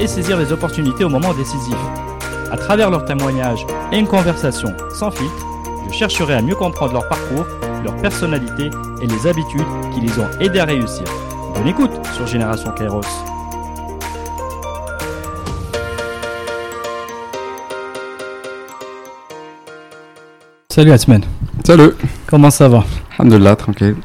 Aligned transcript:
et 0.00 0.06
saisir 0.06 0.36
les 0.38 0.52
opportunités 0.52 1.04
au 1.04 1.08
moment 1.08 1.32
décisif. 1.34 1.76
À 2.50 2.56
travers 2.56 2.90
leurs 2.90 3.04
témoignages 3.04 3.66
et 3.92 3.98
une 3.98 4.06
conversation 4.06 4.72
sans 4.92 5.10
filtre, 5.10 5.46
je 5.88 5.94
chercherai 5.94 6.34
à 6.34 6.42
mieux 6.42 6.54
comprendre 6.54 6.92
leur 6.92 7.08
parcours, 7.08 7.46
leur 7.84 7.96
personnalité 7.96 8.70
et 9.00 9.06
les 9.06 9.26
habitudes 9.26 9.66
qui 9.94 10.00
les 10.00 10.18
ont 10.18 10.28
aidés 10.40 10.60
à 10.60 10.64
réussir. 10.64 11.04
Bonne 11.54 11.68
écoute 11.68 11.92
sur 12.14 12.26
Génération 12.26 12.70
Kairos. 12.72 13.00
Salut 20.68 20.92
Asmen, 20.92 21.22
Salut. 21.64 21.92
comment 22.26 22.50
ça 22.50 22.68
va? 22.68 22.84
Alhamdulillah, 23.18 23.56
tranquille. 23.56 23.96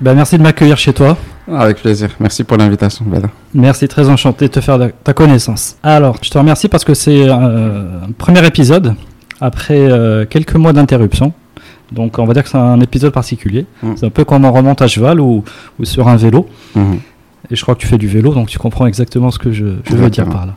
ben, 0.00 0.14
Merci 0.14 0.38
de 0.38 0.42
m'accueillir 0.42 0.76
chez 0.76 0.92
toi. 0.92 1.16
Avec 1.48 1.78
plaisir. 1.78 2.10
Merci 2.18 2.44
pour 2.44 2.56
l'invitation, 2.56 3.04
Bada. 3.04 3.28
Merci, 3.54 3.86
très 3.86 4.08
enchanté 4.08 4.48
de 4.48 4.52
te 4.52 4.60
faire 4.60 4.78
ta 5.04 5.12
connaissance. 5.12 5.76
Alors, 5.82 6.16
je 6.22 6.30
te 6.30 6.38
remercie 6.38 6.68
parce 6.68 6.84
que 6.84 6.94
c'est 6.94 7.28
euh, 7.28 8.02
un 8.02 8.12
premier 8.18 8.44
épisode 8.44 8.94
après 9.40 9.78
euh, 9.78 10.24
quelques 10.26 10.56
mois 10.56 10.72
d'interruption. 10.72 11.32
Donc, 11.92 12.18
on 12.18 12.24
va 12.24 12.34
dire 12.34 12.42
que 12.42 12.48
c'est 12.48 12.58
un 12.58 12.80
épisode 12.80 13.12
particulier. 13.12 13.66
Mm. 13.82 13.92
C'est 13.96 14.06
un 14.06 14.10
peu 14.10 14.24
comme 14.24 14.44
on 14.44 14.52
remonte 14.52 14.82
à 14.82 14.88
cheval 14.88 15.20
ou, 15.20 15.44
ou 15.78 15.84
sur 15.84 16.08
un 16.08 16.16
vélo. 16.16 16.48
Mhm. 16.74 16.98
Et 17.50 17.54
je 17.54 17.62
crois 17.62 17.76
que 17.76 17.80
tu 17.80 17.86
fais 17.86 17.98
du 17.98 18.08
vélo, 18.08 18.34
donc 18.34 18.48
tu 18.48 18.58
comprends 18.58 18.86
exactement 18.86 19.30
ce 19.30 19.38
que 19.38 19.52
je, 19.52 19.66
je 19.84 19.96
veux 19.96 20.10
dire 20.10 20.28
par 20.28 20.46
là. 20.46 20.54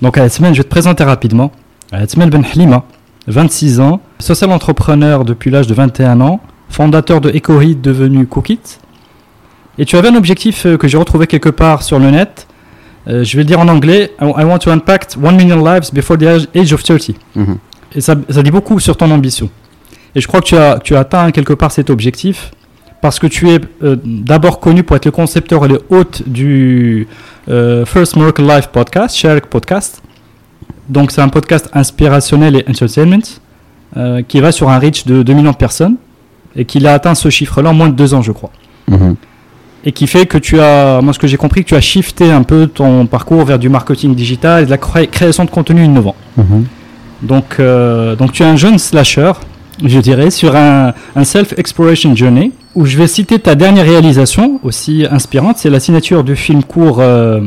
Donc, 0.00 0.16
Alassmen, 0.16 0.54
je 0.54 0.58
vais 0.58 0.64
te 0.64 0.68
présenter 0.68 1.02
rapidement. 1.02 1.50
Alassmen 1.90 2.30
Ben 2.30 2.44
Halima, 2.44 2.84
26 3.26 3.80
ans, 3.80 4.00
social 4.20 4.52
entrepreneur 4.52 5.24
depuis 5.24 5.50
l'âge 5.50 5.66
de 5.66 5.74
21 5.74 6.20
ans, 6.20 6.40
fondateur 6.68 7.20
de 7.20 7.30
EcoHeat 7.30 7.80
devenu 7.80 8.26
Cookit. 8.26 8.60
Et 9.80 9.84
tu 9.86 9.96
avais 9.96 10.08
un 10.08 10.14
objectif 10.14 10.66
euh, 10.66 10.76
que 10.76 10.86
j'ai 10.86 10.96
retrouvé 10.98 11.26
quelque 11.26 11.48
part 11.48 11.82
sur 11.82 11.98
le 11.98 12.10
net. 12.10 12.46
Euh, 13.08 13.24
je 13.24 13.36
vais 13.36 13.42
le 13.44 13.46
dire 13.48 13.58
en 13.58 13.66
anglais. 13.66 14.12
I 14.20 14.44
want 14.44 14.58
to 14.58 14.70
impact 14.70 15.16
1 15.20 15.32
million 15.32 15.56
lives 15.64 15.90
before 15.92 16.16
the 16.18 16.46
age- 16.54 16.72
of 16.72 16.82
30. 16.84 17.12
Mhm. 17.34 17.56
Et 17.96 18.00
ça, 18.00 18.14
ça 18.28 18.42
dit 18.42 18.50
beaucoup 18.52 18.78
sur 18.78 18.96
ton 18.96 19.10
ambition. 19.10 19.48
Et 20.14 20.20
je 20.20 20.28
crois 20.28 20.40
que 20.40 20.46
tu 20.46 20.56
as, 20.56 20.78
tu 20.78 20.94
as 20.94 21.00
atteint 21.00 21.30
quelque 21.32 21.54
part 21.54 21.72
cet 21.72 21.88
objectif 21.90 22.52
parce 23.00 23.18
que 23.18 23.26
tu 23.26 23.48
es 23.48 23.58
euh, 23.82 23.96
d'abord 24.04 24.60
connu 24.60 24.82
pour 24.82 24.94
être 24.96 25.06
le 25.06 25.10
concepteur 25.12 25.64
et 25.64 25.68
le 25.68 25.80
hôte 25.88 26.28
du 26.28 27.08
euh, 27.48 27.86
First 27.86 28.16
Miracle 28.16 28.42
Life 28.42 28.66
podcast, 28.68 29.16
Shark 29.16 29.46
Podcast. 29.46 30.02
Donc 30.90 31.10
c'est 31.10 31.22
un 31.22 31.28
podcast 31.30 31.70
inspirationnel 31.72 32.56
et 32.56 32.64
entertainment 32.68 33.22
euh, 33.96 34.20
qui 34.28 34.40
va 34.40 34.52
sur 34.52 34.68
un 34.68 34.78
reach 34.78 35.06
de 35.06 35.22
2 35.22 35.32
millions 35.32 35.52
de 35.52 35.56
personnes 35.56 35.96
et 36.54 36.64
qu'il 36.66 36.86
a 36.86 36.92
atteint 36.92 37.14
ce 37.14 37.30
chiffre-là 37.30 37.70
en 37.70 37.74
moins 37.74 37.88
de 37.88 37.94
deux 37.94 38.12
ans, 38.12 38.20
je 38.22 38.32
crois. 38.32 38.50
Mhm. 38.88 39.16
Et 39.84 39.92
qui 39.92 40.06
fait 40.06 40.26
que 40.26 40.36
tu 40.36 40.60
as, 40.60 41.00
moi 41.02 41.12
ce 41.14 41.18
que 41.18 41.26
j'ai 41.26 41.38
compris, 41.38 41.62
que 41.64 41.68
tu 41.68 41.74
as 41.74 41.80
shifté 41.80 42.30
un 42.30 42.42
peu 42.42 42.66
ton 42.66 43.06
parcours 43.06 43.44
vers 43.44 43.58
du 43.58 43.68
marketing 43.70 44.14
digital 44.14 44.62
et 44.62 44.66
de 44.66 44.70
la 44.70 44.76
cré- 44.76 45.06
création 45.06 45.44
de 45.46 45.50
contenu 45.50 45.82
innovant. 45.84 46.14
Mhm. 46.36 46.64
Donc, 47.22 47.56
euh, 47.60 48.14
donc 48.16 48.32
tu 48.32 48.42
es 48.42 48.46
un 48.46 48.56
jeune 48.56 48.78
slasher, 48.78 49.32
je 49.84 49.98
dirais, 50.00 50.30
sur 50.30 50.54
un, 50.54 50.92
un 51.16 51.24
self-exploration 51.24 52.14
journey, 52.14 52.52
où 52.74 52.84
je 52.84 52.96
vais 52.98 53.06
citer 53.06 53.38
ta 53.38 53.54
dernière 53.54 53.84
réalisation, 53.86 54.60
aussi 54.62 55.06
inspirante, 55.10 55.56
c'est 55.58 55.70
la 55.70 55.80
signature 55.80 56.24
du 56.24 56.36
film 56.36 56.62
court 56.62 56.98
euh, 57.00 57.40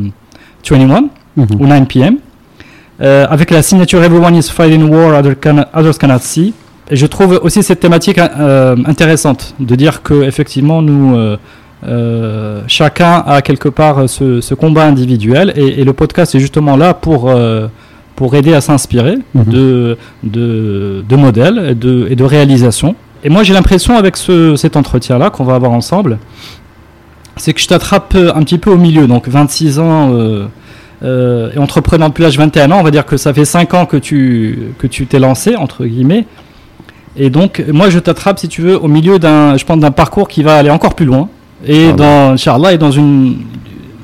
21, 0.68 1.08
Mhm. 1.36 1.46
ou 1.60 1.66
9 1.66 1.86
p.m., 1.86 2.16
euh, 3.00 3.26
avec 3.28 3.50
la 3.50 3.62
signature 3.62 4.02
Everyone 4.04 4.36
is 4.36 4.44
fighting 4.50 4.88
war, 4.88 5.18
other 5.18 5.34
cannot- 5.40 5.66
others 5.74 5.98
cannot 5.98 6.20
see. 6.20 6.52
Et 6.90 6.96
je 6.96 7.06
trouve 7.06 7.40
aussi 7.42 7.62
cette 7.62 7.80
thématique 7.80 8.18
euh, 8.18 8.76
intéressante, 8.86 9.54
de 9.58 9.74
dire 9.74 10.02
que 10.02 10.22
effectivement 10.24 10.80
nous, 10.82 11.16
euh, 11.86 12.62
chacun 12.66 13.22
a 13.26 13.42
quelque 13.42 13.68
part 13.68 14.08
ce, 14.08 14.40
ce 14.40 14.54
combat 14.54 14.84
individuel, 14.86 15.52
et, 15.56 15.80
et 15.80 15.84
le 15.84 15.92
podcast 15.92 16.34
est 16.34 16.40
justement 16.40 16.76
là 16.76 16.94
pour, 16.94 17.28
euh, 17.30 17.66
pour 18.16 18.34
aider 18.34 18.54
à 18.54 18.60
s'inspirer 18.60 19.16
Mhm. 19.34 19.44
de, 19.44 19.96
de, 20.22 21.04
de 21.08 21.16
modèles 21.16 21.66
et 21.70 21.74
de, 21.74 22.06
et 22.10 22.16
de 22.16 22.24
réalisations. 22.24 22.94
Et 23.24 23.28
moi 23.30 23.42
j'ai 23.42 23.54
l'impression 23.54 23.96
avec 23.96 24.16
ce, 24.16 24.54
cet 24.56 24.76
entretien-là 24.76 25.30
qu'on 25.30 25.44
va 25.44 25.54
avoir 25.54 25.72
ensemble, 25.72 26.18
c'est 27.36 27.52
que 27.52 27.60
je 27.60 27.66
t'attrape 27.68 28.14
un 28.16 28.42
petit 28.42 28.58
peu 28.58 28.70
au 28.70 28.76
milieu, 28.76 29.06
donc 29.06 29.28
26 29.28 29.78
ans. 29.78 30.12
euh, 30.14 30.46
euh, 31.02 31.50
et 31.54 31.58
entreprenant 31.58 32.08
depuis 32.08 32.22
l'âge 32.22 32.34
de 32.36 32.38
21 32.42 32.70
ans, 32.70 32.78
on 32.78 32.82
va 32.82 32.90
dire 32.90 33.04
que 33.04 33.16
ça 33.18 33.34
fait 33.34 33.44
5 33.44 33.74
ans 33.74 33.84
que 33.84 33.96
tu 33.98 34.70
que 34.78 34.86
tu 34.86 35.06
t'es 35.06 35.18
lancé 35.18 35.54
entre 35.56 35.84
guillemets. 35.84 36.24
Et 37.16 37.28
donc 37.30 37.62
moi 37.72 37.90
je 37.90 37.98
t'attrape 37.98 38.38
si 38.38 38.48
tu 38.48 38.62
veux 38.62 38.78
au 38.80 38.88
milieu 38.88 39.18
d'un 39.18 39.56
je 39.56 39.64
pense 39.66 39.78
d'un 39.78 39.90
parcours 39.90 40.28
qui 40.28 40.42
va 40.42 40.56
aller 40.56 40.70
encore 40.70 40.94
plus 40.94 41.04
loin 41.04 41.28
et 41.66 41.88
Ah 41.90 41.92
dans 41.92 42.30
Inch'Allah 42.32 42.72
et 42.72 42.78
dans 42.78 42.90
une 42.90 43.36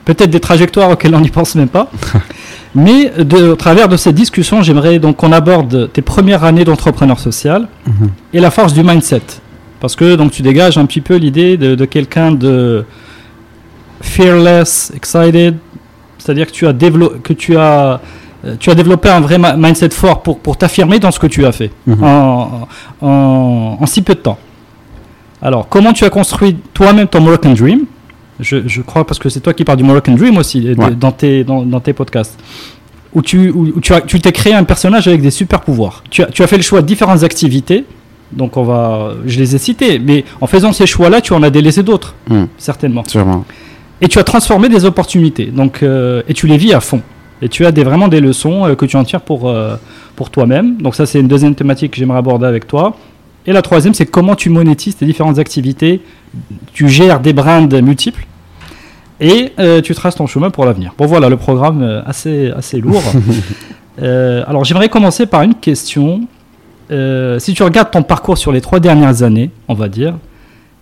peut-être 0.04 0.30
des 0.30 0.40
trajectoires 0.40 0.90
auxquelles 0.90 1.14
on 1.14 1.20
n'y 1.20 1.30
pense 1.30 1.54
même 1.54 1.68
pas. 1.68 1.90
Mais 2.74 3.10
de, 3.18 3.48
au 3.48 3.56
travers 3.56 3.88
de 3.88 3.96
cette 3.96 4.14
discussion, 4.14 4.62
j'aimerais 4.62 4.98
donc 4.98 5.16
qu'on 5.16 5.32
aborde 5.32 5.90
tes 5.92 6.02
premières 6.02 6.44
années 6.44 6.64
d'entrepreneur 6.64 7.18
social 7.18 7.68
Mhm. 7.86 8.10
et 8.32 8.40
la 8.40 8.50
force 8.50 8.72
du 8.72 8.82
mindset. 8.84 9.22
Parce 9.80 9.96
que 9.96 10.14
donc 10.16 10.30
tu 10.32 10.42
dégages 10.42 10.78
un 10.78 10.86
petit 10.86 11.00
peu 11.00 11.16
l'idée 11.16 11.56
de, 11.56 11.74
de 11.74 11.84
quelqu'un 11.84 12.32
de 12.32 12.84
fearless, 14.02 14.92
excited, 14.94 15.56
c'est-à-dire 16.18 16.46
que 16.46 16.52
tu 16.52 16.66
as 16.66 16.72
développé 16.72 17.18
que 17.22 17.32
tu 17.32 17.56
as 17.56 18.00
euh, 18.44 18.54
tu 18.58 18.70
as 18.70 18.74
développé 18.74 19.08
un 19.10 19.20
vrai 19.20 19.38
mindset 19.38 19.90
fort 19.90 20.22
pour, 20.22 20.38
pour 20.38 20.56
t'affirmer 20.56 20.98
dans 20.98 21.10
ce 21.10 21.18
que 21.18 21.26
tu 21.26 21.44
as 21.46 21.52
fait 21.52 21.70
Mhm. 21.86 22.02
en, 22.04 22.68
en, 23.02 23.76
en 23.80 23.86
si 23.86 24.02
peu 24.02 24.14
de 24.14 24.20
temps. 24.20 24.38
Alors, 25.42 25.68
comment 25.68 25.92
tu 25.92 26.04
as 26.04 26.10
construit 26.10 26.56
toi-même 26.74 27.06
ton 27.08 27.20
Moroccan 27.20 27.52
Dream? 27.52 27.84
Je, 28.40 28.66
je 28.66 28.80
crois 28.82 29.06
parce 29.06 29.18
que 29.18 29.28
c'est 29.28 29.40
toi 29.40 29.52
qui 29.52 29.64
parles 29.64 29.78
du 29.78 29.84
Moroccan 29.84 30.12
Dream 30.14 30.38
aussi 30.38 30.60
de- 30.60 30.74
Ouais. 30.74 30.90
dans, 30.92 31.12
tes, 31.12 31.44
dans, 31.44 31.62
dans 31.62 31.80
tes 31.80 31.92
podcasts. 31.92 32.38
Où 33.12 33.22
tu, 33.22 33.50
où, 33.50 33.66
où 33.76 33.80
tu 33.80 33.92
as, 33.92 34.00
tu 34.02 34.20
t'es 34.20 34.32
créé 34.32 34.54
un 34.54 34.64
personnage 34.64 35.08
avec 35.08 35.20
des 35.20 35.30
super 35.30 35.60
pouvoirs. 35.60 36.04
Tu 36.10 36.22
as, 36.22 36.26
tu 36.26 36.42
as 36.42 36.46
fait 36.46 36.56
le 36.56 36.62
choix 36.62 36.80
de 36.80 36.86
différentes 36.86 37.22
activités. 37.22 37.84
Donc 38.32 38.56
on 38.56 38.62
va, 38.62 39.14
je 39.26 39.38
les 39.40 39.56
ai 39.56 39.58
citées, 39.58 39.98
mais 39.98 40.24
en 40.40 40.46
faisant 40.46 40.72
ces 40.72 40.86
choix-là, 40.86 41.20
tu 41.20 41.32
en 41.32 41.42
as 41.42 41.50
délaissé 41.50 41.82
d'autres, 41.82 42.14
Mhm. 42.30 42.46
certainement. 42.56 43.02
Sûrement. 43.06 43.44
Et 44.00 44.06
tu 44.08 44.18
as 44.18 44.24
transformé 44.24 44.68
des 44.68 44.84
opportunités. 44.84 45.46
Donc, 45.46 45.82
euh, 45.82 46.22
et 46.28 46.34
tu 46.34 46.46
les 46.46 46.56
vis 46.56 46.72
à 46.72 46.80
fond. 46.80 47.02
Et 47.42 47.48
tu 47.48 47.66
as 47.66 47.72
des, 47.72 47.82
vraiment 47.82 48.06
des 48.08 48.20
leçons 48.20 48.66
euh, 48.66 48.74
que 48.76 48.86
tu 48.86 48.96
en 48.96 49.02
tires 49.04 49.20
pour, 49.22 49.48
euh, 49.48 49.74
pour 50.14 50.30
toi-même. 50.30 50.76
Donc 50.76 50.94
ça, 50.94 51.04
c'est 51.06 51.18
une 51.18 51.26
deuxième 51.28 51.54
thématique 51.56 51.92
que 51.92 51.98
j'aimerais 51.98 52.18
aborder 52.18 52.46
avec 52.46 52.66
toi. 52.68 52.96
Et 53.50 53.52
la 53.52 53.62
troisième, 53.62 53.94
c'est 53.94 54.06
comment 54.06 54.36
tu 54.36 54.48
monétises 54.48 54.94
tes 54.94 55.04
différentes 55.04 55.40
activités. 55.40 56.00
Tu 56.72 56.88
gères 56.88 57.18
des 57.18 57.32
brands 57.32 57.66
multiples. 57.66 58.24
Et 59.18 59.52
euh, 59.58 59.80
tu 59.80 59.92
traces 59.92 60.14
ton 60.14 60.28
chemin 60.28 60.50
pour 60.50 60.64
l'avenir. 60.64 60.94
Bon 60.96 61.06
voilà, 61.06 61.28
le 61.28 61.36
programme 61.36 61.82
euh, 61.82 62.00
assez, 62.06 62.52
assez 62.52 62.80
lourd. 62.80 63.02
Euh, 64.00 64.44
alors 64.46 64.64
j'aimerais 64.64 64.88
commencer 64.88 65.26
par 65.26 65.42
une 65.42 65.54
question. 65.54 66.22
Euh, 66.90 67.38
si 67.38 67.52
tu 67.52 67.62
regardes 67.62 67.90
ton 67.90 68.02
parcours 68.02 68.38
sur 68.38 68.50
les 68.50 68.62
trois 68.62 68.80
dernières 68.80 69.22
années, 69.24 69.50
on 69.68 69.74
va 69.74 69.88
dire, 69.88 70.14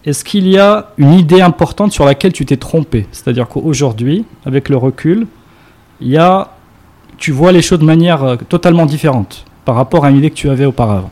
est-ce 0.05 0.23
qu'il 0.23 0.47
y 0.47 0.57
a 0.57 0.91
une 0.99 1.15
idée 1.15 1.41
importante 1.41 1.91
sur 1.91 2.05
laquelle 2.05 2.33
tu 2.33 2.47
t'es 2.47 2.59
trompé? 2.59 3.09
C'est-à-dire 3.11 3.49
qu'aujourd'hui, 3.49 4.25
avec 4.45 4.69
le 4.69 4.77
recul, 4.77 5.27
il 6.01 6.09
y 6.09 6.17
a, 6.17 6.51
tu 7.17 7.33
vois 7.33 7.51
les 7.51 7.63
choses 7.63 7.81
de 7.81 7.85
manière 7.85 8.37
totalement 8.49 8.87
différente 8.87 9.47
par 9.65 9.75
rapport 9.75 10.05
à 10.05 10.11
une 10.11 10.19
idée 10.19 10.31
que 10.31 10.37
tu 10.37 10.51
avais 10.51 10.67
auparavant. 10.67 11.11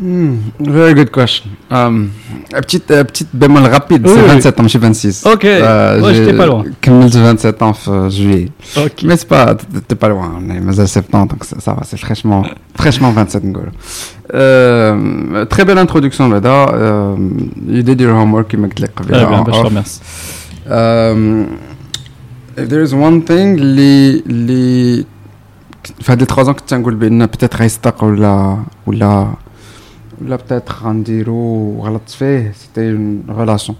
Hmm, 0.00 0.36
Very 0.60 0.94
good 0.94 1.10
question. 1.10 1.50
Um, 1.72 2.10
une 2.54 2.60
petite, 2.60 2.88
euh, 2.92 3.02
petite 3.02 3.30
bémol 3.34 3.64
rapide, 3.66 4.06
Oui, 4.06 4.12
c'est 4.14 4.22
oui. 4.22 4.28
27 4.28 4.60
ans, 4.60 4.62
je 4.62 4.68
suis 4.68 4.78
26. 4.78 5.26
Ok, 5.26 5.44
Euh, 5.44 6.00
ouais, 6.00 6.14
j'ai 6.14 6.24
j'étais 6.24 6.36
pas 6.36 6.46
loin. 6.46 6.62
كملت 6.80 7.16
27 7.16 7.62
ans 7.62 7.72
en 7.88 8.08
juillet. 8.08 8.48
Ok. 8.76 9.02
Mais 9.02 9.16
c'est 9.16 9.26
pas, 9.26 9.56
t'es- 9.56 9.80
t'es 9.88 9.96
pas 9.96 10.08
loin, 10.08 10.28
on 10.40 10.48
est 10.54 10.60
mazal 10.60 10.86
70, 10.86 11.26
donc 11.30 11.42
ça, 11.44 11.56
ça 11.58 11.72
va, 11.74 11.82
c'est 11.82 11.98
fraîchement, 11.98 12.44
fraîchement 12.76 13.10
27 13.10 13.42
نقول. 13.44 13.70
Euh, 14.34 15.44
très 15.46 15.64
belle 15.64 15.78
introduction 15.78 16.28
là, 16.28 16.40
euh, 16.44 17.16
l'idée 17.66 17.96
du 17.96 18.06
homework 18.06 18.46
qui 18.50 18.56
m'a 18.56 18.68
قلت 18.68 18.80
لك 18.80 18.90
قبل. 18.96 19.14
Ah, 19.14 19.24
bien, 19.26 19.38
en 19.40 19.42
bah, 19.44 19.52
je 19.52 19.60
te 19.60 19.66
off. 19.66 19.72
remercie. 19.72 20.00
Um, 20.70 21.46
if 22.56 22.68
there 22.68 22.82
is 22.86 22.92
one 22.92 23.20
thing 23.28 23.58
اللي 23.60 24.22
اللي 24.26 25.04
في 26.00 26.12
هاد 26.12 26.22
les 26.22 26.26
trois 26.26 26.44
ans 26.46 26.50
كنت 26.50 26.68
تنقول 26.68 26.94
بان 26.94 27.26
peut-être 27.26 27.56
غيصدق 27.56 28.04
ولا 28.04 28.58
ولا 28.86 29.28
ولا 30.22 30.36
peut-être 30.38 30.82
غنديرو 30.84 31.80
غلطت 31.82 32.10
فيه 32.10 32.52
c'était 32.52 32.90
une 32.96 33.22
relation 33.38 33.74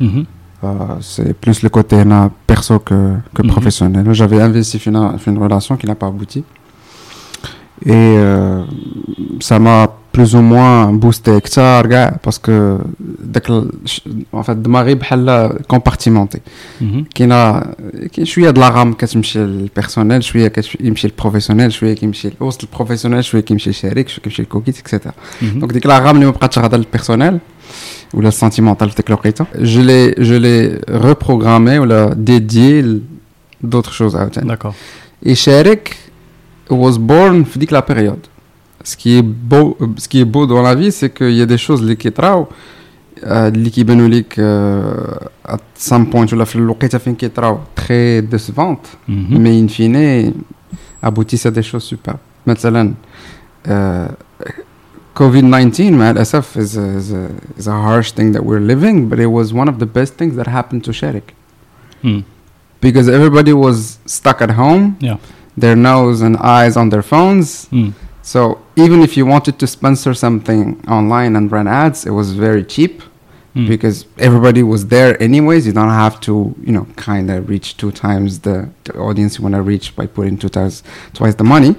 Mhm. 0.00 0.24
Euh, 0.64 0.66
c'est 1.00 1.32
plus 1.44 1.62
le 1.62 1.68
côté 1.68 1.94
هنا 1.94 2.30
perso 2.52 2.78
que 2.78 3.16
que 3.34 3.42
Mhm. 3.42 3.50
professionnel 3.50 4.12
j'avais 4.12 4.40
investi 4.42 4.78
في 4.78 4.90
une, 4.90 5.16
في 5.18 5.30
une 5.30 5.38
relation 5.38 5.76
qui 5.76 5.86
n'a 5.86 5.94
pas 5.94 6.06
abouti 6.06 6.42
Et 7.86 7.90
euh, 7.92 8.62
ça 9.40 9.58
m'a 9.58 9.88
plus 10.16 10.34
ou 10.34 10.40
moins 10.42 10.92
boosté 11.02 11.30
كثار 11.44 11.86
كاع 11.86 12.16
باسكو 12.24 12.78
داك 13.20 13.46
en 14.36 14.42
fait 14.42 14.50
دماغي 14.50 14.94
بحال 14.94 15.50
compartimenté 15.72 16.38
كاينه 17.14 17.60
كاين 18.12 18.24
شويه 18.26 18.50
د 18.50 18.58
لاغام 18.58 18.92
كتمشي 18.92 19.38
للبيرسونيل 19.38 20.22
شويه 20.24 20.48
كيمشي 20.48 21.06
للبروفيسيونيل 21.08 21.72
شويه 21.72 21.94
كيمشي 21.94 22.30
وسط 22.40 22.62
البروفيسيونيل 22.64 23.24
شويه 23.24 23.40
كيمشي 23.42 23.70
للشريك 23.70 24.08
شويه 24.08 24.20
كيمشي 24.22 24.42
للكوكيت 24.42 24.78
اكسيتيرا 24.78 25.14
دونك 25.42 25.72
ديك 25.72 25.86
لاغام 25.86 26.14
اللي 26.14 26.26
ما 26.26 26.32
بقاتش 26.32 26.58
غادا 26.58 26.76
للبيرسونيل 26.76 27.38
ولا 28.14 28.30
sentimental 28.30 28.84
في 28.88 28.94
ديك 28.96 29.08
الوقيته 29.08 29.44
je 29.54 29.80
l'ai 29.80 30.14
je 30.18 30.34
l'ai 30.34 30.80
reprogrammé 31.06 31.78
ولا 31.78 32.10
dédié 32.14 32.84
d'autres 33.66 33.92
choses 34.02 34.14
عاوتاني 34.16 34.56
D'accord. 34.56 34.74
et 35.26 35.32
شارك 35.32 35.96
was 36.70 36.94
born 36.96 37.44
في 37.44 37.56
ديك 37.56 37.72
لا 37.72 37.84
période 37.90 38.33
ce 38.84 38.96
qui 38.96 39.18
est 39.18 39.22
beau 39.52 39.76
ce 40.02 40.08
qui 40.08 40.20
est 40.20 40.24
beau 40.34 40.46
dans 40.46 40.62
la 40.62 40.74
vie 40.74 40.92
c'est 40.92 41.10
qu'il 41.16 41.34
y 41.40 41.42
a 41.42 41.46
des 41.46 41.58
choses 41.66 41.80
اللي 41.80 41.94
كيطراو 41.96 42.46
آه، 43.24 43.48
اللي 43.48 43.70
كيبانوا 43.70 44.08
ليك 44.08 44.34
آه، 44.38 45.28
at 45.48 45.82
some 45.90 46.04
point 46.12 46.32
ولا 46.32 46.44
في 46.44 46.56
الوقيته 46.56 46.98
فين 46.98 47.14
كيطراو 47.14 47.58
très 47.80 48.22
décevantes 48.34 48.88
Mhm. 49.08 49.38
mais 49.38 49.62
in 49.62 49.68
fine 49.68 50.32
aboutissent 51.02 51.46
à 51.46 51.50
des 51.50 51.62
choses 51.72 51.84
superbes 51.94 52.18
مثلا 52.46 52.92
آه، 53.66 54.10
COVID-19 55.18 55.80
مع 55.80 56.10
الأسف 56.10 56.58
is 56.58 56.76
a, 56.78 56.98
is, 56.98 57.12
a, 57.12 57.28
is 57.60 57.66
a 57.68 57.72
harsh 57.72 58.12
thing 58.12 58.32
that 58.32 58.42
we're 58.44 58.60
living 58.74 59.08
but 59.08 59.18
it 59.18 59.26
was 59.30 59.52
one 59.52 59.68
of 59.68 59.78
the 59.78 59.86
best 59.98 60.12
things 60.16 60.34
that 60.36 60.46
happened 60.46 60.84
to 60.84 60.92
Sharik 60.92 61.28
Mm. 62.04 62.22
because 62.86 63.06
everybody 63.18 63.52
was 63.66 63.78
stuck 64.16 64.38
at 64.46 64.52
home 64.62 64.84
Yeah. 65.08 65.18
their 65.64 65.76
nose 65.90 66.18
and 66.26 66.34
eyes 66.56 66.74
on 66.80 66.86
their 66.92 67.04
phones 67.12 67.48
Mm. 67.72 67.90
So 68.31 68.39
even 68.75 68.99
if 69.07 69.11
you 69.17 69.23
wanted 69.33 69.55
to 69.61 69.65
sponsor 69.67 70.11
something 70.25 70.63
online 70.97 71.31
and 71.37 71.45
run 71.51 71.67
ads 71.67 71.99
it 72.09 72.13
was 72.19 72.27
very 72.47 72.63
cheap 72.75 72.95
Mm. 73.57 73.67
because 73.69 73.97
everybody 74.27 74.61
was 74.63 74.81
there 74.95 75.11
anyways 75.27 75.61
you 75.67 75.71
don't 75.79 75.95
have 76.05 76.15
to 76.27 76.33
you 76.67 76.73
know 76.75 76.85
kind 77.09 77.27
of 77.31 77.37
reach 77.53 77.67
two 77.81 77.89
times 78.05 78.29
the, 78.47 78.57
the 78.83 78.93
audience 79.07 79.31
you 79.37 79.43
want 79.47 79.55
to 79.55 79.61
reach 79.61 79.87
by 79.99 80.05
putting 80.17 80.35
two 80.37 80.49
times 80.49 80.83
twice 81.13 81.35
the 81.35 81.43
money 81.55 81.73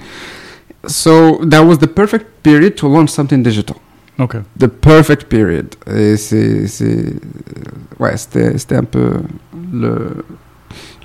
so 0.86 1.12
that 1.52 1.60
was 1.70 1.76
the 1.84 1.86
perfect 2.00 2.26
period 2.42 2.72
to 2.78 2.88
launch 2.88 3.10
something 3.10 3.42
digital 3.42 3.76
Ok. 4.18 4.36
the 4.56 4.68
perfect 4.68 5.28
period 5.28 5.76
et 5.86 6.16
c'est 6.16 6.66
c'est 6.66 7.12
ouais 7.98 8.16
c'était 8.16 8.56
c'était 8.56 8.76
un 8.76 8.84
peu 8.84 9.20
le 9.82 10.24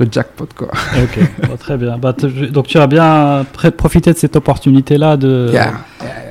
le 0.01 0.07
jackpot 0.15 0.49
quoi 0.59 0.69
Ok. 1.05 1.17
Bon, 1.49 1.57
très 1.57 1.77
bien. 1.83 1.95
Bah, 1.99 2.13
te- 2.13 2.27
donc 2.57 2.67
tu 2.67 2.79
as 2.79 2.87
bien 2.87 3.45
pré- 3.53 3.71
profité 3.85 4.13
de 4.13 4.19
cette 4.19 4.37
opportunité-là 4.37 5.17
de, 5.17 5.51
yeah. 5.53 5.73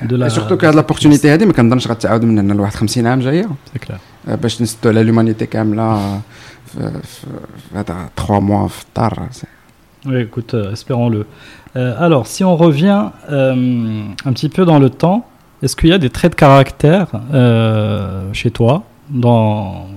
de 0.10 0.16
la. 0.16 0.28
Et 0.28 0.30
surtout 0.30 0.58
que 0.58 0.66
هاد 0.66 0.76
l'opportunité 0.76 1.26
هادي 1.26 1.46
ما 1.46 1.54
كنظنش 1.54 1.88
غتعاود 1.88 2.24
من 2.26 2.38
هنا 2.40 2.54
لواحد 2.54 2.74
50 2.76 3.08
عام 3.08 3.20
جايه 3.20 3.46
C'est 3.76 3.80
clair. 3.88 3.98
آه، 4.30 4.36
باش 4.36 4.62
نسدو 4.62 4.90
على 4.90 5.04
لومانيتي 5.04 5.46
كامله 5.46 6.22
في 6.66 6.92
في 7.04 7.28
في 7.72 7.76
هذا 7.78 8.10
3 8.18 8.40
موا 8.40 8.68
في 8.68 8.84
الدار 8.88 9.28
سي- 9.32 9.48
Oui, 10.08 10.20
écoute, 10.28 10.54
euh, 10.54 10.72
espérons-le. 10.78 11.22
Euh, 11.76 12.06
alors, 12.06 12.26
si 12.34 12.42
on 12.52 12.56
revient 12.68 13.02
euh, 13.32 14.04
un 14.30 14.34
petit 14.38 14.50
peu 14.56 14.64
dans 14.72 14.78
le 14.86 14.90
temps, 15.04 15.20
est-ce 15.64 15.76
qu'il 15.78 15.90
y 15.90 15.94
a 15.94 15.98
des 16.06 16.12
traits 16.18 16.34
de 16.34 16.40
caractère 16.46 17.08
euh, 17.34 18.30
chez 18.40 18.52
toi, 18.60 18.74
dans, 19.10 19.88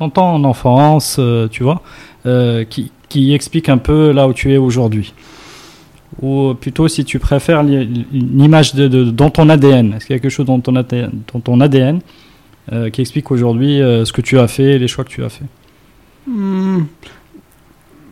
dans 0.00 0.10
ton 0.18 0.42
enfance, 0.52 1.16
euh, 1.18 1.46
tu 1.54 1.62
vois, 1.62 1.80
euh, 2.26 2.64
qui, 2.72 2.82
qui 3.10 3.22
expliquent 3.38 3.70
un 3.76 3.78
peu 3.88 4.00
là 4.16 4.22
où 4.28 4.32
tu 4.40 4.46
es 4.54 4.58
aujourd'hui 4.66 5.08
Ou 6.26 6.34
plutôt, 6.62 6.86
si 6.94 7.02
tu 7.10 7.16
préfères, 7.28 7.60
l'i- 7.68 8.06
une 8.22 8.40
image 8.48 8.68
de, 8.78 8.84
de- 8.94 9.10
dans 9.20 9.30
ton 9.36 9.46
ADN. 9.56 9.86
Est-ce 9.94 10.04
qu'il 10.06 10.14
y 10.16 10.18
a 10.18 10.22
quelque 10.24 10.36
chose 10.38 10.46
dans 10.52 10.60
ton 10.66 10.74
ADN, 10.82 11.12
dans 11.32 11.40
ton 11.46 11.56
ADN 11.66 11.96
euh, 12.72 12.88
qui 12.92 13.00
explique 13.04 13.28
aujourd'hui 13.34 13.74
euh, 13.82 14.04
ce 14.08 14.12
que 14.16 14.22
tu 14.28 14.34
as 14.44 14.48
fait, 14.56 14.72
les 14.82 14.88
choix 14.92 15.04
que 15.06 15.12
tu 15.16 15.22
as 15.28 15.32
fait 15.36 15.48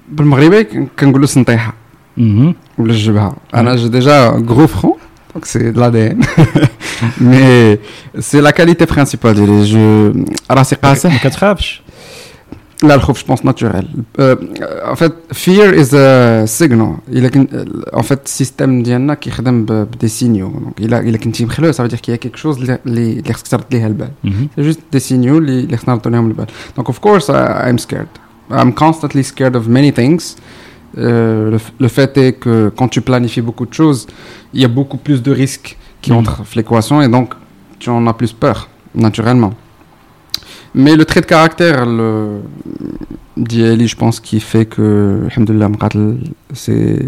بالمغربي 0.08 0.64
كن- 0.64 0.86
كنقولوا 0.98 1.26
سنطيحه 1.26 1.74
Mhm. 2.18 2.54
ولا 2.78 2.90
الجبهه 2.92 3.36
انا 3.54 3.76
جي 3.76 3.88
ديجا 3.88 4.28
غرو 4.28 4.66
فرون 4.66 4.94
دونك 5.34 5.44
سي 5.44 5.70
دو 5.70 5.80
لادين 5.80 6.20
مي 7.20 7.78
سي 8.18 8.40
لا 8.40 8.50
كاليتي 8.50 8.84
برينسيبال 8.84 9.34
ديالي 9.34 9.64
جو 9.64 10.12
راسي 10.50 10.76
قاصح 10.76 11.12
ما 11.12 11.18
كتخافش 11.30 11.82
لا 12.82 12.94
الخوف 12.94 13.20
جو 13.20 13.26
بونس 13.26 13.44
ناتوريل 13.44 13.88
ان 14.18 14.94
فيت 14.94 15.12
فير 15.32 15.80
از 15.80 15.94
ا 15.94 16.44
سيغنال 16.46 16.96
الا 17.08 17.28
كنت 17.28 17.54
ان 17.96 18.02
فيت 18.02 18.24
السيستيم 18.26 18.82
ديالنا 18.82 19.14
كيخدم 19.14 19.64
بدي 19.64 20.08
سينيو 20.08 20.48
دونك 20.48 20.80
الا 20.80 21.00
الا 21.00 21.18
كنتي 21.18 21.44
مخلوع 21.44 21.70
صافي 21.70 21.88
دير 21.88 21.98
كاين 21.98 22.16
كيك 22.18 22.36
شوز 22.36 22.58
اللي 22.58 22.78
اللي 22.86 23.12
اللي 23.12 23.32
خصك 23.32 23.46
ترد 23.48 23.64
ليها 23.72 23.86
البال 23.86 24.08
Mhm. 24.26 24.28
C'est 24.58 24.64
juste 24.72 24.80
des 24.96 25.00
signaux 25.08 25.12
اللي 25.12 25.60
اللي 25.60 25.76
خصنا 25.76 25.94
نردو 25.94 26.10
لهم 26.10 26.26
البال. 26.28 26.46
Donc 26.80 26.84
of 26.84 26.96
course 27.06 27.24
I, 27.28 27.68
I'm 27.70 27.78
scared. 27.86 28.12
I'm 28.60 28.72
constantly 28.82 29.22
scared 29.32 29.54
of 29.56 29.68
many 29.68 29.92
things. 30.00 30.22
Euh, 30.96 31.50
le, 31.54 31.58
f- 31.64 31.72
le 31.84 31.88
fait 31.96 32.12
est 32.24 32.32
que 32.44 32.54
quand 32.78 32.88
tu 32.94 33.00
planifies 33.10 33.44
beaucoup 33.48 33.66
de 33.70 33.74
choses, 33.80 34.00
il 34.54 34.60
y 34.60 34.64
a 34.64 34.72
beaucoup 34.78 34.98
plus 35.06 35.18
de 35.28 35.32
risques 35.42 35.70
qui 36.02 36.10
Mhm. 36.10 36.18
entrent 36.18 36.42
dans 36.44 36.54
l'équation 36.58 36.96
et 37.04 37.08
donc 37.16 37.28
tu 37.80 37.88
en 37.96 38.02
as 38.10 38.16
plus 38.20 38.32
peur, 38.44 38.58
naturellement. 39.06 39.52
Mais 40.77 40.95
le 40.95 41.05
trait 41.05 41.21
de 41.21 41.25
caractère 41.25 41.85
le... 41.87 42.41
d'Ali, 43.35 43.87
je 43.87 43.95
pense, 43.95 44.19
qui 44.19 44.39
fait 44.39 44.65
que, 44.65 45.23
alhamdoulilah, 45.31 45.69
c'est 46.53 46.99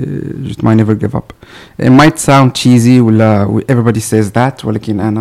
justement 0.44 0.72
I 0.72 0.76
never 0.76 0.96
give 1.00 1.16
up. 1.16 1.32
It 1.80 1.92
might 1.92 2.18
sound 2.18 2.56
cheesy 2.56 3.00
ou 3.00 3.12
là, 3.12 3.48
everybody 3.68 4.02
says 4.02 4.32
that, 4.32 4.58
ou 4.64 4.72
là, 4.72 4.80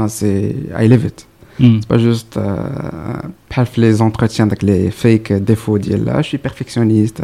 c'est 0.08 0.56
I 0.78 0.88
live 0.88 1.04
it. 1.04 1.26
Mm. 1.60 1.78
C'est 1.80 1.88
pas 1.88 1.98
juste 1.98 2.36
euh, 2.36 2.56
les 3.76 4.00
entretiens 4.00 4.46
avec 4.46 4.62
les 4.62 4.90
fake 4.90 5.32
défauts 5.42 5.76
là, 5.76 6.14
ah, 6.16 6.22
je 6.22 6.28
suis 6.28 6.38
perfectionniste, 6.38 7.20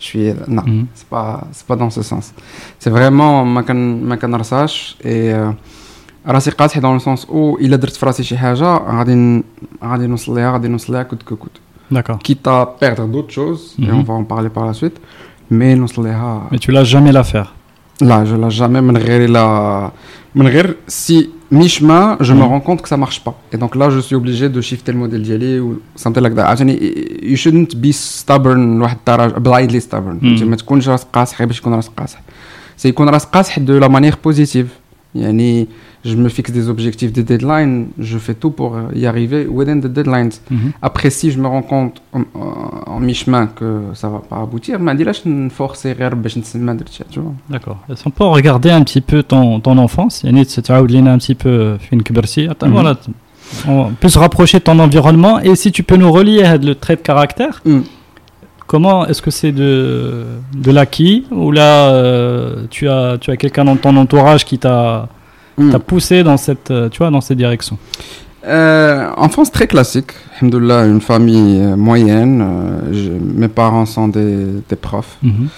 je 0.00 0.04
suis 0.04 0.32
non, 0.48 0.62
mm. 0.62 0.86
c'est 0.94 1.06
pas 1.06 1.46
c'est 1.52 1.66
pas 1.66 1.76
dans 1.76 1.90
ce 1.90 2.02
sens. 2.02 2.34
C'est 2.78 2.90
vraiment 2.90 3.44
ma 3.44 3.62
et 5.04 5.32
euh, 5.32 5.50
راسي 6.27 6.51
قاصح 6.51 6.79
dans 6.79 6.99
le 6.99 7.03
sens 7.03 7.25
où 7.29 7.59
الا 7.61 7.75
درت 7.75 7.93
في 7.95 8.05
راسي 8.05 8.23
شي 8.23 8.37
حاجه 8.37 8.77
غادي 8.97 9.13
ن- 9.15 9.43
غادي 9.83 10.07
نوصل 10.07 10.35
ليها 10.35 10.51
غادي 10.53 10.67
نوصل 10.67 10.93
ليها 10.93 11.03
كود 11.03 11.21
كود 11.23 11.49
D'accord. 11.93 12.17
quitte 12.27 12.47
à 12.47 12.65
perdre 12.83 13.05
d'autres 13.13 13.33
choses 13.39 13.63
et 13.79 13.85
Mhm. 13.91 13.99
on 13.99 14.03
va 14.09 14.13
en 14.21 14.23
parler 14.33 14.49
par 14.57 14.65
la 14.65 14.73
suite 14.73 14.97
mais 15.51 15.75
نوصل 15.77 16.03
ليها 16.03 16.47
Mais 16.51 16.57
tu 16.59 16.71
lâches 16.71 16.91
jamais 16.95 17.11
l'affaire. 17.11 17.47
لا 18.01 18.25
je 18.25 18.35
lâche 18.43 18.57
jamais 18.59 18.81
من 18.81 18.97
غير 18.97 19.29
لا 19.29 19.91
من 20.35 20.47
غير 20.47 20.75
si 20.87 21.13
mi-chemin 21.53 22.17
je 22.27 22.33
me 22.33 22.37
Mhm. 22.43 22.49
rends 22.51 22.63
compte 22.67 22.81
que 22.83 22.89
ça 22.93 22.97
marche 23.05 23.19
pas 23.27 23.35
et 23.53 23.57
donc 23.63 23.75
là 23.75 23.89
je 23.95 23.99
suis 24.07 24.15
obligé 24.21 24.49
de 24.55 24.61
shifter 24.61 24.91
le 24.93 24.97
modèle 25.03 25.23
ديالي 25.23 25.59
و 25.59 25.75
something 26.03 26.21
like 26.23 26.35
that 26.35 26.39
عشان 26.45 26.77
you 27.23 27.35
shouldn't 27.37 27.75
be 27.75 27.91
stubborn 27.91 28.57
لواحد 28.79 28.97
الدرجه 28.97 29.33
blindly 29.33 29.83
stubborn 29.83 30.19
فهمتي؟ 30.21 30.45
ما 30.45 30.55
تكونش 30.55 30.89
راسك 30.89 31.07
قاصح 31.13 31.39
غير 31.39 31.47
باش 31.47 31.59
يكون 31.59 31.73
راسك 31.73 31.91
قاصح 31.97 32.19
سي 32.77 32.89
يكون 32.89 33.09
راسك 33.09 33.27
قاصح 33.29 33.59
de 33.59 33.79
la 33.83 33.89
manière 33.89 34.17
positive 34.29 34.67
Yani, 35.18 35.68
je 36.04 36.14
me 36.14 36.28
fixe 36.28 36.52
des 36.52 36.68
objectifs, 36.68 37.12
des 37.12 37.22
deadlines, 37.22 37.88
je 37.98 38.18
fais 38.18 38.34
tout 38.34 38.50
pour 38.50 38.76
euh, 38.76 38.82
y 38.94 39.06
arriver 39.06 39.46
within 39.46 39.80
the 39.80 39.86
deadlines. 39.86 40.30
Mhm. 40.50 40.72
Après, 40.80 41.10
si 41.10 41.30
je 41.30 41.38
me 41.38 41.46
rends 41.46 41.62
compte 41.62 42.00
en, 42.12 43.00
mi-chemin 43.00 43.46
que 43.46 43.82
ça 43.94 44.08
ne 44.08 44.12
va 44.14 44.18
pas 44.20 44.40
aboutir, 44.42 44.78
mais 44.80 44.94
là, 44.94 45.12
je 45.12 45.28
me 45.28 45.48
force 45.48 45.84
et 45.84 45.94
tu 47.10 47.20
vois. 47.20 47.32
D'accord. 47.50 47.78
Si 47.94 48.06
on 48.06 48.10
peut 48.10 48.24
regarder 48.24 48.70
un 48.70 48.82
petit 48.82 49.00
peu 49.00 49.22
ton, 49.22 49.60
ton 49.60 49.78
enfance, 49.78 50.22
yani, 50.24 50.46
tu 50.46 50.60
as 50.72 50.76
un 50.76 51.18
petit 51.18 51.34
peu 51.34 51.48
euh, 51.48 51.76
une 51.92 52.02
mhm. 52.66 52.70
voilà, 52.72 52.96
on 53.66 53.90
peut 53.90 54.08
se 54.08 54.18
rapprocher 54.18 54.58
de 54.58 54.64
ton 54.64 54.78
environnement 54.78 55.40
et 55.40 55.54
si 55.56 55.72
tu 55.72 55.82
peux 55.82 55.96
nous 55.96 56.12
relier 56.12 56.42
à 56.42 56.56
le 56.56 56.74
trait 56.74 56.96
de 56.96 57.00
caractère. 57.00 57.62
Mm 57.64 57.80
comment 58.68 59.06
est-ce 59.08 59.20
que 59.22 59.30
c'est 59.32 59.52
de, 59.52 60.24
de 60.54 60.70
l'acquis 60.70 61.26
ou 61.32 61.50
là 61.50 61.90
euh, 61.92 62.64
tu 62.70 62.88
as, 62.88 63.18
tu 63.20 63.30
as 63.32 63.36
quelqu'un 63.36 63.64
dans 63.64 63.76
ton 63.76 63.96
entourage 63.96 64.44
qui 64.44 64.58
t'a 64.58 65.08
Mm. 65.60 65.70
t'a 65.72 65.80
poussé 65.80 66.22
dans 66.22 66.36
cette, 66.36 66.70
euh, 66.70 66.88
tu 66.88 66.98
vois, 66.98 67.10
dans 67.10 67.20
cette 67.20 67.36
direction? 67.36 67.76
Euh, 68.46 69.10
enfance 69.16 69.50
très 69.50 69.66
classique. 69.66 70.12
Alhamdoulilah, 70.40 70.86
une 70.86 71.00
famille 71.00 71.60
euh, 71.60 71.74
moyenne. 71.76 72.40
euh, 72.40 72.92
je- 72.92 73.10
mes 73.40 73.48
parents 73.48 73.84
sont 73.84 74.06
des, 74.06 74.36
des 74.68 74.76
profs. 74.76 75.16
Mhm. 75.20 75.48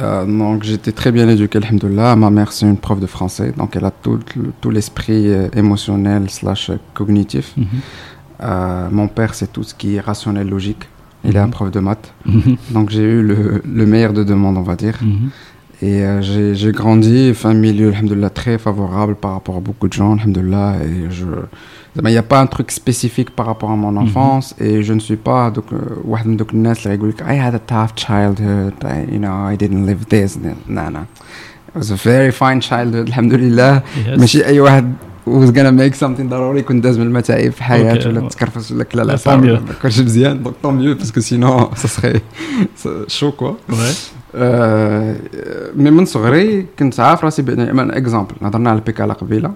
Euh, 0.00 0.26
donc 0.26 0.62
j'étais 0.62 0.92
très 0.92 1.10
bien 1.10 1.26
éduqué, 1.26 1.56
alhamdoulilah. 1.56 2.16
Ma 2.16 2.28
mère, 2.28 2.52
c'est 2.52 2.66
une 2.66 2.76
prof 2.76 3.00
de 3.00 3.06
français. 3.06 3.54
Donc 3.56 3.76
elle 3.76 3.86
a 3.86 3.90
tout, 3.90 4.18
tout 4.60 4.70
l'esprit 4.70 5.24
émotionnel 5.56 6.28
slash 6.28 6.70
cognitif. 6.92 7.54
Mhm. 7.56 7.66
Mon 8.90 9.08
père, 9.08 9.32
c'est 9.34 9.50
tout 9.50 9.62
ce 9.62 9.74
qui 9.74 9.96
est 9.96 10.00
rationnel, 10.00 10.48
logique. 10.50 10.84
Il 11.24 11.36
est 11.36 11.38
un 11.38 11.46
mhm. 11.46 11.50
prof 11.50 11.70
de 11.70 11.80
maths. 11.80 12.12
Mhm. 12.24 12.56
Donc 12.70 12.90
j'ai 12.90 13.02
eu 13.02 13.22
le, 13.22 13.62
le, 13.64 13.86
meilleur 13.86 14.12
de 14.12 14.24
demande, 14.24 14.56
on 14.56 14.62
va 14.62 14.76
dire. 14.76 14.98
Mhm. 15.02 15.30
Et 15.82 16.04
euh, 16.04 16.20
j'ai 16.54 16.72
grandi, 16.72 17.32
un 17.42 17.54
milieu, 17.54 17.92
très 18.34 18.58
favorable 18.58 19.14
par 19.14 19.32
rapport 19.32 19.56
à 19.56 19.60
beaucoup 19.60 19.88
de 19.88 19.94
gens, 19.94 20.16
alhamdoulilah. 20.16 20.76
Et 20.84 21.10
je... 21.10 21.24
Il 21.96 22.04
n'y 22.04 22.16
a 22.18 22.22
pas 22.22 22.40
un 22.40 22.46
truc 22.46 22.70
spécifique 22.70 23.30
par 23.30 23.46
rapport 23.46 23.70
à 23.70 23.76
mon 23.76 23.96
enfance. 23.96 24.54
Et 24.60 24.82
je 24.82 24.92
ne 24.92 25.00
suis 25.00 25.16
pas, 25.16 25.50
donc, 25.50 25.64
euh, 25.72 25.78
I 27.26 27.38
had 27.38 27.54
a 27.54 27.58
tough 27.58 27.96
childhood, 27.96 28.74
I, 28.84 29.06
you 29.10 29.18
know, 29.18 29.48
I 29.50 29.56
didn't 29.56 29.86
live 29.86 30.04
this. 30.06 30.38
Non, 30.68 30.90
non. 30.90 31.06
It 31.68 31.76
was 31.76 31.90
a 31.90 31.96
very 31.96 32.30
fine 32.30 32.60
childhood, 32.60 33.08
alhamdoulilah. 33.08 33.82
Yes. 34.06 34.34
Was 35.28 35.50
gonna 35.50 35.72
make 35.80 35.94
something 36.00 36.22
ضروري 36.28 36.60
يكون 36.60 36.80
داز 36.80 36.98
من 36.98 37.06
المتاعب 37.06 37.50
في 37.52 37.64
حياته 37.64 38.08
ولا. 38.08 38.28
تكرفس 38.28 38.72
ولا 38.72 38.86
لا 38.94 39.02
لا 39.02 39.16
Tant 39.16 39.20
صعب، 39.20 39.42
mieux. 39.42 39.46
ما 39.46 39.74
كانش 39.82 40.00
مزيان 40.00 40.42
دونك 40.42 40.54
طون 40.62 40.74
ميو 40.74 40.94
باسكو 40.94 41.20
سينون 41.20 41.66
ça 41.66 41.88
serait 41.88 42.18
شو 43.08 43.30
كوا 43.32 43.52
مي 45.76 45.90
من 45.90 46.04
صغري 46.04 46.66
كنت 46.78 47.00
عارف 47.00 47.24
راسي 47.24 47.42
بان 47.42 47.90
اكزامبل 47.90 48.34
هضرنا 48.42 48.70
على 48.70 48.78
البيكالا 48.78 49.12
قبيلة. 49.12 49.52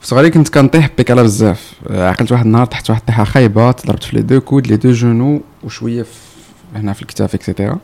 في 0.00 0.06
صغري 0.06 0.30
كنت 0.30 0.48
كنطيح 0.48 0.90
بيكالا 0.96 1.22
بزاف 1.22 1.72
آه، 1.88 2.08
عقلت 2.08 2.32
واحد 2.32 2.44
النهار 2.46 2.66
تحت 2.66 2.90
واحد 2.90 3.00
الطيحة 3.00 3.24
خايبه 3.24 3.70
ضربت 3.70 4.04
في 4.04 4.16
لي 4.16 4.22
دو 4.22 4.40
كود 4.40 4.66
لي 4.66 4.76
دو 4.76 4.92
جونو 4.92 5.40
وشوية 5.64 6.02
في 6.02 6.08
هنا 6.74 6.92
في 6.92 7.02
الكتاف 7.02 7.34
اكسيتيرا 7.34 7.78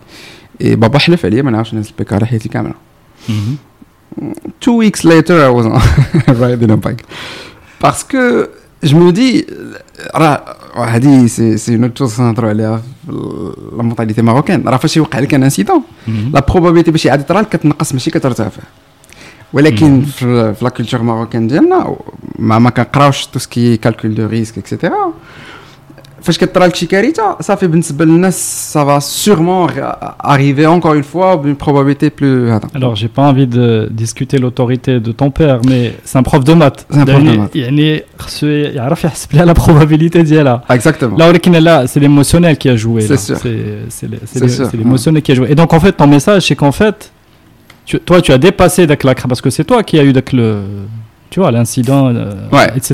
اي 0.61 0.77
بابا 0.77 0.99
حلف 0.99 1.25
عليا 1.25 1.43
ما 1.43 1.51
نعرفش 1.51 1.75
نهز 1.75 1.89
البيكالا 1.89 2.27
حياتي 2.27 2.49
كاملة. 2.49 2.75
two 4.66 4.76
weeks 4.84 5.02
later 5.14 5.38
I 5.48 5.52
was 5.58 5.66
riding 6.44 6.72
a 6.78 6.80
bike 6.86 7.04
parce 7.84 8.02
que 8.12 8.24
je 8.84 8.94
me 8.96 9.12
dis 9.12 9.44
راه 10.16 10.56
هذه 10.78 11.28
سي 11.28 11.58
سي 11.58 11.78
نوت 11.78 11.92
تشوز 11.96 12.22
نهضروا 12.22 12.50
عليها 12.50 12.78
في 12.78 13.12
لا 13.78 13.84
مونتاليتي 13.84 14.22
ماروكان 14.22 14.64
راه 14.68 14.78
فاش 14.78 14.98
يوقع 14.98 15.20
لك 15.20 15.34
ان 15.34 15.44
انسيدون 15.44 15.82
Mhm. 16.08 16.10
لا 16.34 16.46
بروبابيليتي 16.50 16.92
باش 16.92 17.06
يعاد 17.06 17.20
يطرى 17.20 17.42
لك 17.42 17.50
كتنقص 17.50 17.94
ماشي 17.94 18.12
كترتفع 18.12 18.62
ولكن 19.54 20.02
في 20.02 20.54
في 20.54 20.64
لا 20.66 20.70
كولتور 20.70 21.02
ماروكان 21.02 21.48
ديالنا 21.48 21.96
ما 22.40 22.60
ما 22.60 22.70
كنقراوش 22.70 23.26
تو 23.26 23.40
سكي 23.40 23.78
كالكول 23.78 24.16
دو 24.16 24.28
ريسك 24.28 24.58
اكسيتيرا 24.58 25.14
فاش 26.24 26.38
كطرى 26.38 26.68
لك 26.68 26.76
شي 26.76 26.86
كارثه 26.86 27.38
صافي 27.42 27.68
بالنسبه 27.68 28.06
للناس 28.06 28.70
ça 28.78 28.84
va 28.86 29.00
sûrement 29.02 29.68
arriver 30.20 30.66
encore 30.68 30.94
une 30.94 31.04
fois 31.04 31.38
بune 31.38 31.56
probabilité 31.56 32.10
plus 32.10 32.50
هذا 32.52 32.68
Alors, 32.76 32.96
j'ai 32.96 33.08
pas 33.08 33.28
envie 33.32 33.48
de 33.48 33.88
discuter 33.92 34.38
l'autorité 34.38 35.00
de 35.00 35.12
ton 35.12 35.30
père, 35.32 35.60
mais 35.70 35.94
c'est 36.04 36.18
un 36.18 36.24
prof 36.24 36.44
de 36.44 36.54
maths. 36.54 36.86
C'est 36.90 37.00
un 37.00 37.06
prof 37.06 37.24
de 37.24 37.28
يعني- 37.30 37.38
maths. 37.38 37.56
يعني 37.56 38.04
خصو 38.20 38.48
يعرف 38.48 39.04
يحسب 39.04 39.34
لها 39.36 39.46
la 39.46 39.56
probabilité 39.58 40.18
ديالها. 40.18 40.62
exactement 40.70 41.18
Là, 41.18 41.28
ولكن 41.28 41.52
là, 41.64 41.88
c'est 41.88 42.00
l'émotionnel 42.02 42.58
qui 42.58 42.70
a 42.70 42.76
joué. 42.76 43.02
C'est 43.02 43.10
là. 43.14 43.18
sûr. 43.18 43.38
C'est 43.38 43.60
c'est 43.90 44.08
le- 44.12 44.20
c'est 44.26 44.40
C'est 44.40 44.46
le- 44.46 44.50
sûr, 44.58 44.66
c'est 44.72 44.78
l'émotionnel 44.78 45.22
qui 45.22 45.32
a 45.32 45.36
joué. 45.36 45.48
Et 45.52 45.56
donc, 45.56 45.70
en 45.74 45.80
fait, 45.80 45.94
ton 46.02 46.08
message, 46.08 46.42
c'est 46.48 46.56
qu'en 46.62 46.72
fait, 46.82 46.98
tu- 47.86 48.00
toi, 48.08 48.18
tu 48.26 48.32
as 48.36 48.38
dépassé 48.48 48.82
Dak 48.92 49.02
la 49.10 49.14
cra- 49.20 49.28
parce 49.32 49.42
que 49.46 49.50
c'est 49.56 49.64
toi 49.72 49.80
qui 49.88 49.96
as 50.02 50.04
eu 50.10 50.12
Dak 50.18 50.30
le, 50.40 50.48
tu 51.32 51.38
vois, 51.42 51.52
l'incident, 51.58 52.04
euh, 52.08 52.34
Ouais. 52.56 52.68
etc. 52.78 52.90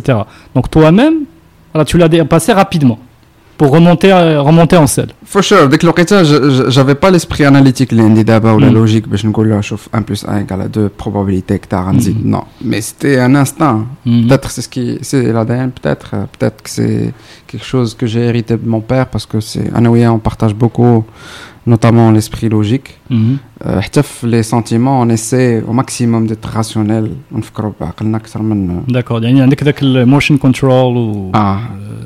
Donc, 0.56 0.66
toi-même, 0.76 1.16
voilà, 1.74 1.84
tu 1.92 1.96
l'as 2.02 2.08
dépassé 2.18 2.52
rapidement 2.64 3.00
pour 3.61 3.73
remonter, 3.73 4.11
euh, 4.11 4.41
remonter 4.41 4.79
en 4.79 4.87
selle. 4.87 5.11
For 5.27 5.45
sure, 5.45 5.69
dès 5.69 5.77
que 5.77 5.85
l'oreita, 5.85 6.25
j'avais 6.25 6.95
pas 6.95 7.11
l'esprit 7.11 7.45
analytique, 7.45 7.93
l'indi 7.93 8.25
d'abord, 8.25 8.57
ou 8.57 8.59
la 8.59 8.71
Mm. 8.71 8.75
logique, 8.75 9.07
ben, 9.07 9.19
je 9.19 9.27
ne 9.27 9.33
connais 9.33 9.55
pas, 9.55 9.87
1 9.93 10.01
plus 10.01 10.25
1 10.27 10.39
égale 10.39 10.63
à 10.63 10.69
2, 10.69 10.89
probabilité 10.89 11.59
que 11.59 11.67
t'as 11.69 11.83
Mm. 12.25 12.31
Non, 12.31 12.45
mais 12.65 12.81
c'était 12.81 13.19
un 13.21 13.35
instinct. 13.35 13.85
Mhm. 14.07 14.29
Peut-être 14.29 14.51
c'est 14.51 14.63
ce 14.63 14.69
qui, 14.71 14.97
c'est 15.03 15.31
l'ADN, 15.31 15.73
peut-être, 15.73 16.11
euh, 16.15 16.25
peut-être 16.39 16.63
que 16.63 16.71
c'est 16.71 17.13
quelque 17.47 17.67
chose 17.67 17.93
que 17.95 18.07
j'ai 18.07 18.21
hérité 18.31 18.57
de 18.57 18.67
mon 18.67 18.81
père, 18.81 19.07
parce 19.09 19.27
que 19.27 19.41
c'est, 19.41 19.71
on 20.15 20.19
partage 20.19 20.55
beaucoup, 20.55 21.05
notamment 21.67 22.11
l'esprit 22.11 22.49
logique. 22.49 22.99
Mm 23.11 23.17
-hmm. 23.17 24.27
les 24.27 24.43
sentiments, 24.43 25.01
on 25.01 25.09
essaie 25.11 25.63
au 25.69 25.73
maximum 25.73 26.27
d'être 26.27 26.49
rationnel. 26.49 27.11
Euh. 27.35 27.39
D'accord, 28.89 29.21
il 29.23 29.37
y 29.37 29.41
a 29.41 29.47
le 29.47 30.05
motion 30.05 30.39
control. 30.39 30.97
Ou... 30.97 31.31
Ah, 31.33 31.59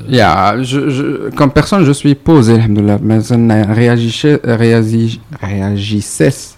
euh, 0.09 0.17
yeah, 0.17 0.61
je, 0.61 0.89
je, 0.89 1.03
comme 1.37 1.51
personne, 1.51 1.83
je 1.85 1.93
suis 1.93 2.15
posé, 2.15 2.55
mais 3.01 3.21
je 3.21 3.73
réagissais. 3.73 4.39
réagissais 4.43 6.55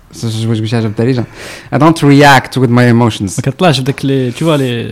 I 1.72 1.78
don't 1.78 2.02
react 2.02 2.58
with 2.58 2.70
my 2.70 2.86
emotions. 2.86 3.36
Tu 4.36 4.44
vois, 4.44 4.58
les, 4.58 4.86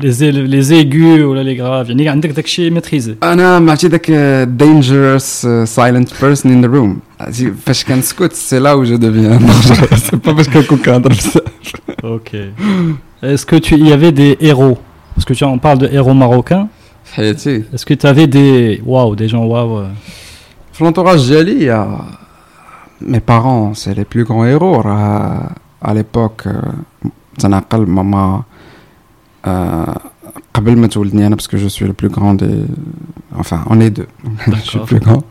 les, 0.00 0.32
les 0.32 0.72
aigus 0.72 1.22
ou 1.22 1.34
les 1.34 1.54
graves, 1.54 1.90
il 1.90 2.00
y 2.00 2.08
a 2.08 2.12
un 2.12 2.20
maîtrisé. 2.70 3.16
Ah 3.20 3.36
non, 3.36 3.64
je 3.66 3.76
suis 3.76 4.46
dangerous, 4.48 5.46
silent 5.66 6.06
person 6.18 6.50
in 6.50 6.62
the 6.62 6.70
room. 6.70 7.00
عرفتي 7.19 7.51
فاش 7.51 7.83
كنسكت 7.85 8.33
c'est 8.33 8.59
là 8.59 8.77
où 8.77 8.85
je 8.85 8.95
deviens 8.95 9.37
dangereux. 9.39 9.97
c'est 9.97 10.17
pas 10.21 10.33
parce 10.33 10.47
que 10.47 10.75
كنهضر 10.75 11.09
بزاف. 11.09 11.41
Ok. 12.03 12.31
Est-ce 13.23 13.45
que 13.45 13.55
tu 13.65 13.75
il 13.75 13.87
y 13.87 13.93
avait 13.93 14.11
des 14.21 14.37
héros 14.49 14.77
Parce 15.15 15.25
que 15.25 15.33
tu 15.33 15.43
en 15.43 15.57
parles 15.57 15.79
de 15.79 15.87
héros 15.97 16.13
marocains. 16.13 16.67
في 17.05 17.15
حياتي 17.15 17.63
Est-ce 17.73 17.85
que 17.85 17.93
tu 17.93 18.07
avais 18.07 18.27
des 18.27 18.81
waouh, 18.85 19.15
des 19.15 19.27
gens 19.27 19.43
waouh 19.45 19.77
euh, 19.79 19.87
في 20.73 20.83
l'entourage 20.83 21.27
ديالي 21.27 21.51
il 21.51 21.63
y 21.63 21.69
a 21.69 21.87
mes 23.01 23.19
parents 23.19 23.73
c'est 23.73 23.93
les 23.97 24.05
plus 24.05 24.23
grands 24.25 24.45
héros 24.45 24.81
راه 24.81 25.49
à 25.85 25.93
l'époque 25.93 26.47
euh, 26.47 27.07
تنعقل 27.39 27.85
ماما 27.89 28.43
euh, 29.47 29.49
قبل 30.53 30.77
ما 30.77 30.87
تولدني 30.87 31.27
انا 31.27 31.35
parce 31.35 31.47
que 31.47 31.57
je 31.57 31.67
suis 31.67 31.85
le 31.87 31.93
plus 31.93 32.09
grand 32.09 32.33
des 32.33 32.65
enfin 33.39 33.59
on 33.69 33.79
est 33.79 33.89
deux 33.89 34.07
je 34.47 34.55
suis 34.61 34.79
le 34.79 34.85
D'accord. 34.85 34.85
plus 34.85 34.99
grand 34.99 35.23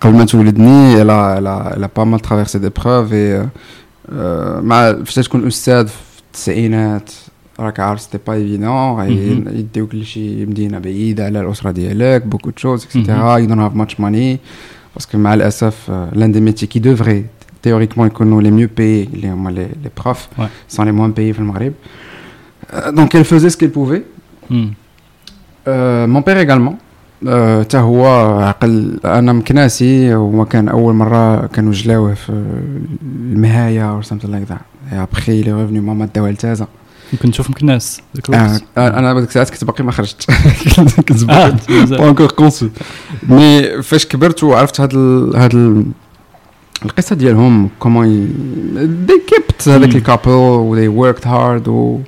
قبل 0.00 0.14
ما 0.16 0.24
تولدني 0.24 0.94
elle 1.02 1.10
a, 1.10 1.36
elle 1.38 1.46
a, 1.46 1.72
elle 1.76 1.84
a 1.84 1.88
pas 1.88 2.04
mal 2.04 2.20
traversé 2.20 2.58
d'épreuves 2.58 3.12
et 3.12 3.32
euh, 3.32 3.44
euh, 4.12 4.60
مع 4.62 4.92
فاش 5.04 5.14
تكون 5.28 5.46
استاذ 5.46 5.86
في 5.86 6.20
التسعينات 6.28 7.10
راك 7.60 7.80
عارف 7.80 8.00
سيتي 8.00 8.18
با 8.26 8.32
ايفيدون 8.32 9.44
Mhm. 9.44 9.48
يديوك 9.54 9.94
لشي 9.94 10.46
مدينه 10.46 10.78
بعيده 10.78 11.24
على 11.24 11.40
الاسره 11.40 11.70
ديالك 11.70 12.26
بوكو 12.26 12.50
دو 12.50 12.56
شوز 12.56 12.82
Mhm. 12.82 12.86
اكسيتيرا 12.86 13.38
you 13.46 13.48
don't 13.50 13.70
have 13.72 13.78
much 13.82 13.94
money 13.94 14.38
باسكو 14.94 15.18
مع 15.18 15.34
الاسف 15.34 15.90
euh, 15.90 16.16
l'un 16.16 16.28
des 16.36 16.40
métiers 16.52 16.68
qui 16.68 16.80
devrait 16.80 17.22
théoriquement 17.66 18.04
يكونوا 18.06 18.42
les 18.42 18.50
mieux 18.50 18.68
payés 18.80 19.14
اللي 19.14 19.30
هما 19.30 19.50
les, 19.50 19.86
les 19.86 20.02
profs 20.02 20.40
Ouais. 20.40 20.74
sont 20.76 20.82
les 20.82 20.92
moins 20.92 21.10
payés 21.18 21.32
في 21.32 21.38
المغرب 21.38 21.72
Euh, 22.74 22.92
donc 22.98 23.08
elle 23.14 23.24
faisait 23.32 23.50
ce 23.50 23.56
qu'elle 23.60 23.74
pouvait 23.80 24.02
hmm. 24.50 24.68
Euh, 25.68 26.06
mon 26.14 26.22
père 26.22 26.38
également 26.46 26.74
آه، 26.74 26.85
حتى 27.25 27.77
هو 27.77 28.05
عقل 28.39 28.99
أنا 29.05 29.33
مكناسي 29.33 30.15
وما 30.15 30.45
كان 30.45 30.67
أول 30.69 30.93
مرة 30.93 31.45
كانوا 31.45 31.71
جلاوه 31.73 32.13
في 32.13 32.29
المهايه 33.01 34.01
like 34.01 34.47
that. 34.49 34.63
et 34.91 34.97
après 34.97 35.39
il 35.39 35.47
est 35.47 35.51
revenu 35.51 35.79
ماما 35.79 36.09
داوها 36.15 36.31
لتازا 36.31 36.67
يمكن 37.13 37.31
تشوف 37.31 37.47
يمكن 37.49 37.65
ناس 37.65 38.01
ذاك 38.15 38.35
آه،. 38.77 38.99
أنا 38.99 39.13
بديك 39.13 39.29
الساعات 39.29 39.49
كنت 39.49 39.63
باقي 39.63 39.83
ما 39.83 39.91
خرجت. 39.91 40.31
كنت 41.07 41.11
Ah, 41.11 41.51
باقي. 41.95 42.69
مي 43.29 43.81
فاش 43.81 44.05
كبرت 44.05 44.43
وعرفت 44.43 44.81
هاد 44.81 44.93
ال... 44.93 45.35
هاد 45.35 45.55
ال... 45.55 45.85
القصة 46.85 47.15
ديالهم 47.15 47.69
كومون 47.79 48.27
دي 49.07 49.21
كيبت 49.27 49.69
هذاك. 49.69 49.95
الكابل 49.95 50.31
و 50.31 50.75
they 50.75 50.89
worked 50.89 51.23
hard 51.23 51.67
و 51.67 51.99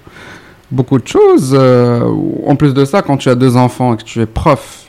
beaucoup 0.75 0.99
de 0.99 1.07
choses. 1.07 1.53
Euh, 1.53 2.51
en 2.51 2.55
plus 2.55 2.73
de 2.73 2.85
ça 2.85 3.01
quand 3.01 3.17
tu 3.17 3.29
as 3.29 3.35
deux 3.35 3.55
enfants 3.57 3.93
et 3.93 3.97
que 3.97 4.03
tu 4.03 4.21
es 4.21 4.25
prof 4.25 4.88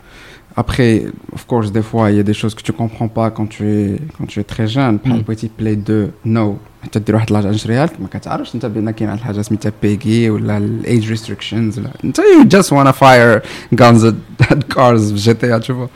Après, 0.64 0.92
of 1.36 1.42
course, 1.46 1.70
des 1.70 1.82
fois, 1.90 2.04
il 2.10 2.16
y 2.16 2.20
a 2.20 2.22
des 2.22 2.38
choses 2.40 2.54
que 2.58 2.62
tu 2.62 2.72
comprends 2.72 3.08
pas 3.18 3.28
quand 3.36 3.46
tu 3.54 3.62
es, 3.78 3.98
quand 4.16 4.26
tu 4.32 4.40
es 4.40 4.44
très 4.54 4.66
jeune. 4.76 4.94
Par 4.98 5.08
Mm. 5.12 5.16
exemple, 5.16 5.34
petit 5.34 5.48
play 5.58 5.76
de 5.76 5.98
no. 6.24 6.56
انت 6.84 6.98
دير 6.98 7.14
واحد 7.14 7.30
لاج 7.32 7.46
نشريها 7.46 7.86
لك 7.86 8.00
ما 8.00 8.08
كتعرفش 8.08 8.54
انت 8.54 8.66
بان 8.66 8.90
كاين 8.90 9.08
واحد 9.10 9.20
الحاجه 9.20 9.42
سميتها 9.42 9.72
بيجي 9.82 10.30
ولا 10.30 10.56
الايج 10.58 11.08
ريستريكشنز 11.10 11.78
ولا 11.78 11.90
انت 12.04 12.20
you 12.20 12.44
just 12.56 12.68
wanna 12.70 12.92
fire 12.92 13.42
guns 13.74 14.02
at, 14.04 14.46
at 14.52 14.74
cars 14.76 15.00
في 15.00 15.14
جي 15.14 15.34
تي 15.34 15.58
تشوفوا 15.58 15.86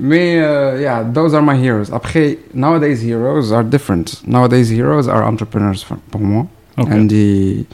مي 0.00 0.40
uh, 0.42 0.76
yeah 0.80 1.16
those 1.18 1.32
are 1.34 1.42
my 1.42 1.56
heroes 1.56 1.90
après 1.94 2.36
nowadays 2.54 3.00
heroes 3.00 3.52
are 3.52 3.64
different 3.76 4.22
nowadays 4.26 4.68
heroes 4.70 5.08
are 5.08 5.22
entrepreneurs 5.32 5.82
for, 5.88 5.96
pour 6.12 6.20
moi 6.20 6.44
Ok. 6.78 6.90
and 6.92 7.10
the 7.10 7.64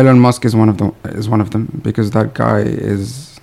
Elon 0.00 0.18
Musk 0.26 0.40
is 0.48 0.54
one 0.62 0.70
of 0.72 0.76
them 0.80 0.90
is 1.20 1.26
one 1.34 1.42
of 1.44 1.48
them 1.54 1.64
because 1.88 2.08
that 2.16 2.28
guy 2.44 2.60
is 2.94 3.33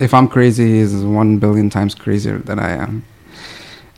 if 0.00 0.12
I'm 0.12 0.28
crazy, 0.28 0.80
he's 0.80 0.94
one 0.94 1.38
billion 1.38 1.70
times 1.70 1.94
crazier 1.94 2.38
than 2.38 2.58
I 2.58 2.70
am. 2.70 3.02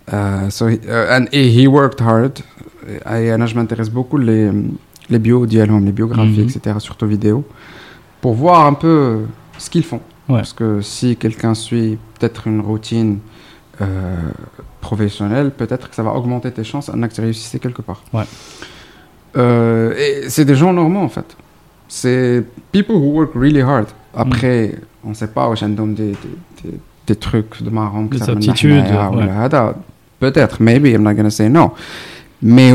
Uh, 0.08 0.50
so 0.50 0.66
he, 0.66 0.78
uh, 0.88 1.16
and 1.16 1.32
he 1.32 1.66
worked 1.68 2.00
hard. 2.00 2.42
I, 3.06 3.30
je 3.46 3.54
m'intéresse 3.54 3.90
beaucoup 3.90 4.18
les 4.18 4.50
les 5.10 5.18
bios 5.18 5.46
d'Yalhom, 5.46 5.84
les 5.84 5.92
biographies, 5.92 6.40
mm 6.40 6.46
-hmm. 6.46 6.56
etc. 6.56 6.76
Surtout 6.78 7.06
vidéo, 7.06 7.44
pour 8.20 8.34
voir 8.34 8.66
un 8.66 8.74
peu 8.74 9.26
ce 9.58 9.68
qu'ils 9.68 9.84
font. 9.84 10.00
Ouais. 10.28 10.36
Parce 10.36 10.52
que 10.52 10.80
si 10.80 11.16
quelqu'un 11.16 11.54
suit 11.54 11.98
peut-être 12.14 12.46
une 12.46 12.60
routine 12.60 13.18
euh, 13.80 13.86
professionnelle, 14.80 15.50
peut-être 15.50 15.88
que 15.88 15.94
ça 15.94 16.02
va 16.02 16.12
augmenter 16.12 16.50
tes 16.52 16.64
chances 16.64 16.88
en 16.88 17.00
que 17.08 17.14
tu 17.14 17.58
quelque 17.58 17.82
part. 17.82 18.02
Ouais. 18.12 18.24
Euh, 19.36 19.94
et 19.96 20.28
c'est 20.28 20.44
des 20.44 20.54
gens 20.54 20.72
normands 20.72 21.04
en 21.04 21.08
fait. 21.08 21.36
C'est 21.88 22.44
people 22.72 22.96
who 22.96 23.10
work 23.18 23.32
really 23.34 23.60
hard. 23.60 23.88
Après, 24.17 24.75
on 25.07 25.13
sait 25.13 25.27
pas, 25.37 25.47
واش 25.47 25.63
عندهم 25.63 25.95
des, 25.95 25.97
des, 25.99 26.15
des, 26.63 26.77
des 27.07 27.15
trucs 27.15 27.63
de 27.63 27.69
marrant 27.69 28.07
que 28.07 28.17
Des 28.17 28.23
ça 28.25 28.31
من 28.33 28.37
aptitudes, 28.41 28.83
نحنايا 28.83 29.09
ouais. 29.09 29.15
ولا 29.15 29.45
هذا. 29.45 29.75
Peut-être, 30.21 30.61
maybe, 30.61 30.85
I'm 30.95 31.03
not 31.03 31.13
gonna 31.15 31.29
say 31.29 31.49
no. 31.49 31.71
mais 32.41 32.71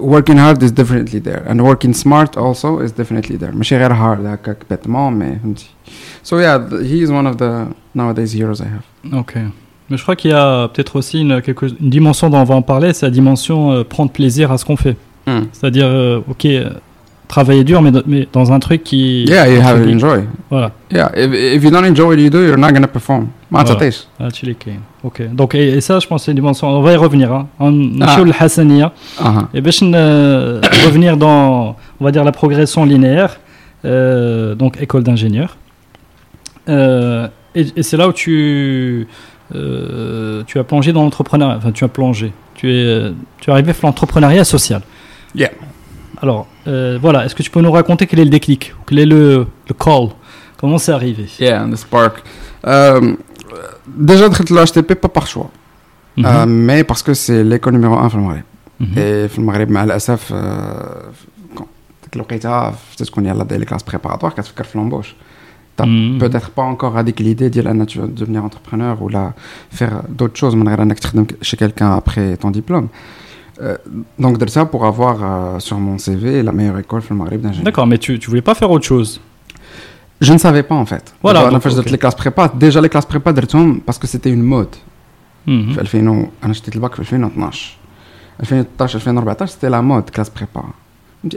working 0.00 0.38
hard 0.38 0.62
is 0.62 0.72
definitely 0.72 1.20
there 1.28 1.42
and 1.48 1.56
working 1.70 1.94
smart 1.94 2.36
also 2.36 2.80
is 2.80 2.92
definitely 3.00 3.36
there 3.38 3.52
ماشي 3.54 3.76
غير 3.76 3.94
hard 3.94 4.26
هكاك 4.26 4.56
بيتمون 4.70 5.18
mais 5.18 5.38
فهمتي 5.42 5.66
so 6.24 6.32
yeah 6.36 6.58
th- 6.58 6.82
he 6.82 7.02
is 7.06 7.10
one 7.10 7.26
of 7.26 7.36
the 7.36 7.66
nowadays 7.94 8.32
heroes 8.34 8.60
I 8.60 8.64
have 8.74 9.20
Ok. 9.20 9.34
Mais 9.90 9.98
je 9.98 10.02
crois 10.02 10.16
qu'il 10.16 10.30
y 10.30 10.34
a 10.34 10.68
peut-être 10.72 10.96
aussi 10.96 11.20
une, 11.20 11.42
quelque- 11.42 11.66
une 11.84 11.90
dimension 11.90 12.30
dont 12.30 12.38
on 12.38 12.44
va 12.44 12.54
en 12.54 12.62
parler, 12.62 12.90
c'est 12.94 13.04
la 13.04 13.10
dimension 13.20 13.58
euh, 13.70 13.84
prendre 13.84 14.10
plaisir 14.10 14.50
à 14.50 14.56
ce 14.56 14.64
qu'on 14.64 14.76
fait. 14.84 14.96
Hmm. 15.26 15.42
C'est-à-dire, 15.52 15.86
euh, 15.86 16.20
ok, 16.32 16.44
euh, 16.46 16.70
travailler 17.29 17.63
dur, 17.63 17.81
mais, 17.81 18.27
dans 18.33 18.51
un 18.51 18.59
truc 18.59 18.83
qui. 18.83 19.23
Yeah, 19.23 19.47
you 19.47 19.61
have 19.61 19.81
to 19.81 19.89
enjoy. 19.89 20.25
Voilà. 20.49 20.71
Yeah, 20.91 21.11
if, 21.15 21.31
if 21.31 21.63
you 21.63 21.69
don't 21.71 21.85
enjoy 21.85 22.07
what 22.07 22.17
you 22.17 22.29
do, 22.29 22.41
you're 22.41 22.57
not 22.57 22.73
gonna 22.73 22.87
perform. 22.87 23.27
Ma'atatesh. 23.51 24.07
Voilà. 24.17 24.33
Ah, 24.35 25.05
ok. 25.05 25.33
Donc, 25.33 25.55
et, 25.55 25.69
et 25.69 25.81
ça, 25.81 25.99
je 25.99 26.07
pense, 26.07 26.25
c'est 26.25 26.31
une 26.31 26.35
dimension. 26.35 26.67
On 26.67 26.81
va 26.81 26.91
y 26.91 26.95
revenir. 26.97 27.31
Hein. 27.31 27.47
On 27.59 28.01
ah. 28.01 28.17
le 28.19 28.31
uh-huh. 28.31 29.45
Et 29.53 29.61
bien, 29.61 29.93
euh, 29.93 30.59
revenir 30.85 31.15
dans, 31.15 31.77
on 32.01 32.03
va 32.03 32.11
dire, 32.11 32.23
la 32.23 32.31
progression 32.31 32.83
linéaire, 32.83 33.39
euh, 33.85 34.55
donc 34.55 34.81
école 34.81 35.03
d'ingénieur. 35.03 35.55
Euh, 36.67 37.27
et, 37.55 37.83
c'est 37.83 37.95
là 37.95 38.09
où 38.09 38.13
tu. 38.13 39.07
Tu 39.51 40.59
as 40.59 40.63
plongé 40.63 40.93
dans 40.93 41.03
l'entrepreneuriat, 41.03 41.57
enfin 41.57 41.71
tu 41.71 41.83
as 41.83 41.87
plongé, 41.87 42.31
tu 42.55 42.71
es, 42.71 43.11
tu 43.39 43.49
es 43.49 43.53
arrivé 43.53 43.71
à 43.71 43.75
l'entrepreneuriat 43.83 44.43
social. 44.43 44.81
Yeah. 45.35 45.51
Alors, 46.21 46.47
euh, 46.67 46.97
voilà, 47.01 47.25
est-ce 47.25 47.33
que 47.35 47.43
tu 47.43 47.49
peux 47.49 47.61
nous 47.61 47.71
raconter 47.71 48.05
quel 48.05 48.19
est 48.19 48.25
le 48.25 48.29
déclic 48.29 48.73
Quel 48.85 48.99
est 48.99 49.05
le, 49.05 49.47
le 49.67 49.73
call? 49.73 50.09
Comment 50.59 50.77
c'est 50.77 50.91
arrivé? 50.91 51.27
Yeah, 51.39 51.65
the 51.71 51.75
spark. 51.77 52.21
Euh, 52.67 53.15
déjà, 53.87 54.29
traite 54.29 54.49
le 54.49 54.63
HTP, 54.65 54.95
pas 54.95 55.07
par 55.07 55.27
choix, 55.27 55.49
mm 56.17 56.23
-hmm. 56.23 56.27
euh, 56.27 56.45
mais 56.45 56.83
parce 56.83 57.01
que 57.03 57.13
c'est 57.13 57.43
l'école 57.43 57.73
numéro 57.73 57.95
1 57.95 58.07
dans 58.09 58.17
le 58.17 58.23
Maghreb. 58.23 58.43
Mm 58.79 58.85
-hmm. 58.85 58.99
Et 58.99 59.27
dans 59.27 59.37
le 59.41 59.45
Maghreb, 59.49 59.69
mal 59.69 59.91
asaf, 59.91 60.23
peut-être 62.01 63.11
qu'on 63.11 63.23
y 63.23 63.29
a 63.29 63.33
là 63.33 63.45
des 63.45 63.65
classes 63.69 63.87
préparatoires, 63.91 64.33
qu'à 64.35 64.43
se 64.43 64.51
faire 64.57 64.65
l'embauche? 64.79 65.11
T'as 65.77 65.85
mm 65.85 65.89
-hmm. 65.91 66.19
peut-être 66.23 66.49
pas 66.57 66.65
encore 66.73 66.95
avec 67.03 67.15
l'idée 67.25 67.49
de, 67.55 67.61
devenir 68.21 68.41
entrepreneur 68.49 68.93
ou 69.03 69.07
là, 69.17 69.23
faire 69.79 69.95
d'autres 70.17 70.37
choses, 70.41 70.55
mais 70.57 70.65
que 70.97 71.03
tu 71.05 71.35
chez 71.47 71.57
quelqu'un 71.63 71.91
après 72.01 72.27
ton 72.41 72.51
diplôme. 72.59 72.87
Euh, 73.61 73.77
donc, 74.17 74.37
de 74.37 74.49
ça 74.49 74.65
pour 74.65 74.85
avoir 74.85 75.17
euh, 75.21 75.59
sur 75.59 75.77
mon 75.79 75.97
CV 75.97 76.43
la 76.43 76.51
meilleure 76.51 76.79
école 76.79 77.01
le 77.09 77.15
Maghreb 77.15 77.41
d'ingénieur. 77.41 77.65
D'accord, 77.65 77.87
mais 77.87 77.97
tu 77.97 78.13
ne 78.13 78.25
voulais 78.25 78.41
pas 78.41 78.55
faire 78.55 78.71
autre 78.71 78.85
chose? 78.85 79.19
Je 80.21 80.33
ne 80.33 80.37
savais 80.37 80.63
pas 80.63 80.75
en 80.75 80.85
fait. 80.85 81.13
Voilà. 81.21 81.49
Donc, 81.49 81.61
fait, 81.61 81.77
okay. 81.77 81.89
les 81.89 81.97
classes 81.97 82.15
prépa. 82.15 82.51
Déjà, 82.53 82.81
les 82.81 82.89
classes 82.89 83.05
prépa, 83.05 83.33
parce 83.85 83.97
que 83.97 84.07
c'était 84.07 84.31
une 84.31 84.43
mode. 84.43 84.75
Mm 85.45 85.51
-hmm. 85.51 85.73
J'ai 85.73 86.49
acheté 86.49 86.71
le 86.73 86.79
bac 86.79 86.93
en 86.99 87.03
2012. 87.03 87.77
2013, 88.49 89.03
2014, 89.05 89.51
c'était 89.51 89.69
la 89.69 89.81
mode, 89.81 90.11
classe 90.11 90.29
prépa. 90.29 90.63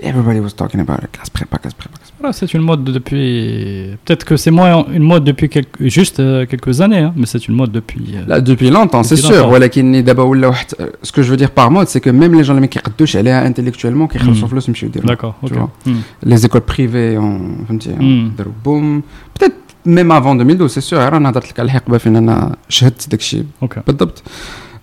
Everybody 0.01 0.39
was 0.39 0.53
talking 0.53 0.81
about 0.81 1.03
it. 1.03 1.11
Classe 1.11 1.31
prépa, 1.31 1.59
classe 1.59 1.75
prépa, 1.75 2.33
c'est 2.33 2.55
une 2.55 2.61
mode 2.63 2.85
depuis. 2.85 3.97
Peut-être 4.05 4.25
que 4.25 4.37
c'est 4.37 4.53
moins 4.53 4.87
une 4.93 5.03
mode 5.03 5.25
depuis 5.25 5.51
juste 5.81 6.21
euh, 6.21 6.47
quelques 6.47 6.81
années, 6.81 7.01
hein, 7.01 7.13
mais 7.17 7.27
c'est 7.27 7.49
une 7.49 7.57
mode 7.57 7.73
depuis. 7.73 8.15
Euh, 8.15 8.23
là, 8.29 8.41
depuis 8.41 8.71
longtemps, 8.71 9.03
c'est 9.03 9.17
sûr. 9.17 9.49
Voilà, 9.49 9.67
euh, 9.67 10.91
ce 11.03 11.11
que 11.13 11.23
je 11.23 11.31
veux 11.31 11.37
dire 11.37 11.51
par 11.51 11.73
mode, 11.73 11.89
c'est 11.89 12.01
que 12.01 12.11
même 12.11 12.33
les 12.33 12.45
gens 12.45 12.55
les 12.55 12.69
qui 12.69 12.79
redouchent, 12.79 13.17
elle 13.17 13.27
est 13.27 13.33
intellectuellement, 13.33 14.07
qui 14.07 14.19
mm. 14.19 14.35
sauf 14.37 14.53
le 14.53 14.61
monsieur 14.69 14.89
D'accord, 15.03 15.37
hmm. 15.43 15.93
Les 16.23 16.47
écoles 16.47 16.61
privées 16.61 17.19
ont. 17.19 17.41
Hein, 17.69 17.77
mm. 18.01 18.31
boom. 18.63 19.03
Peut-être 19.35 19.57
même 19.85 20.13
avant 20.13 20.37
2012, 20.37 20.71
c'est 20.71 20.81
sûr. 20.81 20.99
On 20.99 21.25
a 21.25 21.33
dit 21.33 21.53
que 21.53 21.99
finalement, 21.99 22.53
je 22.69 22.87
suis 23.19 23.47
d'accord. 23.61 23.83
Ok. 23.89 24.09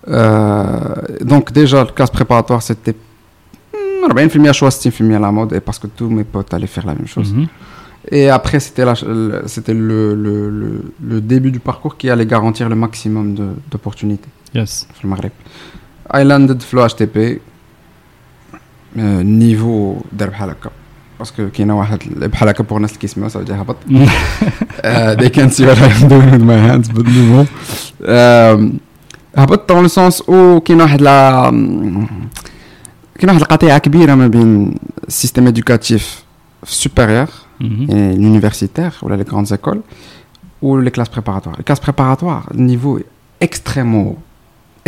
Euh, 0.08 0.96
donc, 1.22 1.52
déjà, 1.52 1.84
le 1.84 1.92
classe 1.92 2.10
préparatoire, 2.10 2.62
c'était 2.62 2.96
40% 4.09 4.53
choix, 4.53 4.69
60% 4.71 5.21
la 5.27 5.31
mode, 5.33 5.53
et 5.55 5.61
parce 5.61 5.79
que 5.79 5.87
tous 5.99 6.09
mes 6.19 6.25
potes 6.25 6.53
allaient 6.55 6.67
faire 6.77 6.87
la 6.87 6.95
même 6.95 7.07
chose. 7.15 7.33
Mhm. 7.33 7.47
Et 8.17 8.29
après, 8.39 8.61
c'était 8.65 8.85
la- 8.85 9.07
le, 9.07 9.43
c'était 9.55 9.73
le, 9.91 10.01
le, 10.25 10.35
le, 10.61 10.71
le 11.13 11.21
début 11.33 11.51
du 11.57 11.61
parcours 11.71 11.95
qui 11.99 12.07
allait 12.13 12.27
garantir 12.27 12.69
le 12.69 12.77
maximum 12.87 13.27
de- 13.39 13.55
d'opportunités. 13.71 14.29
Yes. 14.55 14.87
في 14.95 15.05
المغرب 15.05 15.31
I 16.15 16.23
landed 16.31 16.61
في 16.63 16.75
ال 16.75 16.91
HTP 16.91 17.19
آه، 18.99 19.23
نيفو 19.23 19.97
دار 20.13 20.29
بحال 20.31 20.51
هكا 20.51 20.71
باسكو 21.19 21.49
كاينه 21.51 21.79
واحد 21.79 21.99
ال- 22.03 22.29
بحال 22.29 22.49
هكا 22.49 22.65
بوغ 22.65 22.77
الناس 22.77 22.91
اللي 22.91 23.01
كيسمعوا 23.01 23.29
سا 23.29 23.41
هبط 23.51 23.77
آه، 24.81 25.15
they 25.17 25.29
can't 25.31 25.53
see 25.53 25.65
what 25.65 25.79
I'm 25.79 26.09
doing 26.09 26.31
with 26.35 26.45
my 26.51 26.59
hands 26.69 26.89
but 26.97 27.07
no 27.07 27.47
آم، 28.03 28.79
هبط 29.37 29.73
dans 29.73 29.83
le 29.83 29.89
sens 29.89 30.21
où 30.29 30.61
كاين 30.61 30.81
واحد 30.81 31.03
لا 31.03 31.51
كاين 33.19 33.29
واحد 33.31 33.41
القطيعه 33.41 33.79
كبيره 33.79 34.15
ما 34.15 34.27
بين 34.29 34.75
السيستيم 35.09 35.53
éducatif 35.53 36.03
supérieur 36.67 37.29
Mhm. 37.61 37.87
et 37.95 38.17
l'universitaire 38.23 38.95
ou 39.03 39.09
les 39.09 39.25
grandes 39.31 39.53
écoles 39.59 39.83
ou 40.65 40.69
les 40.87 40.91
classes 40.97 41.13
préparatoires. 41.17 41.57
Les 41.61 41.65
classes 41.69 41.85
préparatoires, 41.89 42.45
le 42.59 42.63
niveau 42.73 42.93
est 42.99 43.07
extrêmement 43.41 44.05
haut. 44.11 44.19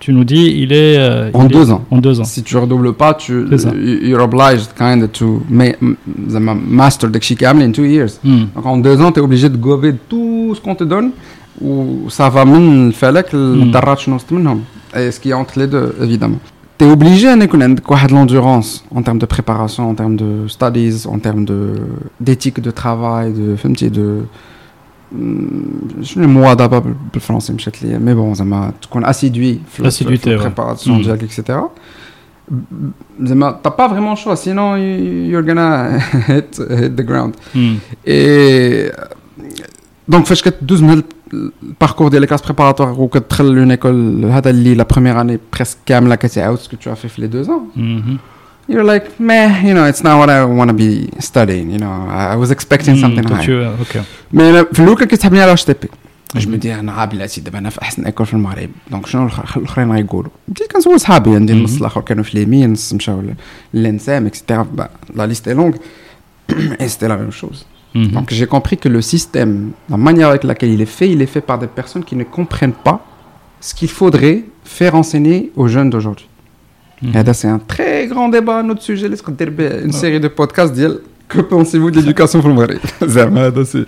tu 0.00 0.12
nous 0.12 0.24
dis 0.24 0.44
il 0.62 0.70
est 0.72 0.96
euh, 0.98 1.30
En 1.32 1.44
il 1.44 1.50
est- 1.52 1.54
deux 1.58 1.68
ans. 1.74 1.82
en 1.94 1.98
deux 2.06 2.16
ans 2.20 2.24
si 2.34 2.40
tu 2.48 2.56
redoubles 2.56 2.92
pas 3.02 3.12
tu 3.24 3.34
C'est 3.50 3.58
ça. 3.64 3.70
you- 3.88 4.00
you're 4.08 4.24
obliged 4.30 4.68
kind 4.82 5.00
of 5.06 5.10
to 5.18 5.26
ma- 5.58 5.76
m- 5.86 5.96
زعما 6.28 6.54
master 6.80 7.06
داكشي 7.08 7.34
كامل 7.34 7.62
in 7.62 7.72
two 7.72 7.84
years 7.96 8.12
Hmm. 8.24 8.44
Donc 8.56 8.66
en 8.66 8.76
deux 8.78 8.98
ans, 9.02 9.10
tu 9.12 9.18
es 9.20 9.22
obligé 9.22 9.48
de 9.48 9.56
gober 9.68 9.92
tout 10.10 10.54
ce 10.56 10.60
qu'on 10.64 10.74
te 10.74 10.84
donne, 10.84 11.10
ou 11.60 11.72
ça 12.08 12.28
va 12.34 12.44
من 12.44 12.86
الفلك 12.88 13.34
للدرات 13.34 13.98
شنو 13.98 14.16
وسط 14.16 14.32
منهم. 14.32 14.60
Et 14.94 15.10
ce 15.10 15.20
qui 15.20 15.30
est 15.30 15.34
entre 15.42 15.58
les 15.60 15.66
deux, 15.66 15.94
évidemment. 16.02 16.40
Tu 16.78 16.84
es 16.84 16.90
obligé 16.92 17.32
ان 17.32 17.42
يكون 17.42 17.62
عندك 17.62 17.90
واحد 17.90 18.10
l'endurance 18.12 18.84
en 18.94 19.02
termes 19.02 19.18
de 19.20 19.26
préparation, 19.26 19.90
en 19.90 19.94
termes 19.94 20.16
de 20.16 20.48
studies, 20.48 21.06
en 21.06 21.18
termes 21.18 21.44
de 21.44 21.58
d'éthique 22.20 22.60
de 22.60 22.70
travail, 22.70 23.32
de 23.32 23.56
فهمتي 23.56 23.88
de 23.90 24.00
Hmm, 24.00 24.55
شنو 26.02 26.24
المواظبة 26.24 26.78
بال- 26.78 26.94
بالفرنسي 27.12 27.52
مشات 27.52 27.82
ليا 27.82 27.98
مي 27.98 28.14
بون 28.14 28.34
زعما 28.34 28.72
تكون 28.82 29.04
اسيدوي 29.04 29.58
في 29.72 29.80
ال- 29.80 29.90
في 29.90 30.04
Assiduité, 30.04 30.24
ouais. 30.24 30.28
البريباراسيون 30.28 31.02
Mm. 31.02 31.04
ديالك 31.06 31.22
اكسيتيرا 31.24 31.70
زعما 33.20 33.58
t'as 33.66 33.70
pas 33.70 33.88
vraiment 33.92 34.16
choix 34.24 34.36
sinon 34.36 34.76
you- 34.76 35.32
you're 35.32 35.46
gonna 35.50 35.98
hit, 36.28 36.52
hit 36.80 36.92
the 37.00 37.04
ground 37.10 37.32
Hmm. 37.54 37.76
et 38.06 38.92
donc 40.12 40.22
فاش 40.24 40.42
كتدوز 40.42 40.82
من 40.82 40.88
هاد 40.90 41.04
الباركور 41.62 42.08
ديال 42.08 42.20
لي 42.20 42.26
كلاس 42.26 42.42
بريباراتوار 42.42 43.00
وكتدخل 43.00 43.44
لون 43.52 43.70
ايكول 43.70 44.24
هذا 44.24 44.50
اللي 44.50 44.74
لا 44.74 44.84
بروميير 44.90 45.20
اني 45.20 45.38
بريسك 45.52 45.76
كامله 45.86 46.14
كتعاود 46.14 46.58
سكو 46.58 46.76
تو 46.76 46.94
في 46.94 47.08
في 47.08 47.20
لي 47.20 47.26
دو 47.26 47.44
ans 47.44 47.48
Mhm. 47.76 48.18
you're 48.68 48.86
like 48.94 49.06
meh 49.28 49.50
you 49.68 49.74
know 49.76 49.84
it's 49.92 50.02
not 50.06 50.14
what 50.20 50.30
I 50.30 50.38
want 50.58 50.68
to 50.72 50.76
be 50.84 50.90
studying 51.30 51.66
you 51.74 51.80
know 51.82 51.94
I 52.32 52.36
was 52.42 52.50
expecting 52.56 52.94
Hmm, 52.96 53.04
something 53.04 53.26
toi, 53.28 53.36
high 53.36 53.46
tu- 53.46 53.82
ok. 53.82 54.02
مي 54.32 54.50
أنا 54.50 54.66
في 54.72 54.80
الاول 54.80 54.96
كان 54.96 55.08
كيسحبني 55.08 55.40
على 55.42 55.52
اتش 55.52 55.64
تي 55.64 55.72
بي 55.72 55.88
جو 56.36 56.50
مي 56.50 56.56
دي 56.56 56.74
انا 56.74 57.04
بلاتي 57.04 57.40
دابا 57.40 57.58
انا 57.58 57.70
في 57.70 57.82
احسن 57.82 58.04
ايكول 58.04 58.26
في 58.26 58.34
المغرب 58.34 58.70
دونك 58.90 59.06
شنو 59.06 59.28
الآخر- 59.28 59.56
الاخرين 59.56 59.92
غيقولوا 59.92 60.30
بديت 60.48 60.72
كنسول 60.72 61.00
صحابي 61.00 61.34
عندي 61.34 61.52
مهم. 61.52 61.60
النص 61.64 61.76
الاخر 61.78 62.00
كانوا 62.00 62.24
في 62.24 62.34
اليمين 62.34 62.64
النص 62.64 62.92
مشاو 62.92 63.22
للانسام 63.74 64.26
اكسيتيرا 64.26 64.66
لا 65.16 65.26
ليست 65.26 65.48
اي 65.48 65.54
لونغ 65.54 65.72
et 66.52 66.86
c'était 66.88 67.08
la 67.08 67.16
même 67.22 67.32
chose 67.42 67.60
Mhm. 67.94 68.10
Donc 68.16 68.28
j'ai 68.38 68.48
compris 68.56 68.76
que 68.82 68.88
le 68.96 69.02
système, 69.14 69.54
la 69.94 69.98
manière 70.08 70.28
avec 70.32 70.42
laquelle 70.50 70.72
il 70.76 70.80
est 70.86 70.92
fait, 70.98 71.08
il 71.14 71.20
est 71.26 71.32
fait 71.34 71.44
par 71.50 71.58
des 71.62 71.70
personnes 71.80 72.04
qui 72.08 72.16
ne 72.22 72.24
comprennent 72.38 72.78
pas 72.88 72.98
ce 73.66 73.72
qu'il 73.76 73.90
faudrait 74.00 74.38
faire 74.78 74.92
enseigner 75.02 75.38
aux 75.60 75.68
jeunes 75.74 75.90
d'aujourd'hui. 75.92 76.26
Mhm. 77.02 77.16
Et 77.16 77.22
là, 77.28 77.32
c'est 77.40 77.48
un 77.56 77.60
très 77.74 78.06
grand 78.12 78.28
débat, 78.36 78.56
un 78.64 78.68
autre 78.72 78.82
sujet, 78.90 79.08
laisse 79.08 79.24
dire 79.40 79.50
ben, 79.58 79.70
une 79.86 79.92
série 80.02 80.20
de 80.26 80.28
podcasts 80.28 80.72
dire 80.82 80.92
que 81.30 81.40
pensez-vous 81.40 81.90
de 81.90 81.96
l'éducation 81.98 82.38
pour 82.42 82.50
le 82.52 82.56
Maghreb 82.60 82.78
Zama, 83.14 83.42
ça, 83.56 83.64
c'est 83.70 83.84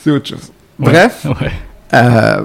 c'est 0.00 0.10
autre 0.16 0.28
chose. 0.32 0.46
Ouais. 0.80 0.86
Bref, 0.90 1.14
Ouais. 1.40 1.52
euh, 1.94 2.40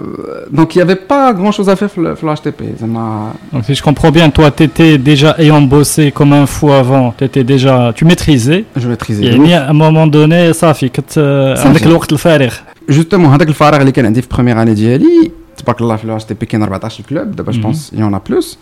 donc 0.58 0.68
il 0.74 0.78
n'y 0.80 0.84
avait 0.88 1.02
pas 1.14 1.26
grand-chose 1.40 1.68
à 1.74 1.76
faire 1.80 1.90
sur 1.96 2.02
le, 2.06 2.16
sur 2.20 2.26
le 2.28 2.34
HTP. 2.40 2.62
Zama, 2.82 3.34
Donc 3.52 3.64
si 3.68 3.74
je 3.80 3.84
comprends 3.88 4.12
bien, 4.18 4.30
toi, 4.38 4.48
tu 4.58 4.64
étais 4.70 4.98
déjà 5.12 5.30
ayant 5.44 5.62
bossé 5.76 6.04
comme 6.18 6.34
un 6.42 6.46
fou 6.46 6.68
avant, 6.84 7.08
tu 7.18 7.24
étais 7.24 7.44
déjà, 7.54 7.92
tu 7.98 8.04
maîtrisais. 8.06 8.62
je 8.82 8.88
maîtrisais. 8.88 9.24
de 9.24 9.28
يعني 9.30 9.54
à 9.58 9.70
un 9.70 9.74
moment 9.74 10.08
donné 10.08 10.52
صافي 10.54 10.90
كنت 10.90 11.10
صافي. 11.58 11.68
عندك 11.68 11.84
الوقت 11.86 12.12
الفارغ. 12.14 12.54
جوستومون 12.90 13.34
هذاك 13.34 13.48
الفراغ 13.50 13.80
اللي 13.82 13.92
كان 13.92 14.06
عندي 14.06 14.22
في 14.22 14.28
بروميير 14.32 14.62
اني 14.62 14.74
ديالي 14.74 15.32
تبارك 15.58 15.82
الله 15.82 15.96
في 15.96 16.06
الاتش 16.06 16.24
تي 16.26 16.34
بي 16.34 16.46
كاين 16.46 16.64
14 16.64 17.04
كلوب 17.10 17.32
دابا 17.36 17.52
جو 17.52 17.60
Mhm. 17.60 17.64
بونس 17.64 17.92
يون 17.94 18.14
ا 18.16 18.22
بلوس 18.30 18.58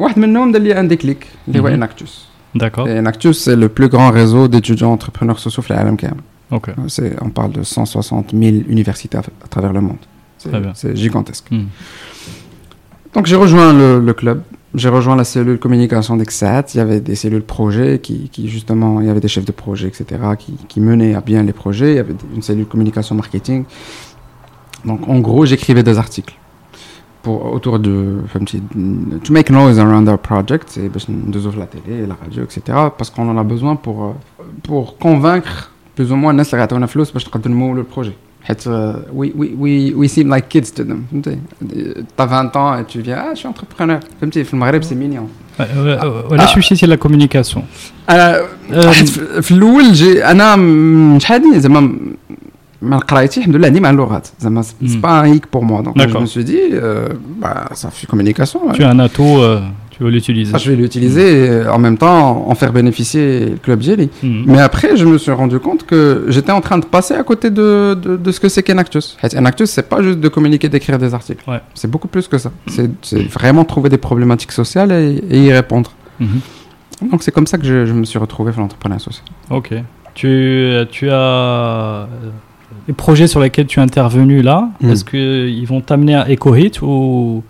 واحد 0.00 0.18
منهم 0.18 0.52
دار 0.52 0.62
لي 0.62 0.80
ان 0.80 0.88
ديكليك 0.88 1.26
اللي 1.48 1.60
هو 1.60 1.64
Mhm. 1.68 1.72
اناكتوس 1.72 2.26
D'accord. 2.58 2.78
اناكتوس 2.78 3.44
سي 3.44 3.54
لو 3.54 3.68
بلو 3.68 3.86
غران 3.88 4.12
ريزو 4.14 4.48
d'étudiants 4.48 4.98
entrepreneurs 4.98 5.38
sociaux 5.48 5.60
في 5.60 5.70
العالم 5.70 5.96
كامل 5.96 6.20
Ok. 6.54 6.66
C'est- 6.86 7.16
on 7.24 7.30
parle 7.30 7.52
de 7.58 7.62
160 7.62 8.30
000 8.32 8.56
universités 8.68 9.16
à, 9.18 9.22
à 9.44 9.48
travers 9.50 9.72
le 9.72 9.80
monde. 9.80 10.02
C'est 10.38 10.50
Très 10.50 10.60
bien. 10.60 10.72
c'est 10.74 10.94
gigantesque. 10.96 11.46
Hmm. 11.50 11.66
Donc 13.14 13.24
j'ai 13.26 13.36
rejoint 13.44 13.72
le, 13.72 13.88
le 14.08 14.12
club, 14.20 14.38
j'ai 14.80 14.90
rejoint 14.98 15.16
la 15.22 15.24
cellule 15.32 15.58
communication 15.58 16.14
d'Exat. 16.20 16.64
Il 16.74 16.78
y 16.78 16.80
avait 16.86 17.00
des 17.10 17.16
cellules 17.22 17.46
projets 17.56 17.94
qui, 18.06 18.16
qui, 18.34 18.42
justement, 18.56 18.92
il 19.00 19.06
y 19.08 19.10
avait 19.14 19.24
des 19.26 19.32
chefs 19.34 19.48
de 19.52 19.56
projet, 19.64 19.88
etc., 19.92 20.04
qui, 20.42 20.52
qui 20.70 20.78
menaient 20.88 21.14
à 21.20 21.22
bien 21.30 21.42
les 21.50 21.56
projets. 21.62 21.90
Il 21.94 21.98
y 22.00 22.04
avait 22.06 22.16
une 22.36 22.42
cellule 22.48 22.66
communication 22.72 23.14
marketing. 23.22 23.60
Donc 24.88 25.00
en 25.14 25.18
gros, 25.26 25.42
j'écrivais 25.50 25.82
des 25.90 25.96
articles 26.06 26.34
pour, 27.22 27.52
autour 27.56 27.78
de, 27.78 27.94
to 29.24 29.32
make 29.32 29.50
noise 29.50 29.78
around 29.78 30.08
our 30.08 30.18
project, 30.18 30.66
c'est 30.68 30.88
de 30.92 31.58
la 31.62 31.66
télé, 31.66 32.06
la 32.06 32.16
radio, 32.22 32.44
etc., 32.44 32.60
parce 32.96 33.10
qu'on 33.10 33.28
en 33.28 33.38
a 33.38 33.44
besoin 33.44 33.74
pour, 33.76 33.96
euh, 34.04 34.42
pour 34.62 34.96
convaincre 34.98 35.70
plus 35.96 36.12
ou 36.12 36.16
moins 36.16 36.32
les 36.32 36.44
gens 36.44 36.66
qui 36.66 36.74
ont 36.74 36.86
flou 36.86 37.04
باش 37.14 37.24
تقدموا 37.24 37.74
le 37.74 37.84
projet. 37.84 38.12
حيت 38.46 38.68
we, 39.12 39.32
we, 39.34 39.48
we, 39.58 39.94
we 39.96 40.08
seem 40.08 40.28
like 40.28 40.48
kids 40.48 40.70
to 40.70 40.84
them 40.84 41.06
فهمتي 41.12 41.38
t'as 42.16 42.26
20 42.26 42.56
ans 42.56 42.78
et 42.78 42.84
tu 42.84 43.00
viens 43.00 43.18
ah 43.18 43.34
je 43.34 43.38
suis 43.38 43.48
entrepreneur 43.48 44.00
فهمتي 44.20 44.44
في 44.44 44.54
المغرب 44.54 44.84
c'est 44.84 44.94
mignon 44.94 45.26
وعلاش 45.60 46.58
مشيتي 46.58 46.86
لا 46.86 46.96
كوميونيكاسيون 46.96 47.64
انا 48.10 48.42
في 49.40 49.50
الاول 49.50 49.92
جي 49.92 50.24
انا 50.24 51.18
شحال 51.18 51.42
هادي 51.44 51.60
زعما 51.60 51.96
mais 52.81 52.97
hmm. 54.61 54.87
c'est 54.87 55.01
pas 55.01 55.21
un 55.21 55.27
hic 55.27 55.45
pour 55.45 55.63
moi. 55.63 55.81
Donc 55.81 55.95
je 55.97 56.17
me 56.17 56.25
suis 56.25 56.43
dit, 56.43 56.59
euh, 56.73 57.09
bah, 57.39 57.69
ça 57.73 57.91
fait 57.91 58.07
communication. 58.07 58.61
Tu 58.73 58.83
as 58.83 58.89
un 58.89 58.99
atout, 58.99 59.37
euh, 59.37 59.59
tu 59.91 60.03
veux 60.03 60.09
l'utiliser. 60.09 60.51
Ah, 60.55 60.57
je 60.57 60.71
vais 60.71 60.77
l'utiliser 60.77 61.45
et 61.45 61.67
en 61.67 61.77
même 61.77 61.97
temps 61.97 62.47
en 62.49 62.55
faire 62.55 62.73
bénéficier 62.73 63.51
le 63.51 63.57
club 63.57 63.81
Jelly. 63.81 64.09
Hmm. 64.23 64.43
Mais 64.47 64.59
après, 64.59 64.97
je 64.97 65.05
me 65.05 65.17
suis 65.17 65.31
rendu 65.31 65.59
compte 65.59 65.85
que 65.85 66.25
j'étais 66.29 66.51
en 66.51 66.61
train 66.61 66.79
de 66.79 66.85
passer 66.85 67.13
à 67.13 67.23
côté 67.23 67.51
de, 67.51 67.93
de, 67.93 68.17
de 68.17 68.31
ce 68.31 68.39
que 68.39 68.49
c'est 68.49 68.63
qu'Enactus. 68.63 69.17
Enactus, 69.35 69.69
c'est 69.69 69.87
pas 69.87 70.01
juste 70.01 70.19
de 70.19 70.27
communiquer, 70.27 70.69
d'écrire 70.69 70.97
des 70.97 71.13
articles. 71.13 71.47
Ouais. 71.47 71.61
C'est 71.75 71.89
beaucoup 71.89 72.07
plus 72.07 72.27
que 72.27 72.37
ça. 72.37 72.51
C'est 72.67 72.89
vraiment 73.29 73.63
trouver 73.63 73.89
des 73.89 73.99
problématiques 73.99 74.53
sociales 74.53 74.91
et, 74.91 75.23
et 75.29 75.45
y 75.45 75.53
répondre. 75.53 75.91
Mhm. 76.19 76.39
Donc 77.11 77.23
c'est 77.23 77.31
comme 77.31 77.47
ça 77.47 77.57
que 77.57 77.65
je, 77.65 77.85
je 77.85 77.93
me 77.93 78.05
suis 78.05 78.19
retrouvé 78.19 78.51
dans 78.51 78.61
l'entrepreneuriat 78.61 79.03
social. 79.03 79.25
Ok. 79.49 79.73
Tu, 80.13 80.75
tu 80.91 81.09
as 81.09 81.13
euh, 81.13 82.05
les 82.87 82.93
projets 82.93 83.27
sur 83.27 83.39
lesquels 83.39 83.67
tu 83.67 83.79
es 83.79 83.83
intervenu 83.83 84.41
là, 84.41 84.69
mm. 84.81 84.89
est-ce 84.89 85.05
qu'ils 85.05 85.67
vont 85.67 85.81
t'amener 85.81 86.15
à 86.15 86.29
EcoHit 86.29 86.81
ou 86.81 87.43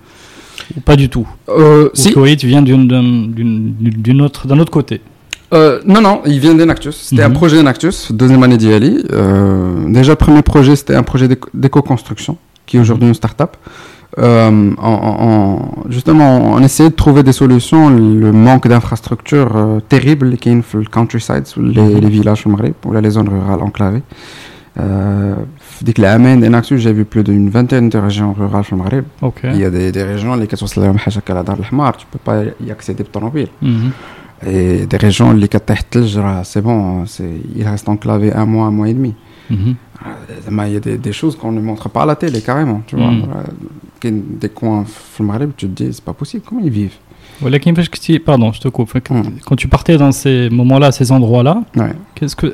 pas 0.86 0.96
du 0.96 1.10
tout. 1.10 1.28
Euh, 1.50 1.90
si. 1.94 2.14
vient 2.14 2.62
autre, 4.22 4.48
d'un 4.48 4.60
autre 4.60 4.72
côté. 4.72 5.02
Euh, 5.54 5.82
non, 5.86 6.02
non, 6.02 6.22
il 6.26 6.40
vient 6.40 6.56
d'Enactus. 6.56 6.96
C'était 6.96 7.24
un 7.24 7.30
mhm. 7.30 7.36
projet 7.36 7.58
d'Enactus, 7.58 8.12
deuxième 8.12 8.42
année 8.44 8.58
d'IALI. 8.58 9.04
Euh, 9.12 9.90
déjà, 9.90 10.16
premier 10.16 10.42
projet, 10.42 10.76
c'était 10.76 10.96
un 10.96 11.04
projet 11.04 11.28
d'éco-construction, 11.54 12.38
qui 12.66 12.78
est 12.78 12.80
aujourd'hui 12.80 13.08
une 13.08 13.14
start-up. 13.14 13.58
Euh, 14.20 14.72
en, 14.78 15.60
justement, 15.90 16.54
on 16.54 16.60
essayait 16.60 16.90
de 16.90 16.96
trouver 16.96 17.24
des 17.24 17.34
solutions. 17.34 17.90
Le 17.90 18.32
manque 18.32 18.68
d'infrastructures 18.68 19.56
euh, 19.56 19.80
terrible 19.88 20.38
qui 20.38 20.50
est 20.50 20.54
dans 20.54 20.80
le 20.80 20.86
countryside, 20.86 21.44
les, 21.58 21.82
mhm. 21.82 22.00
les 22.00 22.10
villages 22.10 22.46
au 22.46 22.50
Maghreb, 22.50 22.74
ou 22.86 22.94
les 22.94 23.10
zones 23.10 23.30
rurales 23.30 23.62
enclavées. 23.62 24.04
Euh, 24.80 25.36
dès 25.82 25.92
que 25.94 26.02
la 26.02 26.18
j'ai 26.78 26.94
vu 26.94 27.04
plus 27.04 27.24
d'une 27.24 27.50
vingtaine 27.50 27.90
de 27.90 27.98
régions 27.98 28.32
rurales 28.34 28.64
au 28.72 28.76
Maghreb. 28.78 29.06
Il 29.44 29.60
y 29.60 29.66
a 29.66 29.70
des, 29.70 29.92
des 29.92 30.04
régions 30.04 30.36
les 30.36 30.48
sont 30.56 30.68
tu 31.98 32.06
peux 32.12 32.20
pas 32.20 32.44
y 32.66 32.72
accéder 32.72 33.04
par 33.04 33.22
automobile. 33.24 33.50
Mm 33.62 33.90
Et 34.48 34.88
des 34.88 34.98
régions 34.98 35.34
les 35.34 35.50
c'est 36.44 36.62
bon, 36.62 37.06
il 37.56 37.64
reste 37.68 37.88
enclavé 37.90 38.34
un 38.34 38.46
mois, 38.46 38.66
un 38.68 38.72
mois 38.72 38.90
et 38.90 38.94
demi. 38.94 39.14
Mm 39.50 39.56
-hmm. 39.56 40.68
Il 40.68 40.74
y 40.74 40.78
a 40.78 40.80
des, 40.80 40.98
des 40.98 41.14
choses 41.20 41.36
qu'on 41.40 41.52
ne 41.52 41.62
montre 41.70 41.88
pas 41.90 42.04
à 42.04 42.08
la 42.12 42.16
télé 42.16 42.40
carrément, 42.42 42.82
tu 42.88 42.96
vois. 42.96 43.12
Mm. 43.12 43.28
Des 44.42 44.50
coins 44.50 44.84
au 45.20 45.24
Maghreb, 45.24 45.52
tu 45.60 45.66
te 45.68 45.76
dis 45.84 45.90
c'est 45.94 46.04
pas 46.12 46.14
possible, 46.22 46.44
comment 46.48 46.62
ils 46.70 46.72
vivent? 46.82 46.98
Pardon, 48.26 48.52
je 48.52 48.62
te 48.66 48.68
coupe. 48.68 48.92
Quand 49.48 49.56
tu 49.56 49.68
partais 49.68 49.98
dans 50.04 50.12
ces 50.12 50.50
moments-là, 50.50 50.92
ces 50.92 51.12
endroits-là, 51.12 51.56
ouais. 51.82 51.94
qu'est-ce 52.16 52.36
que 52.36 52.50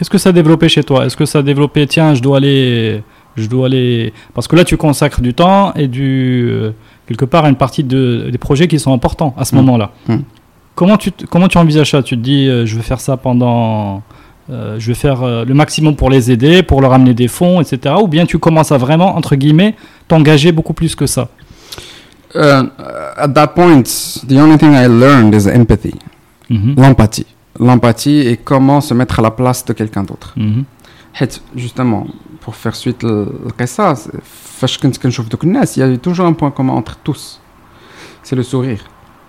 Qu'est-ce 0.00 0.08
que 0.08 0.16
ça 0.16 0.30
a 0.30 0.32
développé 0.32 0.70
chez 0.70 0.82
toi? 0.82 1.04
Est-ce 1.04 1.14
que 1.14 1.26
ça 1.26 1.40
a 1.40 1.42
développé, 1.42 1.86
tiens, 1.86 2.14
je 2.14 2.22
dois 2.22 2.38
aller, 2.38 3.02
je 3.36 3.46
dois 3.48 3.66
aller, 3.66 4.14
parce 4.32 4.48
que 4.48 4.56
là 4.56 4.64
tu 4.64 4.78
consacres 4.78 5.20
du 5.20 5.34
temps 5.34 5.74
et 5.74 5.88
du 5.88 6.48
euh, 6.50 6.70
quelque 7.06 7.26
part 7.26 7.44
une 7.44 7.56
partie 7.56 7.84
de, 7.84 8.30
des 8.32 8.38
projets 8.38 8.66
qui 8.66 8.78
sont 8.78 8.94
importants 8.94 9.34
à 9.36 9.44
ce 9.44 9.54
mmh. 9.54 9.58
moment-là. 9.58 9.90
Mmh. 10.08 10.16
Comment 10.74 10.96
tu 10.96 11.10
comment 11.28 11.48
tu 11.48 11.58
envisages 11.58 11.90
ça? 11.90 12.02
Tu 12.02 12.16
te 12.16 12.22
dis, 12.22 12.48
euh, 12.48 12.64
je 12.64 12.76
vais 12.76 12.82
faire 12.82 12.98
ça 12.98 13.18
pendant, 13.18 14.02
euh, 14.48 14.76
je 14.78 14.86
vais 14.86 14.94
faire 14.94 15.22
euh, 15.22 15.44
le 15.44 15.52
maximum 15.52 15.94
pour 15.96 16.08
les 16.08 16.30
aider, 16.30 16.62
pour 16.62 16.80
leur 16.80 16.94
amener 16.94 17.12
des 17.12 17.28
fonds, 17.28 17.60
etc. 17.60 17.96
Ou 18.00 18.08
bien 18.08 18.24
tu 18.24 18.38
commences 18.38 18.72
à 18.72 18.78
vraiment 18.78 19.18
entre 19.18 19.36
guillemets 19.36 19.74
t'engager 20.08 20.50
beaucoup 20.50 20.72
plus 20.72 20.94
que 20.94 21.04
ça? 21.04 21.28
Uh, 22.34 22.70
At 23.18 23.28
that 23.34 23.48
point, 23.48 23.82
the 24.26 24.38
only 24.38 24.56
thing 24.56 24.72
I 24.72 24.86
learned 24.86 25.34
is 25.34 25.46
empathy, 25.46 25.92
mmh. 26.48 26.80
l'empathie 26.80 27.26
l'empathie 27.60 28.20
et 28.26 28.36
comment 28.36 28.80
se 28.80 28.94
mettre 28.94 29.18
à 29.20 29.22
la 29.22 29.30
place 29.30 29.64
de 29.64 29.72
quelqu'un 29.72 30.02
d'autre. 30.02 30.34
Mhm. 30.36 30.64
Justement, 31.56 32.06
pour 32.40 32.54
faire 32.54 32.74
suite 32.74 33.04
à 33.58 33.66
ça, 33.66 33.94
il 34.62 35.80
y 35.80 35.82
a 35.82 35.96
toujours 35.98 36.26
un 36.26 36.32
point 36.32 36.50
commun 36.50 36.72
entre 36.72 36.96
tous. 36.96 37.40
C'est 38.22 38.36
le 38.36 38.42
sourire. 38.42 38.84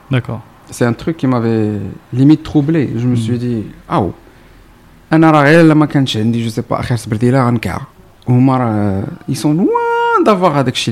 D'accord. 0.10 0.42
C'est 0.70 0.86
un 0.86 0.94
truc 0.94 1.18
qui 1.18 1.28
m'avait 1.28 1.72
limite 2.14 2.44
troublé. 2.44 2.90
Je 2.96 3.08
me 3.08 3.16
suis 3.16 3.34
mhm. 3.34 3.40
dit, 3.40 3.64
ah 3.90 4.02
oh, 4.02 4.14
je 5.12 6.50
sais 6.50 6.62
pas, 6.62 6.82
ils 9.28 9.38
sont 9.38 9.54
loin 9.54 9.68
d'avoir 10.24 10.58
avec 10.58 10.90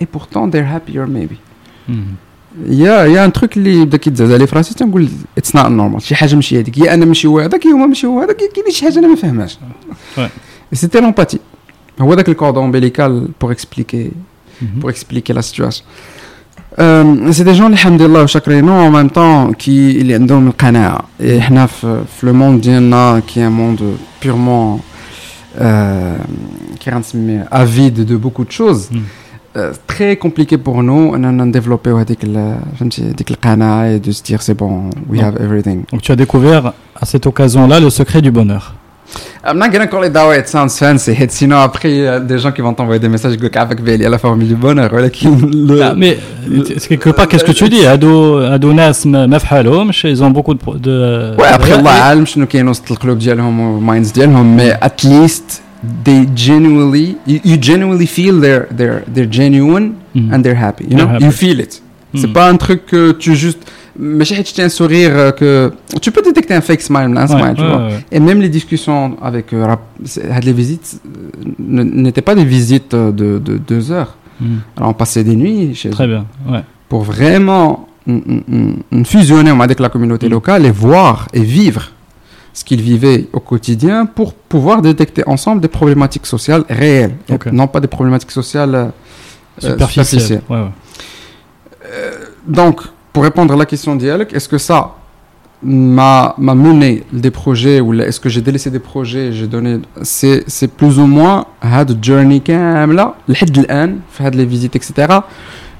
et 0.00 0.06
pourtant 0.06 0.50
they're 0.50 0.74
happier 0.74 1.06
maybe. 1.06 1.36
Mhm. 1.88 2.16
يا 2.69 3.05
يا 3.05 3.25
ان 3.25 3.33
تروك 3.33 3.57
اللي 3.57 3.85
بدا 3.85 3.97
كيتزاد 3.97 4.31
لي 4.31 4.47
فراسي 4.47 4.73
تنقول 4.75 5.09
اتس 5.37 5.55
نوت 5.55 5.65
نورمال 5.65 6.01
شي 6.01 6.15
حاجه 6.15 6.35
ماشي 6.35 6.59
هذيك 6.59 6.77
يا 6.77 6.93
انا 6.93 7.05
ماشي 7.05 7.27
هو 7.27 7.39
هذاك 7.39 7.65
يا 7.65 7.71
هما 7.71 7.85
ماشي 7.85 8.07
هو 8.07 8.21
هذاك 8.21 8.37
كاين 8.37 8.71
شي 8.71 8.85
حاجه 8.85 8.99
انا 8.99 9.07
ما 9.07 9.15
فاهمهاش 9.15 9.57
سيتي 10.73 10.99
لومباتي 10.99 11.39
هو 12.01 12.13
ذاك 12.13 12.29
الكوردون 12.29 12.63
امبيليكال 12.63 13.27
بور 13.41 13.51
اكسبليكي 13.51 14.11
بور 14.61 14.91
اكسبليكي 14.91 15.33
لا 15.33 15.41
سيتواسيون 15.41 15.85
سي 17.31 17.43
دي 17.43 17.51
جون 17.51 17.65
اللي 17.65 17.73
الحمد 17.73 18.01
لله 18.01 18.23
وشاكرينو 18.23 18.87
ان 18.87 18.91
ميم 18.91 19.07
طون 19.07 19.53
كي 19.53 20.01
اللي 20.01 20.13
عندهم 20.13 20.47
القناعه 20.47 21.03
حنا 21.39 21.65
في, 21.65 22.03
في 22.19 22.27
لو 22.27 22.33
موند 22.33 22.61
ديالنا 22.61 23.21
كي 23.27 23.47
ان 23.47 23.51
موند 23.51 23.97
بيرمون 24.23 24.79
كي 26.79 26.91
غنسميه 26.91 27.47
افيد 27.51 28.01
دو 28.05 28.17
بوكو 28.17 28.43
دو 28.43 28.49
شوز 28.49 28.89
Euh, 28.91 28.95
très 29.86 30.16
compliqué 30.16 30.58
pour 30.58 30.82
nous 30.82 31.12
on 31.14 31.40
a 31.40 31.46
développé 31.46 31.90
et 31.90 34.00
de 34.00 34.12
se 34.12 34.22
dire 34.22 34.42
c'est 34.42 34.54
bon 34.54 34.90
we 35.08 35.22
have 35.22 35.40
everything 35.40 35.84
donc 35.90 36.02
tu 36.02 36.12
as 36.12 36.16
découvert 36.16 36.72
à 36.94 37.06
cette 37.06 37.26
occasion 37.26 37.66
là 37.66 37.80
le 37.80 37.90
secret 37.90 38.22
du 38.22 38.30
bonheur 38.30 38.74
I'm 39.44 39.58
not 39.58 39.68
gonna 39.68 39.86
call 39.86 40.04
it 40.04 40.12
that 40.12 40.28
way, 40.28 40.40
it 40.40 40.48
sounds 40.48 40.76
fancy. 40.76 41.16
Sinon, 41.28 41.58
après, 41.58 41.90
il 41.90 41.98
y 41.98 42.06
a 42.06 42.18
des 42.18 42.38
gens 42.38 42.50
qui 42.50 42.60
vont 42.60 42.74
t'envoyer 42.74 42.98
des 42.98 43.08
messages 43.08 43.36
avec 43.54 43.80
Béli 43.80 44.04
à 44.04 44.08
la 44.08 44.18
formule 44.18 44.48
du 44.48 44.56
bonheur. 44.56 44.90
Le... 44.92 45.82
Ah, 45.82 45.94
mais 45.96 46.18
quelque 46.88 47.10
part, 47.10 47.28
qu'est-ce 47.28 47.44
que 47.44 47.52
tu 47.52 47.68
dis? 47.68 47.86
Ado, 47.86 48.38
ado 48.38 48.72
nas 48.72 49.04
mafhalom, 49.04 49.92
ils 50.02 50.24
ont 50.24 50.30
beaucoup 50.30 50.54
de. 50.54 50.78
de 50.78 51.34
ouais, 51.38 51.46
après, 51.46 51.72
Allah 51.72 52.06
alim, 52.06 52.26
je 52.26 52.40
ne 52.40 52.46
sais 52.46 52.64
pas 52.64 52.72
le 52.90 52.96
club 52.96 53.18
dialhom, 53.18 53.80
minds 53.80 54.12
mais 54.44 54.72
at 54.80 54.96
least 55.04 55.62
they 56.04 56.26
genuinely 56.34 57.16
you, 57.26 57.40
you, 57.44 57.56
genuinely 57.56 58.06
feel 58.06 58.40
they're 58.40 58.66
they're 58.70 59.02
they're 59.06 59.30
genuine 59.30 59.94
mm. 60.14 60.32
and 60.32 60.42
they're 60.42 60.54
happy 60.54 60.84
you 60.84 60.96
know? 60.96 61.06
happy. 61.06 61.24
you 61.24 61.30
feel 61.30 61.60
it 61.60 61.82
mm. 62.12 62.18
c'est 62.18 62.32
pas 62.32 62.48
un 62.48 62.56
truc 62.56 62.86
que 62.86 63.12
tu 63.12 63.34
juste 63.34 63.60
mais 63.98 64.24
tu 64.24 64.60
un 64.60 64.68
sourire 64.68 65.10
euh, 65.14 65.32
que 65.32 65.72
tu 66.00 66.10
peux 66.10 66.22
détecter 66.22 66.54
un 66.54 66.60
fake 66.60 66.82
smile 66.82 67.16
un 67.16 67.26
smile 67.26 67.54
tu 67.56 67.62
vois 67.62 67.88
et 68.10 68.20
même 68.20 68.40
les 68.40 68.48
discussions 68.48 69.16
avec 69.22 69.52
euh, 69.52 69.76
les 70.42 70.52
visites 70.52 71.00
euh, 71.06 71.84
n'étaient 71.84 72.22
pas 72.22 72.34
des 72.34 72.44
visites 72.44 72.94
de, 72.94 73.38
de 73.38 73.58
deux 73.58 73.92
heures 73.92 74.16
mm. 74.40 74.56
alors 74.76 74.90
on 74.90 74.94
passait 74.94 75.24
des 75.24 75.36
nuits 75.36 75.74
chez 75.74 75.90
très 75.90 76.06
bien 76.06 76.26
ouais. 76.48 76.62
pour 76.88 77.02
vraiment 77.02 77.88
fusionner 79.04 79.50
avec 79.50 79.80
la 79.80 79.88
communauté 79.88 80.28
locale 80.28 80.64
et 80.64 80.70
voir 80.70 81.26
et 81.32 81.40
vivre 81.40 81.90
ce 82.55 82.63
qu'ils 82.63 82.81
vivaient 82.81 83.27
au 83.33 83.39
quotidien 83.39 84.05
pour 84.05 84.33
pouvoir 84.33 84.81
détecter 84.81 85.23
ensemble 85.27 85.61
des 85.61 85.67
problématiques 85.67 86.25
sociales 86.25 86.63
réelles, 86.69 87.15
non 87.51 87.67
pas 87.67 87.79
des 87.79 87.87
problématiques 87.87 88.31
sociales 88.31 88.75
euh, 88.75 88.89
superficielles. 89.59 90.41
Ouais, 90.49 90.57
ouais. 90.57 90.67
Euh, 91.85 92.11
donc, 92.47 92.81
pour 93.13 93.23
répondre 93.23 93.53
à 93.53 93.57
la 93.57 93.65
question 93.65 93.95
d'Yalek, 93.95 94.33
est-ce 94.33 94.49
que 94.49 94.57
ça 94.57 94.95
m'a 95.63 96.35
mené 96.37 97.03
des 97.13 97.31
projets 97.31 97.79
ou 97.79 97.93
est-ce 97.93 98.19
que 98.19 98.29
j'ai 98.29 98.41
délaissé 98.41 98.71
des 98.71 98.79
projets 98.79 99.31
j'ai 99.31 99.45
donné 99.45 99.79
c'est 100.01 100.67
plus 100.75 100.97
ou 100.97 101.05
moins 101.05 101.45
had 101.61 102.03
journey 102.03 102.39
كامله 102.39 103.13
لحد 103.27 103.57
الان 103.57 103.99
في 104.11 104.23
هاد 104.23 104.35
les 104.35 104.45
visites 104.45 104.75
etc 104.75 105.19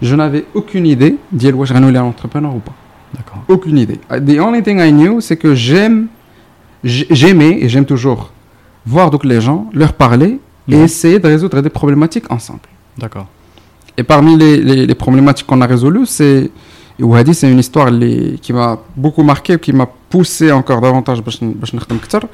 je 0.04 0.15
n'avais 0.15 0.46
aucune 0.54 0.86
idée 0.86 1.15
ديال 1.32 1.56
واش 1.56 1.72
غنولي 1.72 2.00
un 2.00 2.04
entrepreneur 2.04 2.54
ou 2.54 2.60
pas 2.60 2.74
d'accord 3.15 3.44
aucune 3.48 3.80
idée 3.80 4.00
the 4.10 4.39
only 4.39 4.62
thing 4.62 4.80
I 4.80 4.91
knew 4.91 5.20
c'est 5.20 5.38
que 5.38 5.56
j'aime 5.56 6.08
j'aimais 6.86 7.58
et 7.62 7.70
j'aime 7.70 7.86
toujours 7.86 8.32
voir 8.86 9.12
donc 9.12 9.24
les 9.24 9.41
gens, 9.41 9.70
leur 9.74 9.94
parler 9.94 10.39
et 10.70 10.76
essayer 10.76 11.20
de 11.20 11.28
résoudre 11.28 11.62
des 11.62 11.70
problématiques 11.70 12.32
ensemble. 12.32 12.67
D'accord. 12.98 13.28
Et 13.98 14.04
parmi 14.04 14.38
les, 14.38 14.58
les, 14.58 14.86
les 14.86 14.96
problématiques 14.96 15.48
qu'on 15.48 15.62
a 15.62 15.67
résolues, 15.67 16.06
c'est 16.06 16.50
وهذه 17.00 17.34
c'est 17.34 17.52
une 17.52 17.60
histoire 17.60 17.88
اللي 17.88 18.38
qui 18.41 18.54
m'a 18.54 18.78
beaucoup 18.96 19.24
marqué 19.24 19.58
qui 19.58 19.74
m'a 19.74 19.88
poussé 20.10 20.52
encore 20.52 20.82
davantage 20.82 21.22
باش 21.22 21.44
باش 21.44 21.76
نخدم 21.76 21.96
اكثر 21.96 22.28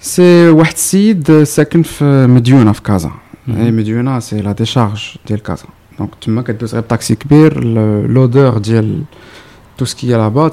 سي 0.00 0.48
واحد 0.48 0.72
السيد 0.72 1.42
ساكن 1.42 1.82
في 1.82 2.26
مديونه 2.26 2.72
في 2.72 2.82
كازا 2.82 3.10
اي 3.48 3.70
مديونه 3.70 4.18
سي 4.18 4.40
لا 4.40 4.52
ديشارج 4.52 5.16
ديال 5.26 5.42
كازا 5.42 5.64
دونك 5.98 6.10
تما 6.22 6.42
كدوز 6.42 6.74
غير 6.74 6.82
طاكسي 6.82 7.14
كبير 7.14 7.64
لودور 8.06 8.58
ديال 8.58 9.02
تو 9.78 9.84
سكي 9.84 10.06
لابا 10.06 10.48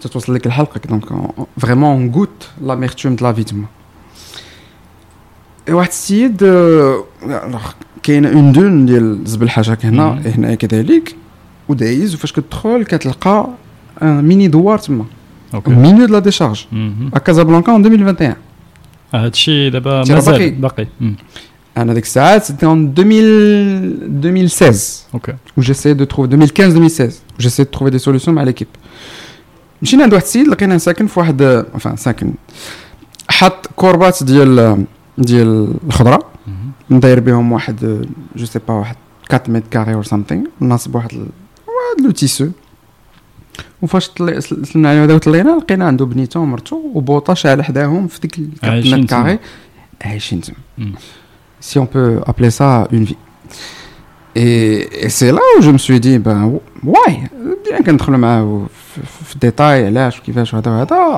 تتوصل 0.00 0.34
لك 0.34 0.46
الحلقه 0.46 0.80
دونك 0.88 1.04
فريمون 1.58 1.90
اون 1.90 2.10
غوت 2.10 2.48
لاميرتوم 2.62 3.14
دو 3.16 3.26
لا 3.26 3.32
في 3.32 3.44
تما 3.44 3.64
واحد 5.70 5.88
السيد 5.88 6.36
كاينه 8.02 8.28
اون 8.28 8.52
دون 8.52 8.86
ديال 8.86 9.20
زبل 9.24 9.50
حاجه 9.50 9.78
هنا 9.84 10.22
هنا 10.26 10.54
كذلك 10.54 11.16
ودايز 11.68 12.14
وفاش 12.14 12.32
كتدخل 12.32 12.84
كتلقى 12.84 13.48
ان 14.02 14.24
ميني 14.24 14.48
دوار 14.48 14.78
تما 14.78 15.04
مينيو 15.66 16.06
دو 16.06 16.12
لا 16.12 16.18
ديشارج 16.18 16.66
ا 17.14 17.18
كازابلانكا 17.18 17.76
ان 17.76 17.86
2021 17.86 18.34
هادشي 19.14 19.70
دابا 19.70 19.98
مازال 19.98 20.50
باقي 20.50 20.86
انا 21.76 21.94
ديك 21.94 22.04
الساعات 22.04 22.44
سيتي 22.44 22.66
ان 22.66 22.94
2016 22.98 25.04
اوكي 25.14 25.34
و 25.56 25.60
جيسي 25.60 25.94
دو 25.94 26.04
تروف 26.04 26.32
2015 26.32 26.66
2016 26.66 27.16
جيسي 27.40 27.64
دو 27.64 27.70
تروفي 27.70 27.90
دي 27.90 27.98
سوليسيون 27.98 28.36
مع 28.36 28.42
ليكيب 28.42 28.68
مشينا 29.82 30.02
عند 30.02 30.12
واحد 30.12 30.24
السيد 30.24 30.48
لقينا 30.48 30.78
ساكن 30.78 31.06
في 31.06 31.20
واحد 31.20 31.64
enfin 31.76 31.94
ساكن 31.94 32.32
حط 33.28 33.66
كوربات 33.76 34.24
ديال 34.24 34.84
ديال 35.18 35.74
الخضره 35.86 36.18
مداير 36.90 37.20
بهم 37.20 37.52
واحد 37.52 38.06
جو 38.36 38.46
سي 38.46 38.58
با 38.68 38.74
واحد 38.74 38.96
4 39.32 39.44
متر 39.48 39.66
كاري 39.70 39.94
اور 39.94 40.04
سامثينغ 40.04 40.44
ناصب 40.60 40.94
واحد 40.94 41.12
واحد 41.14 42.04
لو 42.04 42.10
تيسو 42.10 42.48
وفاش 43.82 44.10
سلمنا 44.38 44.88
عليه 44.90 45.04
هذا 45.04 45.14
وطلينا 45.14 45.50
لقينا 45.50 45.84
عنده 45.84 46.04
بنيته 46.06 46.40
ومرته 46.40 46.90
وبوطه 46.94 47.34
شاعله 47.34 47.62
حداهم 47.62 48.06
في 48.06 48.20
ديك 48.20 48.40
4 48.64 48.78
متر 48.78 49.04
كاري 49.06 49.38
عايشين 50.04 50.40
تما 50.40 50.56
si 51.59 51.79
on 51.79 51.85
peut 51.85 52.19
appeler 52.25 52.51
ça 52.51 52.87
une 52.91 53.03
vie. 53.03 53.17
Et, 54.35 55.09
c'est 55.09 55.31
là 55.31 55.41
où 55.57 55.61
je 55.61 55.71
me 55.71 55.77
suis 55.77 55.99
dit, 55.99 56.19
ben, 56.19 56.59
bien 56.83 57.79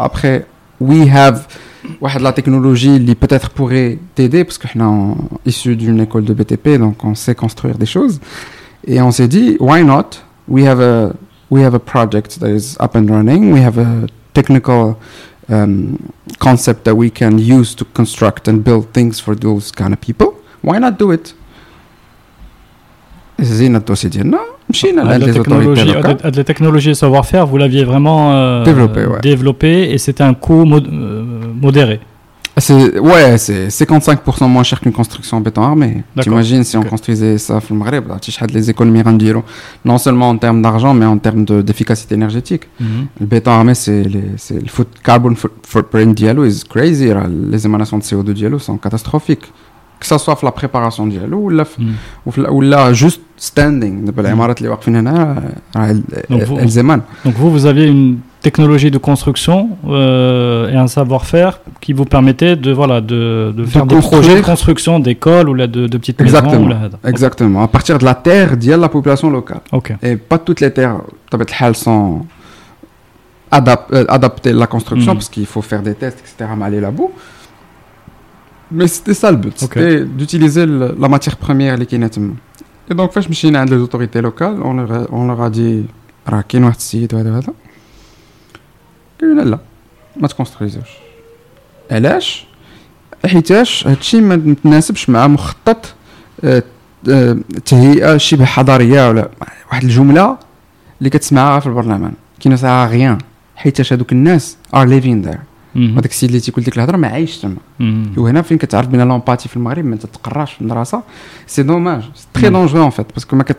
après, 0.01 0.45
we 0.80 1.08
have 1.10 1.45
la 2.19 2.32
technologie 2.34 3.04
qui 3.04 3.15
peut-être 3.15 3.49
pourrait 3.49 3.99
t'aider, 4.15 4.43
parce 4.43 4.58
que 4.58 4.67
nous 4.75 5.17
issus 5.45 5.75
d'une 5.75 5.99
école 5.99 6.23
de 6.23 6.34
BTP, 6.34 6.77
donc 6.77 7.04
on 7.04 7.15
sait 7.15 7.36
construire 7.36 7.77
des 7.77 7.86
choses. 7.86 8.19
Et 8.88 9.01
on 9.01 9.12
s'est 9.12 9.27
dit, 9.27 9.58
why 9.60 9.84
not? 9.84 10.23
We 10.47 10.65
have 10.65 10.82
a, 10.82 11.13
we 11.49 11.63
have 11.63 11.75
a 11.75 11.80
project 11.80 12.39
that 12.39 12.49
is 12.49 12.75
up 12.80 12.95
and 12.95 13.08
running, 13.10 13.54
we 13.54 13.60
have 13.63 13.77
a 13.77 14.08
technical 14.34 14.95
um, 15.51 16.12
concept 16.38 16.85
that 16.85 16.97
we 16.97 17.09
can 17.11 17.38
use 17.38 17.75
to 17.75 17.85
construct 17.99 18.49
and 18.49 18.64
build 18.64 18.85
things 18.92 19.21
for 19.21 19.35
those 19.35 19.71
kind 19.71 19.92
of 19.92 20.01
people 20.01 20.31
why 20.62 20.79
not 20.79 20.99
do 20.99 21.11
it 21.12 21.35
زينا 23.40 23.79
الدوسي 23.79 24.09
ديالنا 24.09 24.38
مشينا 24.71 25.01
لعند 25.01 25.25
لي 25.25 25.33
زوتوريتي 25.33 25.92
هاد 25.92 26.37
لي 26.37 26.42
تكنولوجي 26.42 26.95
savoir 26.95 27.25
faire 27.25 27.47
vous 27.47 27.59
l'aviez 27.59 27.85
vraiment 27.85 28.33
euh, 28.33 28.64
développé 28.64 29.07
ouais. 29.07 29.21
développé 29.21 29.90
et 29.92 29.99
c'était 29.99 30.25
un 30.25 30.35
coût 30.35 30.64
mod 30.64 30.87
euh, 30.87 31.25
modéré 31.62 32.01
c'est 32.01 32.10
Ouais, 32.58 33.38
c'est 33.38 33.68
55% 33.68 34.48
moins 34.48 34.64
cher 34.64 34.80
qu'une 34.82 34.92
construction 34.92 35.38
en 35.38 35.42
béton 35.42 35.64
armé. 35.64 36.04
T'imagines 36.20 36.64
si 36.64 36.76
on 36.78 36.84
construisait 36.84 37.38
ça 37.38 37.60
au 37.70 37.74
Maghreb, 37.74 38.06
bah, 38.08 38.20
les 38.54 38.70
économies 38.70 39.02
rendiro, 39.02 39.44
non 39.86 39.98
seulement 39.98 40.30
en 40.30 40.38
termes 40.38 40.62
d'argent, 40.62 40.94
mais 40.94 41.06
en 41.06 41.18
termes 41.18 41.46
d'efficacité 41.46 42.16
énergétique. 42.16 42.64
Mhm. 42.80 43.08
Le 43.22 43.26
béton 43.26 43.52
armé, 43.52 43.74
c'est 43.74 44.04
le 44.04 44.68
foot 44.68 44.90
carbon 45.04 45.34
footprint 45.36 46.14
diallo 46.14 46.46
is 46.46 46.64
crazy. 46.70 47.10
Les 47.50 47.66
émanations 47.66 47.98
de 47.98 48.04
CO2 48.04 48.34
diallo 48.34 48.60
sont 48.60 48.78
catastrophiques 48.78 49.52
que 50.01 50.07
ça 50.07 50.19
soit 50.19 50.35
في 50.35 50.47
la 50.47 50.51
préparation 50.51 51.03
ديالو 51.09 51.40
ولا 51.40 51.64
في 51.64 51.95
ولا 52.37 52.95
juste 52.95 53.21
standing 53.40 54.05
دابا 54.05 54.23
العمارات 54.23 54.59
اللي 54.59 54.69
واقفين 54.69 54.97
هنا 54.97 55.42
راه 55.77 55.97
الزمان 56.62 57.03
donc 57.25 57.35
vous 57.35 57.51
vous 57.51 57.66
aviez 57.66 57.87
une 57.87 58.19
technologie 58.42 58.90
de 58.90 58.99
construction 58.99 59.59
euh, 59.88 60.73
et 60.73 60.77
un 60.77 60.90
savoir-faire 60.99 61.55
qui 61.81 61.92
vous 61.99 62.05
permettait 62.05 62.55
de 62.64 62.71
voilà 62.81 63.01
de, 63.01 63.53
de 63.59 63.64
faire 63.64 63.87
de 63.87 63.95
des 63.95 64.01
projets 64.01 64.37
de 64.37 64.47
construction 64.53 64.95
d'écoles 65.07 65.49
ou 65.51 65.55
là 65.61 65.66
de, 65.66 65.83
de 65.92 65.97
petites 66.03 66.21
exactement, 66.21 66.66
maisons 66.66 66.66
ou 66.66 66.69
là, 66.69 67.11
exactement 67.12 67.61
à 67.69 67.69
partir 67.77 67.95
de 68.03 68.05
la 68.11 68.16
terre 68.29 68.51
de 68.57 68.75
la 68.87 68.90
population 68.97 69.29
locale 69.38 69.62
okay. 69.79 69.97
et 70.07 70.14
pas 70.31 70.38
toutes 70.47 70.61
les 70.64 70.73
terres 70.77 70.99
elles 71.61 71.81
sont 71.87 72.07
adap 73.59 73.83
adaptées 74.19 74.55
à 74.59 74.61
la 74.64 74.69
construction 74.75 75.12
mm. 75.12 75.16
parce 75.19 75.31
qu'il 75.33 75.49
faut 75.55 75.64
faire 75.71 75.83
des 75.88 75.97
tests 76.03 76.21
etc 76.25 76.33
mais 76.57 76.64
aller 76.69 76.81
là-bas 76.88 77.11
مي 78.72 78.88
سيتي 78.88 79.14
سا 79.14 79.30
البوت 79.30 79.58
سيتي 79.58 80.04
دوتيليزي 80.04 80.66
لا 80.66 81.08
ماتيغ 81.08 81.34
بروميير 81.44 81.74
اللي 81.74 81.86
كاينة 81.86 82.08
تما 82.08 82.34
اي 82.92 82.96
دونك 82.96 83.12
فاش 83.12 83.30
مشينا 83.30 83.60
عند 83.60 83.70
لي 83.74 83.80
زوتوريتي 83.80 84.22
لوكال 84.22 84.62
اون 84.62 84.86
لوغ 84.86 85.34
غادي 85.42 85.86
راه 86.30 86.42
كاين 86.50 86.64
واحد 86.64 86.76
السيد 86.76 87.14
وهذا 87.14 87.32
وهذا 87.32 87.54
قالوا 89.22 89.36
لا 89.44 89.50
لا 89.50 89.60
ما 90.18 90.28
تكونستريزوش 90.28 90.90
علاش 91.92 92.46
حيتاش 93.26 93.88
هادشي 93.88 94.22
ما 94.22 94.36
متناسبش 94.36 95.10
مع 95.10 95.28
مخطط 95.28 95.94
تهيئه 97.66 98.18
شبه 98.18 98.46
حضاريه 98.46 99.10
ولا 99.10 99.30
واحد 99.72 99.84
الجمله 99.84 100.38
اللي 101.00 101.10
كتسمعها 101.10 101.60
في 101.60 101.68
البرلمان 101.68 102.14
كي 102.40 102.50
نسعى 102.50 102.88
غيان 102.88 103.18
حيتاش 103.56 103.94
هادوك 103.94 104.12
الناس 104.12 104.58
ار 104.76 104.88
ليفين 104.88 105.22
ذير 105.22 105.40
هذاك 105.76 106.06
السيد 106.06 106.30
اللي 106.30 106.42
تيقول 106.42 106.64
ديك 106.64 106.78
الهضرة 106.78 106.98
ما 106.98 107.08
عايش 107.08 107.38
تما. 107.38 107.56
وهنا 108.18 108.42
فين 108.42 108.58
كتعرف 108.58 108.88
بان 108.88 109.08
لومباتي 109.08 109.50
في 109.50 109.58
المغرب 109.58 109.86
ما 109.86 109.96
تتقراش 109.96 110.54
في 110.54 110.62
المدرسة 110.62 111.04
سي 111.48 111.64
دوماج 111.64 112.02
سي 112.16 112.28
تري 112.34 112.50
دونجرو 112.50 112.86
ان 112.86 112.90
فيت 112.90 113.06
باسكو 113.14 113.36
ما 113.36 113.44
كت 113.44 113.58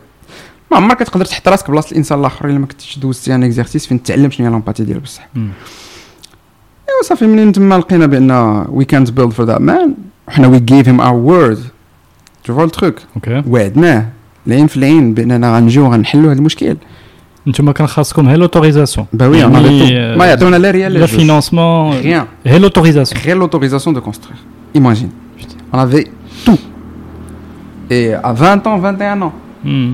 ما 0.71 0.77
عمرك 0.77 1.03
كتقدر 1.03 1.25
تحط 1.25 1.49
راسك 1.49 1.71
بلاصة 1.71 1.91
الإنسان 1.93 2.21
الآخر 2.21 2.49
إلا 2.49 2.59
ما 2.59 2.67
كنتيش 2.67 2.99
دوزتي 2.99 3.35
ان 3.35 3.45
اكزرسيس 3.45 3.87
فين 3.87 4.03
تعلم 4.03 4.31
شنو 4.31 4.47
هي 4.47 4.53
لومباتي 4.53 4.85
ديال 4.85 5.01
بصح. 5.01 5.29
أيوا 5.37 7.03
صافي 7.05 7.27
منين 7.27 7.53
تما 7.53 7.79
لقينا 7.79 8.07
بأن 8.07 8.31
وي 8.69 8.85
كانت 8.85 9.11
بيلد 9.11 9.31
فور 9.33 9.47
ذات 9.47 9.61
مان 9.61 9.95
وحنا 10.29 10.49
وي 10.49 10.61
جيف 10.61 10.89
هيم 10.89 11.01
اور 11.01 11.15
وورد 11.15 11.59
تو 12.45 12.55
فوا 12.55 12.65
التروك 12.65 12.95
وعدناه. 13.47 14.09
العين 14.47 14.67
في 14.67 14.77
العين 14.77 15.15
بأننا 15.15 15.57
غنجيو 15.57 15.87
غنحلوا 15.87 16.33
هذا 16.33 16.39
المشكل. 16.39 16.77
انتم 17.48 17.72
كان 17.72 17.88
خاصكم 17.88 18.30
هي 18.30 18.38
لوتوريزاسيون 18.38 19.08
bah 19.14 19.26
oui 19.32 19.44
on 19.44 19.56
avait 19.56 20.18
ما 20.18 20.26
يعطونا 20.26 20.56
لا 20.56 20.72
ريال 20.72 21.08
le 21.08 21.10
financement 21.10 22.04
rien 22.04 22.26
هي 22.46 22.60
لوتوريزاسيون 22.60 23.22
غير 23.24 23.48
l'autorisation 23.48 23.94
de 23.94 24.00
construire 24.00 24.40
imagine 24.78 25.10
on 25.74 25.78
avait 25.78 26.08
tout 26.46 26.60
et 27.90 28.14
à 28.14 28.34
20 28.34 28.68
ans 28.68 28.78
21 28.78 29.22
ans 29.22 29.34
mm. 29.64 29.94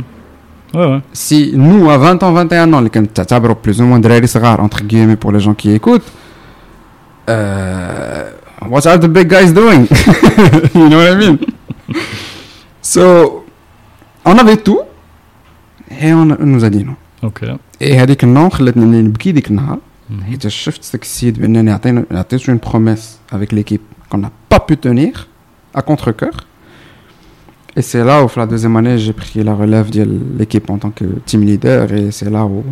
Ouais, 0.73 0.87
ouais. 0.87 1.01
Si 1.13 1.51
nous, 1.53 1.87
à 1.91 1.97
20 1.99 2.23
ans, 2.23 2.31
21 2.31 2.73
ans, 2.73 2.81
les 2.81 2.89
كنتعتبروا 2.89 3.55
plus 3.55 3.79
ou 3.79 3.83
moins 3.83 3.99
دراري 3.99 4.27
صغار 4.27 4.59
entre 4.59 4.81
guillemets 4.83 5.15
pour 5.15 5.31
les 5.31 5.39
gens 5.39 5.53
qui 5.53 5.71
écoutent, 5.71 6.11
uh, 7.29 7.33
what 8.67 8.87
are 8.87 8.99
the 8.99 9.07
big 9.07 9.27
guys 9.27 9.53
doing? 9.53 9.85
you 10.73 10.89
know 10.89 10.97
what 10.97 11.11
I 11.11 11.15
mean? 11.15 11.37
so, 12.81 13.45
on 14.25 14.35
avait 14.39 14.57
tout 14.57 14.79
et 16.01 16.11
on 16.11 16.25
nous 16.25 16.63
a 16.65 16.69
dit 16.71 16.83
non. 16.83 16.95
اوكي 17.23 17.57
اي 17.81 17.97
هذيك 17.97 18.23
النوم 18.23 18.49
خلتني 18.49 19.01
نبكي 19.01 19.31
ديك 19.31 19.49
النهار 19.51 19.79
حيت 20.25 20.47
شفت 20.47 20.93
داك 20.93 21.01
السيد 21.01 21.39
بانني 21.39 21.71
عطينا 21.71 22.05
عطيت 22.11 22.49
اون 22.49 22.59
بروميس 22.69 23.17
افيك 23.33 23.53
ليكيب 23.53 23.79
كون 24.09 24.25
n'a 24.25 24.31
pas 24.55 24.59
pu 24.59 24.77
tenir 24.77 25.27
à 25.73 25.81
contre-cœur 25.81 26.35
et 27.75 27.81
c'est 27.81 28.03
là 28.03 28.23
où 28.23 28.27
la 28.35 28.45
deuxième 28.45 28.75
année 28.75 28.97
j'ai 28.97 29.13
pris 29.13 29.43
la 29.43 29.55
relève 29.55 29.89
de 29.89 30.03
l'équipe 30.37 30.69
en 30.69 30.77
tant 30.77 30.91
que 30.91 31.05
team 31.25 31.41
leader 31.43 31.91
et 31.91 32.11
c'est 32.11 32.29
là 32.29 32.45
où 32.45 32.63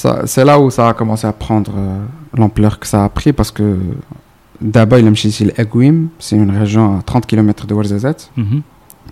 ça 0.00 0.10
c'est 0.32 0.44
là 0.50 0.54
où 0.62 0.66
ça 0.76 0.88
a 0.88 0.94
commencé 1.00 1.26
à 1.32 1.32
prendre 1.32 1.72
euh, 1.76 2.04
l'ampleur 2.38 2.74
que 2.80 2.86
ça 2.92 3.04
a 3.04 3.08
pris 3.08 3.32
parce 3.32 3.52
que 3.56 3.66
d'abord 4.60 4.98
il 4.98 5.10
مشيت 5.10 5.42
l'Eguim 5.48 5.96
c'est 6.18 6.36
une 6.36 6.54
région 6.62 6.98
à 6.98 7.02
30 7.02 7.26
km 7.26 7.66
de 7.66 7.74
Ouarzazate 7.74 8.22
mm 8.36 8.42
-hmm. 8.42 8.60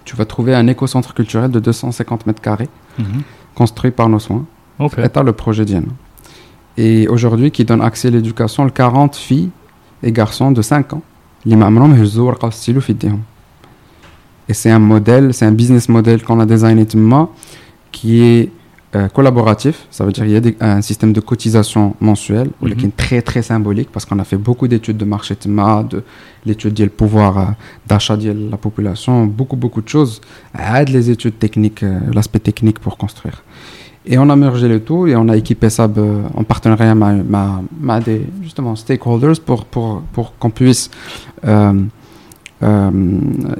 tu 0.04 0.16
vas 0.16 0.26
trouver 0.34 0.54
un 0.62 0.66
éco-centre 0.66 1.10
culturel 1.14 1.50
de 1.50 1.60
250 1.60 2.26
mètres 2.26 2.42
carrés 2.48 2.70
mm 2.98 3.04
-hmm 3.04 3.22
construit 3.55 3.91
par 3.91 4.09
nos 4.09 4.19
soins. 4.19 4.45
Okay. 4.79 5.03
État 5.03 5.23
le 5.23 5.33
projet. 5.33 5.65
Et 6.77 7.07
aujourd'hui, 7.07 7.51
qui 7.51 7.65
donne 7.65 7.81
accès 7.81 8.07
à 8.07 8.11
l'éducation, 8.11 8.69
40 8.69 9.15
filles 9.15 9.49
et 10.01 10.11
garçons 10.11 10.51
de 10.51 10.61
5 10.61 10.93
ans. 10.93 11.01
Et 11.45 11.55
c'est 14.53 14.71
un 14.71 14.79
modèle, 14.79 15.33
c'est 15.33 15.45
un 15.45 15.51
business 15.51 15.89
model 15.89 16.23
qu'on 16.23 16.39
a 16.39 16.45
designé 16.45 16.85
qui 17.91 18.21
est 18.21 18.49
euh, 18.95 19.07
collaboratif, 19.07 19.87
ça 19.89 20.05
veut 20.05 20.11
dire 20.11 20.23
qu'il 20.23 20.33
y 20.33 20.55
a 20.59 20.75
un 20.75 20.81
système 20.83 21.13
de 21.13 21.19
cotisation 21.19 21.95
mensuelle, 21.99 22.49
mhm. 22.61 22.75
qui 22.75 22.85
est 22.85 22.95
très 22.95 23.23
très 23.23 23.41
symbolique 23.41 23.89
parce 23.91 24.05
qu'on 24.05 24.19
a 24.19 24.23
fait 24.23 24.37
beaucoup 24.37 24.67
d'études 24.67 24.97
de 24.97 25.05
marché 25.05 25.35
TMA, 25.35 25.83
de 25.89 26.03
l'étude 26.45 26.75
du 26.75 26.87
pouvoir 26.89 27.37
euh, 27.37 27.45
d'achat 27.87 28.15
de 28.15 28.49
la 28.51 28.57
population, 28.57 29.25
beaucoup 29.25 29.55
beaucoup 29.55 29.81
de 29.81 29.89
choses, 29.89 30.21
aide 30.77 30.89
les 30.89 31.09
études 31.09 31.39
techniques, 31.39 31.81
euh, 31.81 31.99
l'aspect 32.13 32.37
technique 32.37 32.77
pour 32.77 32.95
construire. 32.97 33.43
Et 34.05 34.19
on 34.19 34.29
a 34.29 34.35
mergé 34.35 34.67
le 34.67 34.79
tout 34.79 35.07
et 35.07 35.15
on 35.15 35.27
a 35.27 35.37
équipé 35.37 35.71
ça 35.71 35.89
en 36.35 36.43
partenariat 36.43 36.91
avec 36.91 38.03
des 38.03 38.27
justement, 38.43 38.75
stakeholders 38.75 39.39
pour, 39.43 39.65
pour, 39.65 40.01
pour 40.11 40.37
qu'on 40.37 40.49
puisse 40.49 40.91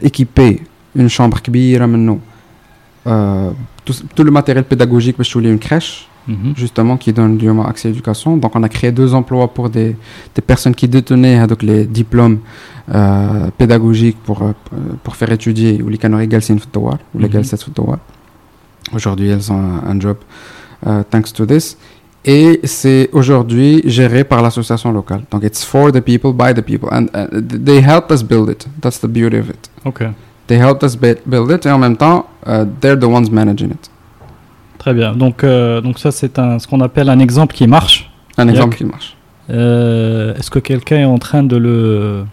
équiper 0.02 0.62
une 0.96 1.10
chambre 1.10 1.42
kbira 1.42 1.88
nous 1.88 2.20
euh, 3.08 3.52
tout, 3.86 4.24
le 4.24 4.32
matériel 4.32 4.64
pédagogique, 4.64 5.18
je 5.20 5.34
voulais 5.34 5.52
une 5.52 5.60
crèche, 5.60 6.08
mhm. 6.28 6.54
justement, 6.56 6.98
qui 6.98 7.12
donne 7.12 7.38
du 7.38 7.50
accès 7.50 7.90
à 7.90 7.92
l'éducation. 7.92 8.38
Donc, 8.38 8.56
on 8.56 8.64
a 8.64 8.70
créé 8.70 8.92
deux 8.92 9.14
emplois 9.14 9.54
pour 9.54 9.70
des, 9.70 9.96
personnes 10.48 10.76
qui 10.76 10.88
détenaient 10.88 11.36
hein, 11.36 11.48
donc, 11.48 11.64
les 11.64 11.86
diplômes 11.86 12.40
euh, 12.94 13.50
pédagogiques 13.58 14.18
pour, 14.24 14.42
euh, 14.44 14.54
pour 15.04 15.16
faire 15.16 15.32
étudier 15.32 15.82
ou 15.82 15.90
les 15.90 15.98
Galsin 15.98 16.56
les 17.16 17.30
Aujourd'hui, 18.94 19.30
elles 19.30 19.52
ont 19.52 19.80
un, 19.88 20.00
job, 20.00 20.18
uh, 20.86 21.04
thanks 21.10 21.34
to 21.34 21.46
this. 21.46 21.78
Et 22.26 22.62
c'est 22.64 23.10
aujourd'hui 23.12 23.82
géré 23.86 24.24
par 24.24 24.42
l'association 24.42 24.92
locale. 24.94 25.24
Donc, 25.30 25.44
it's 25.44 25.64
for 25.64 25.92
the 25.92 26.00
people, 26.00 26.32
by 26.32 26.54
the 26.54 26.62
people. 26.62 26.90
And 26.92 27.08
uh, 27.14 27.28
they 27.42 27.82
helped 27.82 28.12
us 28.12 28.24
build 28.24 28.50
it. 28.50 28.66
That's 28.82 29.00
the 29.00 29.08
beauty 29.08 29.38
of 29.38 29.50
it. 29.50 29.70
Okay. 29.86 30.10
They 30.49 30.59
helped 30.59 30.83
us 30.89 30.95
bu- 30.97 31.21
build 31.27 31.51
it 31.51 31.67
et 31.67 31.71
en 31.71 31.79
même 31.79 31.97
temps, 31.97 32.19
uh, 32.47 32.65
they're 32.81 32.99
the 32.99 33.05
ones 33.19 33.29
managing 33.31 33.71
it. 33.77 33.85
très 34.79 34.95
bien. 34.95 35.11
Donc, 35.23 35.37
euh, 35.45 35.81
donc 35.87 35.99
ça, 35.99 36.11
c'est 36.19 36.39
un, 36.39 36.59
ce 36.61 36.67
qu'on 36.69 36.81
appelle 36.89 37.09
un 37.11 37.19
exemple 37.19 37.53
qui 37.59 37.67
marche. 37.67 37.97
Un 38.39 38.47
Yak. 38.47 38.55
exemple 38.55 38.77
qui 38.79 38.85
marche. 38.85 39.09
Euh, 39.51 40.35
Est-ce 40.39 40.51
que 40.55 40.61
quelqu'un 40.71 40.99
est 41.05 41.05
en 41.17 41.19
train 41.19 41.43
de 41.43 41.57
le 41.57 42.25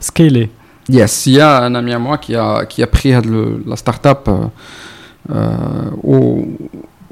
scaler 0.00 0.50
Yes, 0.88 1.26
il 1.26 1.34
y 1.34 1.40
a 1.40 1.62
un 1.68 1.74
ami 1.80 1.92
à 1.92 1.98
moi 2.06 2.16
qui 2.18 2.34
a, 2.34 2.64
qui 2.70 2.82
a 2.82 2.88
pris 2.96 3.12
le- 3.32 3.62
la 3.70 3.76
start-up 3.76 4.22
euh, 4.28 4.32
euh, 5.30 5.90
au, 6.02 6.44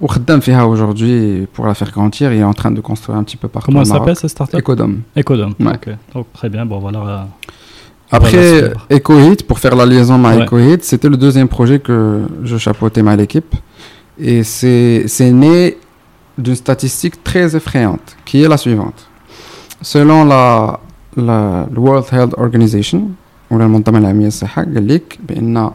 au 0.03 0.07
خدام 0.09 0.41
فيها 0.41 0.63
aujourd'hui 0.65 1.47
pour 1.55 1.67
la 1.67 1.75
faire 1.75 1.91
grandir. 1.93 2.33
Il 2.33 2.41
est 2.41 2.45
en 2.45 2.55
train 2.55 2.71
de 2.71 2.81
construire 2.81 3.19
un 3.19 3.23
petit 3.25 3.37
peu 3.37 3.49
partout 3.49 3.67
Comment 3.67 3.81
au 3.81 3.83
elle 3.83 3.89
Maroc. 3.89 4.03
s'appelle 4.03 4.17
cette 4.17 4.31
startup 4.31 4.59
Ecodome. 4.59 5.03
Ecodome. 5.17 5.55
Ouais. 5.61 5.75
Ok, 5.75 5.89
donc 6.15 6.27
très 6.33 6.49
bien. 6.49 6.65
Bon, 6.67 6.79
voilà. 6.79 7.29
euh, 8.13 8.17
Après, 8.17 8.61
Voilà, 8.61 8.75
EcoHit, 8.91 9.45
pour 9.47 9.59
faire 9.59 9.77
la 9.77 9.87
liaison 9.87 10.23
avec 10.25 10.41
Ouais. 10.41 10.47
EcoHit, 10.47 10.83
c'était 10.83 11.09
le 11.09 11.17
deuxième 11.17 11.49
projet 11.49 11.79
que 11.79 12.23
je 12.45 12.57
chapeautais 12.57 13.01
avec 13.01 13.19
l'équipe. 13.19 13.55
Et 14.19 14.43
c'est 14.43 15.05
c'est 15.07 15.31
né 15.31 15.79
d'une 16.37 16.55
statistique 16.55 17.23
très 17.23 17.55
effrayante, 17.57 18.17
qui 18.25 18.43
est 18.43 18.49
la 18.49 18.57
suivante. 18.57 19.07
Selon 19.83 20.25
la, 20.25 20.81
la 21.17 21.67
le 21.73 21.79
World 21.79 22.05
Health 22.13 22.35
Organization, 22.37 23.11
ou 23.51 23.59
la 23.59 23.65
المنظمة 23.65 23.99
العالمية 23.99 24.27
للصحة 24.27 24.63
قال 24.65 24.89
لك 24.89 25.19
بأن 25.29 25.71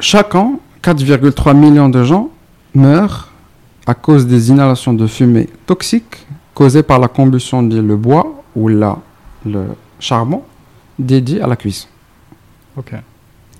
chaque 0.00 0.34
an, 0.34 0.60
4,3 0.82 1.54
millions 1.54 1.88
de 1.88 2.04
gens 2.04 2.30
meurent 2.74 3.28
à 3.86 3.94
cause 3.94 4.26
des 4.26 4.50
inhalations 4.50 4.92
de 4.92 5.06
fumée 5.06 5.48
toxiques 5.66 6.26
causées 6.54 6.82
par 6.82 6.98
la 6.98 7.08
combustion 7.08 7.62
du 7.62 7.80
le 7.82 7.96
bois 7.96 8.42
ou 8.54 8.68
la, 8.68 8.98
le 9.46 9.62
charbon 10.03 10.41
dédié 10.99 11.41
à 11.41 11.47
la 11.47 11.55
cuisson. 11.55 11.87
Ok. 12.77 12.91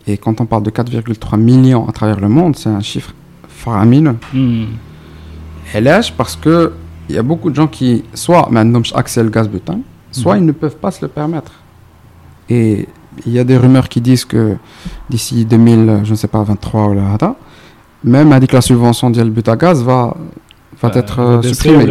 Et 0.05 0.17
quand 0.17 0.41
on 0.41 0.45
parle 0.45 0.63
de 0.63 0.69
4,3 0.69 1.37
millions 1.39 1.87
à 1.87 1.91
travers 1.93 2.19
le 2.19 2.27
monde, 2.29 2.55
c'est 2.55 2.69
un 2.69 2.81
chiffre 2.81 3.13
faramineux. 3.47 4.17
Hmm. 4.33 4.65
Et 5.73 5.81
l'âge, 5.81 6.13
parce 6.13 6.35
que 6.35 6.73
il 7.09 7.15
y 7.15 7.17
a 7.17 7.23
beaucoup 7.23 7.49
de 7.49 7.55
gens 7.55 7.67
qui, 7.67 8.03
soit 8.13 8.47
maintenant 8.51 8.81
accès 8.95 9.23
le 9.23 9.29
gaz 9.29 9.47
butane, 9.49 9.81
soit 10.11 10.35
Mhm. 10.35 10.41
ils 10.41 10.45
ne 10.47 10.51
peuvent 10.51 10.75
pas 10.77 10.91
se 10.91 11.01
le 11.01 11.07
permettre. 11.09 11.51
Et 12.49 12.87
il 13.25 13.31
y 13.31 13.39
a 13.39 13.43
des 13.43 13.57
rumeurs 13.57 13.87
qui 13.89 13.99
disent 14.01 14.25
que 14.25 14.55
d'ici 15.09 15.45
2000, 15.45 16.01
je 16.03 16.11
ne 16.11 16.15
sais 16.15 16.27
pas, 16.27 16.41
23 16.43 16.87
ou 16.89 16.93
là, 16.93 17.17
même 18.03 18.31
avec 18.33 18.51
la 18.51 18.61
subvention 18.61 19.09
du 19.09 19.23
but 19.25 19.47
à 19.47 19.55
gaz 19.55 19.83
va, 19.83 20.15
va 20.81 20.89
Euh, 20.89 20.99
être 20.99 21.19
euh, 21.19 21.41
supprimée. 21.41 21.83
ou 21.83 21.87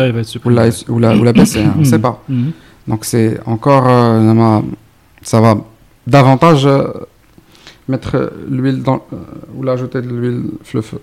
là, 0.50 0.66
la, 0.66 0.70
ou 0.92 0.98
la, 0.98 1.16
ou 1.16 1.24
la 1.24 1.32
baisser, 1.32 1.62
hein, 1.64 1.74
on 1.76 1.80
ne 1.80 1.84
sait 1.84 1.98
pas. 1.98 2.22
Mhm. 2.28 2.52
Donc 2.88 3.04
c'est 3.04 3.38
encore, 3.46 3.84
euh, 3.86 4.60
ça 5.22 5.40
va 5.40 5.56
davantage 6.06 6.66
euh, 6.66 6.88
mettre 7.88 8.32
l'huile 8.48 8.82
dans, 8.82 9.02
euh, 9.12 9.16
ou 9.56 9.62
l'ajouter 9.62 10.02
de 10.02 10.08
l'huile 10.08 10.42
le 10.74 10.82
feu. 10.82 11.00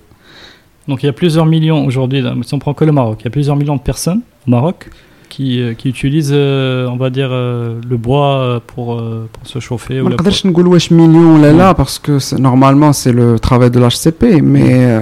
Donc 0.87 1.03
il 1.03 1.05
y 1.05 1.09
a 1.09 1.13
plusieurs 1.13 1.45
millions 1.45 1.85
aujourd'hui, 1.85 2.23
si 2.43 2.53
on 2.53 2.59
prend 2.59 2.73
que 2.73 2.83
le 2.83 2.91
Maroc, 2.91 3.19
il 3.21 3.25
y 3.25 3.27
a 3.27 3.31
plusieurs 3.31 3.55
millions 3.55 3.75
de 3.75 3.81
personnes 3.81 4.21
au 4.47 4.51
Maroc 4.51 4.89
qui, 5.29 5.61
euh, 5.61 5.73
qui 5.75 5.89
utilisent, 5.89 6.33
euh, 6.33 6.87
on 6.87 6.97
va 6.97 7.09
dire, 7.09 7.29
euh, 7.31 7.79
le 7.87 7.97
bois 7.97 8.61
pour, 8.67 9.01
pour 9.31 9.47
se 9.47 9.59
chauffer. 9.59 10.01
On 10.01 10.05
ne 10.05 10.15
peut 10.15 10.23
pas 10.23 10.31
dire 10.31 10.91
millions 10.91 11.37
là 11.37 11.53
là 11.53 11.73
parce 11.73 11.99
que 11.99 12.35
normalement 12.37 12.91
c'est 12.91 13.13
le 13.13 13.39
travail 13.39 13.71
de 13.71 13.79
l'HCP, 13.79 14.41
mais... 14.41 14.99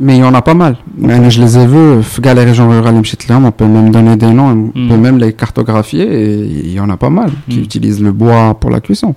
Mais 0.00 0.16
il 0.16 0.20
y 0.20 0.24
en 0.24 0.34
a 0.34 0.42
pas 0.42 0.54
mal. 0.54 0.76
Okay. 1.02 1.30
Je 1.30 1.42
les 1.42 1.58
ai 1.58 1.66
vus, 1.66 2.02
dans 2.22 2.34
les 2.34 2.44
régions 2.44 2.68
rurales, 2.68 2.94
on 2.96 3.50
peut 3.50 3.66
même 3.66 3.90
donner 3.90 4.16
des 4.16 4.26
noms, 4.26 4.70
on 4.74 4.88
peut 4.88 4.96
hmm. 4.96 5.00
même 5.00 5.18
les 5.18 5.32
cartographier, 5.32 6.02
et 6.02 6.44
il 6.44 6.72
y 6.72 6.80
en 6.80 6.88
a 6.90 6.96
pas 6.96 7.10
mal 7.10 7.30
qui 7.48 7.58
hmm. 7.58 7.62
utilisent 7.62 8.02
le 8.02 8.12
bois 8.12 8.54
pour 8.58 8.70
la 8.70 8.80
cuisson. 8.80 9.14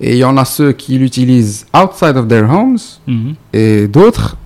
Et 0.00 0.12
il 0.12 0.18
y 0.18 0.24
en 0.24 0.36
a 0.36 0.44
ceux 0.44 0.72
qui 0.72 0.98
l'utilisent 0.98 1.66
outside 1.74 2.16
of 2.16 2.28
their 2.28 2.50
homes, 2.50 2.78
hmm. 3.06 3.32
et 3.52 3.86
d'autres 3.86 4.36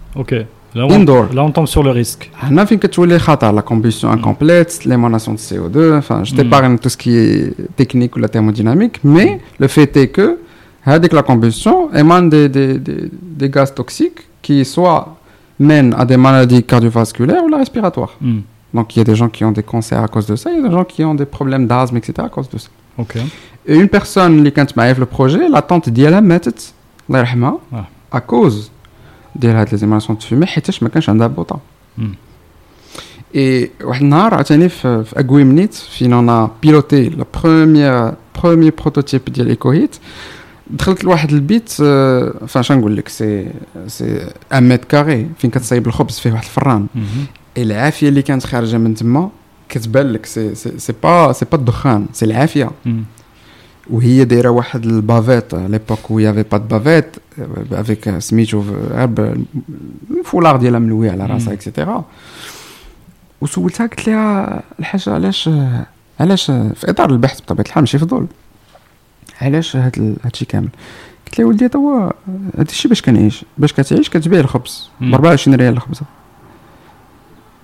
Indoor. 0.74 1.28
là, 1.32 1.42
on 1.44 1.50
tombe 1.50 1.66
sur 1.66 1.82
le 1.82 1.90
risque. 1.90 2.30
Ah, 2.40 2.48
on 2.50 2.56
a 2.58 2.66
que 2.66 3.04
les 3.04 3.18
la 3.52 3.62
combustion 3.62 4.10
incomplète, 4.10 4.84
l'émanation 4.84 5.32
de 5.32 5.38
CO2, 5.38 5.96
enfin, 5.96 6.22
je 6.24 6.34
t'épargne 6.34 6.74
mm. 6.74 6.78
tout 6.78 6.88
ce 6.88 6.96
qui 6.96 7.16
est 7.16 7.54
technique 7.76 8.16
ou 8.16 8.18
la 8.18 8.28
thermodynamique, 8.28 9.00
mais 9.02 9.40
le 9.58 9.66
fait 9.68 9.96
est 9.96 10.08
que, 10.08 10.38
avec 10.84 11.12
la 11.12 11.22
combustion, 11.22 11.92
émane 11.94 12.28
des, 12.28 12.48
des, 12.48 12.78
des, 12.78 13.10
des 13.12 13.50
gaz 13.50 13.74
toxiques 13.74 14.28
qui 14.42 14.64
soit 14.64 15.17
mènent 15.59 15.93
à 16.01 16.05
des 16.05 16.17
maladies 16.17 16.63
cardiovasculaires 16.63 17.43
ou 17.45 17.49
la 17.49 17.57
respiratoires. 17.57 18.13
Hmm. 18.21 18.39
Donc 18.73 18.95
il 18.95 18.99
y 18.99 19.01
a 19.01 19.05
des 19.11 19.15
gens 19.15 19.29
qui 19.29 19.45
ont 19.45 19.51
des 19.51 19.63
cancers 19.63 20.03
à 20.03 20.07
cause 20.07 20.25
de 20.25 20.35
ça, 20.35 20.49
il 20.51 20.57
y 20.57 20.59
a 20.59 20.67
des 20.67 20.73
gens 20.73 20.83
qui 20.93 21.03
ont 21.03 21.15
des 21.15 21.25
problèmes 21.37 21.65
d'asthme, 21.67 21.97
etc. 21.97 22.13
à 22.17 22.29
cause 22.29 22.49
de 22.49 22.57
ça. 22.57 22.69
Ok. 22.97 23.15
Et 23.67 23.75
une 23.75 23.87
personne 23.87 24.43
qui 24.43 24.51
كانت 24.51 24.77
معايا 24.77 24.93
في 24.93 25.01
le 25.01 25.05
projet, 25.05 25.49
la 25.49 25.61
tante 25.61 25.89
ديالها 25.89 26.19
ماتت 26.19 26.73
الله 27.09 27.19
يرحمها 27.19 27.57
Ah. 27.73 28.17
à 28.17 28.19
cause 28.19 28.69
ديال 29.35 29.55
هاد 29.55 29.69
les 29.69 29.83
émanations 29.83 30.13
de 30.13 30.23
fumée 30.23 30.45
حيتاش 30.45 30.83
ما 30.83 30.89
كانش 30.89 31.09
عندها 31.09 31.27
بوطه. 31.27 31.59
Hmm. 31.99 32.01
Et 33.35 33.69
واحد 33.83 34.01
النهار 34.01 34.33
عاوتاني 34.33 34.69
في 34.69 35.03
في 35.03 35.19
اكوي 35.19 35.43
منيت 35.43 35.73
فين 35.73 36.13
انا 36.13 36.49
بيلوتي 36.63 37.09
لا 37.09 37.25
بروميير 37.43 38.13
بروميير 38.43 38.73
بروتوتيب 38.81 39.21
ديال 39.27 39.47
ايكوهيت 39.49 39.95
دخلت 40.70 41.04
لواحد 41.04 41.32
البيت 41.32 41.72
آه، 41.82 42.60
شنو 42.60 42.78
نقول 42.78 42.96
لك 42.96 43.08
سي 43.08 43.48
سي 43.86 44.30
ان 44.52 44.68
متر 44.68 44.84
كاري 44.84 45.28
فين 45.38 45.50
كتصايب 45.50 45.86
الخبز 45.86 46.18
فيه 46.18 46.32
واحد 46.32 46.44
الفران. 46.44 46.86
العافيه 47.58 48.08
اللي 48.08 48.22
كانت 48.22 48.44
خارجة 48.46 48.76
من 48.76 48.94
تما 48.94 49.30
كتبان 49.68 50.06
لك 50.12 50.26
سي 50.26 50.54
سي 50.54 50.78
سي 50.78 50.92
با 51.02 51.32
سي 51.32 51.44
با 51.52 51.58
الدخان 51.58 52.06
سي 52.12 52.24
العافية. 52.24 52.70
وهي 53.90 54.24
دايرة 54.24 54.48
واحد 54.48 54.84
البافيت 54.84 55.54
ليبوك 55.54 56.10
وي 56.10 56.30
افي 56.30 56.42
با 56.42 56.58
بافيت 56.58 57.16
افيك 57.72 58.18
سميتو 58.18 58.60
غير 58.92 59.36
الفولار 60.10 60.56
ديالها 60.56 60.78
ملوي 60.78 61.10
على 61.10 61.26
راسها. 61.26 61.52
اكسيتيرا 61.52 62.04
وسولتها 63.40 63.86
قلت 63.86 64.08
لها 64.08 64.62
الحاجة 64.78 65.10
علاش 65.10 65.50
علاش 66.20 66.46
في 66.46 66.90
إطار 66.90 67.10
البحث 67.10 67.40
بطبيعة 67.40 67.64
الحال 67.66 67.82
ماشي 67.82 67.98
فضول 67.98 68.26
علاش 69.42 69.76
هاد 69.76 70.16
هادشي 70.24 70.44
كامل؟ 70.44 70.68
قلت 71.26 71.38
لها 71.38 71.46
ولدي 71.48 71.64
هذا 71.64 72.12
الشيء 72.58 72.88
باش 72.88 73.02
كنعيش 73.02 73.44
باش 73.58 73.72
كتعيش 73.72 74.10
كتبيع 74.10 74.40
الخبز. 74.40 74.90
ب 75.00 75.14
24 75.14 75.56
ريال 75.56 75.72
الخبزه 75.74 76.02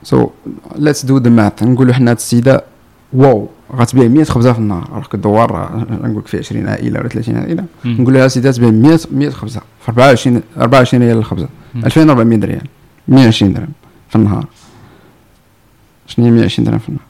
سو 0.03 0.31
ليتس 0.77 1.05
دو 1.05 1.19
ذا 1.19 1.31
ماث 1.31 1.63
نقولوا 1.63 1.95
حنا 1.95 2.11
هاد 2.11 2.17
السيدة 2.17 2.65
واو 3.13 3.49
غتبيع 3.77 4.09
100 4.09 4.25
خبزه 4.25 4.53
في 4.53 4.59
النهار. 4.59 4.89
راه 4.93 5.05
الدوار 5.15 5.85
نقول 5.91 6.19
لك 6.19 6.27
فيه 6.27 6.39
20 6.39 6.69
عائلة 6.69 7.01
ولا 7.01 7.09
30 7.09 7.37
عائلة. 7.37 7.65
نقول 7.85 8.15
لها 8.15 8.29
سيدي 8.29 8.53
تبيع 8.53 8.71
100 8.71 8.99
100 9.11 9.31
خبزه 9.31 9.61
في 9.81 9.89
24 9.89 10.43
24 10.57 11.03
ريال 11.03 11.17
الخبزه 11.17 11.49
مم. 11.75 11.85
2400 11.85 12.39
ريال. 12.39 12.67
120 13.09 13.53
درهم 13.53 13.69
في 14.09 14.17
النهار. 14.17 14.47
شنو 16.07 16.25
هي 16.25 16.31
120 16.31 16.67
درهم 16.67 16.79
في 16.79 16.89
النهار؟ 16.89 17.07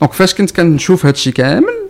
دونك 0.00 0.12
فاش 0.12 0.34
كنت 0.34 0.50
كنشوف 0.50 1.06
هادشي 1.06 1.32
كامل 1.32 1.87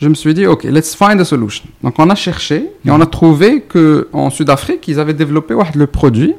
je 0.00 0.08
me 0.08 0.14
suis 0.14 0.34
dit, 0.34 0.46
OK, 0.46 0.64
let's 0.64 0.94
find 0.94 1.20
a 1.20 1.24
solution. 1.24 1.64
Donc, 1.82 1.94
on 1.98 2.10
a 2.10 2.14
cherché 2.14 2.68
et 2.84 2.90
on 2.90 3.00
a 3.00 3.06
trouvé 3.06 3.62
qu'en 3.62 4.30
Sud-Afrique, 4.30 4.86
ils 4.88 5.00
avaient 5.00 5.14
développé 5.14 5.54
le 5.74 5.86
produit. 5.86 6.34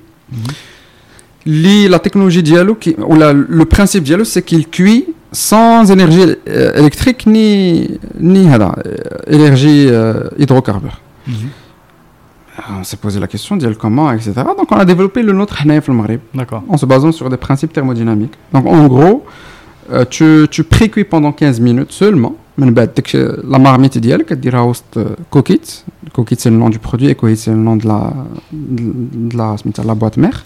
La 1.45 1.99
technologie 1.99 2.43
Diallo, 2.43 2.77
le 2.77 3.63
principe 3.65 4.03
Diallo, 4.03 4.25
c'est 4.25 4.43
qu'il 4.43 4.67
cuit 4.67 5.05
sans 5.31 5.89
énergie 5.91 6.35
euh, 6.47 6.73
électrique 6.73 7.25
ni, 7.25 7.99
ni 8.19 8.47
euh, 8.47 8.69
énergie 9.27 9.87
euh, 9.89 10.29
hydrocarbure. 10.37 10.99
Mhm. 11.27 11.35
On 12.79 12.83
s'est 12.83 12.97
posé 12.97 13.19
la 13.19 13.27
question, 13.27 13.55
dire 13.55 13.77
comment, 13.77 14.11
etc. 14.11 14.33
Donc, 14.57 14.71
on 14.71 14.77
a 14.77 14.85
développé 14.85 15.21
le 15.21 15.31
nôtre 15.31 15.61
Hanaïf 15.61 15.87
le 15.87 15.95
En 16.67 16.77
se 16.77 16.85
basant 16.85 17.11
sur 17.11 17.29
des 17.29 17.37
principes 17.37 17.71
thermodynamiques. 17.71 18.33
Donc, 18.51 18.65
en 18.65 18.87
gros, 18.87 19.25
tu, 20.09 20.47
tu 20.49 20.63
pré-cuis 20.63 21.03
pendant 21.03 21.31
15 21.31 21.59
minutes 21.59 21.91
seulement 21.91 22.35
la 22.57 23.59
marmite 23.59 23.95
idéale, 23.95 24.25
qui 24.25 24.35
dira 24.35 24.65
host 24.65 24.99
coquille. 25.29 25.83
Coquille, 26.13 26.37
c'est 26.39 26.49
le 26.49 26.57
nom 26.57 26.69
du 26.69 26.79
produit 26.79 27.07
et 27.07 27.15
coquille, 27.15 27.37
c'est 27.37 27.51
le 27.51 27.57
nom 27.57 27.75
de 27.75 27.87
la, 27.87 28.13
de 28.51 29.37
la, 29.37 29.55
de 29.63 29.87
la 29.87 29.95
boîte 29.95 30.17
mère. 30.17 30.43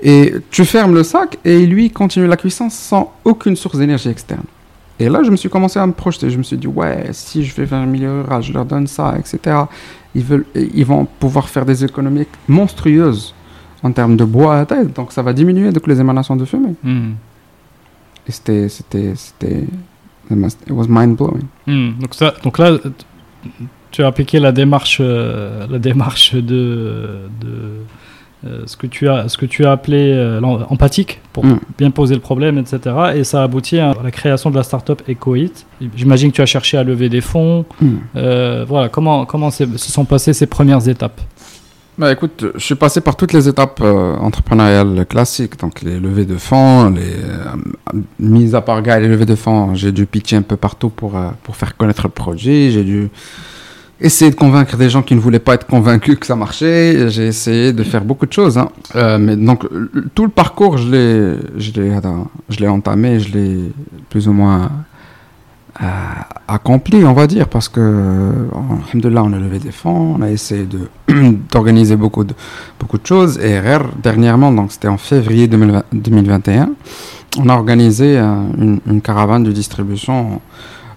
Et 0.00 0.34
tu 0.50 0.64
fermes 0.64 0.94
le 0.94 1.02
sac 1.02 1.38
et 1.44 1.66
lui 1.66 1.90
continue 1.90 2.26
la 2.26 2.36
cuisson 2.36 2.70
sans 2.70 3.12
aucune 3.24 3.56
source 3.56 3.78
d'énergie 3.78 4.08
externe. 4.08 4.44
Et 5.00 5.08
là, 5.08 5.22
je 5.22 5.30
me 5.30 5.36
suis 5.36 5.48
commencé 5.48 5.78
à 5.78 5.86
me 5.86 5.92
projeter. 5.92 6.30
Je 6.30 6.38
me 6.38 6.42
suis 6.42 6.56
dit, 6.56 6.66
ouais, 6.66 7.08
si 7.12 7.44
je 7.44 7.54
vais 7.54 7.64
vers 7.64 7.78
un 7.80 7.86
milieu 7.86 8.22
rural, 8.22 8.42
je 8.42 8.52
leur 8.52 8.64
donne 8.64 8.86
ça, 8.86 9.14
etc. 9.18 9.56
Ils, 10.14 10.24
veulent, 10.24 10.46
ils 10.54 10.84
vont 10.84 11.04
pouvoir 11.04 11.48
faire 11.48 11.64
des 11.64 11.84
économies 11.84 12.26
monstrueuses 12.48 13.34
en 13.82 13.92
termes 13.92 14.16
de 14.16 14.24
bois 14.24 14.58
à 14.58 14.66
tête. 14.66 14.94
Donc, 14.94 15.12
ça 15.12 15.22
va 15.22 15.32
diminuer 15.32 15.70
donc, 15.70 15.86
les 15.86 16.00
émanations 16.00 16.34
de 16.34 16.44
fumée. 16.44 16.74
Hmm. 16.82 17.12
Et 18.26 18.32
c'était. 18.32 18.68
C'était. 18.68 19.12
C'était. 19.14 19.64
It 20.30 20.70
was 20.70 20.86
mind 20.88 21.16
blowing. 21.16 21.44
Hmm. 21.66 21.98
Donc, 22.00 22.14
ça, 22.14 22.34
donc 22.42 22.58
là, 22.58 22.72
tu 23.90 24.02
as 24.02 24.06
appliqué 24.06 24.38
la 24.40 24.52
démarche, 24.52 24.98
euh, 25.00 25.66
la 25.70 25.78
démarche 25.78 26.34
de, 26.34 27.20
de 27.40 27.48
euh, 28.46 28.62
ce, 28.66 28.76
que 28.76 28.86
tu 28.86 29.08
as, 29.08 29.28
ce 29.28 29.36
que 29.36 29.46
tu 29.46 29.64
as 29.64 29.72
appelé 29.72 30.12
euh, 30.12 30.40
empathique 30.42 31.20
pour 31.32 31.44
Mm. 31.44 31.60
bien 31.78 31.90
poser 31.90 32.14
le 32.14 32.20
problème, 32.20 32.58
etc. 32.58 32.80
Et 33.16 33.24
ça 33.24 33.40
a 33.40 33.44
abouti 33.44 33.78
à 33.78 33.94
la 34.02 34.10
création 34.10 34.50
de 34.50 34.56
la 34.56 34.62
startup 34.62 35.02
EcoHit. 35.08 35.52
J'imagine 35.96 36.30
que 36.30 36.36
tu 36.36 36.42
as 36.42 36.46
cherché 36.46 36.76
à 36.76 36.84
lever 36.84 37.08
des 37.08 37.20
fonds. 37.20 37.64
Mm. 37.80 37.86
Euh, 38.16 38.64
voilà, 38.68 38.88
comment, 38.88 39.24
comment 39.24 39.50
se 39.50 39.64
sont 39.76 40.04
passées 40.04 40.32
ces 40.32 40.46
premières 40.46 40.86
étapes? 40.88 41.20
Bah 41.98 42.12
écoute, 42.12 42.44
je 42.54 42.64
suis 42.64 42.76
passé 42.76 43.00
par 43.00 43.16
toutes 43.16 43.32
les 43.32 43.48
étapes 43.48 43.80
euh, 43.82 44.14
entrepreneuriales 44.18 45.04
classiques, 45.04 45.58
donc 45.58 45.82
les 45.82 45.98
levées 45.98 46.26
de 46.26 46.36
fonds, 46.36 46.90
les 46.90 47.02
euh, 47.02 48.00
mises 48.20 48.54
à 48.54 48.60
part 48.60 48.82
gars, 48.82 49.00
les 49.00 49.08
levées 49.08 49.26
de 49.26 49.34
fonds, 49.34 49.74
j'ai 49.74 49.90
dû 49.90 50.06
pitcher 50.06 50.36
un 50.36 50.42
peu 50.42 50.56
partout 50.56 50.90
pour, 50.90 51.16
euh, 51.16 51.30
pour 51.42 51.56
faire 51.56 51.76
connaître 51.76 52.02
le 52.04 52.10
projet, 52.10 52.70
j'ai 52.70 52.84
dû 52.84 53.08
essayer 54.00 54.30
de 54.30 54.36
convaincre 54.36 54.76
des 54.76 54.88
gens 54.88 55.02
qui 55.02 55.16
ne 55.16 55.20
voulaient 55.20 55.40
pas 55.40 55.54
être 55.54 55.66
convaincus 55.66 56.16
que 56.20 56.26
ça 56.26 56.36
marchait, 56.36 57.10
j'ai 57.10 57.26
essayé 57.26 57.72
de 57.72 57.82
faire 57.82 58.04
beaucoup 58.04 58.26
de 58.26 58.32
choses. 58.32 58.58
Hein. 58.58 58.68
Euh, 58.94 59.18
mais 59.18 59.34
donc 59.34 59.66
tout 60.14 60.22
le 60.22 60.30
parcours, 60.30 60.78
je 60.78 60.88
l'ai, 60.88 61.36
je 61.56 61.72
l'ai, 61.72 61.98
je 62.48 62.60
l'ai 62.60 62.68
entamé, 62.68 63.18
je 63.18 63.36
l'ai 63.36 63.72
plus 64.08 64.28
ou 64.28 64.32
moins 64.32 64.70
accompli, 66.48 67.04
on 67.04 67.12
va 67.12 67.26
dire, 67.26 67.48
parce 67.48 67.68
que, 67.68 68.48
alhamdoulilah, 68.88 69.22
on 69.22 69.32
a 69.32 69.38
levé 69.38 69.58
des 69.58 69.70
fonds, 69.70 70.16
on 70.18 70.22
a 70.22 70.30
essayé 70.30 70.66
d'organiser 71.52 71.96
beaucoup 71.96 72.24
de, 72.24 72.34
beaucoup 72.80 72.98
de 72.98 73.06
choses, 73.06 73.38
et 73.38 73.60
dernièrement, 74.02 74.50
donc 74.50 74.72
c'était 74.72 74.88
en 74.88 74.98
février 74.98 75.46
2021, 75.46 76.70
on 77.38 77.48
a 77.48 77.54
organisé 77.54 78.18
euh, 78.18 78.80
une, 78.86 79.00
caravane 79.00 79.44
de 79.44 79.52
distribution 79.52 80.40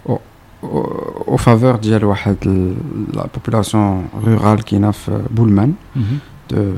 au, 0.06 0.20
au, 0.64 0.90
au 1.28 1.38
faveur 1.38 1.80
de 1.80 2.76
la 3.14 3.24
population 3.26 4.04
rurale 4.24 4.64
qui 4.64 4.76
est 4.76 4.80
naf 4.80 5.10
euh, 5.10 5.20
Boulman, 5.30 5.74
mhm. 5.96 6.04
de 6.50 6.74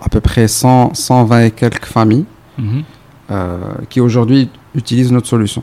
à 0.00 0.08
peu 0.08 0.20
près 0.20 0.46
100, 0.46 0.94
120 0.94 1.44
et 1.44 1.50
quelques 1.50 1.86
familles, 1.86 2.26
mhm. 2.58 2.82
euh, 3.30 3.58
qui 3.88 4.00
aujourd'hui 4.00 4.50
utilisent 4.74 5.12
notre 5.12 5.26
solution. 5.26 5.62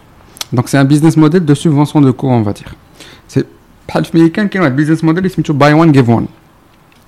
Donc 0.52 0.68
c'est 0.68 0.78
un 0.78 0.84
business 0.84 1.16
model 1.16 1.44
de 1.44 1.54
subvention 1.54 2.00
de 2.00 2.10
coûts, 2.10 2.28
on 2.28 2.42
va 2.42 2.52
dire. 2.52 2.74
C'est 3.28 3.46
بحال 3.88 4.04
في 4.04 4.12
américain 4.18 4.48
qui 4.48 4.58
a 4.58 4.62
un 4.64 4.70
business 4.70 5.02
model 5.02 5.30
سميتو 5.30 5.52
buy 5.54 5.72
one 5.72 5.92
give 5.94 6.08
one. 6.10 6.26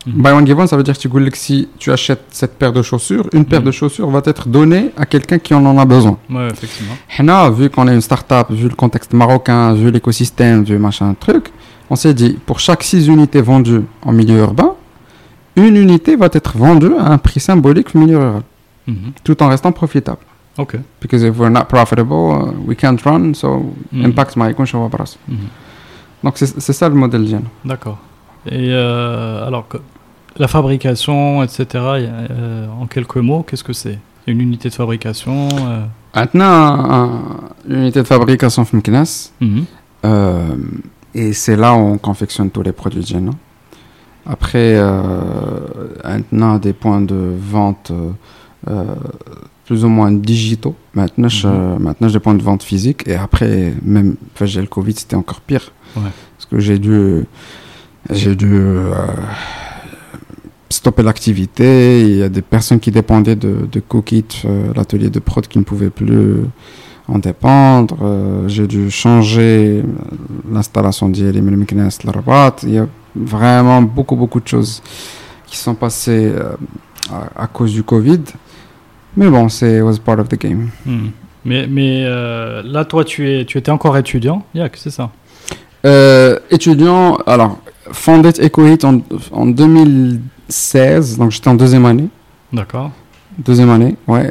Mhm. 0.06 0.22
Buy 0.22 0.32
one 0.32 0.46
give 0.46 0.58
one, 0.58 0.66
ça 0.66 0.76
veut 0.76 0.82
dire 0.82 0.94
que 0.96 1.00
tu 1.00 1.08
dis 1.08 1.30
que 1.30 1.38
si 1.38 1.68
tu 1.78 1.92
achètes 1.92 2.24
cette 2.30 2.54
paire 2.58 2.72
de 2.72 2.82
chaussures, 2.82 3.26
une 3.32 3.44
paire 3.44 3.60
Mhm. 3.60 3.66
de 3.66 3.70
chaussures 3.80 4.10
va 4.10 4.20
être 4.32 4.48
donnée 4.48 4.84
à 4.96 5.04
quelqu'un 5.06 5.38
qui 5.44 5.52
en 5.54 5.64
en 5.64 5.76
a 5.78 5.84
besoin. 5.84 6.16
Ouais, 6.30 6.48
effectivement. 6.56 6.96
Hna, 7.18 7.50
vu 7.50 7.70
qu'on 7.70 7.86
est 7.90 7.94
une 7.94 8.00
start-up, 8.00 8.46
vu 8.50 8.66
le 8.68 8.74
contexte 8.84 9.12
marocain, 9.12 9.74
vu 9.74 9.86
l'écosystème, 9.96 10.58
vu 10.64 10.76
machin 10.78 11.14
truc, 11.26 11.44
on 11.92 11.96
s'est 12.02 12.14
dit 12.22 12.32
pour 12.46 12.58
chaque 12.66 12.82
6 12.82 13.06
unités 13.16 13.42
vendues 13.42 13.82
en 14.08 14.12
milieu 14.12 14.38
urbain, 14.38 14.72
une 15.54 15.76
unité 15.76 16.16
va 16.16 16.28
être 16.40 16.56
vendue 16.56 16.94
à 16.98 17.06
un 17.12 17.18
prix 17.18 17.38
symbolique 17.48 17.88
au 17.94 17.98
milieu 18.02 18.18
rural, 18.24 18.42
Mhm. 18.88 19.12
tout 19.26 19.38
en 19.44 19.48
restant 19.54 19.70
profitable. 19.82 20.24
Ok. 20.58 20.72
Because 21.00 21.22
if 21.22 21.34
we're 21.38 21.56
not 21.58 21.66
profitable, 21.76 22.24
uh, 22.32 22.68
we 22.68 22.74
can't 22.82 23.00
run, 23.06 23.34
so 23.34 23.46
Mhm. 23.92 24.04
impact 24.04 24.36
ما 24.38 24.48
يكونش 24.48 24.74
هو 24.74 24.88
براس. 24.88 25.16
Mhm. 25.28 25.32
Donc 26.26 26.32
c'est 26.36 26.60
c'est 26.60 26.72
ça 26.72 26.88
le 26.88 26.94
modèle 27.06 27.24
ديالنا. 27.26 27.48
D'accord. 27.64 27.96
Et 28.46 28.68
euh, 28.72 29.46
alors, 29.48 29.64
que- 29.72 29.82
la 30.44 30.48
fabrication, 30.48 31.42
etc., 31.46 31.58
euh, 31.74 32.82
en 32.82 32.86
quelques 32.94 33.16
mots, 33.28 33.42
qu'est-ce 33.46 33.64
que 33.64 33.72
c'est 33.82 33.98
Une 34.26 34.40
unité 34.40 34.68
de 34.68 34.74
fabrication 34.82 35.36
euh, 35.52 35.84
Maintenant, 36.16 36.56
un- 36.96 37.20
une 37.68 37.76
unité 37.82 38.00
de 38.02 38.06
fabrication 38.06 38.62
في 38.64 38.76
مكناس, 38.76 39.32
mhm. 39.42 39.46
euh, 40.04 40.56
et 41.14 41.32
c'est 41.32 41.56
là 41.56 41.74
où 41.74 41.80
on 41.94 41.98
confectionne 41.98 42.50
tous 42.50 42.62
les 42.62 42.72
produits 42.72 43.04
ديالنا. 43.04 43.32
Après, 44.34 44.70
euh, 44.76 44.92
maintenant 46.04 46.54
des 46.66 46.72
points 46.82 47.00
de 47.12 47.20
vente 47.54 47.90
euh, 47.90 48.10
euh, 48.70 48.84
plus 49.67 49.83
ou 49.85 49.89
moins 49.89 50.11
digitaux. 50.11 50.75
Maintenant, 50.95 51.27
je- 51.27 51.47
Mhm. 51.47 51.79
maintenant 51.83 52.07
j'ai 52.07 52.19
de 52.33 52.41
vente 52.41 52.63
physiques. 52.63 53.03
Et 53.05 53.15
après, 53.15 53.73
même, 53.83 54.15
enfin, 54.33 54.45
j'ai 54.45 54.61
le 54.61 54.67
Covid, 54.67 54.93
c'était 54.95 55.15
encore 55.17 55.41
pire. 55.41 55.71
Ouais. 55.95 56.03
Parce 56.37 56.45
que 56.49 56.57
j'ai 56.59 56.79
dû, 56.79 57.25
j'ai 58.09 58.35
dû 58.35 58.49
euh, 58.53 58.93
stopper 60.69 61.03
l'activité. 61.03 62.01
Il 62.01 62.15
y 62.17 62.23
a 62.23 62.29
des 62.29 62.41
personnes 62.41 62.79
qui 62.79 62.91
dépendaient 62.91 63.35
de, 63.35 63.67
de 63.71 63.79
Cookit, 63.79 64.25
euh, 64.45 64.71
l'atelier 64.75 65.09
de 65.09 65.19
prod, 65.19 65.45
qui 65.47 65.57
ne 65.59 65.63
pouvaient 65.63 65.89
plus 65.89 66.41
en 67.07 67.19
dépendre. 67.19 67.97
Euh, 68.01 68.47
j'ai 68.47 68.67
dû 68.67 68.89
changer 68.91 69.83
l'installation 70.51 71.09
d'ILM 71.09 71.47
et 71.47 71.55
Meknes, 71.57 71.89
la 72.03 72.11
Rabat. 72.11 72.55
Il 72.63 72.71
y 72.73 72.77
a 72.77 72.87
vraiment 73.15 73.81
beaucoup, 73.81 74.15
beaucoup 74.15 74.39
de 74.39 74.47
choses 74.47 74.81
qui 75.45 75.57
sont 75.57 75.75
passées 75.75 76.33
à, 77.11 77.43
à 77.43 77.47
cause 77.47 77.71
du 77.73 77.83
Covid. 77.83 78.21
Mais 79.17 79.29
bon, 79.29 79.49
c'est 79.49 79.81
was 79.81 79.97
part 79.97 80.19
of 80.19 80.29
the 80.29 80.39
game. 80.39 80.69
Mhm. 80.85 81.11
Mais, 81.43 81.65
mais 81.67 82.03
euh, 82.05 82.61
là, 82.63 82.85
toi, 82.85 83.03
tu, 83.03 83.29
es, 83.29 83.45
tu 83.45 83.57
étais 83.57 83.71
encore 83.71 83.97
étudiant, 83.97 84.43
Yak, 84.53 84.77
c'est 84.77 84.89
ça? 84.89 85.09
Euh, 85.85 86.39
étudiant, 86.51 87.17
alors, 87.25 87.57
fondé 87.91 88.29
EcoHit 88.39 88.83
en, 88.83 89.01
en 89.31 89.45
2016, 89.47 91.17
donc 91.17 91.31
j'étais 91.31 91.47
en 91.47 91.55
deuxième 91.55 91.85
année. 91.85 92.09
D'accord. 92.53 92.91
Deuxième 93.37 93.69
année, 93.69 93.95
ouais, 94.07 94.29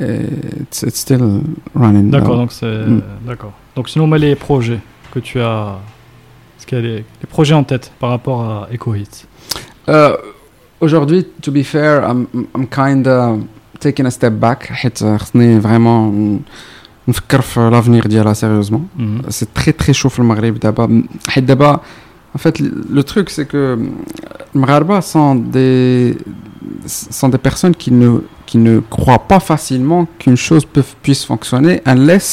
it's, 0.60 0.82
it's 0.82 0.98
still 0.98 1.40
running. 1.74 2.10
D'accord, 2.10 2.36
donc 2.36 2.52
c'est. 2.52 2.66
Mm. 2.66 3.02
D'accord. 3.26 3.52
Donc, 3.74 3.88
sinon, 3.88 4.06
mais 4.06 4.18
les 4.18 4.34
projets 4.34 4.80
que 5.12 5.18
tu 5.18 5.40
as. 5.40 5.78
Est-ce 6.58 6.66
qu'il 6.66 6.78
y 6.78 6.80
a 6.80 6.84
des 6.98 7.04
projets 7.28 7.54
en 7.54 7.64
tête 7.64 7.92
par 7.98 8.10
rapport 8.10 8.42
à 8.42 8.68
EcoHit? 8.72 9.26
Euh, 9.88 10.16
Aujourd'hui, 10.78 11.26
to 11.40 11.50
be 11.50 11.62
fair, 11.62 12.02
I'm, 12.04 12.26
I'm 12.54 12.66
kind 12.66 13.06
of 13.08 13.40
taking 13.79 14.05
a 14.05 14.11
step 14.11 14.33
back. 14.43 14.65
حيت 14.71 15.03
خصني 15.03 15.61
vraiment 15.61 16.11
ن- 16.11 16.39
نفكر 17.07 17.41
في 17.41 17.69
l'avenir 17.71 18.07
ديالها 18.07 18.33
sérieusement. 18.33 18.81
Mhm. 18.99 19.29
C'est 19.29 19.53
très 19.53 19.73
très 19.83 19.93
chaud 19.93 20.07
في 20.09 20.19
المغرب 20.19 20.59
دابا 20.59 21.03
حيت 21.27 21.43
دابا 21.43 21.79
en 22.35 22.39
fait 22.39 22.59
le 22.95 23.03
truc 23.03 23.29
c'est 23.29 23.45
que 23.45 23.77
les 24.55 24.59
Maghrébins 24.61 25.01
sont 25.01 25.35
des 25.35 26.17
sont 27.21 27.29
des 27.35 27.41
personnes 27.49 27.75
qui 27.75 27.91
ne 28.01 28.09
qui 28.49 28.57
ne 28.67 28.73
croient 28.95 29.25
pas 29.33 29.39
facilement 29.51 30.01
qu'une 30.19 30.37
chose 30.47 30.63
peut, 30.73 30.85
puisse 31.05 31.23
fonctionner 31.31 31.75
unless 31.93 32.27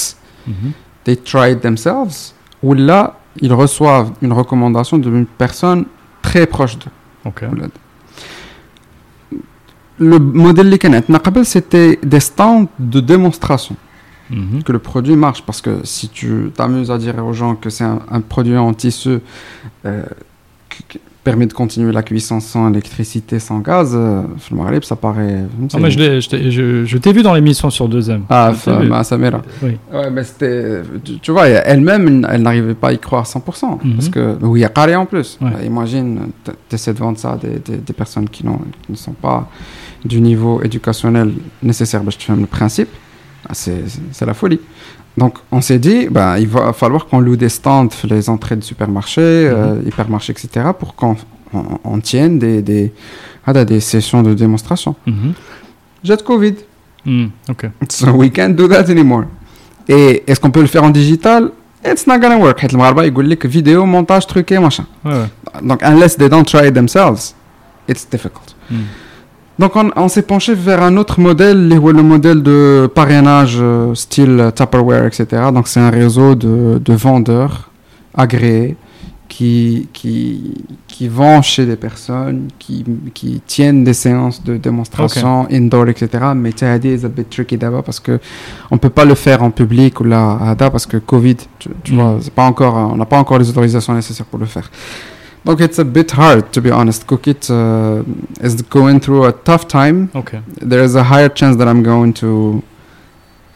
Mhm. 0.47 0.71
they 1.05 1.17
try 1.33 1.47
it 1.55 1.61
themselves 1.69 2.17
ou 2.67 2.71
là 2.89 3.01
ils 3.47 3.55
reçoivent 3.65 4.11
une 4.27 4.33
recommandation 4.41 4.97
d'une 5.05 5.27
personne 5.45 5.81
très 6.27 6.45
proche 6.55 6.75
d'eux 6.81 6.95
Ok. 7.31 7.41
le 10.00 10.20
modèle 10.20 10.70
les 10.70 10.80
canettes 10.80 11.06
c'était 11.44 12.00
des 12.04 12.20
stands 12.20 12.68
de 12.80 13.00
démonstration 13.00 13.76
mhm. 14.30 14.64
que 14.64 14.72
le 14.72 14.80
produit 14.80 15.16
marche 15.16 15.44
parce 15.44 15.62
que 15.62 15.82
si 15.84 16.10
tu 16.10 16.52
t'amuses 16.56 16.92
à 16.92 16.98
dire 16.98 17.24
aux 17.26 17.34
gens 17.34 17.56
que 17.56 17.70
c'est 17.70 17.84
un, 17.84 18.22
produit 18.22 18.58
en 18.58 18.74
tissu 18.74 19.20
euh, 19.86 20.04
qui 20.90 21.00
permet 21.24 21.46
de 21.46 21.54
continuer 21.54 21.92
la 21.92 22.04
cuisson 22.04 22.40
sans 22.40 22.70
électricité, 22.70 23.40
sans 23.40 23.60
gaz, 23.60 23.94
euh, 23.96 24.24
ça 24.82 24.96
paraît. 24.96 25.44
Ah, 25.44 25.78
non, 25.78 25.80
mais 25.80 25.92
je, 25.92 26.20
je 26.20 26.98
t'ai 26.98 27.14
vu 27.14 27.24
dans 27.24 27.34
l'émission 27.34 27.70
sur 27.70 27.88
2M. 27.88 28.22
Ah, 28.30 28.54
à 28.92 29.04
Samira. 29.04 29.42
Oui. 29.62 29.78
Ouais, 29.92 30.10
mais 30.12 30.24
c'était. 30.24 30.82
Tu, 31.22 31.32
vois, 31.32 31.48
elle-même, 31.48 32.28
elle, 32.30 32.42
n'arrivait 32.42 32.74
pas 32.74 32.90
à 32.90 32.94
y 32.94 33.00
croire 33.00 33.26
100%. 33.26 33.42
Parce 33.42 33.82
mhm. 33.82 34.10
que. 34.12 34.38
Oui, 34.42 34.60
il 34.60 34.64
y 34.64 34.66
a 34.66 34.70
carré 34.70 34.96
en 34.96 35.06
plus. 35.06 35.40
Imagine, 35.66 36.32
tu 36.44 36.76
essaies 36.76 36.94
de 36.94 37.00
vendre 37.00 37.18
ça 37.18 37.34
à 37.34 37.38
des, 37.38 37.94
personnes 37.94 38.30
qui, 38.30 38.44
qui 38.44 38.92
ne 38.92 38.98
sont 38.98 39.14
pas 39.14 39.50
du 40.06 40.22
niveau 40.22 40.62
éducationnel 40.62 41.34
nécessaire 41.62 42.02
bah, 42.04 42.12
pour 42.12 42.22
faire 42.22 42.36
le 42.36 42.46
principe, 42.46 42.90
ah, 43.48 43.54
c'est 43.54 44.26
la 44.26 44.34
folie. 44.34 44.60
Donc 45.18 45.38
on 45.52 45.62
s'est 45.62 45.80
dit, 45.80 46.08
bah, 46.10 46.40
il 46.40 46.48
va 46.48 46.74
falloir 46.74 47.06
qu'on 47.06 47.20
loue 47.20 47.36
des 47.36 47.50
stands, 47.50 47.90
les 48.06 48.30
entrées 48.30 48.56
de 48.56 48.64
supermarchés, 48.64 49.50
mhm. 49.50 49.56
euh, 49.56 49.82
hypermarchés, 49.86 50.32
etc., 50.32 50.68
pour 50.78 50.96
qu'on 50.96 51.16
on, 51.84 52.00
tienne 52.00 52.40
des, 52.40 52.92
ah, 53.46 53.54
des, 53.54 53.66
des 53.66 53.80
sessions 53.80 54.24
de 54.24 54.34
démonstration. 54.34 54.96
Mhm. 55.06 55.34
J'ai 56.04 56.16
de 56.18 56.22
Covid. 56.22 56.56
Mhm, 57.06 57.32
okay. 57.50 57.70
So 57.90 58.12
we 58.12 58.32
can't 58.32 58.54
do 58.56 58.68
that 58.68 58.90
anymore. 58.90 59.26
Et 59.88 60.24
est-ce 60.26 60.40
qu'on 60.40 60.52
peut 60.52 60.62
le 60.62 60.68
faire 60.68 60.84
en 60.84 60.90
digital? 60.90 61.52
It's 61.86 62.08
not 62.08 62.20
gonna 62.20 62.38
work. 62.38 62.62
Le 62.62 62.78
Marba, 62.78 63.06
il 63.06 63.14
dit 63.14 63.38
que 63.38 63.48
vidéo, 63.48 63.86
montage, 63.86 64.26
truqué, 64.26 64.58
machin. 64.58 64.86
Ouais, 65.04 65.12
ouais. 65.12 65.62
Donc 65.62 65.82
unless 65.84 66.16
they 66.16 66.30
don't 66.30 66.46
try 66.46 66.68
it 66.68 66.74
themselves, 66.74 67.36
it's 67.88 68.08
difficult. 68.10 68.56
Donc 69.60 69.76
on, 69.76 69.92
on 69.96 70.08
s'est 70.08 70.24
penché 70.24 70.56
vers 70.56 70.82
un 70.82 70.98
autre 70.98 71.20
modèle, 71.20 71.68
le 71.70 71.80
modèle 72.04 72.42
de 72.42 72.90
parrainage 72.94 73.58
euh, 73.60 73.94
style 73.94 74.52
Tupperware, 74.56 75.06
etc. 75.06 75.26
Donc 75.54 75.68
c'est 75.68 75.80
un 75.80 75.92
réseau 75.92 76.34
de, 76.36 76.82
de 76.84 76.94
vendeurs 76.94 77.70
agréés 78.16 78.76
qui, 79.28 79.88
qui, 79.94 80.54
qui 80.88 81.08
vont 81.08 81.42
chez 81.42 81.66
des 81.66 81.76
personnes, 81.76 82.50
qui, 82.60 82.86
qui 83.16 83.42
tiennent 83.46 83.84
des 83.84 83.94
séances 83.94 84.44
de 84.44 84.58
démonstration 84.58 85.48
indoor, 85.52 85.88
etc. 85.90 86.08
Mais 86.36 86.52
TAD 86.52 86.86
is 86.86 87.04
a 87.06 87.08
bit 87.10 87.30
tricky 87.30 87.58
d'abord 87.58 87.84
parce 87.84 88.00
que 88.00 88.20
on 88.70 88.78
peut 88.78 88.92
pas 88.92 89.06
le 89.06 89.16
faire 89.16 89.42
en 89.42 89.50
public 89.50 90.00
ou 90.02 90.04
là, 90.04 90.56
parce 90.58 90.86
que 90.86 90.98
Covid, 90.98 91.38
tu, 91.58 91.70
tu 91.84 91.94
Mm. 91.94 91.96
vois, 91.96 92.20
pas 92.36 92.44
encore, 92.44 92.76
on 92.76 92.96
n'a 92.96 93.06
pas 93.06 93.18
encore 93.18 93.40
les 93.40 93.50
autorisations 93.50 93.94
nécessaires 93.94 94.26
pour 94.28 94.40
le 94.40 94.46
faire. 94.46 94.70
Donc 95.46 95.60
it's 95.60 95.78
a 95.80 95.84
bit 95.86 96.12
hard 96.12 96.52
to 96.54 96.62
be 96.62 96.72
honest. 96.72 97.06
Cookit 97.06 97.50
uh, 97.50 98.04
is 98.40 98.62
going 98.62 99.00
through 99.02 99.26
a 99.26 99.32
tough 99.34 99.68
time. 99.68 100.10
Ok. 100.16 100.42
There 100.62 100.82
is 100.84 100.96
a 100.96 101.04
higher 101.04 101.30
chance 101.30 101.58
that 101.58 101.68
I'm 101.68 101.84
going 101.84 102.14
to 102.16 102.62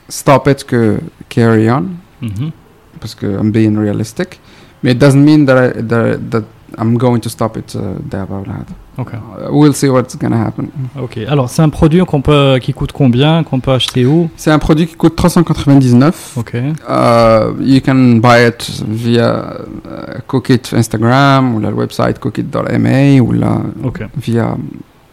stop 0.10 0.48
it 0.48 0.66
que 0.68 1.00
carry 1.30 1.70
on 1.70 2.00
Mhm. 2.22 2.52
parce 3.00 3.16
que 3.16 3.28
I'm 3.38 3.52
being 3.52 3.78
realistic. 3.78 4.40
But 4.82 4.92
it 4.92 5.00
doesn't 5.00 5.24
mean 5.24 5.46
that 5.46 5.58
I, 5.58 5.82
that, 5.82 6.32
that 6.32 6.44
I'm 6.78 6.98
going 6.98 7.20
to 7.22 7.30
stop 7.30 7.56
it 7.58 7.76
uh, 7.76 7.80
d'abord 8.10 8.46
là. 8.48 8.56
Ok. 8.98 9.14
Uh, 9.14 9.52
we'll 9.52 9.74
see 9.74 9.90
what's 9.90 10.18
gonna 10.18 10.44
happen. 10.48 10.70
Ok. 11.00 11.20
Alors, 11.28 11.50
c'est 11.50 11.62
un 11.62 11.70
produit 11.70 12.00
qu'on 12.06 12.22
peut, 12.22 12.58
qui 12.62 12.74
coûte 12.74 12.92
combien, 12.92 13.44
qu'on 13.44 13.60
peut 13.60 13.72
acheter 13.72 14.06
où? 14.06 14.30
C'est 14.36 14.52
un 14.52 14.60
produit 14.60 14.88
qui 14.88 14.96
coûte 14.96 15.16
399. 15.16 16.34
Ok. 16.38 16.54
Uh, 16.56 17.62
you 17.64 17.80
can 17.80 18.18
buy 18.20 18.48
it 18.48 18.82
via 18.88 19.58
uh, 19.86 20.22
Cookit 20.28 20.74
Instagram 20.74 21.56
ou 21.56 21.60
la 21.60 21.70
website 21.72 22.20
cookit.ma 22.20 23.22
ou 23.22 23.32
la 23.34 23.62
Ok. 23.84 24.02
via 24.18 24.58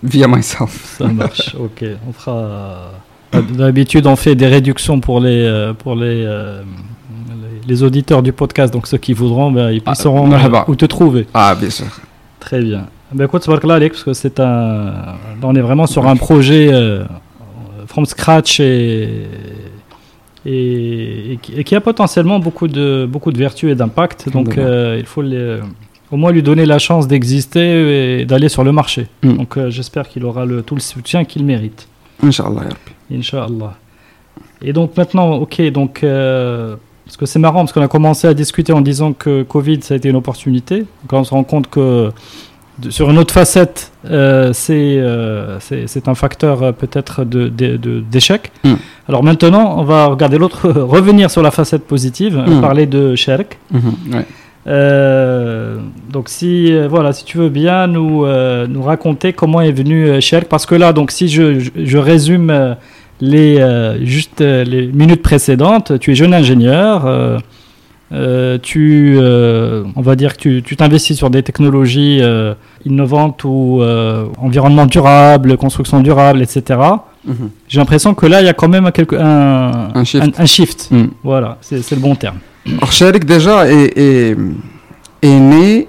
via 0.03 0.29
myself. 0.29 0.97
Ça 0.99 1.09
marche. 1.13 1.55
ok. 1.59 1.85
On 2.09 2.13
fera. 2.13 2.37
euh, 2.37 3.43
D'habitude, 3.57 4.07
on 4.07 4.17
fait 4.17 4.35
des 4.37 4.47
réductions 4.47 5.01
pour 5.01 5.19
les 5.21 5.45
euh, 5.45 5.73
pour 5.75 5.95
les, 5.97 6.25
euh, 6.25 6.63
les 7.67 7.83
auditeurs 7.83 8.23
du 8.23 8.33
podcast. 8.33 8.73
Donc 8.73 8.87
ceux 8.87 8.99
qui 8.99 9.13
voudront, 9.13 9.51
ben, 9.51 9.71
ils 9.71 9.83
Ah, 9.87 9.95
sauront 9.95 10.27
marhaba. 10.27 10.65
où 10.69 10.75
te 10.77 10.85
trouver. 10.87 11.27
Ah 11.35 11.55
bien 11.59 11.71
sûr. 11.71 11.87
Très 12.41 12.61
bien. 12.63 12.87
Ben 13.13 13.25
écoute, 13.27 13.45
parce 13.47 14.03
que 14.03 14.13
c'est 14.13 14.41
un. 14.41 14.45
là, 14.45 15.17
on 15.43 15.55
est 15.55 15.61
vraiment 15.61 15.87
sur 15.87 16.07
un 16.07 16.17
projet 16.17 16.69
euh, 16.73 17.05
from 17.87 18.07
scratch 18.07 18.61
et. 18.61 19.09
Et, 20.47 21.33
et 21.33 21.37
qui- 21.41 21.55
et 21.57 21.65
qui 21.65 21.75
a 21.75 21.81
potentiellement 21.81 22.39
beaucoup 22.39 22.69
de, 22.69 23.07
beaucoup 23.11 23.33
de 23.33 23.39
vertus 23.39 23.71
et 23.73 23.75
d'impact. 23.75 24.29
Donc, 24.31 24.59
euh, 24.59 24.97
il 24.99 25.07
faut 25.07 25.23
les- 25.23 25.59
au 26.11 26.17
moins 26.19 26.33
lui 26.33 26.43
donner 26.43 26.67
la 26.67 26.79
chance 26.79 27.09
d'exister 27.09 28.21
et 28.21 28.25
d'aller 28.27 28.51
sur 28.51 28.63
le 28.63 28.71
marché. 28.71 29.07
Mm. 29.23 29.33
Donc, 29.39 29.57
euh, 29.57 29.71
j'espère 29.71 30.07
qu'il 30.07 30.23
aura 30.27 30.45
le, 30.45 30.61
tout 30.63 30.75
le 30.75 30.83
soutien 30.83 31.25
qu'il 31.25 31.45
mérite. 31.47 31.89
Inch'Allah. 32.23 32.65
Inch'Allah. 33.11 33.75
Et 34.61 34.73
donc 34.75 34.97
maintenant, 34.97 35.33
ok, 35.37 35.63
donc 35.73 36.05
euh, 36.05 36.77
parce 37.05 37.17
que 37.17 37.27
c'est 37.27 37.39
marrant 37.39 37.61
parce 37.61 37.73
qu'on 37.73 37.83
a 37.83 37.89
commencé 37.89 38.27
à 38.27 38.35
discuter 38.35 38.73
en 38.73 38.81
disant 38.81 39.13
que 39.13 39.43
Covid 39.43 39.81
ça 39.83 39.95
a 39.95 39.97
été 39.97 40.09
une 40.09 40.17
opportunité. 40.17 40.81
Là, 41.13 41.19
on 41.19 41.25
se 41.25 41.31
rend 41.31 41.45
compte 41.45 41.69
que 41.69 42.11
sur 42.91 43.09
une 43.11 43.19
autre 43.19 43.33
facette, 43.33 43.93
euh, 44.11 44.53
c'est 44.53 44.97
euh, 44.99 45.59
c'est 45.61 46.09
un 46.09 46.15
facteur 46.17 46.63
euh, 46.63 46.73
peut-être 46.73 47.25
de- 47.25 47.49
de- 47.49 47.77
de- 47.77 48.01
d'échec. 48.01 48.51
Mm. 48.65 48.73
Alors 49.09 49.23
maintenant, 49.23 49.77
on 49.79 49.85
va 49.85 50.07
regarder 50.07 50.39
l'autre, 50.39 50.69
revenir 50.97 51.31
sur 51.31 51.43
la 51.43 51.51
facette 51.53 51.85
positive, 51.85 52.37
Mm. 52.37 52.61
parler 52.61 52.87
de 52.87 53.15
Sherk. 53.15 53.59
Mhm, 53.71 53.81
ouais. 54.15 54.25
Euh, 54.67 55.77
donc 56.11 56.29
si 56.31 56.73
voilà, 56.89 57.13
si 57.13 57.25
tu 57.25 57.37
veux 57.39 57.51
bien 57.51 57.87
nous 57.87 58.27
nous 58.67 58.83
raconter 58.83 59.33
comment 59.35 59.61
est 59.61 59.73
venu 59.73 60.21
Sherk, 60.23 60.47
parce 60.49 60.65
que 60.67 60.75
là 60.75 60.93
donc 60.93 61.11
si 61.11 61.29
je, 61.29 61.61
je, 61.61 61.71
je 61.77 61.99
résume 61.99 62.77
les, 63.21 63.59
euh, 63.59 64.05
juste 64.05 64.41
euh, 64.41 64.65
les 64.65 64.87
minutes 64.87 65.23
précédentes, 65.23 65.99
tu 65.99 66.13
es 66.13 66.15
jeune 66.15 66.35
ingénieur, 66.35 67.05
euh, 68.13 68.59
tu, 68.63 69.19
on 69.19 70.03
va 70.03 70.15
dire 70.17 70.37
que 70.37 70.61
tu 70.61 70.77
t'investis 70.77 71.17
sur 71.17 71.31
des 71.31 71.43
technologies 71.43 72.21
innovantes 72.85 73.43
ou 73.45 73.83
environnement 74.39 74.87
durable, 74.87 75.57
construction 75.57 76.01
durable, 76.01 76.43
etc. 76.43 76.79
Mhm. 77.27 77.51
J'ai 77.67 77.79
l'impression 77.81 78.15
que 78.15 78.27
là, 78.27 78.41
il 78.41 78.47
y 78.47 78.49
a 78.49 78.53
quand 78.53 78.69
même 78.69 78.93
quelque, 78.93 79.17
un, 79.17 79.89
un 79.95 80.47
shift. 80.47 80.89
Mm. 80.91 81.07
Voilà, 81.25 81.59
c'est 81.61 81.91
le 81.91 82.01
bon 82.01 82.15
terme. 82.15 82.37
Orchalik 82.83 83.25
déjà 83.25 83.69
est, 83.69 83.99
est, 83.99 84.37
est 85.23 85.41
né 85.41 85.87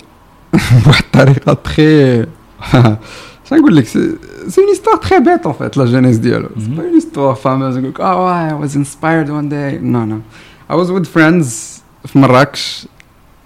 très 1.63 2.25
C'est 3.45 4.61
une 4.61 4.69
histoire 4.71 4.99
très 4.99 5.21
bête 5.21 5.45
en 5.45 5.53
fait, 5.53 5.75
la 5.75 5.85
jeunesse 5.85 6.19
d'Yolo. 6.19 6.49
C'est 6.57 6.67
mhm. 6.67 6.75
pas 6.75 6.83
une 6.83 6.97
histoire 6.97 7.37
fameuse. 7.37 7.77
Oh, 7.77 8.01
ouais, 8.01 8.49
I 8.49 8.53
was 8.59 8.75
inspired 8.75 9.29
one 9.29 9.47
day. 9.47 9.79
Non, 9.81 10.05
non. 10.05 10.21
I 10.69 10.73
was 10.73 10.91
with 10.91 11.05
friends 11.05 11.83
à 12.03 12.19
Marrakech 12.19 12.87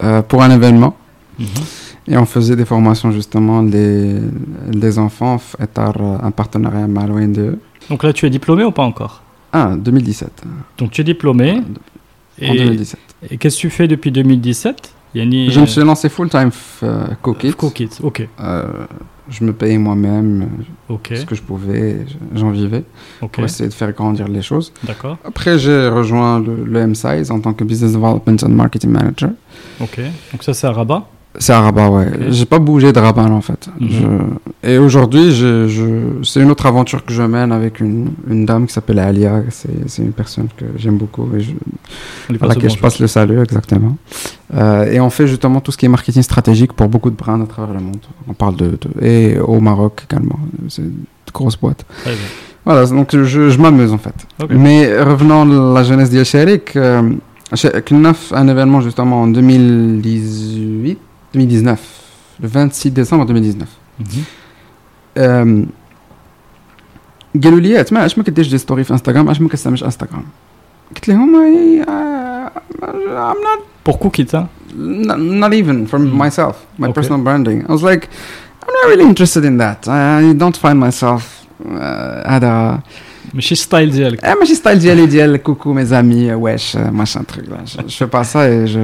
euh, 0.02 0.22
pour 0.22 0.42
un 0.42 0.52
événement. 0.52 0.96
Mhm. 1.38 1.48
Et 2.08 2.18
on 2.18 2.26
faisait 2.26 2.56
des 2.56 2.66
formations 2.66 3.12
justement, 3.12 3.62
les, 3.62 4.16
les 4.72 4.98
enfants, 4.98 5.40
étant 5.62 5.94
un 6.24 6.32
partenariat 6.32 6.88
mal 6.88 7.08
malouin 7.08 7.28
de 7.28 7.60
Donc 7.90 8.04
là, 8.04 8.14
tu 8.14 8.26
es 8.26 8.30
diplômé 8.30 8.64
ou 8.64 8.72
pas 8.72 8.84
encore? 8.84 9.22
Ah, 9.54 9.74
2017. 9.78 10.44
Donc 10.78 10.92
tu 10.92 11.02
es 11.02 11.04
diplômé. 11.04 11.62
En 12.42 12.54
2017. 12.54 13.00
Et 13.30 13.38
qu'est-ce 13.38 13.58
que 13.58 13.62
tu 13.62 13.70
fais 13.70 13.88
depuis 13.88 14.12
2017 14.12 14.94
je 15.16 15.60
me 15.60 15.66
suis 15.66 15.82
lancé 15.82 16.10
full-time 16.10 16.52
euh, 16.84 17.08
Cookit. 17.22 17.54
Cookit, 17.54 17.90
ok. 18.04 18.28
Euh, 18.40 18.64
je 19.30 19.44
me 19.44 19.54
payais 19.54 19.78
moi-même 19.78 20.48
Ok, 20.88 21.12
ce 21.16 21.26
que 21.26 21.36
je 21.36 21.42
pouvais, 21.42 22.06
j'en 22.34 22.50
vivais 22.52 22.84
ok, 23.22 23.32
pour 23.32 23.44
essayer 23.44 23.70
de 23.70 23.74
faire 23.74 23.92
grandir 23.94 24.28
les 24.28 24.42
choses. 24.42 24.74
d'accord, 24.84 25.18
Après, 25.24 25.60
j'ai 25.60 25.88
rejoint 25.88 26.40
le, 26.40 26.64
le 26.66 26.80
M-Size 26.80 27.30
en 27.32 27.40
tant 27.40 27.54
que 27.54 27.64
Business 27.64 27.94
Development 27.94 28.38
and 28.44 28.50
Marketing 28.50 28.90
Manager. 28.92 29.30
ok. 29.82 30.00
Donc 30.32 30.44
ça 30.44 30.54
c'est 30.54 30.66
à 30.68 30.72
Rabat? 30.72 31.08
C'est 31.42 31.54
à 31.54 31.62
Rabat, 31.62 31.86
ah 31.86 31.90
ouais. 31.90 32.08
Okay. 32.08 32.32
J'ai 32.32 32.46
pas 32.46 32.60
bougé 32.60 32.92
de 32.92 33.00
Rabat 33.00 33.24
en 33.24 33.40
fait. 33.40 33.70
Et 34.62 34.78
aujourd'hui, 34.78 35.34
c'est 36.24 36.42
une 36.42 36.52
autre 36.52 36.66
aventure 36.66 37.06
que 37.06 37.14
je 37.14 37.24
mène 37.24 37.54
avec 37.54 37.80
une, 37.80 38.10
dame 38.28 38.68
qui 38.68 38.74
s'appelle 38.74 39.00
Alia. 39.00 39.42
C'est 39.50 40.04
une 40.04 40.12
personne 40.12 40.50
que 40.56 40.66
j'aime 40.76 40.98
beaucoup 40.98 41.30
et 41.38 42.36
à 42.42 42.46
laquelle 42.46 42.70
je 42.70 42.78
passe 42.78 43.00
le 43.00 43.08
salut, 43.08 43.42
exactement. 43.42 43.96
Euh, 44.54 44.92
et 44.92 45.00
on 45.00 45.10
fait 45.10 45.28
justement 45.28 45.62
tout 45.62 45.72
ce 45.72 45.78
qui 45.78 45.86
est 45.86 45.90
marketing 45.90 46.24
stratégique 46.24 46.74
pour 46.74 46.90
beaucoup 46.90 47.10
de 47.10 47.16
brands 47.16 47.40
à 47.40 47.46
travers 47.46 47.74
le 47.74 47.82
monde. 47.82 48.02
On 48.28 48.34
parle 48.34 48.58
de, 48.58 48.78
et 49.02 49.40
au 49.40 49.62
Maroc 49.62 50.06
également. 50.10 50.40
C'est 50.68 50.82
une 50.82 51.04
grosse 51.34 51.56
boîte. 51.56 51.86
Très. 52.02 52.16
Voilà, 52.66 52.86
donc 52.86 53.16
je, 53.16 53.58
m'amuse 53.58 53.94
en 53.94 53.98
fait. 53.98 54.14
Mais 54.50 55.02
revenons 55.02 55.72
à 55.72 55.74
la 55.76 55.84
jeunesse 55.84 56.10
d'Yachalik. 56.10 56.76
Euh, 56.76 57.14
un 57.52 58.48
événement 58.48 58.82
justement 58.82 59.22
en 59.22 59.28
2018 59.28 61.00
2019, 61.35 61.79
le 62.41 62.49
26 62.49 62.91
décembre 62.91 63.25
2019. 63.27 63.69
Mhm. 64.01 64.05
Euh, 65.19 65.67
قالوا 67.45 67.61
لي 67.61 67.81
اسمع 67.81 68.07
اش 68.07 68.19
ما 68.19 68.25
كديرش 68.25 68.49
دي 68.49 68.59
ستوري 68.59 68.85
في 68.85 68.91
انستغرام 68.91 69.29
اش 69.29 69.41
ما 69.41 69.49
كتستعملش 69.49 69.85
انستغرام 69.85 70.25
قلت 70.95 71.09
لهم 71.09 71.33
"I- 71.35 71.85
I- 71.85 72.51
I'm 72.85 73.41
not 73.47 73.61
Pour 73.89 73.99
Cookit, 73.99 74.31
hein 74.35 74.47
not, 75.09 75.19
not 75.43 75.53
even 75.61 75.87
for 75.91 75.99
Mm. 75.99 76.17
myself, 76.25 76.55
my 76.79 76.87
Okay. 76.89 76.93
personal 76.99 77.21
branding. 77.27 77.59
I 77.69 77.73
was 77.77 77.83
like, 77.91 78.05
I'm 78.65 78.75
not 78.79 78.87
really 78.93 79.07
interested 79.13 79.45
in 79.51 79.55
that. 79.65 79.81
I 79.89 80.23
don't 80.43 80.57
find 80.65 80.79
myself 80.87 81.23
uh, 81.65 82.29
هذا 82.29 82.81
ماشي 83.35 83.55
ستايل 83.55 83.91
ديالك 83.91 84.21
Eh, 84.27 84.39
ماشي 84.41 84.55
ستايل 84.55 84.79
ديالي 84.79 85.07
ديال 85.07 85.37
كوكو 85.37 85.75
mes 85.75 85.89
amis 85.93 86.31
wesh 86.45 86.77
machin 86.77 87.23
truc 87.33 87.47
là. 87.51 87.59
Je, 87.67 87.79
je 87.89 87.97
fais 87.97 88.07
pas 88.17 88.25
ça 88.25 88.49
et 88.51 88.67
je 88.67 88.81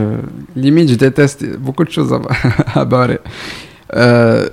limite 0.57 0.89
je 0.91 0.95
déteste 0.95 1.45
beaucoup 1.59 1.85
de 1.85 1.91
choses 1.91 2.13
ab- 2.13 2.27
about 2.75 3.11
it. 3.15 3.21
Euh, 3.95 4.49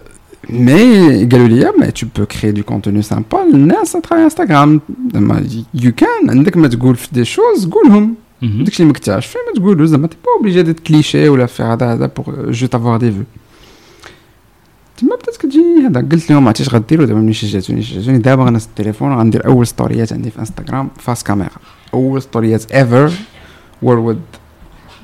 mais 0.49 1.25
قالوا 1.31 1.47
لي 1.47 1.71
mais 1.79 1.91
tu 1.91 2.05
peux 2.05 2.25
créer 2.25 2.53
du 2.53 2.63
contenu 2.63 3.03
sympa 3.03 3.37
الناس 3.53 3.97
à 3.97 4.01
travers 4.01 4.25
Instagram 4.31 4.79
زعما 5.13 5.43
you 5.75 5.91
can 6.01 6.29
عندك 6.29 6.57
ما 6.57 6.67
تقول 6.67 6.95
في 6.95 7.07
des 7.23 7.27
choses 7.27 7.69
قولهم 7.69 8.15
Mhm. 8.41 8.45
داكشي 8.63 8.83
اللي 8.83 8.87
ما 8.87 8.93
كنتعرفش 8.93 9.27
فيه 9.27 9.39
ما 9.53 9.59
تقولو 9.59 9.85
زعما 9.85 10.07
تي 10.07 10.17
با 10.25 10.31
اوبليجي 10.37 10.61
ديت 10.61 10.79
كليشي 10.79 11.29
ولا 11.29 11.45
في 11.45 11.63
هذا 11.63 11.93
هذا 11.93 12.05
بور 12.17 12.51
جوست 12.51 12.75
افوار 12.75 12.97
دي 12.97 13.11
فيو 13.11 13.23
تما 14.97 15.15
بدات 15.15 15.37
كتجي 15.37 15.59
هذا 15.87 15.99
قلت 16.11 16.29
لهم 16.31 16.47
عرفتي 16.47 16.63
اش 16.63 16.69
غديروا 16.73 17.05
دابا 17.05 17.19
ملي 17.19 17.33
شجعتوني 17.33 17.81
شجعتوني 17.83 18.17
دابا 18.17 18.43
غنهز 18.43 18.63
التليفون 18.65 19.13
غندير 19.19 19.45
اول 19.45 19.67
ستوريات 19.67 20.13
عندي 20.13 20.31
في 20.31 20.39
انستغرام 20.39 20.89
فاس 20.99 21.23
كاميرا 21.23 21.49
اول 21.93 22.21
ستوريات 22.21 22.71
ايفر 22.71 23.11
were 23.85 24.11
with 24.13 24.37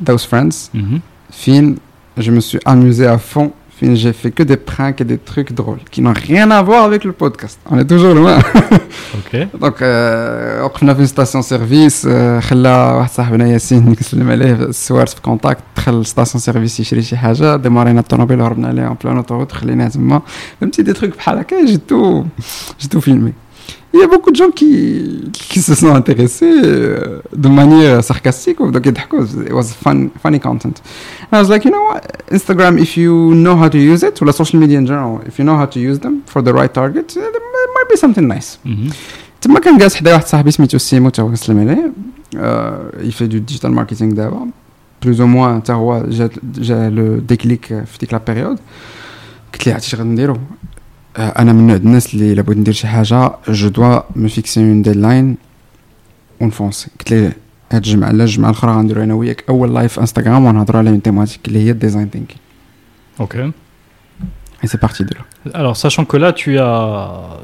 those 0.10 0.22
friends 0.32 0.56
Mhm. 0.76 1.00
فين 1.32 1.78
جو 2.18 2.40
me 2.40 2.44
suis 2.44 2.60
amusé 2.70 3.08
à 3.08 3.18
fond 3.36 3.48
Fin, 3.48 3.50
j'ai 3.82 4.14
fait 4.14 4.32
que 4.32 4.44
des 4.44 4.58
pranks 4.58 5.02
et 5.02 5.04
des 5.04 5.18
trucs 5.18 5.52
drôles 5.54 5.84
qui 5.92 6.02
n'ont 6.02 6.14
rien 6.14 6.50
à 6.52 6.62
voir 6.62 6.84
avec 6.84 7.04
le 7.04 7.12
podcast. 7.12 7.60
On 7.70 7.78
est 7.78 7.86
toujours 7.86 8.14
loin. 8.14 8.38
Ok. 9.20 9.48
Donc, 9.60 9.82
euh, 9.82 10.62
وقفنا 10.64 10.94
في 10.94 11.06
ستاسيون 11.06 11.42
سيرفيس 11.42 12.06
آه، 12.06 12.40
خلى 12.40 12.94
واحد 12.98 13.10
صاحبنا 13.10 13.48
ياسين 13.48 13.96
نسلم 14.00 14.32
عليه 14.32 14.54
السوارت 14.54 15.10
في 15.10 15.22
كونتاكت 15.22 15.62
دخل 15.78 16.06
ستاسيون 16.06 16.42
سيرفيس 16.42 16.80
يشري 16.80 17.02
شي 17.02 17.18
حاجه 17.18 17.56
ديمارينا 17.56 18.00
الطوموبيل 18.00 18.42
وهربنا 18.42 18.68
عليها 18.68 18.88
اون 18.88 18.98
بلان 19.04 19.18
اوتوروت 19.18 19.52
خليناه 19.52 19.88
تما 19.88 20.22
فهمتي 20.62 20.84
دي 20.84 20.94
تروك 20.94 21.16
بحال 21.18 21.38
هكا 21.38 21.66
جي 21.66 21.78
تو 21.78 22.24
جي 22.82 22.88
تو 22.88 23.00
فيلمي 23.00 23.34
Il 23.96 24.00
y 24.00 24.04
a 24.04 24.08
beaucoup 24.08 24.32
de 24.32 24.36
gens 24.36 24.50
qui, 24.50 25.30
qui 25.32 25.60
se 25.60 25.76
sont 25.76 25.94
intéressés 25.94 26.52
euh, 26.52 27.20
de 27.32 27.48
manière 27.48 28.04
sarcastique. 28.04 28.58
Donc, 28.58 28.84
it 28.88 29.54
was 29.60 29.68
fun, 29.84 30.10
funny 30.24 30.40
content. 30.40 30.76
And 31.32 31.38
I 31.38 31.40
was 31.42 31.50
like, 31.50 31.64
you 31.64 31.70
know 31.70 31.84
what? 31.90 32.02
Instagram, 32.32 32.80
if 32.80 32.98
you 32.98 33.14
know 33.36 33.56
how 33.56 33.70
to 33.70 33.78
use 33.78 34.02
it, 34.02 34.20
or 34.20 34.26
la 34.26 34.32
social 34.32 34.60
media 34.60 34.80
in 34.80 34.88
general, 34.88 35.22
if 35.28 35.38
you 35.38 35.46
know 35.46 35.58
how 35.62 35.68
to 35.68 35.80
use 35.80 36.00
them 36.00 36.24
for 36.26 36.42
the 36.42 36.52
right 36.60 36.74
target, 36.74 37.16
it 37.16 37.44
might 37.76 37.90
be 37.94 37.98
something 38.04 38.28
nice. 38.28 38.58
Mhm. 38.66 38.92
تما 39.42 39.60
كان 39.60 39.78
جالس 39.78 39.96
حدايا 39.96 40.16
واحد 40.16 40.28
صاحبي 40.28 40.52
سميتو 40.52 40.78
سيمو 40.78 41.10
تا 41.10 41.24
هو 41.24 41.32
نسلم 41.32 41.60
عليه 41.60 41.92
آه 42.38 42.92
يفي 43.00 43.28
دو 43.28 43.38
ديجيتال 43.38 43.72
ماركتينغ 43.72 44.14
دابا 44.14 44.48
بلوز 45.04 45.22
او 45.22 45.28
موان 45.28 45.64
تا 45.64 45.74
هو 45.74 46.04
جا 46.08 46.30
جا 46.44 46.90
لو 46.90 47.18
ديكليك 47.20 47.66
في 47.66 47.98
ديك 48.00 48.14
لا 48.14 48.22
بيريود 48.28 48.60
قلت 49.54 49.68
ليه 49.68 49.74
عرفتي 49.74 49.88
اش 49.88 49.96
غادي 49.96 50.10
نديرو 50.10 50.34
آه 50.34 50.40
انا 51.18 51.54
من 51.54 51.68
نوع 51.68 51.76
الناس 51.76 52.14
اللي 52.14 52.34
الا 52.34 52.42
بغيت 52.42 52.58
ندير 52.58 52.74
شي 52.74 52.88
حاجه 52.88 53.32
جو 53.50 53.68
دوا 53.68 54.00
مي 54.16 54.30
فيكسي 54.30 54.60
اون 54.60 54.82
ديدلاين 54.82 55.38
ونفونسي 56.42 56.88
قلت 57.00 57.12
ليه 57.12 57.38
هاد 57.72 57.84
الجمعه 57.86 58.12
لا 58.12 58.24
الجمعه 58.24 58.50
الاخرى 58.50 58.72
غنديرو 58.72 59.04
انا 59.04 59.14
وياك 59.14 59.44
اول 59.50 59.74
لايف 59.76 59.94
في 59.94 60.02
انستغرام 60.02 60.46
ونهضروا 60.46 60.80
على 60.80 60.90
اون 60.90 61.02
تيماتيك 61.02 61.48
اللي 61.48 61.60
هي 61.66 61.72
الديزاين 61.72 62.10
ثينكينغ 62.10 62.40
Ok. 63.20 63.36
اي 64.64 64.68
سي 64.68 64.78
بارتي 64.78 65.04
دو 65.04 65.16
لا 65.46 65.54
Alors, 65.74 65.78
sachant 65.78 66.06
que 66.06 66.18
là, 66.18 66.32
tu 66.34 66.58
as 66.60 67.40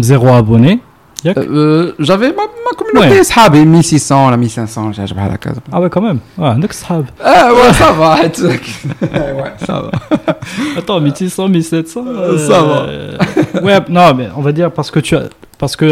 zéro 0.00 0.28
abonné. 0.28 0.78
euh, 1.25 1.33
euh, 1.37 1.95
j'avais 1.99 2.29
ma, 2.29 2.43
ma 2.43 2.75
communauté 2.75 3.19
ouais. 3.19 3.23
sahab 3.23 3.55
1600 3.55 4.29
la 4.31 4.37
1500 4.37 4.91
j'ai 4.93 5.13
pas 5.13 5.27
la 5.27 5.37
case. 5.37 5.57
Ah 5.71 5.79
ouais 5.79 5.89
quand 5.89 6.01
même. 6.01 6.19
Ouais 6.37 6.55
donc 6.55 6.73
sahab 6.73 7.05
ah 7.23 7.51
ouais 7.53 7.73
ça 7.73 7.91
va 7.91 8.15
ouais 8.21 9.53
ça 9.65 9.81
va. 9.81 9.91
Attends 10.77 10.99
1600 10.99 11.47
1700 11.49 12.03
euh, 12.07 12.37
ça 12.37 12.61
va. 12.63 13.61
ouais 13.61 13.79
non 13.89 14.13
mais 14.15 14.29
on 14.35 14.41
va 14.41 14.51
dire 14.51 14.71
parce 14.71 14.89
que 14.89 14.99
tu 14.99 15.15
as 15.15 15.23
parce 15.59 15.75
que 15.75 15.85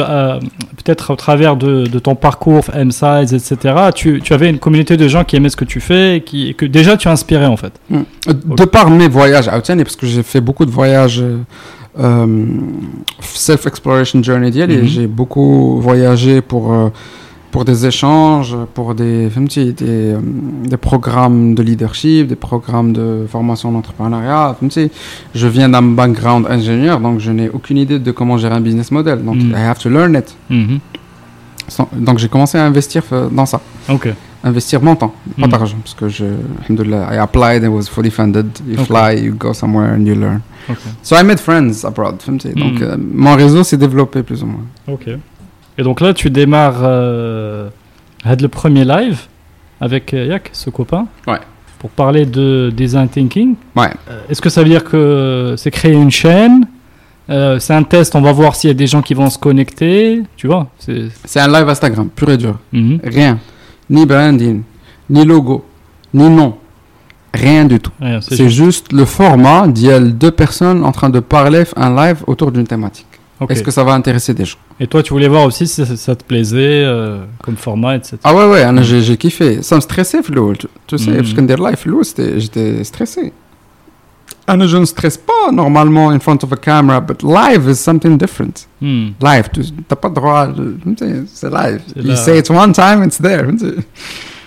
peut-être 0.78 1.14
au 1.14 1.16
travers 1.16 1.56
de, 1.56 1.86
ton 2.00 2.16
parcours 2.16 2.64
M-Size, 2.74 3.36
etc., 3.36 3.76
tu, 3.94 4.20
tu, 4.20 4.34
avais 4.34 4.50
une 4.50 4.58
communauté 4.58 4.98
de 4.98 5.08
gens 5.08 5.24
qui 5.24 5.36
aimaient 5.36 5.50
ce 5.50 5.56
que 5.56 5.64
tu 5.64 5.80
fais 5.80 6.18
et, 6.18 6.22
qui, 6.22 6.56
que 6.56 6.66
déjà 6.66 6.98
tu 6.98 7.08
as 7.08 7.12
inspiré 7.12 7.46
en 7.46 7.56
fait. 7.56 7.74
Hum. 7.94 8.04
De 8.26 8.66
par 8.66 8.90
mes 8.90 9.08
voyages 9.08 9.48
à 9.48 9.62
parce 9.62 9.96
que 9.96 10.08
j'ai 10.08 10.24
fait 10.24 10.42
beaucoup 10.42 10.66
de 10.66 10.72
voyages 10.72 11.24
euh, 12.00 12.26
self-exploration 13.20 14.24
journey 14.24 14.52
d'elle 14.52 14.72
et 14.72 14.82
mhm. 14.82 14.88
j'ai 14.88 15.08
beaucoup 15.08 15.82
voyagé 15.82 16.40
pour, 16.40 16.72
euh, 16.74 16.90
pour 17.52 17.66
des 17.66 17.86
échanges, 17.86 18.56
pour 18.74 18.96
des, 18.96 19.28
des, 19.28 19.74
euh, 19.82 20.20
des, 20.64 20.78
programmes 20.78 21.56
de 21.56 21.62
leadership, 21.62 22.28
des 22.28 22.38
programmes 22.38 22.94
de 22.94 23.26
formation 23.30 23.70
en 23.70 23.76
entrepreneuriat. 23.76 24.56
Je 25.36 25.48
viens 25.48 25.68
d'un 25.68 25.82
background 25.82 26.46
ingénieur, 26.50 27.02
donc 27.02 27.20
je 27.20 27.32
n'ai 27.32 27.50
aucune 27.50 27.78
idée 27.78 28.00
de 28.00 28.12
comment 28.12 28.38
gérer 28.38 28.56
un 28.56 28.62
business 28.62 28.92
model. 28.92 29.24
Donc. 29.24 29.36
Mhm. 29.36 29.52
I 29.52 29.62
have 29.62 29.80
to 29.80 29.90
learn 29.90 30.16
it. 30.16 30.36
Mhm. 30.50 30.80
Donc 31.98 32.20
j'ai 32.20 32.30
commencé 32.30 32.58
à 32.58 32.66
investir 32.66 33.04
dans 33.32 33.46
ça 33.46 33.60
investir 34.44 34.82
mon 34.82 34.96
temps, 34.96 35.14
pas 35.40 35.48
mm. 35.48 35.50
d'argent, 35.50 35.78
parce 35.84 35.94
que 35.94 36.08
je, 36.10 36.26
I 36.70 37.18
applied, 37.18 37.64
I 37.64 37.68
was 37.68 37.84
fully 37.84 38.12
funded. 38.12 38.48
You 38.68 38.84
fly, 38.86 39.20
you 39.22 39.34
go 39.34 39.54
somewhere 39.54 39.94
and 39.94 40.06
you 40.06 40.16
learn. 40.16 40.42
Okay. 40.70 40.90
So 41.02 41.16
I 41.16 41.24
made 41.24 41.40
friends 41.40 41.84
abroad. 41.84 42.18
Donc 42.28 42.46
mm. 42.46 42.82
euh, 42.82 42.98
mon 42.98 43.36
réseau 43.36 43.64
s'est 43.64 43.78
développé 43.78 44.24
plus 44.24 44.44
ou 44.44 44.48
moins. 44.48 44.66
Ok. 44.88 45.10
Et 45.78 45.84
donc 45.84 46.02
là, 46.02 46.14
tu 46.14 46.30
démarres 46.30 46.82
euh, 46.84 47.70
le 48.26 48.48
premier 48.48 48.84
live 48.84 49.22
avec 49.80 50.14
euh, 50.14 50.26
Yak, 50.26 50.50
ce 50.52 50.70
copain. 50.70 51.08
Ouais. 51.26 51.40
Pour 51.80 51.90
parler 51.90 52.26
de 52.26 52.70
design 52.76 53.08
thinking. 53.08 53.56
Ouais. 53.78 53.90
Euh, 54.10 54.20
est-ce 54.30 54.42
que 54.42 54.50
ça 54.50 54.62
veut 54.62 54.70
dire 54.70 54.84
que 54.84 55.56
c'est 55.58 55.72
créer 55.72 55.94
une 55.94 56.12
chaîne? 56.12 56.68
C'est 57.60 57.76
un 57.76 57.84
test, 57.84 58.16
on 58.16 58.22
va 58.22 58.32
voir 58.32 58.56
s'il 58.56 58.70
y 58.70 58.72
a 58.72 58.74
des 58.74 58.88
gens 58.88 59.04
qui 59.04 59.14
vont 59.14 59.30
se 59.30 59.38
connecter, 59.38 60.24
tu 60.36 60.48
vois. 60.48 60.68
C'est 60.80 61.40
un 61.40 61.48
live 61.48 61.70
Instagram, 61.70 62.10
pur 62.10 62.28
et 62.32 62.38
dur. 62.38 62.58
Mhm. 62.74 63.00
Rien. 63.04 63.38
Ni 63.90 64.06
branding, 64.06 64.62
ni 65.10 65.26
logo, 65.26 65.64
ni 66.14 66.30
nom. 66.30 66.56
Rien 67.34 67.66
du 67.66 67.80
tout. 67.80 67.92
C'est 68.22 68.50
juste- 68.50 68.92
le 68.92 69.06
format 69.06 69.68
d'il 69.68 69.86
y 69.88 69.92
a 69.92 70.00
deux 70.00 70.32
personnes 70.32 70.84
en 70.84 70.92
train 70.92 71.10
de 71.10 71.20
parler 71.20 71.64
un 71.76 71.96
live 71.96 72.24
autour 72.28 72.52
d'une 72.52 72.66
thématique. 72.66 73.06
Est-ce 73.48 73.64
que 73.64 73.72
ça 73.72 73.84
va 73.86 73.94
intéresser 73.94 74.34
des 74.34 74.44
gens? 74.46 74.58
Et 74.82 74.88
toi, 74.88 75.02
tu 75.02 75.14
voulais 75.14 75.28
voir 75.30 75.46
aussi 75.46 75.66
si 75.66 75.86
ça, 75.86 75.96
ça 75.96 76.16
te 76.16 76.24
plaisait 76.26 76.84
euh, 76.86 77.24
comme 77.42 77.56
format, 77.56 77.96
etc. 77.96 78.18
Ah 78.24 78.36
ouais, 78.36 78.46
ouais, 78.50 78.64
Anna, 78.64 78.82
j'ai 78.82 79.16
kiffé. 79.18 79.62
Ça 79.62 79.76
me 79.76 79.82
stressait, 79.82 80.22
Flo. 80.24 80.54
Tu, 80.56 80.68
tu 80.88 80.98
sais, 80.98 81.12
parce 81.18 81.34
que 81.34 81.42
dans 81.42 81.66
live, 81.68 81.78
Flo, 81.78 82.02
j'étais 82.38 82.84
stressé. 82.84 83.32
Anna, 84.49 84.67
je 84.67 84.77
ne 84.77 84.85
stresse 84.85 85.17
pas 85.31 85.45
normalement 85.53 86.11
in 86.11 86.19
front 86.27 86.41
of 86.45 86.53
a 86.53 86.57
camera, 86.57 87.01
but 87.01 87.23
live 87.23 87.65
is 87.73 87.77
something 87.89 88.15
different. 88.25 88.57
Hmm. 88.83 89.07
Live, 89.29 89.47
tu 89.55 89.61
n'as 89.91 89.97
pas 89.97 90.09
le 90.09 90.15
droit. 90.21 90.47
de- 90.49 90.77
tu 90.85 90.91
sais, 90.99 91.23
C'est 91.39 91.51
live. 91.61 91.81
C'est 91.89 92.03
You 92.03 92.09
là. 92.11 92.17
say 92.17 92.39
it 92.41 92.51
one 92.51 92.73
time, 92.73 92.99
it's 93.07 93.19
there. 93.29 93.47
tu 93.53 93.59
sais. 93.59 93.75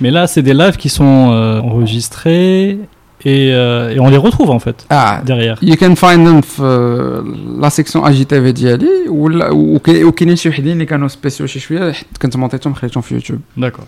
Mais 0.01 0.11
là, 0.11 0.27
c'est 0.27 0.43
des 0.43 0.53
lives 0.53 0.77
qui 0.83 0.89
sont 0.89 1.15
euh, 1.31 1.59
enregistrés 1.71 2.77
et, 3.25 3.49
euh, 3.53 3.95
et 3.95 3.99
on 3.99 4.09
les 4.09 4.17
retrouve 4.27 4.51
en 4.51 4.59
fait 4.59 4.85
Ah, 4.91 5.21
derrière. 5.25 5.57
you 5.63 5.75
can 5.75 5.95
find 5.95 6.21
them 6.27 6.41
في 6.41 7.23
لا 7.61 7.69
سيكسيون 7.69 8.05
اي 8.05 8.13
جي 8.13 8.23
تي 8.25 8.41
في 8.41 8.51
ديالي 8.51 9.09
ولا 9.09 9.49
وكاي- 9.49 10.03
وكاينين 10.03 10.35
شي 10.35 10.49
وحدين 10.49 10.71
اللي 10.73 10.85
كانوا 10.85 11.07
سبيسيو 11.07 11.47
شي 11.47 11.59
شويه 11.59 11.91
حيت 11.91 12.07
كنت 12.21 12.37
مونطيتهم 12.37 12.73
خليتهم 12.73 13.01
في 13.01 13.13
يوتيوب 13.15 13.39
D'accord. 13.59 13.87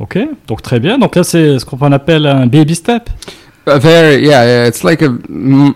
Ok, 0.00 0.18
donc 0.48 0.62
très 0.62 0.78
bien. 0.80 0.96
Donc 1.02 1.16
là, 1.16 1.24
c'est 1.24 1.58
ce 1.58 1.64
qu'on 1.64 1.92
appelle 2.00 2.24
un 2.26 2.46
baby 2.46 2.74
step. 2.74 3.04
Uh, 3.65 3.79
very, 3.79 4.25
yeah, 4.25 4.43
yeah. 4.43 4.67
It's 4.67 4.83
like 4.83 5.01
a. 5.01 5.05
am 5.05 5.75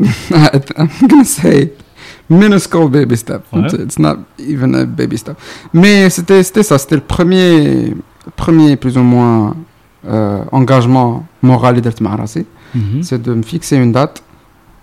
mm, 0.00 1.08
gonna 1.08 1.24
say 1.24 1.70
minuscule 2.28 2.88
baby 2.88 3.16
step. 3.16 3.44
Ouais. 3.52 3.72
It's 3.74 3.98
not 3.98 4.18
even 4.38 4.74
a 4.74 4.84
baby 4.84 5.16
step. 5.16 5.36
Mais 5.72 6.10
c'était, 6.10 6.42
c'était 6.42 6.62
ça. 6.62 6.78
C'était 6.78 6.96
le 6.96 7.02
premier, 7.02 7.94
premier 8.36 8.76
plus 8.76 8.96
ou 8.96 9.02
moins 9.02 9.54
euh, 10.06 10.44
engagement 10.50 11.26
moral 11.42 11.80
de 11.80 11.90
Marasi. 12.00 12.46
Mm-hmm. 12.76 13.02
C'est 13.02 13.22
de 13.22 13.34
me 13.34 13.42
fixer 13.42 13.76
une 13.76 13.92
date 13.92 14.22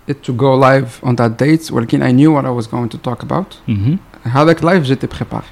et 0.08 0.16
to 0.16 0.34
go 0.34 0.60
live 0.60 1.00
on 1.04 1.16
that 1.16 1.30
date. 1.30 1.70
Well, 1.72 1.86
I 1.92 2.14
knew 2.14 2.32
what 2.32 2.46
I 2.46 2.52
was 2.52 2.68
going 2.68 2.90
to 2.90 2.98
talk 2.98 3.24
about. 3.24 3.62
Mm-hmm. 3.68 3.98
Avec 4.36 4.62
live, 4.62 4.84
j'étais 4.84 5.08
préparé. 5.08 5.46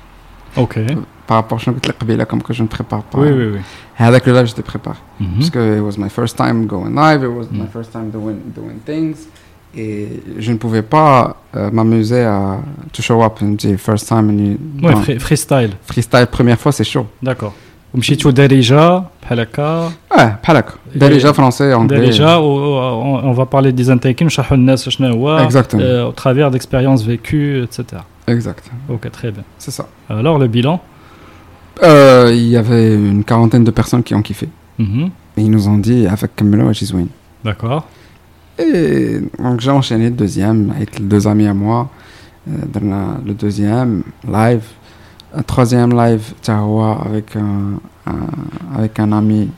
Ok 0.56 0.80
Par 1.27 1.37
rapport 1.37 1.59
à 1.59 1.61
ce 1.61 1.71
que 1.71 1.77
je 1.87 1.93
قبيله 1.93 2.25
comme 2.27 2.43
que 2.43 2.53
je 2.53 2.63
ne 2.63 2.69
prépare 2.69 3.03
pas. 3.03 3.19
Oui, 3.19 3.29
oui, 3.31 3.47
oui. 3.55 3.61
هذاك 3.97 4.27
le 4.29 4.33
live 4.33 4.47
j'étais 4.47 4.63
préparé. 4.63 4.97
Mhm. 5.21 5.27
Parce 5.39 5.51
que 5.51 5.79
it 5.79 5.83
was 5.83 5.97
my 6.05 6.11
first 6.11 6.37
time 6.37 6.67
going 6.67 6.95
live, 6.95 7.23
it 7.23 7.31
was 7.39 7.47
my 7.53 7.63
Mm. 7.67 7.73
first 7.73 7.91
time 7.93 8.09
doing, 8.11 8.39
doing 8.59 8.79
things. 8.91 9.19
Et 9.75 10.09
je 10.45 10.51
ne 10.53 10.59
pouvais 10.59 10.83
pas 10.97 11.37
euh, 11.57 11.71
m'amuser 11.77 12.25
à 12.25 12.59
to 12.93 13.01
show 13.03 13.23
up 13.23 13.37
and 13.43 13.53
dire 13.63 13.79
first 13.89 14.05
time 14.09 14.27
and 14.33 14.39
you, 14.47 14.57
Ouais, 14.87 14.93
dans 14.93 15.01
free- 15.07 15.19
freestyle. 15.27 15.73
freestyle 15.91 16.27
première 16.37 16.59
fois 16.63 16.73
c'est 16.73 16.85
chaud. 16.93 17.07
D'accord. 17.23 17.55
ومشيتو 17.95 18.31
دارجة 18.31 19.03
بحال 19.23 19.41
هكا 19.41 19.89
Ouais, 19.89 20.29
بحال 20.43 20.57
هكا. 20.57 20.73
Déjà 20.97 21.33
français, 21.33 21.73
anglais. 21.75 21.89
دارجة 21.89 22.39
و- 22.39 23.03
on 23.05 23.25
on 23.25 23.33
va 23.33 23.47
parler 23.47 23.73
des 23.73 23.89
intakes 23.91 24.23
نشرحوا 24.23 24.57
للناس 24.57 24.89
شنو 24.89 25.09
هو 25.09 25.49
Exactement. 25.49 25.81
euh, 25.81 26.11
au 26.11 26.13
travers 26.13 26.51
d'expériences 26.51 27.03
vécues 27.07 27.63
etc. 27.65 27.83
Exact. 28.29 28.65
Ok, 28.95 29.11
très 29.11 29.31
bien. 29.31 29.45
C'est 29.59 29.71
ça. 29.79 29.85
Alors 30.11 30.39
le 30.39 30.47
bilan 30.49 30.81
Euh, 31.84 32.32
il 32.34 32.48
y 32.48 32.58
avait 32.58 32.96
une 32.96 33.24
quarantaine 33.24 33.64
de 33.64 33.72
personnes 33.72 34.04
qui 34.04 34.16
ont 34.16 34.22
kiffé. 34.22 34.50
Mhm. 34.78 35.10
Et 35.38 35.42
ils 35.42 35.52
nous 35.52 35.68
ont 35.68 35.78
dit 35.78 36.08
avec 36.08 36.36
Kamelo 36.36 36.66
wa 36.66 36.74
D'accord. 37.44 37.88
Et 38.58 39.20
donc 39.38 39.60
j'ai 39.62 39.72
enchaîné 39.72 40.06
le 40.06 40.16
deuxième 40.16 40.72
avec 40.76 41.08
deux 41.08 41.28
amis 41.28 41.48
à 41.48 41.54
moi. 41.54 41.90
Euh, 42.48 42.52
dans 42.72 43.18
le 43.26 43.34
deuxième 43.34 44.04
live. 44.28 44.64
Un 45.36 45.44
troisième 45.44 45.92
live, 45.96 46.34
Tahoua, 46.42 47.02
avec 47.06 47.36
un, 47.36 47.80
avec 48.74 48.98
un 49.00 49.12
ami 49.12 49.50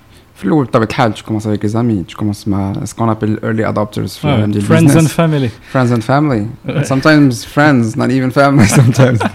tu 0.42 1.24
commences 1.24 1.46
avec 1.46 1.64
les 1.64 1.76
amis, 1.76 2.06
tu 2.06 2.16
commences 2.16 2.48
ma, 2.48 2.74
ce 2.86 2.94
qu'on 2.94 3.10
appelle 3.10 3.40
early 3.44 3.64
adopters. 3.64 4.20
Ah, 4.24 4.46
friends 4.62 4.96
and 4.96 5.08
family. 5.08 5.50
Friends 5.70 5.92
and 5.92 6.02
family. 6.02 6.48
Sometimes 6.84 7.44
friends, 7.44 7.96
not 7.96 8.10
even 8.10 8.32
family 8.32 8.68
sometimes. 8.68 9.20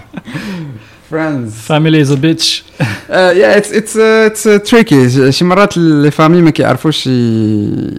friends. 1.10 1.48
Family 1.72 1.98
is 2.04 2.10
a 2.10 2.16
bitch. 2.26 2.46
Uh, 2.80 3.32
yeah, 3.40 3.58
it's 3.58 3.70
it's 3.80 3.94
uh, 3.96 4.28
it's 4.30 4.44
uh, 4.46 4.58
tricky. 4.70 5.08
ش- 5.08 5.36
شي 5.36 5.44
مرات 5.44 5.76
لي 5.76 6.10
فامي 6.10 6.42
ما 6.42 6.50
كيعرفوش 6.50 7.06
ي- 7.06 7.98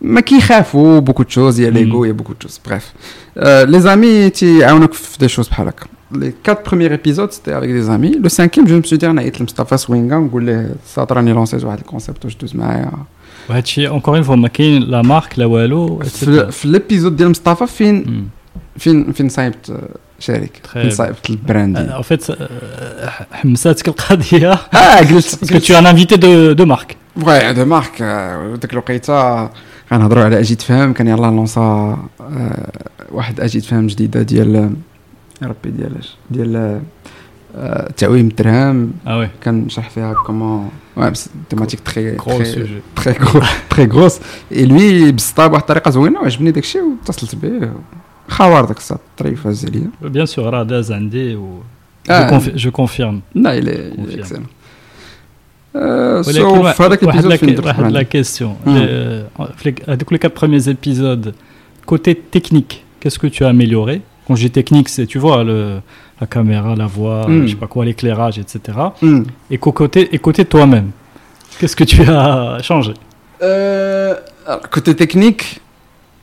ما 0.00 0.20
كيخافوا 0.20 1.00
beaucoup 1.00 1.24
de 1.24 1.30
choses, 1.30 1.58
il 1.58 1.64
y 1.64 1.66
a 1.66 1.70
l'ego, 1.70 2.00
Mm. 2.00 2.04
il 2.04 2.08
y 2.08 2.10
a 2.10 2.14
beaucoup 2.14 2.34
de 2.34 2.42
choses. 2.42 2.60
Bref. 2.68 2.84
Euh, 3.36 3.66
les 3.66 3.86
amis 3.86 4.30
تيعاونوك 4.32 4.92
في 4.92 5.26
des 5.26 5.30
choses 5.30 5.48
بحال 5.50 5.68
هكا. 5.68 5.86
Les 6.14 6.32
quatre 6.48 6.62
premiers 6.70 6.92
épisodes 6.92 7.32
c'était 7.32 7.52
avec 7.60 7.70
des 7.72 7.88
amis. 7.90 8.14
Le 8.24 8.28
cinquième 8.28 8.66
je 8.68 8.74
me 8.74 8.82
suis 8.82 8.98
dit 8.98 9.04
انا 9.04 9.20
عيطت 9.20 9.40
لمصطفى 9.40 9.76
سوينغا 9.76 10.18
نقول 10.18 10.46
له 10.46 10.74
صات 10.94 11.12
راني 11.12 11.32
لونسيت 11.32 11.64
واحد 11.64 11.78
الكونسيبت 11.78 12.24
واش 12.24 12.36
دوز 12.36 12.56
معايا 12.56 12.90
وهادشي 13.50 13.88
اونكور 13.88 14.14
اون 14.16 14.22
فوا 14.22 14.36
ما 14.36 14.48
كاين 14.48 14.82
لا 14.82 15.02
مارك 15.02 15.38
لا 15.38 15.44
والو 15.46 15.98
في, 16.04 16.52
في 16.52 16.64
الابيزود 16.64 17.16
ديال 17.16 17.30
مصطفى 17.30 17.66
فين 17.66 18.04
Hmm. 18.04 18.80
فين 18.80 19.12
فين 19.12 19.28
صايبت 19.28 19.70
آه، 19.70 19.88
شارك 20.19 20.61
من 20.75 20.89
صعيبه 20.89 21.17
البراند 21.29 21.77
ان 21.77 22.01
فيت 22.01 22.25
حمساتك 23.31 23.87
القضية. 23.87 24.51
آه 24.53 24.99
قلت 24.99 25.53
كنت 25.53 25.65
تو 25.65 25.77
ان 25.77 25.85
انفيتي 25.85 26.15
دو 26.15 26.51
دو 26.51 26.65
مارك 26.65 26.95
وي 27.25 27.53
دو 27.53 27.65
مارك 27.65 28.03
ديك 28.61 28.73
الوقيته 28.73 29.49
غنهضروا 29.93 30.23
على 30.23 30.39
أجيت 30.39 30.59
تفهم 30.59 30.93
كان 30.93 31.07
يلاه 31.07 31.31
لونسا 31.31 31.61
آه، 32.21 32.71
واحد 33.11 33.39
أجيت 33.41 33.63
تفهم 33.63 33.87
جديدة 33.87 34.21
ديال 34.21 34.55
يا 35.41 35.47
ربي 35.47 35.69
ديال 35.69 35.95
ديال 36.31 36.81
آه، 37.55 37.91
تعويم 37.97 38.27
الدرهم. 38.27 38.91
آه 39.07 39.17
وي 39.17 39.29
كنشرح 39.43 39.89
فيها 39.89 40.13
كومون 40.13 40.69
تيماتيك 41.49 41.79
تخي 41.79 42.11
تخي 42.95 43.13
تخي 43.69 43.85
غروس 43.85 44.19
اي 44.51 44.65
لوي 44.65 45.11
بسطها 45.11 45.47
بواحد 45.47 45.61
الطريقة 45.61 45.91
زوينة 45.91 46.19
وعجبني 46.19 46.51
داكشي 46.51 46.79
واتصلت 46.81 47.35
به. 47.35 47.71
خوار 48.28 48.64
داك 48.64 48.76
الساعه 48.76 49.00
طريف 49.18 49.46
هز 49.46 49.66
عليا 49.66 49.90
Bien 50.04 50.26
sûr, 50.34 50.38
راه 50.38 50.62
داز 50.62 50.92
عندي 50.92 51.36
و 51.36 51.60
je, 52.08 52.10
آه. 52.10 52.30
confi- 52.38 52.58
je 52.58 52.68
confirme. 52.70 53.20
لا 53.34 53.58
الى 53.58 53.92
Confirme. 53.96 54.20
اكسلون 54.20 54.46
ولكن 56.16 56.32
سو 56.32 56.72
في 56.72 56.82
هذاك 56.82 57.02
واحد 57.02 57.24
الابيزود 57.24 57.34
فين 57.36 57.48
لا 57.48 57.54
درت 57.54 57.66
واحد 57.66 57.80
لا 57.82 57.88
براندين. 57.90 58.24
question. 58.24 58.66
Hmm. 58.66 58.68
Les- 58.68 59.52
في 59.56 59.70
les- 59.70 59.88
هذوك 59.88 60.14
les 60.14 60.18
quatre 60.18 60.34
premiers 60.40 60.68
épisodes, 60.68 61.32
côté 61.86 62.14
technique, 62.36 62.84
qu'est-ce 63.00 63.18
que 63.18 63.26
tu 63.26 63.44
as 63.44 63.48
amélioré 63.48 64.00
Quand 64.28 64.36
je 64.40 64.42
dis 64.46 64.54
technique, 64.60 64.88
c'est 64.94 65.06
tu 65.12 65.18
vois 65.24 65.38
le 65.50 65.58
la 66.20 66.26
caméra, 66.36 66.70
la 66.82 66.88
voix, 66.96 67.20
Hmm. 67.28 67.44
je 67.46 67.50
sais 67.52 67.60
pas 67.64 67.70
quoi, 67.74 67.82
l'éclairage, 67.88 68.36
etc. 68.44 68.54
مم. 69.02 69.24
Et 69.52 69.58
qu'au 69.62 69.72
côté 69.80 70.00
et 70.14 70.18
côté 70.26 70.42
toi-même, 70.54 70.88
qu'est-ce 71.58 71.76
que 71.80 71.84
tu 71.92 72.00
as 72.02 72.58
changé 72.68 72.94
كوتي 74.72 74.92
تكنيك 74.94 75.44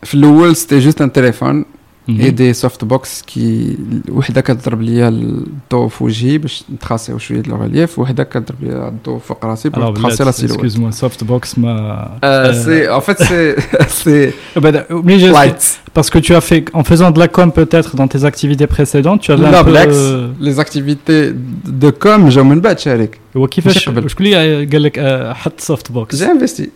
في 0.03 0.15
الاول 0.15 0.55
سيتي 0.55 0.79
جوست 0.79 1.01
ان 1.01 1.11
تليفون 1.11 1.65
Mhm. 2.07 2.19
اي 2.21 2.29
دي 2.29 2.53
سوفت 2.53 2.83
بوكس 2.85 3.21
كي 3.21 3.77
وحده 4.09 4.41
كتضرب 4.41 4.81
ليا 4.81 5.07
الضوء 5.09 5.87
في 5.87 6.03
وجهي 6.03 6.37
باش 6.37 6.63
نتخاسيو 6.73 7.17
شويه 7.17 7.39
د 7.39 7.47
الغليف 7.47 7.99
وحده 7.99 8.23
كتضرب 8.23 8.63
ليا 8.63 8.87
الضوء 8.87 9.19
فوق 9.19 9.45
راسي 9.45 9.69
باش 9.69 9.83
Alors, 9.83 9.89
نتخاسي 9.89 10.23
لا 10.23 10.31
Bilal, 10.31 10.33
سيلوات 10.33 10.59
excuse-moi, 10.59 10.91
softbox 11.01 11.57
m'a. 11.59 12.11
Euh, 12.23 12.53
c'est 12.63 12.89
en 12.89 13.01
fait 13.01 13.17
c'est 13.29 13.55
c'est 14.01 14.33
Euh, 14.57 14.61
bah, 14.61 14.71
obligé, 14.89 15.27
lights 15.41 15.67
Parce 15.97 16.09
que 16.13 16.19
tu 16.25 16.31
as 16.39 16.43
fait, 16.49 16.63
en 16.79 16.83
faisant 16.91 17.11
de 17.15 17.19
la 17.23 17.27
com 17.35 17.49
peut-être 17.59 17.91
dans 17.99 18.09
tes 18.13 18.21
activités 18.31 18.67
précédentes, 18.75 19.21
tu 19.25 19.31
avais 19.31 19.51
لا 19.51 19.61
un 19.61 19.63
peu. 19.63 19.65
بالعكس 19.65 19.95
euh, 19.95 20.43
لي 20.43 20.51
زاكتيفيتي 20.53 21.35
دو 21.65 21.91
كوم 21.91 22.29
جاو 22.29 22.43
من 22.43 22.61
بعد 22.61 22.79
شارك 22.79 23.19
هو 23.37 23.47
كيفاش 23.47 23.75
ماشي 23.87 23.91
قبل. 23.91 24.09
شكون 24.09 24.25
اللي 24.25 24.65
قال 24.65 24.83
لك 24.83 24.99
آه، 24.99 25.33
حط 25.33 25.59
سوفت 25.59 25.91
بوكس؟ 25.91 26.15
جي 26.15 26.31
انفستي 26.31 26.69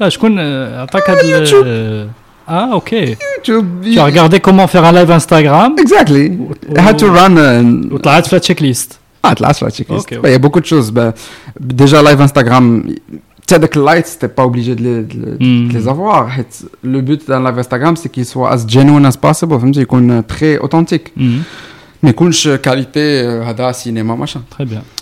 لا 0.00 0.08
شكون 0.08 0.38
آه، 0.38 0.82
عطاك 0.82 1.10
هاد 1.10 1.96
يوتيوب. 2.48 2.48
ال- 2.48 2.54
اه 2.54 2.72
اوكي 2.72 3.16
يوتيوب 3.38 3.84
tu 3.84 3.98
as 3.98 4.02
regardé 4.12 4.40
comment 4.40 4.66
faire 4.66 4.84
un 4.84 4.92
live 4.92 5.10
Instagram 5.20 5.80
اكزاكتلي 5.80 6.28
و- 6.28 6.74
had 6.76 6.94
to 6.96 7.04
run 7.04 7.36
an- 7.38 7.92
وطلعت 7.92 8.26
في 8.26 8.36
التشيك 8.36 8.62
ليست 8.62 8.98
اه 9.24 9.32
طلعت 9.32 9.56
في 9.56 9.70
تشيك 9.70 9.90
ليست 9.90 10.04
أوكي، 10.04 10.16
أوكي. 10.16 10.28
يا 10.32 10.36
بوكو 10.36 10.58
تشوز 10.60 10.92
ديجا 11.60 12.02
لايف 12.02 12.20
انستغرام 12.20 12.94
حتى 13.42 13.58
داك 13.58 13.76
اللايت 13.76 14.06
سيتي 14.06 14.26
با 14.26 14.42
اوبليجي 14.42 14.74
de 14.76 15.12
Hmm. 15.12 15.74
les 15.76 15.88
avoir 15.90 16.26
حيت 16.28 16.54
لو 16.84 17.00
بوت 17.00 17.28
دان 17.28 17.44
لايف 17.44 17.56
انستغرام 17.56 17.94
سي 17.94 18.08
كي 18.08 18.24
سوا 18.24 18.56
as 18.56 18.60
genuine 18.60 19.12
as 19.12 19.16
possible 19.16 19.54
فهمتي 19.58 19.80
يكون 19.80 20.26
تري 20.26 20.58
اوثنتيك 20.58 21.10
Mhm. 21.16 21.20
ما 22.02 22.10
يكونش 22.10 22.48
كاليتي 22.48 23.22
هذا 23.28 23.72
سينما 23.72 24.14
ماشا 24.14 24.40
Très 24.54 24.64
bien. 24.64 24.95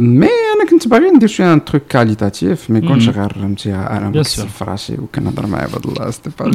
مي 0.00 0.26
انا 0.26 0.70
كنت 0.70 0.88
باغي 0.88 1.10
ندير 1.10 1.28
شويه 1.28 1.52
ان 1.52 1.64
تروك 1.64 1.82
كاليتاتيف 1.88 2.70
ما 2.70 2.78
يكونش 2.78 3.08
مم. 3.08 3.12
غير 3.14 3.32
فهمتي 3.32 3.70
انا 3.74 4.10
Bien 4.14 4.16
بكسل 4.18 4.42
sûr. 4.42 4.46
فراشي 4.60 4.92
وكنهضر 4.94 5.46
مع 5.46 5.58
عباد 5.58 5.86
الله 5.86 6.10
سيتي 6.10 6.30
با 6.40 6.50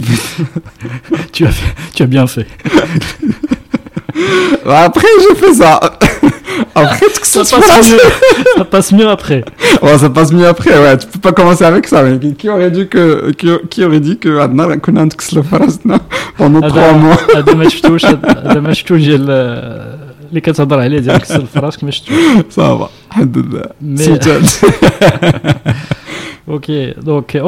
tu, 1.37 1.43
as 1.45 1.51
fait- 1.51 1.97
tu 1.97 2.03
as 2.03 2.07
bien 2.07 2.27
fait. 2.27 2.47
ابخي 4.65 5.07
جو 5.29 5.35
في 5.35 5.53
سا 5.53 5.79
ابخي 6.77 7.05
Ça 7.05 7.13
تكسلت 7.15 7.47
passe 7.47 7.55
فراشي 7.55 7.95
mieux, 7.97 8.01
ça 8.57 8.63
passe 8.65 8.91
mieux 8.93 9.09
après. 9.17 9.41
Ouais, 9.83 9.97
ça 10.03 10.09
passe 10.09 10.31
mieux 10.33 10.47
après, 10.55 10.75
ouais. 10.83 10.97
Tu 11.01 11.07
peux 11.07 11.19
pas 11.27 11.33
commencer 11.39 11.65
avec 11.71 11.85
ça, 11.91 11.97
mais 12.03 12.17
qui- 12.23 12.35
qui 12.39 12.47
aurait 12.49 12.71
dit 12.77 12.87
que, 12.93 13.03
qui, 13.39 13.47
qui 13.71 13.79
aurait 13.85 13.99
dit 14.09 14.17
que 14.17 14.27
عندنا 14.27 14.75
كنا 14.75 15.03
نتكسلوا 15.03 15.43
في 15.43 15.55
راسنا 15.55 15.99
pendant 16.39 16.59
3 16.69 16.69
هذا 16.69 17.15
mois. 17.15 17.35
هذا 17.37 17.53
ما 17.53 17.69
شفتوش 17.69 18.05
هذا 18.05 18.59
ما 18.59 18.73
شفتوش 18.73 19.01
ديال 19.01 19.27
آه، 19.29 19.97
اللي 20.32 20.40
كتهضر 20.40 20.80
عليه 20.80 20.98
ديال 20.98 21.16
كسر 21.16 21.40
الفراش 21.40 21.84
ما 21.84 21.90
شفتوش 21.90 22.16
Ça 22.56 22.78
va. 22.80 22.88
الحمد 23.10 23.38
لله. 23.38 23.64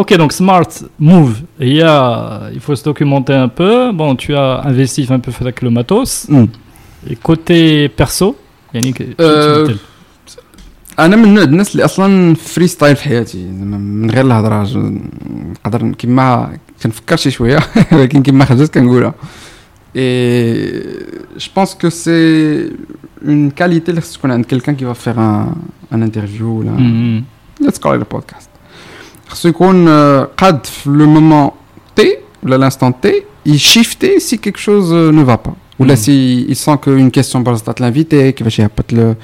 Ok, 0.00 0.10
donc 0.22 0.32
Smart 0.32 0.70
Move, 1.00 1.34
il, 1.60 1.74
y 1.80 1.82
a, 1.82 2.50
il 2.56 2.60
faut 2.60 2.76
se 2.76 2.84
documenter 2.84 3.34
un 3.46 3.48
peu. 3.48 3.92
Bon, 3.92 4.14
tu 4.22 4.30
as 4.36 4.62
investi 4.70 5.06
un 5.10 5.18
peu 5.18 5.32
avec 5.40 5.62
le 5.62 5.70
matos. 5.70 6.26
مم. 6.28 6.48
Et 7.10 7.16
côté 7.16 7.88
perso, 7.88 8.36
dis-t-elle 8.74 9.76
أنا 10.98 11.16
من 11.16 11.24
النوع 11.24 11.44
الناس 11.44 11.72
اللي 11.72 11.84
أصلا 11.84 12.34
فري 12.34 12.66
ستايل 12.66 12.96
في 12.96 13.04
حياتي 13.04 13.38
زعما 13.38 13.78
من 13.78 14.10
غير 14.10 14.26
الهضرة 14.26 14.62
نقدر 15.66 15.92
كيما 15.92 16.58
كنفكر 16.82 17.16
شي 17.16 17.30
شوية 17.30 17.58
ولكن 17.92 18.22
كيما 18.22 18.44
خرجت 18.44 18.74
كنقولها 18.74 19.14
اي 19.95 20.71
جو 21.37 21.47
بونس 21.55 21.75
كو 21.75 21.89
سي 21.89 22.11
اون 23.25 23.49
كاليتي 23.49 23.91
اللي 23.91 24.01
خص 24.01 24.13
تكون 24.17 24.31
عند 24.31 24.45
كيلكان 24.45 24.75
كي 24.75 24.93
va 24.93 24.95
faire 24.97 25.17
un 25.17 25.47
un 25.95 25.99
interview 26.09 26.41
ولا 26.41 26.71
Mhm. 26.77 27.23
let's 27.65 27.77
call 27.79 27.99
it 27.99 28.03
a 28.03 28.17
podcast 28.17 28.47
خصو 29.27 29.49
يكون 29.49 29.87
آه، 29.87 30.29
قاد 30.37 30.65
في 30.65 30.89
لو 30.89 31.05
مومون 31.09 31.49
تي 31.95 32.17
ولا 32.43 32.55
لانستون 32.55 32.93
تي 33.01 33.23
يشيفتي 33.45 34.19
سي 34.19 34.37
كيك 34.37 34.57
شوز 34.57 34.93
نو 34.93 35.25
فا 35.25 35.35
با 35.35 35.53
ولا 35.79 35.89
مم. 35.89 35.95
سي 35.95 36.47
il 36.47 36.55
sent 36.57 36.77
que 36.85 36.89
une 36.89 37.19
question 37.21 37.35
برزطات 37.37 37.81
لانفيتي 37.81 38.31
كيفاش 38.31 38.59
يهبط 38.59 38.93
له 38.93 39.15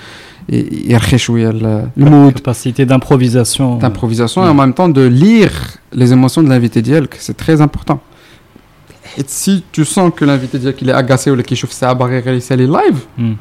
ي- 0.50 0.84
يرخي 0.92 1.18
شويه 1.18 1.50
ال- 1.50 1.90
المود 1.98 2.38
Capacité 2.40 2.86
d'improvisation. 2.86 3.78
d'improvisation 3.80 4.42
Mm. 4.42 4.46
et 4.46 4.50
en 4.50 4.54
même 4.64 4.74
temps 4.74 4.90
de 5.00 5.06
lire 5.24 5.56
les 5.94 6.10
émotions 6.14 6.44
de 6.44 6.50
l'invité 6.50 6.82
ديالك 6.82 7.14
c'est 7.14 7.38
très 7.46 7.62
important 7.62 8.00
et 9.19 9.25
si 9.27 9.65
tu 9.73 9.85
sens 9.85 10.13
que 10.15 10.25
l'invité 10.25 10.59
dit 10.59 10.73
qu'il 10.75 10.89
est 10.89 10.95
agacé 10.95 11.31
ou 11.31 11.37
qu'il 11.43 11.57
chauffe 11.57 11.73
sa 11.73 11.95
barrière 11.95 12.27
et 12.29 12.41
c'est 12.41 12.57
live, 12.57 13.05
mm. 13.19 13.33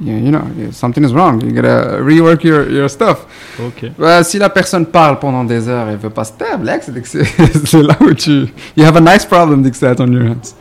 you, 0.00 0.16
you 0.16 0.30
know, 0.30 0.40
something 0.72 1.04
is 1.04 1.12
wrong. 1.12 1.42
You 1.42 1.52
gotta 1.52 1.98
rework 1.98 2.44
your, 2.44 2.70
your 2.70 2.88
stuff. 2.88 3.26
Okay. 3.58 3.92
Bah, 3.98 4.22
si 4.24 4.38
la 4.38 4.48
personne 4.48 4.86
parle 4.86 5.18
pendant 5.18 5.44
des 5.44 5.68
heures 5.68 5.88
et 5.88 5.92
ne 5.92 5.96
veut 5.98 6.10
pas 6.10 6.24
se 6.24 6.32
taire, 6.32 6.58
c'est 7.64 7.82
là 7.82 7.96
où 8.00 8.14
tu. 8.14 8.46
You 8.76 8.84
have 8.84 8.96
a 8.96 9.00
nice 9.00 9.26
problem, 9.26 9.62
dès 9.62 9.70
que 9.70 9.76
c'est 9.76 10.00
on 10.00 10.06
your 10.06 10.30
hands. 10.30 10.54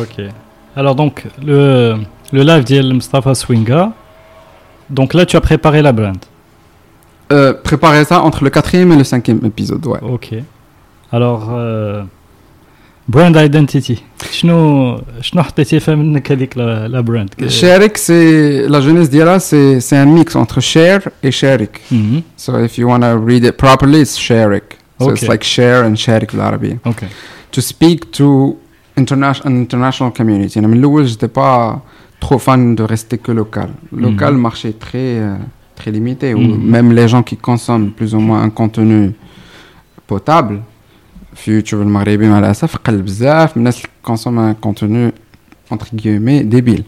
Ok. 0.00 0.24
Alors 0.74 0.94
donc, 0.94 1.24
le, 1.44 1.96
le 2.32 2.42
live 2.42 2.64
d'Yel 2.64 2.92
Mustafa 2.94 3.34
Swinga, 3.34 3.92
donc 4.90 5.14
là 5.14 5.26
tu 5.26 5.36
as 5.36 5.40
préparé 5.40 5.82
la 5.82 5.92
brand. 5.92 6.16
Euh, 7.32 7.52
préparer 7.52 8.04
ça 8.04 8.22
entre 8.22 8.44
le 8.44 8.50
quatrième 8.50 8.92
et 8.92 8.96
le 8.96 9.04
cinquième 9.04 9.40
épisode, 9.44 9.84
ouais. 9.86 9.98
Ok. 10.02 10.34
Alors. 11.12 11.50
Euh, 11.52 12.02
brand 13.07 13.35
identity. 13.35 13.97
شنو 14.31 15.01
شنو 15.21 15.43
حطيتي 15.43 15.79
فيها 15.79 15.95
منك 15.95 16.31
هذيك 16.31 16.57
لا 16.57 16.87
لا 16.87 17.01
براند 17.01 17.29
Sharik, 17.49 17.97
c'est. 17.97 18.67
La 18.69 18.79
jeunesse 18.81 19.09
d'Ira, 19.09 19.39
c'est 19.39 19.79
c'est 19.79 19.97
un 19.97 20.05
mix 20.05 20.35
entre 20.35 20.59
share 20.61 21.01
et 21.23 21.31
sharik. 21.31 21.73
Mhm. 21.91 22.21
So 22.37 22.51
if 22.67 22.77
you 22.77 22.87
want 22.87 23.01
to 23.01 23.13
read 23.29 23.43
it 23.49 23.55
properly, 23.57 23.99
it's 24.05 24.17
sharik. 24.27 24.67
So 24.99 25.09
it's 25.11 25.23
Okay. 25.23 25.27
like 25.31 25.43
share 25.43 25.81
and 25.87 25.95
sharik 25.95 26.31
بالعربية. 26.33 26.77
Ok. 26.85 27.01
To 27.55 27.61
speak 27.61 27.99
to 28.19 28.55
international, 28.97 29.45
an 29.47 29.55
international 29.65 30.11
community. 30.19 30.57
أنا 30.59 30.67
من 30.67 30.77
الأول, 30.77 31.07
j'étais 31.07 31.27
pas 31.39 31.81
trop 32.25 32.37
fan 32.39 32.75
de 32.75 32.83
rester 32.83 33.17
que 33.17 33.31
local. 33.31 33.69
Local, 33.91 34.33
Mhm. 34.33 34.41
marché 34.47 34.73
très, 34.85 35.11
euh, 35.19 35.35
très 35.75 35.91
limité. 35.91 36.33
Où 36.33 36.39
Mhm. 36.39 36.69
même 36.75 36.89
les 36.99 37.07
gens 37.07 37.23
qui 37.29 37.35
consomment 37.49 37.89
plus 37.97 38.11
ou 38.15 38.19
moins 38.27 38.41
un 38.47 38.51
contenu 38.61 39.13
potable, 40.07 40.55
في 41.35 41.51
يوتيوب 41.51 41.81
المغربي 41.81 42.27
مع 42.29 42.39
الأسف 42.39 42.75
قل 42.75 43.01
بزاف 43.01 43.57
من 43.57 43.61
الناس 43.61 43.77
اللي 43.77 44.17
consomment 44.17 44.55
un 44.55 44.67
contenu 44.67 45.11
entre 45.73 45.87
guillemets 45.95 46.43
débile. 46.43 46.83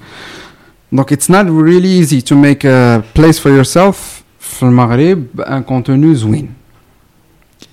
Donc 0.92 1.12
it's 1.12 1.30
not 1.30 1.46
really 1.50 1.92
easy 2.02 2.22
to 2.22 2.36
make 2.36 2.64
a 2.66 3.02
place 3.18 3.40
for 3.40 3.50
yourself 3.50 3.96
في 4.40 4.64
المغرب 4.64 5.26
un 5.40 5.64
contenu 5.72 6.14
زوين. 6.14 6.50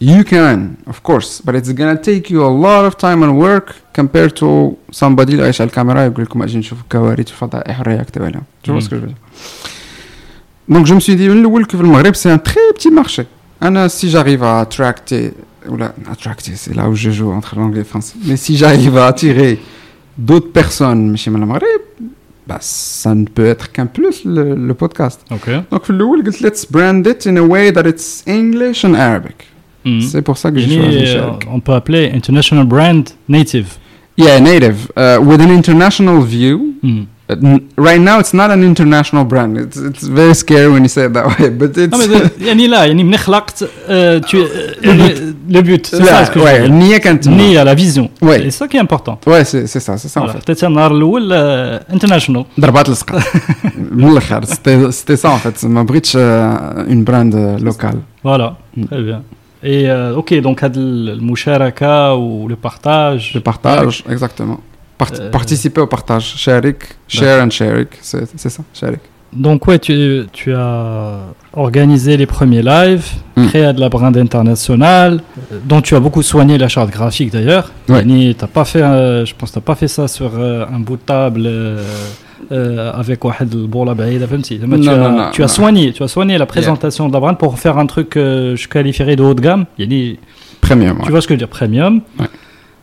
You 0.03 0.24
can, 0.24 0.59
of 0.93 1.03
course, 1.03 1.43
but 1.45 1.55
it's 1.55 1.72
gonna 1.80 1.99
take 2.11 2.30
you 2.30 2.41
a 2.43 2.53
lot 2.66 2.84
of 2.88 2.97
time 2.97 3.22
and 3.22 3.32
work 3.47 3.74
compared 4.01 4.32
to 4.41 4.76
somebody 4.93 5.30
اللي 5.32 5.43
عايش 5.43 5.61
على 5.61 5.68
الكاميرا 5.68 6.03
يقول 6.05 6.24
لكم 6.24 6.43
اجي 6.43 6.59
نشوف 6.59 6.78
كوارث 6.93 7.28
فضائح 7.28 7.80
رياكتيو 7.80 8.24
عليهم. 8.24 8.43
Tu 8.66 8.70
vois 8.70 8.80
Mm. 8.80 8.84
ce 8.84 8.88
que 8.88 8.97
je 8.97 9.01
veux 9.01 9.07
dire? 9.09 9.16
Donc 10.74 10.86
je 10.86 10.95
me 10.95 11.01
suis 11.01 11.16
dit 11.16 11.28
من 11.28 11.41
الأول 11.41 11.64
que 11.66 11.76
في 11.76 11.80
المغرب 11.82 12.14
c'est 12.14 12.30
un 12.30 12.38
très 12.38 12.74
petit 12.78 12.91
marché. 12.91 13.24
أنا 13.62 13.88
si 13.88 14.09
j'arrive 14.11 14.43
à 14.43 14.61
attracter 14.61 15.32
Oula, 15.70 15.93
attractive, 16.11 16.55
c'est 16.55 16.76
là 16.76 16.89
où 16.89 16.95
je 16.95 17.09
joue 17.09 17.32
entre 17.32 17.55
l'anglais 17.57 17.80
et 17.80 17.84
le 17.84 17.88
français. 17.88 18.16
Mais 18.26 18.38
si 18.38 18.57
j'arrive 18.57 18.97
à 18.97 19.07
attirer 19.07 19.59
d'autres 20.18 20.51
personnes 20.51 21.18
chez 21.18 21.30
Mme 21.32 21.47
Marais, 21.47 21.66
bah, 22.47 22.57
ça 22.61 23.16
ne 23.16 23.26
peut 23.26 23.45
être 23.45 23.72
qu'un 23.72 23.88
plus 23.88 24.24
le, 24.26 24.55
le 24.55 24.74
podcast. 24.74 25.26
Okay. 25.32 25.61
Donc, 25.72 25.88
le 25.89 26.05
let's 26.41 26.66
brand 26.70 27.05
it 27.07 27.26
in 27.26 27.38
a 27.38 27.41
way 27.41 27.72
that 27.74 27.88
it's 27.88 28.24
English 28.28 28.86
and 28.86 28.93
Arabic. 28.93 29.47
Mm. 29.84 30.01
C'est 30.01 30.22
pour 30.22 30.38
ça 30.38 30.51
que 30.51 30.59
j'ai 30.59 30.80
choisi. 30.80 31.03
Euh, 31.16 31.32
on 31.51 31.59
peut 31.59 31.74
appeler 31.74 32.11
international 32.13 32.66
brand 32.66 33.09
native. 33.28 33.78
Yeah, 34.18 34.39
native, 34.39 34.91
uh, 34.95 35.20
with 35.22 35.41
an 35.41 35.51
international 35.51 36.22
view. 36.22 36.76
Mm. 36.82 37.05
Uh, 37.30 37.34
n- 37.51 37.61
right 37.88 38.01
now, 38.11 38.16
it's 38.22 38.34
not 38.41 38.51
an 38.57 38.62
international 38.72 39.24
brand. 39.32 39.53
It's, 39.64 39.76
it's 39.91 40.05
very 40.20 40.34
scary 40.43 40.68
when 40.74 40.82
you 40.86 40.88
say 40.97 41.05
it 41.09 41.12
that 41.18 41.26
way, 41.32 41.49
but 41.61 41.70
it's. 41.82 41.93
Non, 41.93 41.99
mais 41.99 42.09
de- 42.09 42.45
يعني 42.47 42.68
là, 42.68 42.84
يعني 42.86 43.05
من 43.05 43.16
خلقت, 43.16 43.64
euh, 43.64 44.20
tu, 44.20 44.36
euh, 44.36 44.86
يعني 44.86 45.14
le 45.51 45.61
but, 45.62 45.86
c'est 45.86 46.05
ça 46.05 46.24
ce 46.24 46.30
que 46.30 46.41
je 46.41 46.45
veux 46.45 46.51
ouais, 46.51 46.59
dire. 46.61 46.64
النية 46.70 46.97
كانت 46.97 47.24
تما. 47.24 47.36
Ni 47.36 47.57
à 47.57 47.64
la 47.64 47.74
vision. 47.74 48.09
Ouais. 48.22 48.41
C'est 48.43 48.51
ça 48.51 48.68
qui 48.68 48.76
est 48.76 48.80
important. 48.80 49.18
Ouais, 49.26 49.45
c'est 49.45 49.66
c'est 49.66 49.80
ça, 49.80 49.97
c'est 49.97 50.09
ça 50.09 50.20
en 50.20 50.24
Voilà. 50.24 50.41
fait. 50.41 50.45
Peut-être 50.53 50.64
النهار 50.64 50.91
الاول 50.97 51.30
euh, 51.32 51.95
international. 51.97 52.45
ضربات 52.61 52.88
السقا 52.88 53.22
من 53.91 54.09
الاخر 54.12 54.45
c'était 54.45 54.91
c'était 54.91 55.16
ça 55.16 55.30
en 55.30 55.38
fait 55.38 55.64
ما 55.64 55.82
بغيتش 55.82 56.16
euh, 56.16 56.20
une 56.88 57.05
brand 57.05 57.34
euh, 57.34 57.59
locale 57.64 57.99
Voilà, 58.24 58.49
Mm. 58.76 58.84
très 58.91 59.03
bien. 59.09 59.20
Et 59.64 59.84
euh, 59.91 60.16
ok, 60.20 60.34
donc 60.34 60.64
هاد 60.64 60.76
المشاركة 60.76 62.14
ou 62.14 62.49
le 62.49 62.57
partage. 62.57 63.34
le 63.34 63.41
partage 63.41 64.05
exactement 64.11 64.61
Euh, 65.02 65.30
participer 65.30 65.82
au 65.82 65.88
partage. 65.88 66.36
Sharik, 66.38 66.78
share 67.08 67.43
and 67.43 67.50
sharik, 67.50 67.89
c'est 68.02 68.38
ça, 68.38 68.64
sharik. 68.74 69.02
Donc 69.36 69.68
ouais, 69.68 69.80
tu, 69.80 70.54
as 70.54 71.18
organisé 71.54 72.16
les 72.16 72.26
premiers 72.26 72.62
lives, 72.62 73.06
hmm. 73.36 73.48
créé 73.48 73.74
de 73.74 73.80
la 73.82 73.89
brand 73.89 74.16
internationale, 74.16 75.22
euh, 75.52 75.60
dont 75.66 75.82
tu 75.82 75.96
as 75.96 76.00
beaucoup 76.00 76.22
soigné 76.22 76.58
la 76.58 76.70
charte 76.70 76.89
graphique 76.89 77.34
d'ailleurs. 77.34 77.72
Ouais. 77.89 78.04
T'as 78.38 78.48
pas 78.48 78.64
fait, 78.64 78.82
euh, 78.82 79.26
je 79.26 79.36
pense, 79.36 79.52
pas 79.52 79.76
fait 79.76 79.89
ça 79.89 80.08
sur 80.08 80.32
euh, 80.38 80.66
un 80.74 80.80
bout 80.80 80.96
de 80.96 81.02
table 81.02 81.50
avec 82.50 83.24
le 83.24 83.68
bourla 83.68 83.93
baïda, 83.93 84.26
tu, 85.34 85.43
as, 85.43 85.48
soigné, 85.48 85.91
tu 85.91 86.04
as 86.04 86.08
soigné 86.08 86.38
la 86.38 86.46
présentation 86.46 87.10
de 87.10 87.14
la 87.14 87.20
brand 87.20 87.38
pour 87.38 87.60
faire 87.60 87.78
un 87.78 87.88
truc 87.88 88.10
que 88.10 88.54
je 88.56 88.68
qualifierais 88.70 89.18
de 89.18 89.24
haut 89.24 89.34
de 89.34 89.41
gamme. 89.41 89.66
Yani, 89.78 90.18
premium. 90.62 91.00
Tu 91.04 91.12
vois 91.12 91.22
ce 91.22 91.28
que 91.28 91.34
je 91.34 91.39
veux 91.39 91.46
dire, 91.46 91.50
premium. 91.50 92.02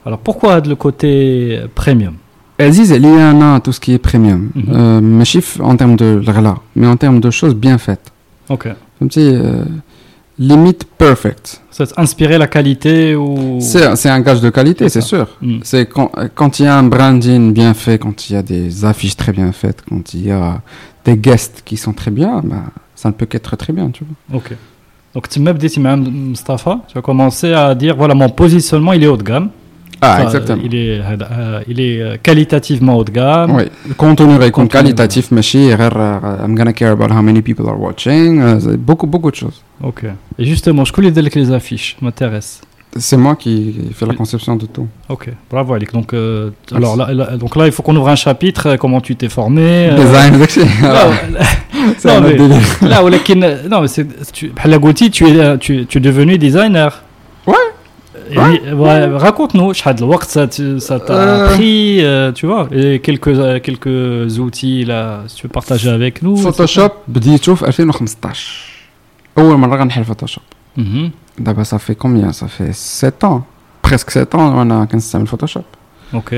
Alors 0.05 0.19
pourquoi 0.19 0.61
le 0.61 0.77
côté 0.77 1.61
premium? 1.75 2.15
Aziz, 2.59 2.91
il 2.91 3.03
y 3.03 3.07
a 3.07 3.61
tout 3.61 3.73
ce 3.73 3.81
qui 3.81 3.93
est 3.95 3.99
premium. 3.99 4.51
Mhm. 4.55 4.65
Euh, 4.71 5.01
mais 5.01 5.25
chiffre 5.25 5.61
en 5.63 5.77
termes 5.77 5.97
de 5.97 6.21
gala, 6.25 6.57
mais 6.77 6.87
en 6.87 6.97
termes 6.97 7.21
de 7.21 7.31
choses 7.31 7.55
bien 7.55 7.79
faites. 7.79 8.13
Ok. 8.49 8.69
Comme 8.99 9.11
si 9.11 9.21
euh, 9.21 9.65
limite 10.39 10.85
perfect. 10.85 11.61
C'est 11.71 11.99
inspirer 11.99 12.39
la 12.39 12.47
qualité 12.47 13.15
ou? 13.15 13.59
C'est 13.61 14.09
un 14.09 14.21
gage 14.21 14.41
de 14.41 14.51
qualité, 14.51 14.89
c'est 14.89 15.01
sûr. 15.01 15.27
Mm. 15.41 15.59
C'est 15.63 15.89
quand, 15.89 16.59
il 16.59 16.65
y 16.65 16.69
a 16.69 16.77
un 16.77 16.83
branding 16.83 17.53
bien 17.53 17.75
fait, 17.75 17.99
quand 17.99 18.29
il 18.29 18.35
y 18.35 18.37
a 18.37 18.43
des 18.43 18.85
affiches 18.85 19.17
très 19.17 19.33
bien 19.33 19.51
faites, 19.53 19.83
quand 19.89 20.15
il 20.15 20.27
y 20.27 20.31
a 20.31 20.61
des 21.05 21.17
guests 21.17 21.63
qui 21.65 21.77
sont 21.77 21.93
très 21.93 22.11
bien, 22.11 22.43
bah, 22.45 22.65
ça 22.95 23.09
ne 23.09 23.15
peut 23.15 23.27
qu'être 23.27 23.57
très 23.57 23.73
bien, 23.73 23.91
tu 23.91 24.05
vois. 24.05 24.39
Ok. 24.39 24.53
Donc 25.15 25.29
tu 25.29 25.41
m'as 25.41 25.53
dit, 25.53 25.73
Mustafa, 25.79 26.81
tu 26.89 26.97
as 26.97 27.03
commencé 27.03 27.53
à 27.53 27.75
dire 27.75 27.97
voilà 27.97 28.15
mon 28.15 28.31
positionnement 28.31 28.93
il 28.95 29.03
est 29.03 29.07
haut 29.07 29.17
de 29.17 29.23
gamme. 29.23 29.51
Ah, 30.05 30.25
exactement. 30.25 30.61
Il 30.65 30.75
est, 30.75 30.99
euh, 30.99 31.17
euh, 31.31 31.61
il 31.69 31.81
est 31.81 32.03
euh, 32.03 32.17
qualitativement 32.21 32.97
haut 32.97 33.05
de 33.05 33.13
gamme. 33.13 33.55
Oui, 33.55 33.65
le 33.87 33.95
contenu 33.95 34.35
est 34.43 34.69
qualitatif, 34.69 35.31
mais 35.31 35.43
I'm 35.55 36.57
gonna 36.57 36.73
care 36.73 36.91
about 36.91 37.15
how 37.15 37.23
many 37.23 37.41
people 37.41 37.69
are 37.69 37.81
watching. 37.81 38.59
Beaucoup, 38.79 39.07
beaucoup 39.07 39.31
de 39.31 39.37
choses. 39.37 39.63
Ok. 39.81 40.05
Et 40.39 40.45
justement, 40.45 40.85
je 40.85 40.93
connais 40.93 41.13
que 41.13 41.39
les 41.39 41.53
affiches, 41.53 41.97
m'intéresse. 42.03 42.61
C'est 42.97 43.17
moi 43.17 43.37
qui 43.37 43.75
fais 43.95 44.05
la 44.05 44.15
conception 44.15 44.57
de 44.57 44.67
tout. 44.67 44.87
Ok, 45.09 45.31
bravo 45.49 45.73
Alec. 45.75 45.93
Donc, 45.93 46.13
alors, 46.75 46.97
là, 46.97 47.37
donc 47.37 47.55
là, 47.57 47.67
il 47.67 47.73
faut 47.73 47.83
qu'on 47.83 47.97
ouvre 47.97 48.09
un 48.09 48.17
chapitre, 48.17 48.77
comment 48.77 49.01
tu 49.01 49.15
t'es 49.15 49.29
formé. 49.29 49.89
Euh... 49.89 49.97
Design, 49.97 50.39
là, 50.83 51.07
non, 52.05 52.21
mais, 52.21 52.37
là, 52.89 53.03
non, 53.71 53.81
mais 53.81 53.89
tu, 53.89 54.07
tu, 54.33 55.33
tu, 55.61 55.87
tu 55.87 55.99
es 55.99 56.01
devenu 56.01 56.39
designer. 56.39 57.03
Ouais, 57.47 57.55
يعني- 58.32 58.60
ouais, 58.74 59.18
Raconte-nous, 59.18 59.74
شحال 59.74 59.96
de 59.96 60.00
الوقت 60.04 60.28
ça, 60.30 60.48
te- 60.48 60.80
ça 60.80 61.00
t'a 61.00 61.14
Euh. 61.14 61.56
pris, 61.56 62.02
euh, 62.04 62.32
tu 62.32 62.46
vois, 62.48 62.68
et 62.72 63.00
quelques, 63.00 63.28
euh, 63.28 63.60
quelques 63.60 64.40
outils 64.40 64.84
là, 64.86 65.24
si 65.28 65.36
tu 65.36 65.48
veux 65.48 65.52
partager 65.60 65.90
avec 65.90 66.22
nous. 66.24 66.36
فوتوشوب 66.36 66.92
بديتو 67.08 67.56
في 67.56 67.66
2015 67.66 68.38
اول 69.38 69.58
مره 69.58 69.76
غنحل 69.78 70.04
فوتوشوب 70.04 70.44
Mhm. 70.78 70.82
دابا 71.40 71.64
ça 71.64 71.78
fait 71.78 71.98
combien 72.06 72.32
ça 72.32 72.48
fait 72.48 72.74
7 72.74 73.24
ans 73.24 73.42
presque 73.90 74.10
7 74.10 74.36
ans 74.36 74.40
وانا 74.58 74.86
كنستعمل 74.86 75.28
فوتوشوب 75.28 75.64
Ok. 76.14 76.34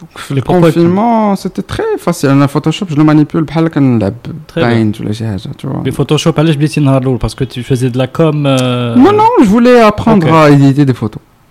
Donc, 0.00 0.14
Mais 0.30 0.34
le 0.38 0.42
pourquoi- 0.42 0.70
confinement, 0.72 1.36
c'était 1.42 1.66
très 1.74 1.92
facile. 2.06 2.28
Un 2.46 2.48
Photoshop, 2.54 2.86
je 2.92 2.96
le 2.96 3.04
manipule 3.10 3.44
بحال 3.44 3.68
كنلعب 3.68 4.14
Très 4.52 4.60
bien. 4.60 4.92
Paint 4.94 5.00
ولا 5.00 5.12
شي 5.12 5.26
حاجة, 5.26 5.48
tu 5.58 5.66
vois. 5.66 5.82
Les 5.90 5.92
Photoshop, 5.96 6.38
علاش 6.38 6.54
بديتي 6.54 6.80
النهار 6.80 7.02
الاول 7.02 7.18
parce 7.18 7.34
que 7.34 7.44
tu 7.44 7.62
faisais 7.62 7.90
de 7.90 7.98
la 7.98 8.06
com. 8.06 8.46
euh, 8.46 8.94
Non, 9.04 9.12
non, 9.20 9.30
je 9.44 9.48
voulais 9.48 9.80
apprendre 9.80 10.26
Ok. 10.26 10.32
à 10.32 10.50
éditer 10.50 10.84
des 10.84 10.98
photos. 11.02 11.22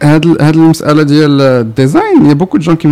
le 0.00 1.40
euh, 1.40 1.64
design, 1.64 2.02
il 2.20 2.28
y 2.28 2.30
a 2.30 2.34
beaucoup 2.34 2.58
de 2.58 2.62
gens 2.62 2.76
qui 2.76 2.86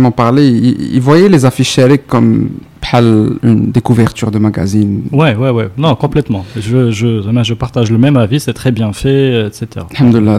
m'ont 0.00 0.10
parlé, 0.10 0.46
ils, 0.46 1.00
voyaient 1.00 1.28
les 1.28 1.44
affiches 1.44 1.78
comme 2.06 2.50
une 3.42 3.70
découverture 3.70 4.30
de 4.30 4.38
magazine. 4.38 5.02
Ouais. 5.12 5.36
Non, 5.76 5.94
complètement. 5.96 6.44
Je, 6.56 7.52
partage 7.54 7.90
le 7.90 7.98
même 7.98 8.16
avis, 8.16 8.40
c'est 8.40 8.52
très 8.52 8.70
bien 8.70 8.92
fait, 8.92 9.46
etc. 9.46 9.86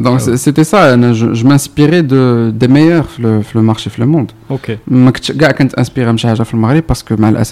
Donc, 0.01 0.21
c'était 0.21 0.63
ça. 0.63 0.95
Je, 1.13 1.43
m'inspirais 1.45 2.03
des 2.03 2.67
meilleurs 2.67 3.07
le, 3.19 3.41
le 3.53 3.61
marché, 3.61 3.89
le 3.97 4.05
monde. 4.05 4.31
Ok. 4.49 4.71
Je 4.89 5.21
suis 5.21 5.33
inspiré 5.77 6.07
de 6.07 6.81
parce 6.81 7.03
que, 7.03 7.13
mal 7.13 7.37
a 7.37 7.43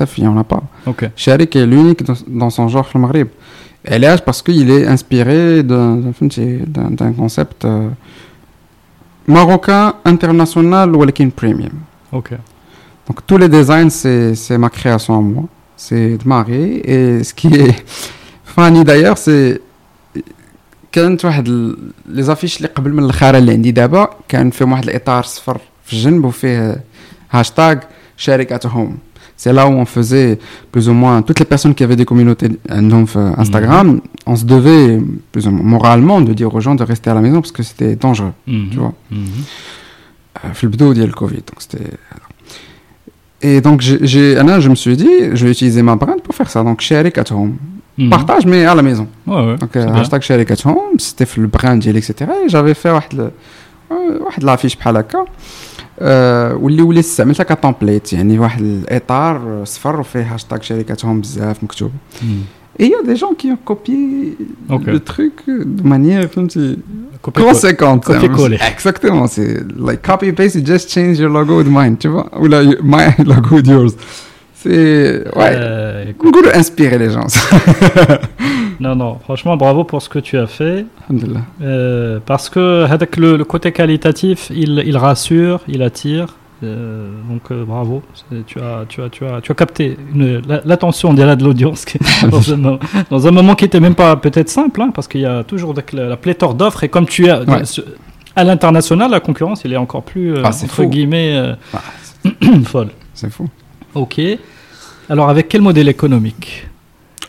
est 1.55 1.65
l'unique 1.65 2.03
dans, 2.27 2.49
son 2.49 2.67
genre 2.67 2.87
parce 4.25 4.41
qu'il 4.41 4.69
est 4.69 4.85
inspiré 4.85 5.63
d'un 5.63 7.13
concept. 7.17 7.65
Euh, 7.65 7.89
marocain 9.28 9.93
international 10.05 10.95
ولكن 10.95 11.32
premium. 11.41 11.73
Ok. 12.11 12.30
Donc 13.07 13.17
tous 13.28 13.38
les 13.38 13.49
designs 13.49 13.89
c'est 13.89 14.36
c'est 14.36 14.57
ma 14.57 14.69
création 14.69 15.13
à 15.17 15.21
moi. 15.21 15.45
C'est 15.75 16.17
de 16.21 16.28
Marie 16.28 16.82
et 16.93 17.23
ce 17.23 17.34
qui 17.34 17.47
est 17.47 17.75
funny 18.55 18.84
d'ailleurs 18.84 19.17
c'est 19.17 19.61
كانت 20.91 21.25
واحد 21.25 21.47
لي 22.05 22.23
زافيش 22.23 22.57
اللي 22.57 22.67
قبل 22.67 22.93
من 22.93 23.03
الخاره 23.03 23.38
اللي 23.38 23.51
عندي 23.51 23.71
دابا 23.71 24.09
كان 24.28 24.49
فيهم 24.49 24.71
واحد 24.71 24.84
الاطار 24.84 25.23
صفر 25.23 25.57
في 25.86 25.93
الجنب 25.93 26.25
وفيه 26.25 26.82
هاشتاغ 27.32 27.75
home 28.65 28.93
C'est 29.38 29.53
là 29.53 29.67
où 29.67 29.71
on 29.71 29.85
faisait 29.85 30.39
plus 30.71 30.89
ou 30.89 30.93
moins 30.93 31.21
toutes 31.21 31.39
les 31.39 31.45
personnes 31.45 31.75
qui 31.75 31.83
avaient 31.83 31.95
des 31.95 32.05
communautés 32.05 32.49
euh, 32.71 33.05
euh, 33.15 33.31
Instagram, 33.38 33.88
mhm. 33.88 34.01
on 34.25 34.35
se 34.35 34.45
devait 34.45 34.99
plus 35.31 35.47
ou 35.47 35.51
moins 35.51 35.63
moralement 35.63 36.21
de 36.21 36.33
dire 36.33 36.53
aux 36.53 36.59
gens 36.59 36.73
de 36.73 36.83
rester 36.83 37.11
à 37.11 37.13
la 37.13 37.21
maison 37.21 37.39
parce 37.39 37.51
que 37.51 37.61
c'était 37.61 37.95
dangereux, 37.95 38.33
tu 38.45 38.51
mhm. 38.51 38.69
vois. 38.75 38.93
Mhm. 39.11 39.27
Euh, 40.45 41.05
le 41.05 41.11
Covid, 41.13 41.38
donc 41.38 41.59
c'était 41.59 41.91
et 43.39 43.61
donc, 43.61 43.81
j'ai, 43.81 43.99
je 44.01 44.69
me 44.69 44.73
suis 44.73 44.97
dit, 44.97 45.07
je 45.33 45.45
vais 45.45 45.51
utiliser 45.51 45.83
ma 45.83 45.95
brand 45.95 46.19
pour 46.19 46.33
faire 46.33 46.49
ça. 46.49 46.63
Donc, 46.63 46.81
share 46.81 47.05
at 47.05 47.31
home. 47.31 47.57
Partage, 48.09 48.47
mais 48.47 48.65
à 48.65 48.73
la 48.73 48.81
maison. 48.81 49.07
Donc, 49.27 49.75
hashtag 49.75 50.23
share 50.23 50.39
at 50.39 50.67
home, 50.67 50.97
c'était 50.97 51.27
le 51.38 51.45
brand, 51.45 51.85
etc. 51.85 52.15
Et 52.43 52.49
j'avais 52.49 52.73
fait 52.73 52.89
une, 52.89 53.29
une 54.41 54.49
affiche 54.49 54.75
bħal 54.75 55.05
لافيش 55.96 56.00
بحال 56.00 56.05
هكا 56.05 56.53
آه، 56.53 56.55
واللي 56.57 56.82
وليت 56.82 57.05
استعملتها 57.05 57.44
كتمبليت 57.44 58.12
يعني 58.12 58.38
واحد 58.38 58.62
الاطار 58.62 59.61
صفر 59.64 60.00
وفيه 60.00 60.34
هاشتاج 60.34 60.62
شركتهم 60.62 61.20
بزاف 61.20 61.64
مكتوب 61.64 61.90
Mhm. 62.20 62.24
et 62.80 62.84
il 62.84 62.90
y 62.90 62.94
a 62.94 63.07
des 63.12 63.16
gens 63.22 63.34
qui 63.40 63.48
ont 63.53 63.62
copié 63.72 64.36
Ok. 64.70 64.86
le 64.86 65.00
truc 65.00 65.32
de 65.46 65.82
manière 65.88 66.26
فهمتي 66.26 66.76
Copier- 67.26 67.44
conséquente 67.44 68.05
Copier-coller. 68.05 68.59
exactement 68.74 69.26
c'est 69.34 69.53
like 69.88 70.00
copy 70.11 70.32
paste 70.32 70.55
you 70.57 70.64
just 70.74 70.86
change 70.94 71.16
your 71.22 71.30
logo 71.38 71.53
with 71.61 71.68
mine 71.78 71.96
tu 72.03 72.09
vois 72.14 72.26
ou 72.40 72.46
là 72.53 72.59
you- 72.68 72.82
my 72.94 73.07
logo 73.32 73.50
with 73.57 73.66
yours 73.74 73.92
c'est 74.62 75.24
ouais 75.38 75.53
Euh, 75.55 76.11
écoute, 76.11 76.28
نقولوا 76.28 76.53
inspirer 76.61 76.98
les 77.05 77.11
gens 77.16 77.28
non, 78.80 78.95
non. 78.95 79.17
Franchement, 79.23 79.57
bravo 79.57 79.84
pour 79.84 80.01
ce 80.01 80.09
que 80.09 80.19
tu 80.19 80.38
as 80.38 80.47
fait. 80.47 80.86
Euh, 81.61 82.19
parce 82.25 82.49
que 82.49 82.84
avec 82.86 83.17
le, 83.17 83.38
le 83.38 83.43
côté 83.45 83.71
qualitatif, 83.71 84.49
il, 84.53 84.84
il 84.86 84.97
rassure, 84.97 85.61
il 85.67 85.82
attire. 85.82 86.36
Euh, 86.63 87.09
donc 87.30 87.51
euh, 87.51 87.63
bravo, 87.65 88.01
tu 88.47 88.59
as, 88.59 88.86
tu 88.89 89.01
as, 89.01 89.09
tu 89.09 89.23
as, 89.25 89.41
tu 89.41 89.51
as 89.51 89.55
capté 89.55 89.95
l'attention 90.65 91.13
la- 91.13 91.36
de 91.36 91.43
l'audience 91.43 91.86
dans, 92.32 92.51
un 92.51 92.57
moment- 92.57 92.80
dans 93.11 93.28
un 93.28 93.32
moment 93.32 93.53
qui 93.53 93.65
était 93.65 93.80
même 93.80 93.93
pas 93.93 94.15
peut-être 94.15 94.49
simple, 94.49 94.82
hein, 94.82 94.89
parce 94.93 95.07
qu'il 95.07 95.21
y 95.21 95.25
a 95.25 95.43
toujours 95.43 95.75
la, 95.93 96.05
la 96.09 96.17
pléthore 96.17 96.55
d'offres 96.55 96.84
et 96.84 96.89
comme 96.89 97.05
tu 97.05 97.30
as 97.30 97.41
Ouais. 97.43 97.63
ce- 97.65 97.82
à 98.36 98.43
l'international, 98.43 99.09
la 99.11 99.19
concurrence, 99.19 99.61
il 99.65 99.73
est 99.73 99.78
encore 99.78 100.03
plus 100.03 100.36
Ah, 100.43 100.49
entre 100.49 100.67
fou. 100.67 100.88
guillemets 100.88 101.53
Ah, 101.73 101.82
folle. 102.65 102.89
c'est 103.13 103.32
fou 103.32 103.47
Ok. 103.95 104.19
Alors 105.09 105.30
avec 105.30 105.47
quel 105.49 105.61
modèle 105.61 105.88
économique? 105.89 106.66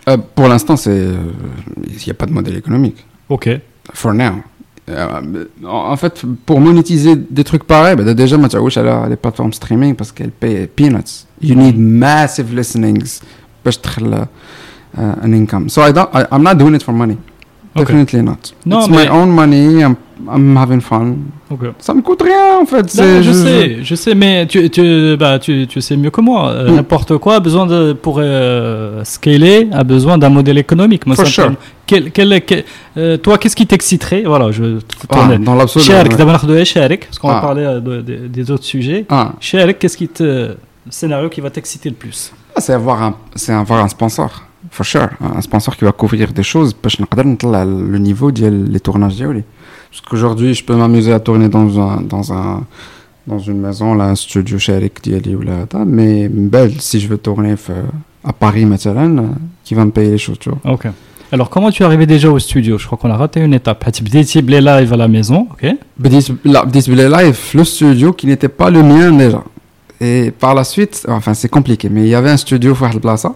Euh, 0.08 0.16
pour 0.34 0.48
l'instant, 0.48 0.74
il 0.86 0.92
n'y 0.92 0.98
euh, 0.98 2.10
a 2.10 2.14
pas 2.14 2.26
de 2.26 2.32
modèle 2.32 2.56
économique. 2.56 3.04
Ok. 3.28 3.50
For 3.92 4.14
now. 4.14 4.42
Euh, 4.88 5.44
en 5.66 5.96
fait, 5.96 6.22
pour 6.46 6.60
monétiser 6.60 7.14
des 7.14 7.44
trucs 7.44 7.64
pareils, 7.64 7.94
bah, 7.94 8.14
déjà, 8.14 8.38
tu 8.48 8.56
as 8.78 9.08
les 9.08 9.16
plateformes 9.16 9.52
streaming 9.52 9.94
parce 9.94 10.12
qu'elles 10.12 10.30
payent 10.30 10.66
peanuts. 10.66 11.26
You 11.42 11.54
need 11.54 11.76
mm. 11.76 11.98
massive 11.98 12.54
listenings 12.54 13.20
pour 13.62 13.72
un 14.96 15.32
income. 15.32 15.68
So 15.68 15.82
I 15.82 15.92
don't, 15.92 16.08
I, 16.14 16.24
I'm 16.32 16.42
not 16.42 16.54
doing 16.54 16.74
it 16.74 16.82
for 16.82 16.94
money. 16.94 17.18
Okay. 17.74 17.84
Definitely 17.84 18.22
not. 18.22 18.54
Non, 18.66 18.80
It's 18.80 18.88
mais... 18.88 19.04
my 19.04 19.10
own 19.10 19.30
money, 19.30 19.82
I'm, 19.82 19.96
I'm 20.28 20.56
having 20.56 20.80
fun. 20.80 21.16
Okay. 21.50 21.68
Ça 21.78 21.94
me 21.94 22.02
coûte 22.02 22.22
rien 22.22 22.58
en 22.60 22.66
fait. 22.66 22.94
Non, 22.96 23.22
je, 23.22 23.32
sais, 23.32 23.84
je 23.84 23.94
sais, 23.94 24.14
mais 24.14 24.46
tu, 24.46 24.68
tu, 24.68 25.16
bah, 25.16 25.38
tu, 25.38 25.66
tu 25.66 25.80
sais 25.80 25.96
mieux 25.96 26.10
que 26.10 26.20
moi. 26.20 26.52
Mm. 26.52 26.74
N'importe 26.74 27.16
quoi 27.18 27.36
a 27.36 27.40
besoin 27.40 27.66
de, 27.66 27.92
pour 27.92 28.16
euh, 28.18 29.02
scaler, 29.04 29.68
a 29.72 29.84
besoin 29.84 30.18
d'un 30.18 30.28
modèle 30.28 30.58
économique. 30.58 31.06
Moi, 31.06 31.16
For 31.16 31.26
sure. 31.26 31.52
quel, 31.86 32.10
quel, 32.10 32.42
quel 32.44 32.64
euh, 32.96 33.16
toi, 33.16 33.38
qu'est-ce 33.38 33.56
qui 33.56 33.66
t'exciterait? 33.66 34.24
Voilà, 34.26 34.50
je 34.50 34.78
ah, 35.10 35.38
dans 35.38 35.54
l'absolu. 35.54 35.84
Sherek, 35.84 36.16
d'abord 36.16 36.44
de 36.44 36.64
Sherek, 36.64 37.06
parce 37.06 37.18
qu'on 37.18 37.28
va 37.28 37.38
ah. 37.38 37.40
parler 37.40 37.64
euh, 37.64 38.02
des 38.28 38.50
autres 38.50 38.64
sujets. 38.64 39.06
Ah. 39.08 39.32
Qu'est-ce 39.40 39.96
qui 39.96 40.08
te 40.08 40.56
scénario 40.90 41.28
qui 41.28 41.40
va 41.40 41.50
t'exciter 41.50 41.90
le 41.90 41.94
plus? 41.94 42.32
Ah, 42.56 42.60
C'est 42.60 42.72
avoir 42.72 43.02
un, 43.02 43.14
c'est 43.34 43.52
avoir 43.52 43.84
un 43.84 43.88
sponsor 43.88 44.47
for 44.70 44.84
sure 44.84 45.08
un 45.20 45.40
sponsor 45.40 45.76
qui 45.76 45.84
va 45.84 45.92
couvrir 45.92 46.32
des 46.32 46.42
choses 46.42 46.74
parce 46.74 46.96
que 46.96 47.02
le 47.02 47.98
niveau 47.98 48.30
des 48.30 48.80
tournages 48.80 49.16
diaouli 49.16 49.42
parce 49.90 50.02
qu'aujourd'hui 50.02 50.54
je 50.54 50.64
peux 50.64 50.76
m'amuser 50.76 51.12
à 51.12 51.20
tourner 51.20 51.48
dans 51.48 51.78
un 51.80 52.00
dans 52.00 52.32
un 52.32 52.64
dans 53.26 53.38
une 53.38 53.60
maison 53.60 53.94
là 53.94 54.04
un 54.04 54.14
studio 54.14 54.58
sharik 54.58 55.02
diaouli 55.02 55.34
ou 55.34 55.42
là 55.42 55.66
mais 55.86 56.28
belle 56.28 56.80
si 56.80 57.00
je 57.00 57.08
veux 57.08 57.18
tourner 57.18 57.54
euh, 57.70 57.82
à 58.24 58.32
Paris 58.32 58.64
maintenant 58.64 59.24
euh, 59.24 59.26
qui 59.64 59.74
va 59.74 59.84
me 59.84 59.90
payer 59.90 60.10
les 60.10 60.18
choses 60.18 60.38
tu 60.38 60.50
vois 60.50 60.72
ok 60.72 60.88
alors, 61.30 61.50
comment 61.50 61.70
tu 61.70 61.82
es 61.82 61.86
arrivé 61.86 62.06
déjà 62.06 62.30
au 62.30 62.38
studio? 62.38 62.78
Je 62.78 62.86
crois 62.86 62.96
qu'on 62.96 63.10
a 63.10 63.16
raté 63.16 63.40
une 63.40 63.52
étape. 63.52 63.84
Tu 63.92 64.02
as 64.02 64.40
les 64.40 64.60
live 64.62 64.92
à 64.92 64.96
la 64.96 65.08
maison, 65.08 65.46
ok? 65.52 65.74
Les 66.02 67.08
live, 67.08 67.38
le 67.54 67.64
studio 67.64 68.12
qui 68.14 68.26
n'était 68.26 68.48
pas 68.48 68.70
le 68.70 68.82
mien 68.82 69.12
déjà. 69.12 69.42
Et 70.00 70.30
par 70.30 70.54
la 70.54 70.64
suite, 70.64 71.04
enfin, 71.08 71.34
c'est 71.34 71.48
compliqué, 71.48 71.88
mais 71.90 72.02
il 72.02 72.08
y 72.08 72.14
avait 72.14 72.30
un 72.30 72.36
studio 72.36 72.74
à 72.80 72.88
Plaza. 72.98 73.34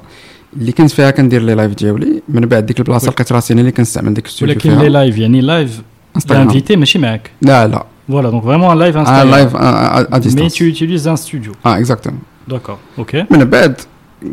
اللي 0.57 0.73
كنت 0.73 0.91
فيها 0.91 1.11
كندير 1.11 1.43
لي 1.43 1.55
لايف 1.55 1.75
ديالي 1.75 2.23
من 2.29 2.47
بعد 2.47 2.67
ديك 2.67 2.79
البلاصة. 2.79 3.09
لقيت 3.09 3.33
راسي 3.33 3.53
أنا 3.53 3.61
اللي 3.61 3.73
كنستعمل 3.73 4.15
ديك 4.15 4.27
الاستوديو 4.27 4.55
ولكن 4.55 4.79
لي 4.79 5.13
live 5.13 5.19
يعني 5.19 5.69
انستغرام 6.17 6.51
l'invité 6.51 6.71
ماشي 6.71 6.99
معاك. 6.99 7.31
لا 7.43 7.67
لا. 7.69 7.87
Voilà, 8.11 8.31
donc 8.35 8.43
vraiment 8.43 8.71
un 8.75 8.79
live 8.85 8.97
un 8.97 9.05
Instagram. 9.05 9.31
live 9.37 9.57
à, 9.57 9.59
à, 9.59 10.01
à 10.01 10.19
Mais 10.19 10.21
distance 10.21 10.55
tu 10.55 10.65
utilises 10.75 11.07
un 11.07 11.17
studio. 11.17 11.53
آه 11.67 11.79
اكزاكتومون 11.79 12.21
D'accord, 12.51 13.01
ok. 13.01 13.17
من 13.31 13.45
بعد 13.45 13.75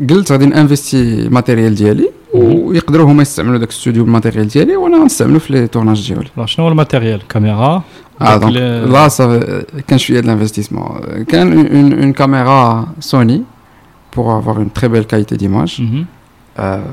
قلت 0.10 0.32
غادي 0.32 0.46
نانفستي 0.46 0.98
الماتيريال 1.02 1.76
ديالي 1.76 2.10
ويقدروا 2.34 3.12
هما 3.12 3.22
يستعملوا 3.22 3.58
داك 3.58 3.70
الاستوديو 3.70 4.04
بالماتيريال 4.04 4.48
ديالي 4.48 4.76
وأنا 4.76 4.98
غنستعملو 4.98 5.40
في 5.40 5.54
لي 5.54 5.68
تورناج 5.68 6.14
ديالي. 6.14 6.48
شنو 6.48 6.66
هو 6.66 6.72
الماتيريال؟ 6.72 7.28
كاميرا. 7.28 7.84
آه 8.22 8.38
دونك 8.38 8.56
لا 8.92 9.08
صافي 9.08 9.64
كان 9.88 9.98
شوية 9.98 10.20
د 10.20 10.24
الانفستيسمون 10.24 11.24
كان 11.28 11.66
اون 12.04 12.14
كاميرا 12.14 12.88
سوني 13.00 13.44
pour 14.15 14.27
avoir 14.39 14.57
une 14.65 14.71
très 14.79 14.89
belle 14.93 15.07
qualité 15.13 15.35
d'image 15.43 15.75
Mhm. 15.81 16.05
Euh, 16.59 16.85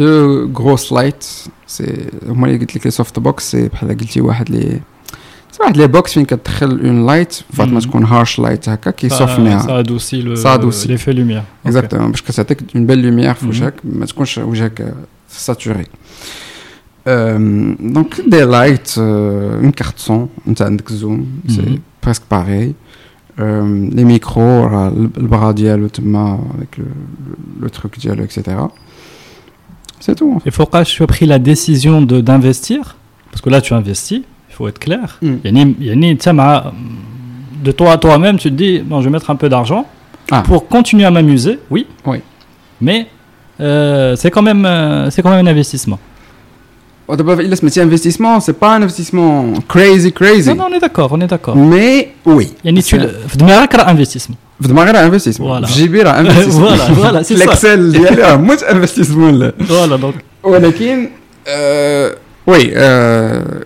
deux 0.00 0.46
grosses 0.58 0.90
lights 0.98 1.28
c'est 1.74 2.14
هما 2.28 2.46
اللي 2.46 2.58
قلت 2.58 2.76
لك 2.76 2.84
لي 2.86 2.90
سوفت 2.90 3.18
بوكس 3.18 3.50
سي 3.50 3.68
بحال 3.68 3.88
قلتي 3.88 4.20
واحد 4.20 4.50
لي 4.50 4.80
سي 5.52 5.58
واحد 5.62 5.76
لي 5.76 5.86
بوكس 5.86 6.14
فين 6.14 6.24
كتدخل 6.24 6.80
اون 6.86 7.06
لايت 7.06 7.32
فات 7.52 7.68
ما 7.68 7.80
Mhm. 7.80 7.82
تكون 7.82 8.04
هارش 8.04 8.38
لايت 8.38 8.68
هكا 8.68 8.90
Ça, 8.90 8.94
كيصوفنيها 8.94 9.62
ça 9.62 9.84
adoucit 9.86 10.22
le- 10.22 10.36
Ça 10.44 10.58
adoucit. 10.58 10.88
l'effet 10.88 11.12
lumière. 11.12 11.42
Ok. 11.42 11.66
اكزاكتومون 11.66 12.10
باش 12.10 12.22
كتعطيك 12.22 12.58
اون 12.76 12.86
بيل 12.86 12.98
لوميير 13.02 13.34
في 13.34 13.44
Mhm. 13.44 13.48
وجهك 13.48 13.74
ما 13.84 14.06
تكونش 14.06 14.38
وجهك 14.38 14.94
ساتوري 15.28 15.84
دونك 17.06 18.20
دي 18.26 18.42
لايت 18.44 18.98
اون 18.98 19.70
كارت 19.70 19.98
سون 19.98 20.28
انت 20.48 20.62
عندك 20.62 20.92
زوم 20.92 21.26
سي 21.48 21.62
Mhm. 21.62 22.04
بريسك 22.04 22.22
باغي 22.30 22.74
Euh, 23.39 23.89
les 23.91 24.03
micros, 24.03 24.67
le 24.95 25.27
bras 25.27 25.53
dial, 25.53 25.79
avec 25.83 26.77
le, 26.77 26.85
le 27.61 27.69
truc 27.69 27.97
dial, 27.97 28.19
etc. 28.21 28.57
C'est 29.99 30.15
tout. 30.15 30.33
En 30.35 30.39
fait. 30.39 30.49
Et 30.49 30.85
tu 30.85 31.03
as 31.03 31.07
pris 31.07 31.25
la 31.25 31.39
décision 31.39 32.01
d'investir 32.01 32.97
Parce 33.31 33.41
que 33.41 33.49
là, 33.49 33.61
tu 33.61 33.73
investis, 33.73 34.21
il 34.49 34.53
faut 34.53 34.67
être 34.67 34.79
clair. 34.79 35.17
Mm. 35.21 35.35
De 37.63 37.71
toi 37.71 37.93
à 37.93 37.97
toi-même, 37.97 38.37
tu 38.37 38.49
te 38.51 38.55
dis, 38.55 38.79
bon, 38.79 38.99
je 38.99 39.05
vais 39.05 39.11
mettre 39.11 39.29
un 39.29 39.37
peu 39.37 39.47
d'argent 39.47 39.87
ah. 40.29 40.41
pour 40.41 40.67
continuer 40.67 41.05
à 41.05 41.11
m'amuser, 41.11 41.59
oui. 41.71 41.87
oui. 42.05 42.17
Mais 42.81 43.07
euh, 43.61 44.17
c'est 44.17 44.29
quand, 44.29 44.41
même, 44.41 44.65
euh, 44.65 45.09
quand 45.23 45.29
même 45.29 45.47
un 45.47 45.49
investissement. 45.49 45.99
ودابا 47.08 47.34
الا 47.40 47.54
سميتي 47.54 47.82
انفستيسمون 47.82 48.40
سي 48.40 48.52
با 48.62 48.76
انفستيسمون 48.76 49.60
كريزي 49.60 50.10
Non, 50.10 50.12
كريزي 50.12 50.54
non, 50.54 50.58
on 50.58 50.72
est 50.78 50.80
d'accord, 50.88 51.12
on 51.12 51.20
est 51.20 51.30
d'accord. 51.36 51.56
مي 51.56 52.06
وي 52.26 52.46
يعني 52.64 52.82
tu 52.82 52.84
في 53.28 53.36
دماغك 53.38 53.74
راه 53.74 53.90
انفستيسمون. 53.90 54.38
في 54.62 54.68
دماغي 54.68 54.90
راه 54.90 55.04
انفستيسمون 55.06 55.62
Voilà. 55.62 55.66
في 55.66 55.72
جيبي 55.74 56.02
راه 56.02 56.20
انفستيسمون 56.20 56.76
Voilà, 56.78 56.80
voilà, 56.80 57.24
c'est 57.24 57.28
ça. 57.28 57.32
الاكسل 57.42 57.92
ديالي 57.92 58.22
راه 58.22 58.36
موت 58.36 58.62
انفستيسمون 58.62 59.34
لا 59.38 59.52
Voilà 59.60 60.02
donc. 60.02 60.22
ولكن 60.42 61.08
آه، 61.48 62.14
وي 62.46 62.72
آه، 62.76 63.62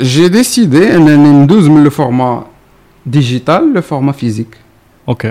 جي 0.00 0.28
ديسيدي 0.28 0.94
انني 0.94 1.14
ندوز 1.28 1.66
من 1.68 1.84
لو 1.84 1.90
فورما 1.90 2.44
ديجيتال 3.06 3.72
لو 3.74 3.80
فورما 3.82 4.12
فيزيك 4.12 4.56
Ok. 5.10 5.26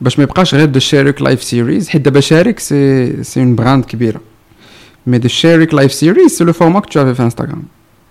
باش 0.00 0.18
ما 0.18 0.24
يبقاش 0.24 0.54
غير 0.54 0.66
دو 0.66 0.78
شارك 0.78 1.22
لايف 1.22 1.42
سيريز 1.42 1.88
حيت 1.88 2.02
دابا 2.02 2.20
شارك 2.20 2.58
سي 2.58 3.12
سي 3.22 3.40
اون 3.40 3.54
براند 3.54 3.84
كبيره 3.84 4.20
مي 5.06 5.18
دو 5.18 5.28
شارك 5.28 5.74
لايف 5.74 5.92
سيريز 5.92 6.30
سي 6.32 6.44
لو 6.44 6.52
فورما 6.52 6.80
كو 6.80 6.88
تو 6.88 7.02
افي 7.02 7.14
في 7.14 7.22
انستغرام 7.22 7.62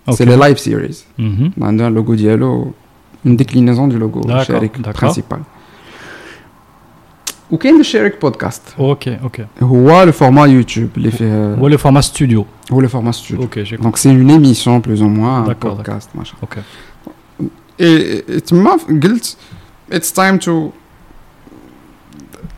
Ok. 0.10 0.14
سي 0.14 0.26
لي 0.26 0.36
لايف 0.36 0.60
سيريز 0.60 1.06
Mhm. 1.20 1.24
عندها 1.62 1.88
اللوغو 1.88 2.14
ديالو 2.16 2.72
اون 3.26 3.36
ديكلينيزون 3.36 3.90
دو 3.90 3.98
لوغو 3.98 4.22
D'accord, 4.22 4.42
شارك 4.48 4.78
d'accord. 4.78 5.00
برينسيبال 5.00 5.40
وكاين 7.52 7.78
لو 7.78 7.84
شارك 7.84 8.22
بودكاست 8.22 8.62
Ok, 8.80 9.10
ok. 9.26 9.64
هو 9.64 10.04
لو 10.04 10.12
فورما 10.12 10.46
يوتيوب 10.46 10.90
اللي 10.98 11.12
فيه 11.12 11.56
Ou 11.62 11.70
le 11.74 11.78
format 11.82 12.06
studio. 12.06 12.44
هو 12.72 12.82
لو 12.82 12.88
فورما 12.88 13.12
ستوديو 13.12 13.48
Ok, 13.48 13.68
j'ai 13.68 13.78
compris. 13.78 13.84
Donc 13.86 13.98
c'est 13.98 14.10
une 14.10 14.30
émission 14.30 14.82
plus 14.82 15.02
ou 15.02 15.08
moins, 15.10 15.44
un 15.44 15.48
D'accord, 15.48 15.78
podcast, 15.78 16.10
machin. 16.16 16.36
Ok. 16.44 16.58
Et, 17.82 18.24
et 18.38 18.40
تما 18.42 18.78
قلت 19.04 19.38
it's 19.94 20.12
time 20.14 20.40
to 20.46 20.52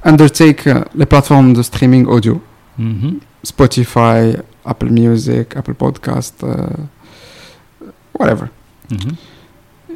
undertake 0.06 0.66
uh, 0.68 0.84
les 0.96 1.06
plateformes 1.06 1.54
de 1.54 1.62
streaming 1.64 2.06
audio, 2.16 2.36
Mhm. 2.80 3.14
Spotify, 3.43 4.37
Apple 4.65 4.91
Music, 4.91 5.57
Apple 5.57 5.75
Podcast 5.75 6.43
uh, 6.43 7.87
whatever. 8.19 8.49
Mm-hmm. 8.91 9.15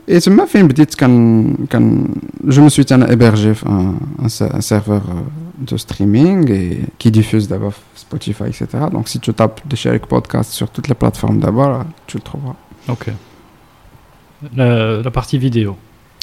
et 0.08 0.20
tu 0.20 0.30
m'as 0.30 0.46
fait 0.46 0.60
je 0.60 2.60
me 2.60 2.68
suis 2.68 2.86
hébergé 3.10 3.52
un, 3.66 3.94
un, 4.22 4.26
un, 4.26 4.60
serveur 4.60 5.02
euh, 5.10 5.14
de 5.58 5.76
streaming 5.76 6.50
et 6.50 6.80
qui 6.98 7.10
diffuse 7.10 7.48
d'abord 7.48 7.74
Spotify 7.94 8.44
etc 8.44 8.66
donc 8.90 9.08
si 9.08 9.20
tu 9.20 9.34
tapes 9.34 9.60
des 9.66 9.76
Sherrick 9.76 10.06
Podcast 10.06 10.52
sur 10.52 10.70
toutes 10.70 10.88
les 10.88 10.94
plateformes 10.94 11.40
d'abord 11.40 11.80
euh, 11.80 11.84
tu 12.06 12.16
le 12.16 12.22
trouveras. 12.22 12.56
Ok. 12.88 13.10
La, 14.54 15.10
partie 15.10 15.38
vidéo. 15.38 15.76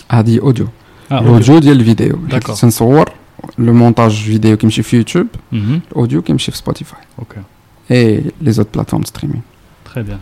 Ah 0.07 0.23
dit 0.23 0.39
audio. 0.39 0.69
Ah, 1.09 1.21
l'audio 1.21 1.59
dit 1.59 1.83
vidéo. 1.83 2.17
D'accord 2.29 2.57
le 3.57 3.73
montage 3.73 4.23
vidéo 4.23 4.57
qui 4.57 4.65
me 4.65 4.71
sur 4.71 4.85
YouTube, 4.93 5.27
mm 5.51 5.59
-hmm. 5.59 5.79
l'audio 5.95 6.21
qui 6.21 6.33
me 6.33 6.39
sur 6.39 6.55
Spotify. 6.55 7.01
Et 7.89 8.23
les 8.41 8.59
autres 8.59 8.71
plateformes 8.71 9.03
de 9.03 9.07
streaming. 9.07 9.41
Très 9.83 10.03
bien. 10.03 10.19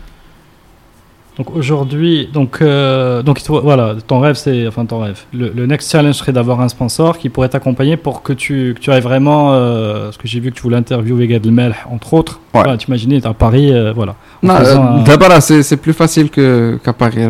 Donc 1.38 1.56
aujourd'hui, 1.56 2.28
donc, 2.30 2.58
euh, 2.60 3.22
donc 3.22 3.40
voilà, 3.48 3.94
ton 4.06 4.20
rêve, 4.20 4.34
c'est. 4.34 4.66
Enfin, 4.66 4.84
ton 4.84 5.00
rêve. 5.00 5.20
Le, 5.32 5.64
next 5.66 5.90
challenge 5.90 6.16
serait 6.16 6.32
d'avoir 6.32 6.60
un 6.60 6.68
sponsor 6.68 7.16
qui 7.16 7.30
pourrait 7.30 7.48
t'accompagner 7.48 7.96
pour 7.96 8.22
que 8.22 8.34
tu, 8.34 8.74
que 8.74 8.80
tu 8.80 8.90
ailles 8.92 9.00
vraiment. 9.00 9.54
Euh, 9.54 10.04
parce 10.04 10.18
que 10.18 10.28
j'ai 10.28 10.40
vu 10.40 10.50
que 10.50 10.56
tu 10.56 10.62
voulais 10.62 10.76
interviewer 10.76 11.26
Gad 11.26 11.46
entre 11.90 12.12
autres. 12.12 12.40
Ouais. 12.52 12.76
Tu 12.76 12.88
imaginais, 12.88 13.26
à 13.26 13.32
Paris, 13.32 13.72
euh, 13.72 13.94
voilà. 13.94 14.14
Non, 14.42 14.56
euh, 14.56 15.02
d'abord, 15.04 15.30
un... 15.30 15.40
c'est 15.40 15.76
plus 15.78 15.94
facile 15.94 16.28
qu'à 16.28 16.76
qu 16.84 16.92
Paris. 16.98 17.22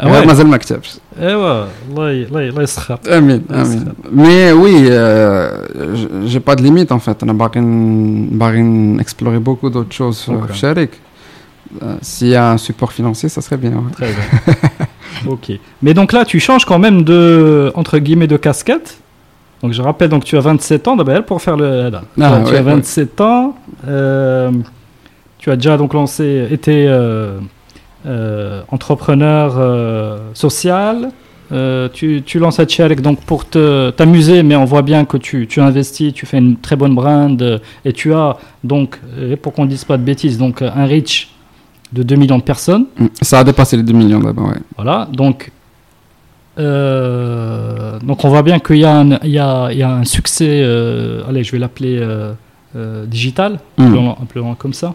كو 0.00 0.04
كاباري 0.04 0.06
وصلت 0.06 0.06
ليه 0.06 0.06
Ah 0.06 0.06
غير 0.06 0.22
ouais. 0.22 0.26
مازال 0.26 0.46
ما 0.46 0.56
كتبش 0.56 0.98
ايوا 1.20 1.66
الله 1.90 2.10
ي- 2.10 2.22
الله 2.24 2.42
ي- 2.42 2.48
الله 2.48 2.62
يسخر 2.62 2.98
امين 3.08 3.44
Ah, 3.50 3.52
امين 3.54 3.84
c'est 3.84 4.12
مي 4.12 4.52
وي 4.52 4.82
جي 6.26 6.38
با 6.38 6.54
دو 6.54 6.62
ليميت 6.64 6.92
ان 6.92 6.98
فيت 6.98 7.22
انا 7.22 7.32
باغي 7.32 7.60
ن- 7.60 8.28
باغي 8.38 8.62
نكسبلوري 8.62 9.38
بوكو 9.38 9.68
دوت 9.68 9.92
شوز 9.92 10.26
Ok. 10.30 10.46
في 10.46 10.54
شارك 10.58 10.90
s'il 12.02 12.28
y 12.28 12.36
a 12.36 12.44
un 12.54 12.58
support 12.68 12.90
financier, 12.98 13.28
ça 13.34 13.40
serait 13.46 13.60
bien. 13.64 13.72
ouais. 13.82 13.92
Très 13.98 14.10
bien. 14.16 14.26
ok. 15.34 15.46
Mais 15.84 15.94
donc 15.98 16.08
là, 16.16 16.20
tu 16.32 16.38
changes 16.46 16.64
quand 16.70 16.80
même 16.86 16.98
de, 17.12 17.20
entre 17.80 17.96
guillemets, 18.04 18.30
de 18.34 18.38
casquette. 18.46 18.88
Donc 19.62 19.70
je 19.78 19.82
rappelle, 19.88 20.10
donc 20.14 20.22
tu 20.28 20.34
as 20.38 20.40
27 20.40 20.88
ans, 20.88 20.96
d'abord, 20.96 21.22
pour 21.30 21.38
faire 21.46 21.56
le. 21.62 21.68
là. 21.94 22.02
Ah, 22.20 22.40
tu 22.46 22.52
ouais, 22.52 22.58
as 22.58 22.62
27 22.62 23.20
ans. 23.20 23.44
euh, 23.88 24.50
tu 25.40 25.50
as 25.52 25.56
déjà 25.56 25.74
donc 25.76 25.90
lancé, 26.00 26.26
été 26.56 26.74
euh, 26.88 26.92
euh, 26.92 27.38
entrepreneur 28.69 29.53
euh, 29.57 30.19
social. 30.33 31.09
Euh, 31.51 31.89
tu, 31.91 32.23
tu 32.25 32.39
lances 32.39 32.59
à 32.61 32.65
Tchalek 32.65 33.01
donc 33.01 33.19
pour 33.25 33.43
te- 33.45 33.89
t'amuser, 33.89 34.41
mais 34.41 34.55
on 34.55 34.63
voit 34.63 34.83
bien 34.83 35.03
que 35.03 35.17
tu, 35.17 35.47
tu 35.47 35.59
investis, 35.59 36.13
tu 36.13 36.25
fais 36.25 36.37
une 36.37 36.55
très 36.55 36.77
bonne 36.77 36.95
brand 36.95 37.41
euh, 37.41 37.59
et 37.83 37.91
tu 37.91 38.13
as 38.13 38.37
donc, 38.63 39.01
euh, 39.17 39.35
pour 39.35 39.51
qu'on 39.51 39.65
ne 39.65 39.69
dise 39.69 39.83
pas 39.83 39.97
de 39.97 40.03
bêtises, 40.03 40.37
donc 40.37 40.61
euh, 40.61 40.69
un 40.73 40.85
reach 40.85 41.27
de 41.91 42.03
2 42.03 42.15
millions 42.15 42.37
de 42.37 42.43
personnes. 42.43 42.85
Mm. 42.97 43.07
Ça 43.21 43.39
a 43.39 43.43
dépassé 43.43 43.75
les 43.75 43.83
2 43.83 43.91
millions 43.91 44.19
d'abord, 44.21 44.47
ouais. 44.47 44.61
Voilà, 44.77 45.09
donc, 45.11 45.51
euh, 46.57 47.99
donc 47.99 48.23
on 48.23 48.29
voit 48.29 48.43
bien 48.43 48.59
qu'il 48.59 48.77
y, 48.77 48.85
a 48.85 48.97
un- 48.99 49.19
il 49.23 49.31
y 49.31 49.39
a, 49.39 49.69
il 49.71 49.77
y 49.77 49.83
a 49.83 49.89
un 49.91 50.05
succès, 50.05 50.61
euh, 50.63 51.23
allez, 51.27 51.43
je 51.43 51.51
vais 51.51 51.59
l'appeler 51.59 51.97
euh, 51.99 52.31
euh, 52.75 53.05
digital, 53.05 53.59
Mm. 53.77 53.83
appelons- 53.87 54.15
appelons-le 54.23 54.55
comme 54.55 54.73
ça. 54.73 54.93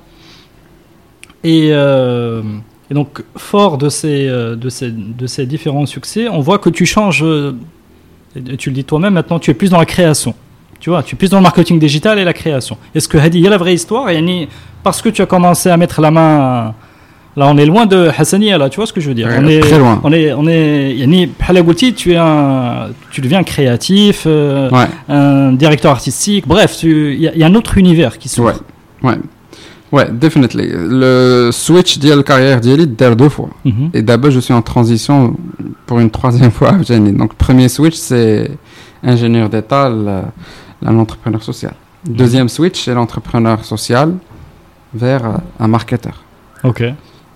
Et, 1.45 1.69
euh, 1.73 2.43
et 2.91 2.95
donc, 2.95 3.23
fort 3.37 3.79
de 3.79 3.89
ces, 3.89 4.29
euh, 4.29 4.55
de 4.55 4.69
ces, 4.69 4.91
de 4.91 5.27
ces 5.27 5.47
différents 5.47 5.87
succès, 5.87 6.29
on 6.29 6.41
voit 6.41 6.59
que 6.59 6.71
tu 6.71 6.87
changes, 6.87 7.25
euh, 7.25 7.53
tu 8.59 8.71
le 8.71 8.75
dis 8.75 8.85
toi-même 8.85 9.15
maintenant, 9.15 9.39
tu 9.39 9.51
es 9.51 9.55
plus 9.55 9.71
dans 9.71 9.79
la 9.79 9.87
création. 9.87 10.35
Tu 10.79 10.91
vois, 10.91 11.03
tu 11.03 11.15
es 11.15 11.19
plus 11.19 11.31
dans 11.31 11.39
le 11.39 11.43
marketing 11.43 11.79
digital 11.79 12.19
et 12.19 12.25
la 12.25 12.33
création. 12.33 12.77
Est-ce 12.95 13.09
que 13.09 13.19
Hadi, 13.19 13.39
il 13.39 13.45
y 13.45 13.47
a 13.47 13.51
la 13.51 13.57
vraie 13.57 13.75
histoire 13.75 14.11
et 14.11 14.49
Parce 14.83 15.03
que 15.03 15.09
tu 15.09 15.23
as 15.23 15.27
commencé 15.27 15.69
à 15.69 15.77
mettre 15.77 16.01
la 16.01 16.11
main. 16.11 16.75
Là, 17.37 17.49
on 17.49 17.59
est 17.59 17.67
loin 17.67 17.85
de 17.85 18.11
Hassania, 18.17 18.57
là, 18.57 18.71
tu 18.71 18.77
vois 18.77 18.87
ce 18.87 18.95
que 18.95 19.01
je 19.01 19.09
veux 19.09 19.15
dire 19.15 19.29
on 19.31 19.47
est, 19.47 19.61
Très 19.61 19.79
loin. 19.79 20.01
On 20.05 20.13
est, 20.13 20.33
on 20.33 20.47
est, 20.47 21.95
tu, 21.95 22.13
es 22.13 22.17
un, 22.17 22.89
tu 23.11 23.21
deviens 23.21 23.43
créatif, 23.43 24.23
euh, 24.27 24.71
un 25.09 25.53
directeur 25.53 25.91
artistique, 25.91 26.47
bref, 26.47 26.83
il 26.83 27.21
y, 27.21 27.43
a 27.43 27.47
un 27.47 27.55
autre 27.55 27.77
univers 27.77 28.17
qui 28.17 28.31
s'ouvre. 28.31 28.63
Ouais, 29.03 29.11
ouais. 29.11 29.19
Ouais, 29.93 30.09
definitely. 30.11 30.69
Le 30.73 31.51
switch 31.53 31.99
de 31.99 32.13
la 32.13 32.23
carrière 32.23 32.61
d'Eli 32.61 32.87
dure 32.87 33.15
deux 33.17 33.29
fois. 33.29 33.51
Mhm. 33.65 33.91
Et 33.95 34.03
d'abord, 34.03 34.31
je 34.31 34.41
suis 34.41 34.53
en 34.55 34.63
transition 34.63 35.37
pour 35.87 36.01
une 36.01 36.11
troisième 36.11 36.51
fois 36.51 36.71
à. 36.71 37.13
Donc, 37.13 37.35
premier 37.35 37.69
switch, 37.69 37.95
c'est 37.95 38.51
ingénieur 39.03 39.49
d'État, 39.49 39.89
le- 39.89 40.23
l'entrepreneur 40.83 41.43
social. 41.43 41.75
Deuxième 42.05 42.49
switch, 42.49 42.85
c'est 42.85 42.95
l'entrepreneur 42.95 43.65
social 43.65 44.15
vers 44.95 45.25
euh, 45.25 45.33
un 45.61 45.69
marketeur, 45.69 46.23
Ok. 46.65 46.83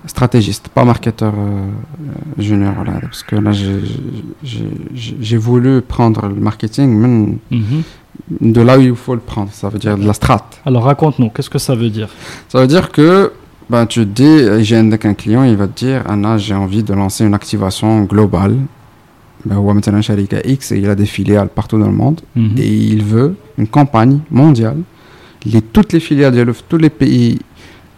Stratégiste, 0.06 0.68
pas 0.68 0.84
marketeur 0.84 1.32
euh, 1.36 1.38
euh, 1.38 2.42
junior. 2.42 2.72
Voilà, 2.74 3.00
parce 3.00 3.22
que 3.22 3.36
là, 3.36 3.52
j'ai- 3.52 5.36
voulu 5.36 5.80
prendre 5.82 6.26
le 6.28 6.34
marketing 6.34 7.38
Mhm. 7.50 7.82
de 8.40 8.60
là 8.60 8.78
où 8.78 8.80
il 8.80 8.94
faut 8.94 9.14
le 9.14 9.20
prendre. 9.20 9.50
Ça 9.52 9.68
veut 9.68 9.78
dire 9.78 9.96
de 9.98 10.06
la 10.06 10.12
strat. 10.12 10.48
Alors 10.64 10.84
raconte-nous, 10.84 11.30
qu'est-ce 11.30 11.50
que 11.50 11.58
ça 11.58 11.74
veut 11.74 11.90
dire? 11.90 12.08
Ça 12.48 12.60
veut 12.60 12.66
dire 12.66 12.90
que 12.90 13.32
ben, 13.68 13.86
tu 13.86 14.00
te 14.00 14.04
dis, 14.10 14.24
euh, 14.24 14.60
j'ai 14.62 14.76
un 14.76 15.14
client, 15.14 15.44
il 15.44 15.56
va 15.56 15.68
te 15.68 15.78
dire, 15.84 16.02
Anna, 16.08 16.36
j'ai 16.38 16.54
envie 16.54 16.82
de 16.82 16.92
lancer 16.92 17.24
une 17.24 17.34
activation 17.34 18.02
globale. 18.02 18.56
Ben, 19.44 19.56
ou 19.58 19.72
maintenant, 19.72 20.02
Sharika 20.02 20.38
X, 20.44 20.72
et 20.72 20.78
il 20.78 20.88
a 20.90 20.94
des 20.96 21.06
filiales 21.06 21.48
partout 21.48 21.78
dans 21.78 21.86
le 21.86 21.92
monde. 21.92 22.20
Mhm. 22.34 22.50
Et 22.58 22.68
il 22.68 23.04
veut 23.04 23.36
une 23.58 23.68
campagne 23.68 24.18
mondiale. 24.30 24.78
Les, 25.46 25.62
toutes 25.62 25.92
les 25.92 26.00
filiales 26.00 26.34
de 26.34 26.52
tous 26.68 26.76
les 26.78 26.90
pays, 26.90 27.38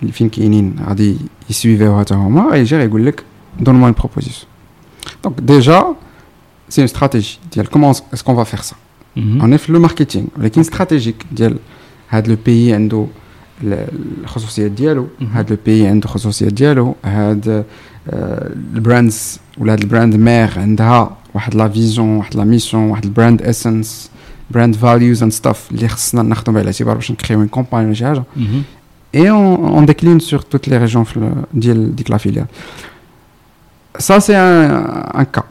les 0.01 0.11
films 0.11 0.29
qui 0.29 0.41
ils 1.49 1.55
suivaient 1.61 1.87
au 1.87 1.97
Hatahoma, 1.97 2.43
et 2.57 2.65
j'ai 2.65 2.87
dit, 2.87 3.11
donne-moi 3.65 3.87
une 3.89 3.95
proposition. 4.03 4.47
Donc, 5.23 5.35
déjà, 5.53 5.79
c'est 6.71 6.81
une 6.81 6.87
stratégie. 6.95 7.39
Dire, 7.51 7.69
Comment 7.73 7.91
est-ce 8.13 8.23
qu'on 8.25 8.33
va 8.41 8.45
faire 8.53 8.63
ça 8.69 8.75
Mhm. 9.15 9.39
on 9.43 9.51
est 9.55 9.67
le 9.75 9.79
marketing 9.79 10.25
ولكن 10.37 10.63
stratégique 10.63 11.25
ديال 11.31 11.57
هاد 12.09 12.27
لو 12.27 12.37
بيي 12.45 12.73
عنده 12.73 13.07
ال- 13.63 13.87
الخصوصيات 14.23 14.71
ديالو 14.71 15.07
مهم. 15.21 15.29
هاد 15.33 15.49
لو 15.51 15.57
بيي 15.65 15.87
عنده 15.87 16.05
الخصوصيات 16.05 16.53
ديالو 16.53 16.95
هاد 17.05 17.65
آه، 18.09 18.51
البراندز 18.75 19.39
ولا 19.57 19.73
هاد 19.73 19.81
البراند 19.81 20.15
مير 20.15 20.59
عندها 20.59 21.17
واحد 21.33 21.55
لا 21.55 21.69
فيزيون 21.69 22.07
واحد 22.17 22.35
لا 22.35 22.43
ميسيون 22.43 22.83
واحد 22.83 23.03
البراند 23.05 23.41
اسنس 23.41 24.09
براند 24.51 24.75
فاليوز 24.75 25.23
اند 25.23 25.31
ستاف 25.31 25.71
اللي 25.71 25.87
خصنا 25.87 26.21
ناخذهم 26.21 26.53
بعين 26.55 26.63
الاعتبار 26.67 26.95
باش 26.95 27.11
نكريو 27.11 27.39
اون 27.39 27.47
كومباني 27.47 27.85
ولا 27.85 27.93
شي 27.93 28.05
حاجه 28.05 28.23
Mhm. 28.37 28.41
et 29.12 29.30
on, 29.30 29.82
décline 29.82 30.20
sur 30.20 30.44
toutes 30.44 30.66
les 30.66 30.78
régions 30.78 31.04
de 31.52 32.10
la 32.10 32.18
filière. 32.18 32.46
Ça, 33.98 34.20
c'est 34.20 34.34
un, 34.34 35.24
cas. 35.30 35.44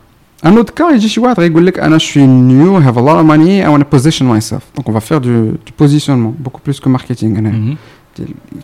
Un 0.43 0.57
autre 0.57 0.73
cas, 0.73 0.89
il 0.91 0.99
dit 0.99 1.07
je 1.07 1.97
suis 1.99 2.27
new, 2.27 2.77
have 2.77 2.97
a 2.97 3.01
lot 3.01 3.19
of 3.19 3.25
money, 3.25 3.59
I 3.59 3.67
want 3.67 3.79
to 3.79 3.85
position 3.85 4.25
myself. 4.25 4.63
Donc, 4.75 4.89
on 4.89 4.91
va 4.91 4.99
faire 4.99 5.21
du, 5.21 5.51
positionnement, 5.77 6.33
beaucoup 6.37 6.61
plus 6.61 6.79
que 6.79 6.89
marketing. 6.89 7.37
Hein. 7.37 7.51
Mhm. 7.51 7.75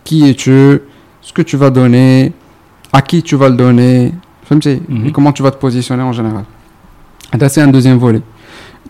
Qui 0.03 0.27
es-tu? 0.29 0.81
Ce 1.21 1.33
que 1.33 1.43
tu 1.43 1.57
vas 1.57 1.69
donner? 1.69 2.33
À 2.91 3.01
qui 3.01 3.21
tu 3.21 3.35
vas 3.35 3.49
le 3.49 3.55
donner? 3.55 4.13
Mm 4.49 4.57
-hmm. 4.57 5.11
Comment 5.11 5.33
tu 5.33 5.43
vas 5.43 5.51
te 5.51 5.59
positionner 5.59 6.03
en 6.03 6.13
général? 6.13 6.45
Et 7.33 7.39
ça, 7.39 7.49
c'est 7.49 7.61
un 7.61 7.67
deuxième 7.67 7.97
volet. 7.97 8.21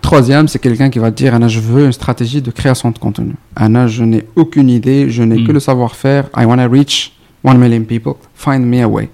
Troisième, 0.01 0.47
c'est 0.47 0.59
quelqu'un 0.59 0.89
qui 0.89 0.99
va 0.99 1.11
te 1.11 1.17
dire 1.17 1.33
Anna, 1.33 1.47
je 1.47 1.59
veux 1.59 1.85
une 1.85 1.91
stratégie 1.91 2.41
de 2.41 2.51
création 2.51 2.91
de 2.91 2.97
contenu. 2.97 3.33
Anna, 3.55 3.87
je 3.87 4.03
n'ai 4.03 4.25
aucune 4.35 4.69
idée, 4.69 5.09
je 5.09 5.23
n'ai 5.23 5.39
Mm. 5.39 5.47
que 5.47 5.51
le 5.51 5.59
savoir-faire. 5.59 6.25
I 6.35 6.45
want 6.45 6.57
to 6.57 6.69
reach 6.71 7.13
one 7.43 7.57
million 7.57 7.83
people. 7.83 8.13
Find 8.35 8.65
me 8.65 8.81
a 8.81 8.87
way. 8.87 9.09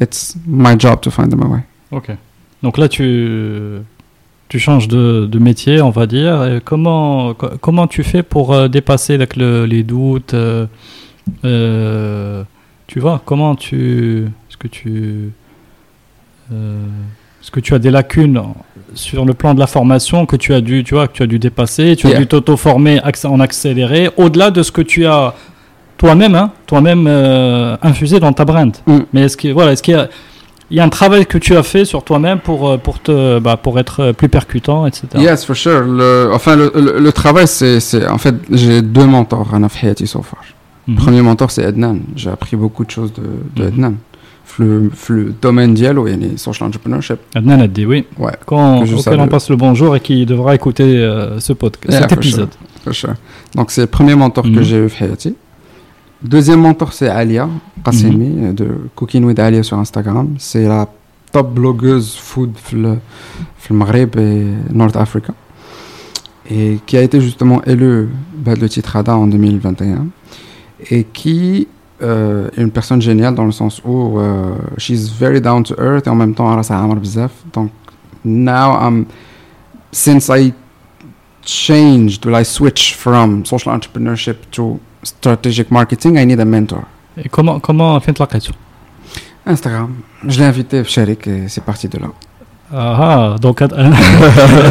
It's 0.00 0.36
my 0.46 0.78
job 0.78 1.00
to 1.02 1.10
find 1.10 1.28
them 1.30 1.42
a 1.42 1.46
way. 1.46 1.60
Ok. 1.90 2.10
Donc 2.62 2.78
là, 2.78 2.88
tu, 2.88 3.78
tu 4.48 4.58
changes 4.58 4.88
de, 4.88 5.26
de 5.26 5.38
métier, 5.38 5.80
on 5.82 5.90
va 5.90 6.06
dire. 6.06 6.44
Et 6.44 6.60
comment, 6.64 7.34
co- 7.34 7.50
comment 7.60 7.86
tu 7.86 8.02
fais 8.04 8.22
pour 8.22 8.52
euh, 8.52 8.68
dépasser 8.68 9.16
le- 9.18 9.64
les 9.64 9.82
doutes 9.82 10.34
euh, 10.34 10.66
euh, 11.44 12.42
Tu 12.86 13.00
vois, 13.00 13.20
comment 13.24 13.54
tu. 13.54 14.24
Est-ce 14.48 14.56
que 14.56 14.68
tu. 14.68 15.30
euh, 16.52 16.86
est-ce 17.40 17.50
que 17.50 17.60
tu 17.60 17.74
as 17.74 17.78
des 17.78 17.90
lacunes 17.90 18.42
sur 18.94 19.24
le 19.24 19.34
plan 19.34 19.54
de 19.54 19.60
la 19.60 19.66
formation 19.66 20.26
que 20.26 20.36
tu 20.36 20.54
as 20.54 20.60
dû, 20.60 20.82
tu 20.84 20.94
vois, 20.94 21.08
que 21.08 21.12
tu 21.12 21.22
as 21.22 21.26
dû 21.26 21.38
dépasser, 21.38 21.96
tu 21.96 22.06
as 22.08 22.18
dû 22.18 22.26
t'auto-former 22.26 23.00
en 23.24 23.40
accéléré, 23.40 24.10
au-delà 24.16 24.50
de 24.50 24.62
ce 24.62 24.72
que 24.72 24.82
tu 24.82 25.06
as 25.06 25.34
toi-même, 25.96 26.34
hein, 26.34 26.52
toi-même 26.66 27.06
euh, 27.06 27.76
infusé 27.82 28.20
dans 28.20 28.32
ta 28.32 28.44
brand. 28.44 28.74
Mm. 28.86 28.98
Mais 29.12 29.22
est-ce 29.22 29.36
qu'il 29.36 29.52
voilà, 29.52 29.72
est 29.72 29.82
qu 29.82 29.90
y, 29.90 29.94
a, 29.94 30.08
y 30.70 30.80
a 30.80 30.84
un 30.84 30.88
travail 30.88 31.26
que 31.26 31.38
tu 31.38 31.56
as 31.56 31.62
fait 31.62 31.84
sur 31.84 32.04
toi-même 32.04 32.38
pour, 32.38 32.68
euh, 32.68 32.76
pour, 32.78 32.98
bah, 33.40 33.56
pour 33.56 33.78
être 33.78 34.12
plus 34.12 34.28
percutant, 34.28 34.86
etc. 34.86 35.06
Yes, 35.16 35.44
for 35.44 35.56
sure. 35.56 35.84
Enfin, 36.32 36.56
le, 36.56 37.10
travail, 37.10 37.46
c'est. 37.46 38.06
En 38.08 38.18
fait, 38.18 38.34
j'ai 38.50 38.82
deux 38.82 39.06
mentors 39.06 39.54
à 39.54 39.58
Nafhiyati 39.58 40.06
so 40.06 40.22
far. 40.22 40.40
Le 40.86 40.94
mhm. 40.94 41.00
premier 41.00 41.20
mentor, 41.20 41.50
c'est 41.50 41.64
Ednan. 41.64 41.98
J'ai 42.16 42.30
appris 42.30 42.56
beaucoup 42.56 42.84
de 42.84 42.90
choses 42.90 43.12
de. 43.12 43.66
Ednan 43.66 43.94
Le, 44.59 44.91
le 45.09 45.33
domaine 45.41 45.73
ديالو 45.73 46.07
يعني 46.07 46.37
social 46.37 46.63
entrepreneurship. 46.69 47.17
Adnan 47.35 47.59
a 47.61 47.67
dit 47.67 47.85
oui. 47.87 48.05
Ouais. 48.19 48.33
Quand, 48.45 48.81
Que 48.81 48.85
je 48.85 48.95
auquel 48.95 49.13
on 49.13 49.17
salue. 49.23 49.29
passe 49.29 49.49
le 49.49 49.55
bonjour 49.55 49.95
et 49.95 49.99
qui 49.99 50.25
devra 50.27 50.53
écouter 50.53 50.83
euh, 50.97 51.39
ce 51.39 51.53
podcast, 51.53 51.91
Yeah, 51.93 52.01
cet 52.01 52.09
for 52.13 52.17
épisode. 52.19 52.53
For 52.83 52.93
sure. 52.93 53.15
Donc 53.55 53.71
c'est 53.71 53.81
le 53.81 53.87
premier 53.97 54.15
mentor 54.15 54.43
que 54.43 54.59
Mhm. 54.59 54.63
j'ai 54.69 54.77
eu 54.85 54.89
في 54.89 54.97
حياتي. 54.97 55.33
Deuxième 56.23 56.61
mentor 56.61 56.89
c'est 56.93 57.09
Alia 57.09 57.49
Qassemi 57.85 58.29
Mhm. 58.29 58.53
de 58.59 58.67
Cooking 58.95 59.23
with 59.25 59.39
Alia 59.39 59.63
sur 59.63 59.77
Instagram. 59.85 60.27
C'est 60.37 60.67
la 60.67 60.87
top 61.31 61.47
blogueuse 61.59 62.09
food 62.27 62.51
في 62.65 62.73
ال- 62.73 62.99
في 63.59 63.71
المغرب 63.71 64.09
et 64.17 64.73
North 64.81 64.95
Africa. 65.05 65.33
Et 66.51 66.77
qui 66.85 66.95
a 66.97 67.01
été 67.01 67.17
justement 67.21 67.59
élue 67.73 68.09
bah, 68.45 68.53
le 68.63 68.67
titre 68.69 68.91
ADA 68.97 69.15
en 69.17 69.27
2021. 69.27 70.07
Et 70.91 71.03
qui 71.05 71.67
euh, 72.00 72.48
une 72.56 72.70
personne 72.70 73.02
géniale 73.02 73.34
dans 73.34 73.44
le 73.44 73.52
sens 73.52 73.82
où 73.84 74.18
euh, 74.18 74.54
she's 74.76 75.10
very 75.10 75.40
down 75.40 75.64
to 75.64 75.74
earth 75.78 76.06
et 76.06 76.10
en 76.10 76.14
même 76.14 76.34
temps 76.34 76.52
elle 76.52 76.58
a 76.58 76.94
bzaf. 76.94 77.32
Donc 77.52 77.70
now 78.24 78.78
I'm 78.80 79.06
since 79.90 80.28
I 80.28 80.52
changed, 81.44 82.24
well 82.24 82.40
I 82.40 82.44
switched 82.44 82.94
from 82.94 83.44
social 83.44 83.72
entrepreneurship 83.72 84.36
to 84.52 84.78
strategic 85.02 85.70
marketing, 85.70 86.18
I 86.18 86.26
need 86.26 86.40
a 86.40 86.44
mentor. 86.44 86.84
Et 87.16 87.28
comment 87.28 87.58
comment 87.58 87.98
fait 88.00 88.16
Instagram. 89.44 89.94
Je 90.26 90.38
l'ai 90.38 90.44
invité 90.44 90.84
Sharik 90.84 91.26
et 91.26 91.48
c'est 91.48 91.64
parti 91.64 91.88
de 91.88 91.98
là. 91.98 92.08
Ah, 92.75 93.35
ah, 93.35 93.39
donc 93.39 93.61
هاد 93.61 93.73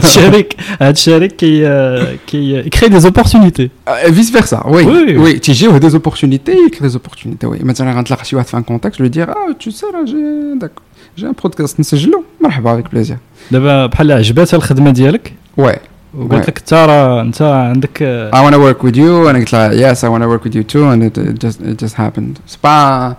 الشريك 0.05 0.56
هاد 0.80 0.94
الشريك 0.94 1.36
كي 1.36 1.66
آه، 1.66 2.16
كي 2.26 2.62
il 2.62 2.70
crée 2.70 2.89
des 2.89 3.06
opportunités. 3.06 3.70
Euh, 3.89 4.06
et 4.06 4.10
vice 4.10 4.32
versa, 4.32 4.62
oui. 4.66 4.82
Oui, 4.84 5.05
oui. 5.06 5.16
Oui, 5.24 5.40
tu 5.40 5.52
j'ai 5.52 5.78
des 5.78 5.94
opportunités, 5.94 6.56
il 6.66 6.70
crée 6.70 6.84
des 6.89 6.97
opportunités, 6.97 7.47
oui. 7.47 7.59
Maintenant, 7.62 7.93
quand 7.94 8.02
tu 8.02 8.12
as 8.39 8.44
fait 8.44 8.56
un 8.56 8.62
contact, 8.62 8.97
je 8.97 9.02
lui 9.02 9.10
dire, 9.10 9.28
ah, 9.30 9.52
tu 9.59 9.70
sais, 9.70 9.86
là, 9.93 10.01
j'ai, 10.05 10.59
d'accord, 10.62 10.84
j'ai 11.16 11.26
un 11.26 11.36
podcast, 11.43 11.78
نسجلو. 11.80 12.24
مرحبا, 12.40 12.72
avec 12.72 12.89
plaisir. 12.89 13.16
دابا 13.52 13.86
بحال 13.86 14.12
عجباتها 14.12 14.56
الخدمه 14.56 14.90
ديالك 14.90 15.32
Ouais. 15.60 15.78
وقالت 16.18 16.48
لك 16.48 16.59
انت 16.59 16.74
راه 16.74 17.20
انت 17.20 17.43
عندك 17.43 18.02
آه، 18.02 18.30
I 18.30 18.51
want 18.51 18.55
to 18.55 18.59
work 18.59 18.82
with 18.86 18.97
you, 18.97 19.28
and 19.28 19.36
it's 19.36 19.52
like, 19.52 19.72
yes, 19.78 20.05
I 20.05 20.09
want 20.09 20.22
to 20.22 20.28
work 20.28 20.44
with 20.44 20.55
you 20.55 20.64
too, 20.64 20.84
and 20.93 21.02
it, 21.02 21.18
it 21.18 21.39
just, 21.44 21.60
it 21.60 21.78
just 21.84 21.94
happened. 21.97 22.34
C'est 22.47 22.60
pas, 22.60 23.16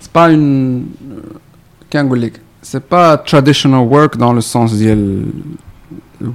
c'est 0.00 0.12
pas 0.12 0.30
une, 0.30 0.86
qu'un 1.90 2.04
goulik. 2.04 2.34
C'est 2.62 2.86
pas 2.96 3.16
traditional 3.18 3.82
work 3.86 4.16
dans 4.16 4.32
le 4.32 4.40
sens 4.40 4.72
d'il 4.72 5.24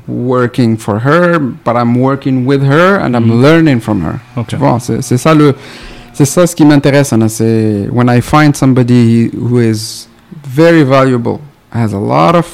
working 0.08 0.78
for 0.78 1.00
her, 1.00 1.40
but 1.40 1.76
I'm 1.76 1.96
working 1.98 2.46
with 2.46 2.62
her 2.64 3.00
and 3.04 3.16
I'm 3.16 3.28
Mhm. 3.28 3.42
learning 3.42 3.80
from 3.80 4.02
her. 4.04 4.16
ok. 4.38 4.48
Tu 4.48 4.56
vois, 4.58 4.78
c'est 4.80 5.02
c'est 5.02 5.18
ça 5.18 5.34
le, 5.34 5.56
c'est 6.14 6.26
ça 6.26 6.46
ce 6.46 6.56
qui 6.56 6.66
m'intéresse, 6.66 7.12
Anna. 7.14 7.28
C'est 7.30 7.88
when 7.92 8.08
I 8.10 8.22
find 8.22 8.56
somebody 8.56 9.32
who 9.34 9.60
is 9.60 10.08
very 10.62 10.84
valuable, 10.84 11.40
has 11.72 11.94
a 11.94 12.00
lot 12.16 12.36
of 12.36 12.46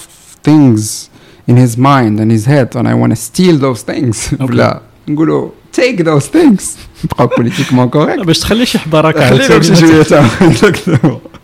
things 0.44 1.10
in 1.48 1.58
his 1.58 1.78
mind 1.78 2.20
and 2.22 2.30
his 2.32 2.46
head, 2.48 2.76
and 2.76 2.88
I 2.88 2.94
want 2.94 3.10
to 3.16 3.16
steal 3.30 3.58
those 3.60 3.82
things. 3.84 4.32
Okay. 4.34 4.46
Voilà. 4.54 4.82
نقولوا 5.08 5.50
take 5.74 6.04
those 6.04 6.28
things 6.32 6.62
نبقاو 7.04 7.28
politiquement 7.30 7.90
correct 7.90 8.26
باش 8.26 8.40
تخلي 8.40 8.66
شي 8.66 8.80
حضره 8.80 9.12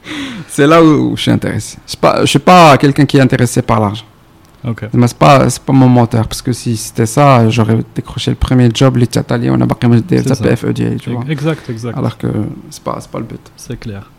c'est 0.48 0.66
là 0.66 0.82
où 0.82 1.16
je 1.16 1.22
suis 1.22 1.30
intéressé. 1.30 1.78
Je 1.86 2.20
ne 2.20 2.26
suis 2.26 2.38
pas, 2.38 2.76
quelqu'un 2.78 3.04
qui 3.04 3.16
est 3.16 3.20
intéressé 3.20 3.62
par 3.62 3.80
l'argent. 3.80 4.04
Okay. 4.64 4.86
Mais 4.92 5.06
ce 5.06 5.14
n'est 5.14 5.18
pas, 5.18 5.46
pas, 5.64 5.72
mon 5.72 5.88
moteur, 5.88 6.26
parce 6.26 6.42
que 6.42 6.52
si 6.52 6.76
c'était 6.76 7.06
ça, 7.06 7.48
j'aurais 7.50 7.78
décroché 7.94 8.32
le 8.32 8.36
premier 8.36 8.68
job, 8.74 8.96
les 8.96 9.06
tchatali, 9.06 9.48
on 9.48 9.60
a 9.60 9.66
pas 9.66 9.88
des 9.88 10.22
PFE, 10.22 10.72
tu 10.72 11.10
vois. 11.10 11.24
Exact, 11.28 11.70
exact. 11.70 11.96
Alors 11.96 12.18
que 12.18 12.26
ce 12.26 12.78
n'est 12.78 12.84
pas, 12.84 12.98
pas, 13.12 13.18
le 13.18 13.24
but. 13.24 13.40
C'est 13.56 13.78
clair. 13.78 14.10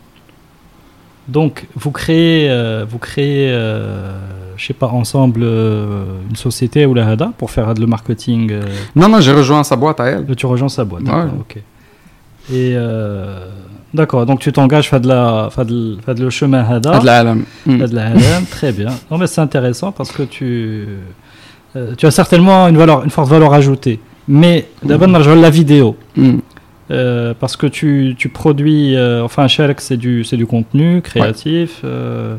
Donc, 1.28 1.66
vous 1.74 1.90
créez, 1.90 2.48
euh, 2.48 2.86
vous 2.88 2.98
créez 2.98 3.50
euh, 3.52 4.16
je 4.56 4.66
sais 4.66 4.72
pas, 4.72 4.86
ensemble 4.86 5.40
euh, 5.42 6.04
une 6.30 6.36
société 6.36 6.86
ou 6.86 6.94
la 6.94 7.06
HADA 7.06 7.32
pour 7.36 7.50
faire 7.50 7.74
le 7.74 7.86
marketing 7.86 8.50
euh 8.50 8.62
Non, 8.96 9.08
non, 9.10 9.20
j'ai 9.20 9.32
rejoint 9.32 9.62
sa 9.62 9.76
boîte 9.76 10.00
à 10.00 10.06
elle. 10.06 10.34
Tu 10.34 10.46
rejoins 10.46 10.70
sa 10.70 10.84
boîte, 10.84 11.02
ouais. 11.02 11.24
ok. 11.40 11.62
Et 12.50 12.74
D'accord, 13.94 14.26
donc 14.26 14.40
tu 14.40 14.52
t'engages 14.52 14.92
à 14.92 14.98
de 14.98 15.08
la, 15.08 15.48
de 15.64 16.22
le 16.22 16.30
chemin 16.30 16.62
Hada. 16.62 16.98
de 16.98 17.04
mm. 17.66 18.44
très 18.50 18.72
bien. 18.72 18.90
Non 19.10 19.16
mais 19.18 19.26
c'est 19.26 19.40
intéressant 19.40 19.92
parce 19.92 20.12
que 20.12 20.22
tu, 20.22 20.86
euh, 21.74 21.94
tu 21.96 22.06
as 22.06 22.10
certainement 22.10 22.68
une, 22.68 22.76
valeur, 22.76 23.04
une 23.04 23.10
forte 23.10 23.30
valeur 23.30 23.54
ajoutée. 23.54 23.98
Mais 24.28 24.66
d'abord, 24.82 25.08
mm. 25.08 25.40
la 25.40 25.50
vidéo. 25.50 25.96
Mm. 26.16 26.38
Euh, 26.90 27.34
parce 27.38 27.56
que 27.56 27.66
tu, 27.66 28.14
tu 28.16 28.28
produis, 28.28 28.96
euh, 28.96 29.22
enfin, 29.22 29.46
Sherk, 29.46 29.80
c'est 29.80 29.96
du, 29.96 30.22
du 30.22 30.46
contenu 30.46 31.02
créatif. 31.02 31.82
Euh, 31.84 32.36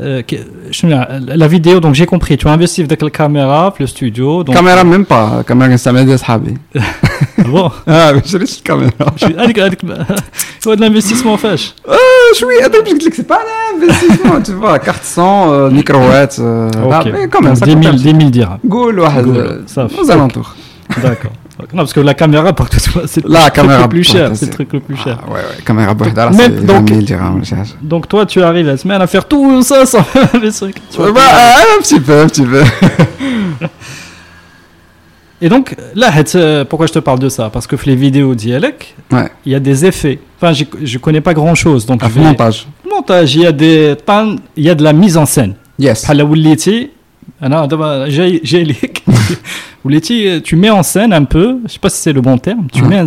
la 0.00 1.48
vidéo, 1.48 1.80
donc 1.80 1.94
j'ai 1.94 2.06
compris, 2.06 2.36
tu 2.36 2.46
as 2.46 2.52
investi 2.52 2.82
avec 2.82 3.02
la 3.02 3.10
caméra, 3.10 3.74
le 3.78 3.86
studio. 3.86 4.44
Donc... 4.44 4.54
Caméra, 4.54 4.84
même 4.84 5.04
pas. 5.04 5.42
Caméra, 5.46 5.76
c'est 5.76 5.90
ديال 7.47 7.47
صحابي 7.47 7.67
Ah 7.67 7.69
bon, 7.69 7.71
اه 7.89 8.11
ما 8.11 8.21
شريتش 8.25 8.57
الكاميرا 8.57 8.91
je 9.17 9.25
suis- 9.25 9.39
هذيك- 9.39 9.59
هذيك- 9.59 9.85
هو 10.67 10.75
de 10.75 10.79
l'investissement 10.79 11.35
فاش. 11.35 11.73
شويه 12.39 12.65
هذا 12.65 12.79
باش 12.79 12.91
قلت 12.91 13.03
لك 13.03 13.13
سي 13.13 13.21
با 13.23 13.35
ان 13.35 13.83
انفستيسمون 13.83 14.43
tu 14.43 14.63
vois 14.63 14.77
كارت 14.85 15.03
سون 15.03 15.73
ميكرووات 15.73 16.33
Ok. 16.33 16.37
quand 16.37 17.41
même 17.41 17.53
Donc, 17.53 17.57
ça 17.57 17.65
10 17.65 17.71
000, 17.71 17.81
coûte 17.81 17.95
10 17.95 18.03
000 18.03 18.31
dirhams. 18.31 18.71
قول 18.71 18.99
واحد 18.99 19.23
قول، 19.25 19.63
صافي. 19.67 19.95
aux 19.95 20.11
alentours 20.11 20.55
D'accord. 21.03 21.33
Non, 21.75 21.81
parce 21.85 21.93
que 21.97 22.03
la 22.11 22.15
caméra, 22.21 22.51
par 22.59 22.67
contre, 22.69 22.79
c'est 23.13 23.23
La 23.25 23.39
le 23.39 23.43
truc 23.43 23.53
caméra, 23.57 23.81
le 23.83 23.87
plus 23.95 24.03
cher. 24.13 24.25
ouais, 24.29 24.35
C'est 24.39 24.45
le 24.45 24.51
c'est- 24.51 24.55
truc 24.57 24.69
le 24.77 24.81
plus 24.87 24.97
cher. 25.05 25.17
Ah, 25.21 25.31
ouais 25.33 25.43
ouais 25.59 25.63
كاميرا 25.65 25.91
بوحدها 25.93 26.25
راه 26.25 26.31
Mais 26.31 26.35
سي 26.37 26.67
donc- 26.67 26.71
20 26.71 26.89
000 26.89 27.01
dirhams 27.01 27.35
ولا 27.35 27.43
شي 27.43 27.55
حاجه 27.55 27.69
Donc 27.91 28.01
toi, 28.13 28.25
tu 28.25 28.39
arrives 28.43 28.67
la 28.73 28.77
semaine 28.77 29.01
à 29.01 29.07
faire 29.07 29.25
tout 29.31 29.61
ça 29.69 29.85
sans 29.85 30.05
les 30.43 30.51
trucs. 30.59 30.75
Tu 30.91 30.97
vois, 30.97 31.11
Bah, 31.11 31.19
euh, 31.21 31.77
un 31.77 31.81
petit 31.83 31.99
peu 31.99 32.15
un 32.23 32.27
petit 32.27 32.45
peu 32.51 32.63
Et 35.40 35.48
donc, 35.48 35.76
là, 35.94 36.10
euh, 36.34 36.64
pourquoi 36.64 36.86
je 36.86 36.92
te 36.92 36.98
parle 36.98 37.20
de 37.20 37.28
ça? 37.28 37.48
Parce 37.50 37.66
que 37.66 37.76
les 37.86 37.94
vidéos 37.94 38.34
d'Ielec, 38.34 38.96
il 39.46 39.52
y 39.52 39.54
a 39.54 39.60
des 39.60 39.86
effets. 39.86 40.18
Enfin, 40.40 40.52
je 40.52 40.64
ne 40.64 40.98
connais 40.98 41.20
pas 41.20 41.34
grand-chose. 41.34 41.86
Donc, 41.86 42.00
ah, 42.02 42.08
vais... 42.08 42.20
montage. 42.20 42.66
Montage, 42.90 43.36
il 43.36 43.42
y 43.42 43.46
a 43.46 43.52
des 43.52 43.96
il 44.56 44.64
y 44.64 44.70
a 44.70 44.74
de 44.74 44.82
la 44.82 44.92
mise 44.92 45.16
en 45.16 45.26
scène. 45.26 45.54
Yes. 45.78 46.06
Ah 46.08 46.14
euh, 50.26 50.40
tu 50.40 50.56
mets 50.56 50.70
en 50.70 50.82
scène 50.82 51.12
un 51.12 51.24
peu, 51.24 51.58
je 51.66 51.72
sais 51.72 51.78
pas 51.78 51.90
si 51.90 52.00
c'est 52.00 52.12
le 52.12 52.20
bon 52.20 52.36
terme, 52.38 52.66
tu 52.72 52.82
mets 52.82 53.04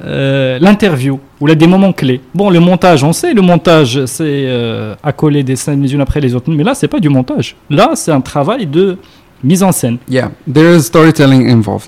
euh, 0.00 0.58
l'interview 0.60 1.20
ou 1.40 1.46
là 1.46 1.54
des 1.54 1.66
moments 1.66 1.92
clés. 1.92 2.20
Bon, 2.34 2.50
le 2.50 2.58
montage, 2.58 3.04
on 3.04 3.12
sait, 3.12 3.32
le 3.32 3.42
montage, 3.42 4.04
c'est 4.06 4.24
euh, 4.24 4.94
accoler 5.02 5.44
des 5.44 5.56
scènes 5.56 5.82
les 5.82 5.94
unes 5.94 6.00
après 6.00 6.20
les 6.20 6.34
autres, 6.34 6.50
mais 6.50 6.64
là, 6.64 6.74
c'est 6.74 6.88
pas 6.88 6.98
du 6.98 7.08
montage. 7.08 7.54
Là, 7.70 7.92
c'est 7.94 8.10
un 8.10 8.20
travail 8.20 8.66
de 8.66 8.98
mise 9.44 9.62
en 9.62 9.72
scène. 9.72 9.98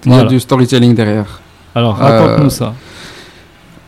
Il 0.04 0.12
y 0.12 0.14
a 0.14 0.24
du 0.24 0.38
storytelling 0.38 0.94
derrière. 0.94 1.40
Alors, 1.74 2.00
euh, 2.02 2.20
raconte-nous 2.20 2.50
ça. 2.50 2.74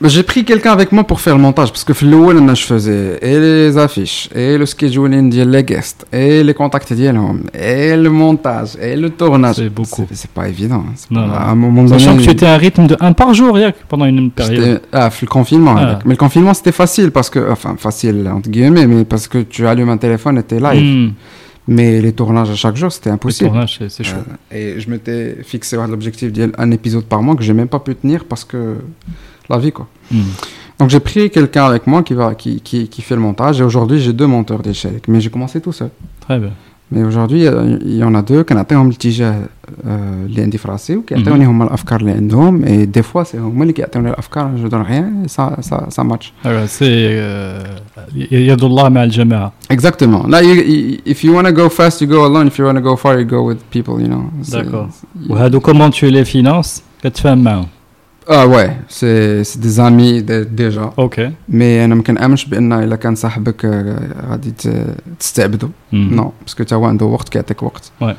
Bah, 0.01 0.09
j'ai 0.09 0.23
pris 0.23 0.45
quelqu'un 0.45 0.71
avec 0.71 0.93
moi 0.93 1.03
pour 1.03 1.21
faire 1.21 1.35
le 1.35 1.43
montage 1.43 1.71
parce 1.73 1.83
que 1.83 1.93
le 2.05 2.55
je 2.55 2.63
faisais 2.63 3.19
et 3.21 3.41
les 3.41 3.77
affiches 3.77 4.29
et 4.33 4.57
le 4.57 4.65
scheduling 4.65 5.35
les 5.35 5.65
guests 5.65 6.07
et 6.13 6.45
les 6.45 6.55
contacts 6.55 6.93
et 6.93 7.97
le 7.97 8.09
montage 8.09 8.77
et 8.81 8.95
le 8.95 9.11
tournage. 9.11 9.57
C'est 9.57 9.69
beaucoup. 9.69 10.07
C'est 10.13 10.31
pas 10.31 10.49
évident. 10.49 10.85
Hein. 10.89 10.95
Non, 11.11 11.29
pas. 11.29 11.39
Un 11.49 11.55
moment 11.57 11.89
Sachant 11.89 12.17
que 12.17 12.23
tu 12.23 12.31
étais 12.31 12.47
à 12.47 12.55
un 12.55 12.59
rythme 12.59 12.87
de 12.87 12.97
un 13.01 13.13
par 13.13 13.35
jour 13.35 13.59
pendant 13.89 14.05
une 14.05 14.31
période. 14.31 14.83
Ah, 14.93 15.11
le 15.21 15.27
confinement. 15.27 15.75
Ah. 15.77 15.99
Mais 16.05 16.13
le 16.13 16.17
confinement 16.17 16.55
c'était 16.55 16.71
facile 16.71 17.11
parce 17.11 17.29
que 17.29 17.51
enfin 17.51 17.75
facile 17.77 18.31
entre 18.33 18.49
guillemets 18.51 18.87
mais 18.87 19.05
parce 19.05 19.27
que 19.27 19.39
tu 19.39 19.67
allumes 19.67 19.91
un 19.91 19.97
téléphone 19.99 20.39
et 20.39 20.45
t'es 20.45 20.61
live. 20.61 20.81
Hmm 20.81 21.13
mais 21.69 22.01
les 22.01 22.13
tournages 22.13 22.51
à 22.51 22.55
chaque 22.57 22.77
jour 22.77 22.91
c'était 22.91 23.11
Le 23.11 23.15
impossible 23.15 23.51
tournage, 23.51 23.77
c'est 23.79 23.91
c'est 23.91 24.03
chaud 24.05 24.17
Euh, 24.53 24.57
et 24.77 24.81
je 24.81 24.91
m'étais 24.91 25.37
fixé 25.45 25.77
l'objectif 25.77 26.33
d'un 26.33 26.71
épisode 26.73 27.05
par 27.05 27.23
mois 27.23 27.37
que 27.37 27.43
j'ai 27.45 27.53
même 27.53 27.69
pas 27.69 27.79
pu 27.79 27.95
tenir 27.95 28.25
parce 28.25 28.45
que 28.45 28.77
la 29.49 29.59
vie 29.59 29.73
quoi 29.73 29.87
Hmm. 30.11 30.23
Donc 30.79 30.89
j'ai 30.89 31.01
pris 31.01 31.29
quelqu'un 31.29 31.67
avec 31.67 31.87
moi 31.87 32.03
qui, 32.03 32.15
va, 32.15 32.35
qui, 32.35 32.63
qui, 32.63 32.89
qui 32.89 33.03
fait 33.03 33.15
le 33.15 33.21
montage 33.21 33.61
et 33.61 33.65
aujourd'hui 33.65 34.01
j'ai 34.01 34.15
deux 34.15 34.27
monteurs 34.27 34.61
d'échecs. 34.63 35.07
Mais 35.07 35.21
j'ai 35.21 35.29
commencé 35.29 35.61
tout 35.61 35.73
seul. 35.73 35.91
très 36.21 36.39
bien 36.39 36.53
Mais 36.92 37.04
aujourd'hui 37.10 37.48
euh, 37.48 37.78
il 37.82 37.98
y 37.98 38.04
en 38.04 38.14
a 38.16 38.22
deux 38.22 38.42
كنعطيهم 38.42 38.88
الاتجاه 38.90 39.36
آه، 39.88 40.26
اللي 40.26 40.42
عندي 40.42 40.58
في 40.58 40.68
راسي 40.68 40.96
وكيعطيوني 40.96 41.46
هما 41.46 41.64
الافكار 41.64 42.00
اللي 42.00 42.12
عندهم 42.12 42.66
et 42.66 42.88
des 43.00 43.02
fois 43.04 43.24
c'est 43.32 43.36
هما 43.36 43.62
اللي 43.62 43.74
كيعطيوني 43.74 44.10
الافكار 44.10 44.52
je 44.66 44.70
donne 44.70 44.86
rien 44.92 45.06
et 45.26 45.30
ça 45.30 45.62
ça 45.70 45.78
ça 45.96 46.04
match. 46.04 46.34
Alors, 46.46 46.68
c'est 46.68 46.82
euh, 46.84 48.32
يد 48.32 48.64
الله 48.64 48.90
مع 48.90 49.04
الجماعة 49.04 49.54
Exactement. 49.74 50.28
Là 50.28 50.42
you, 50.44 50.54
you- 50.56 50.98
if 51.14 51.24
you 51.24 51.32
want 51.38 51.46
to 51.48 51.54
go 51.62 51.70
fast 51.80 52.02
you 52.02 52.08
go 52.08 52.20
alone 52.30 52.48
if 52.48 52.58
you 52.60 52.66
want 52.70 52.78
to 52.82 52.86
go 52.90 52.96
far 53.04 53.14
you 53.20 53.26
go 53.36 53.42
with 53.50 53.60
people 53.76 53.96
you 54.04 54.08
know. 54.14 54.24
C'est- 54.44 54.56
D'accord. 54.58 54.88
c'est- 54.92 55.32
وهادو 55.32 55.60
comment 55.60 55.90
tu 55.90 56.06
les 56.12 56.26
finances 56.36 56.82
كتفاهم 57.04 57.44
معاهم 57.44 57.66
Ah 58.30 58.48
ouais 58.48 58.70
c'est 58.88 59.44
c'est 59.44 59.60
des 59.60 59.80
amis 59.80 60.24
de- 60.24 60.46
déjà. 60.62 60.94
اوكي 61.00 61.32
مي 61.50 61.86
انا 61.86 61.96
ما 61.96 62.04
كنامنش 62.04 62.46
بان 62.46 62.74
الا 62.74 62.96
كان 62.96 63.16
صاحبك 63.16 63.66
آه، 63.66 64.30
غادي 64.30 64.52
ت- 64.52 64.96
تستعبدو 65.20 65.70
مم. 65.92 66.22
Non, 66.22 66.46
parce 66.46 66.54
que 66.56 66.64
tu 66.64 66.70
as 66.74 66.74
عنده 66.74 67.06
وقت 67.06 67.30
كيعطيك 67.30 67.64
وقت. 67.64 67.92
Ouais. 68.02 68.14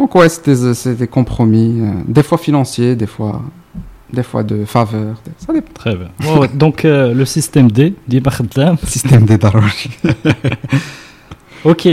Donc 0.00 0.14
ouais, 0.14 0.28
c'est 0.28 0.44
des, 0.48 0.74
c'est 0.82 0.96
des 1.02 1.10
compromis, 1.18 1.72
euh, 1.80 2.14
des 2.16 2.22
fois 2.28 2.38
financiers, 2.38 2.94
des 3.02 3.10
fois, 3.14 3.34
des 4.18 4.22
fois 4.30 4.42
de 4.50 4.56
faveur. 4.76 5.14
Ça 5.44 5.52
dépend. 5.56 5.72
Très 5.82 5.94
bien. 6.00 6.10
Ouais, 6.26 6.38
ouais. 6.40 6.48
Donc 6.64 6.84
euh, 6.84 7.12
le 7.20 7.24
système 7.24 7.68
D, 7.70 7.92
ديما 8.08 8.30
خدام. 8.30 8.76
Système 8.84 9.24
des 9.26 9.36
ضروري. 9.36 9.90
Ok. 11.64 11.88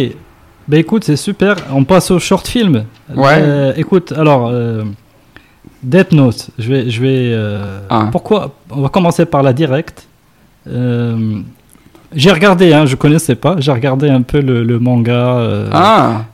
Ben 0.70 0.80
écoute, 0.86 1.04
c'est 1.06 1.16
super. 1.30 1.56
On 1.80 1.84
passe 1.84 2.12
au 2.12 2.20
short 2.20 2.46
film. 2.48 2.76
Ouais. 3.16 3.40
Euh, 3.42 3.74
écoute, 3.84 4.10
alors 4.22 4.44
euh, 4.48 4.84
Death 5.83 6.13
Note, 6.13 6.51
je 6.59 6.69
vais. 6.69 6.91
Je 6.91 7.01
vais. 7.01 7.33
Euh, 7.33 7.81
ah. 7.91 8.09
Pourquoi 8.13 8.55
On 8.71 8.83
va 8.83 8.89
commencer 8.89 9.27
par 9.27 9.43
la 9.43 9.53
directe. 9.53 10.07
Euh, 10.69 11.41
j'ai 12.15 12.31
regardé, 12.31 12.73
hein, 12.73 12.87
je 12.87 12.95
connaissais 12.95 13.35
pas, 13.35 13.57
j'ai 13.59 13.73
regardé 13.73 14.11
un 14.11 14.21
peu 14.21 14.41
le, 14.41 14.79
manga, 14.79 15.39
euh, 15.39 15.69
ah. 15.73 16.25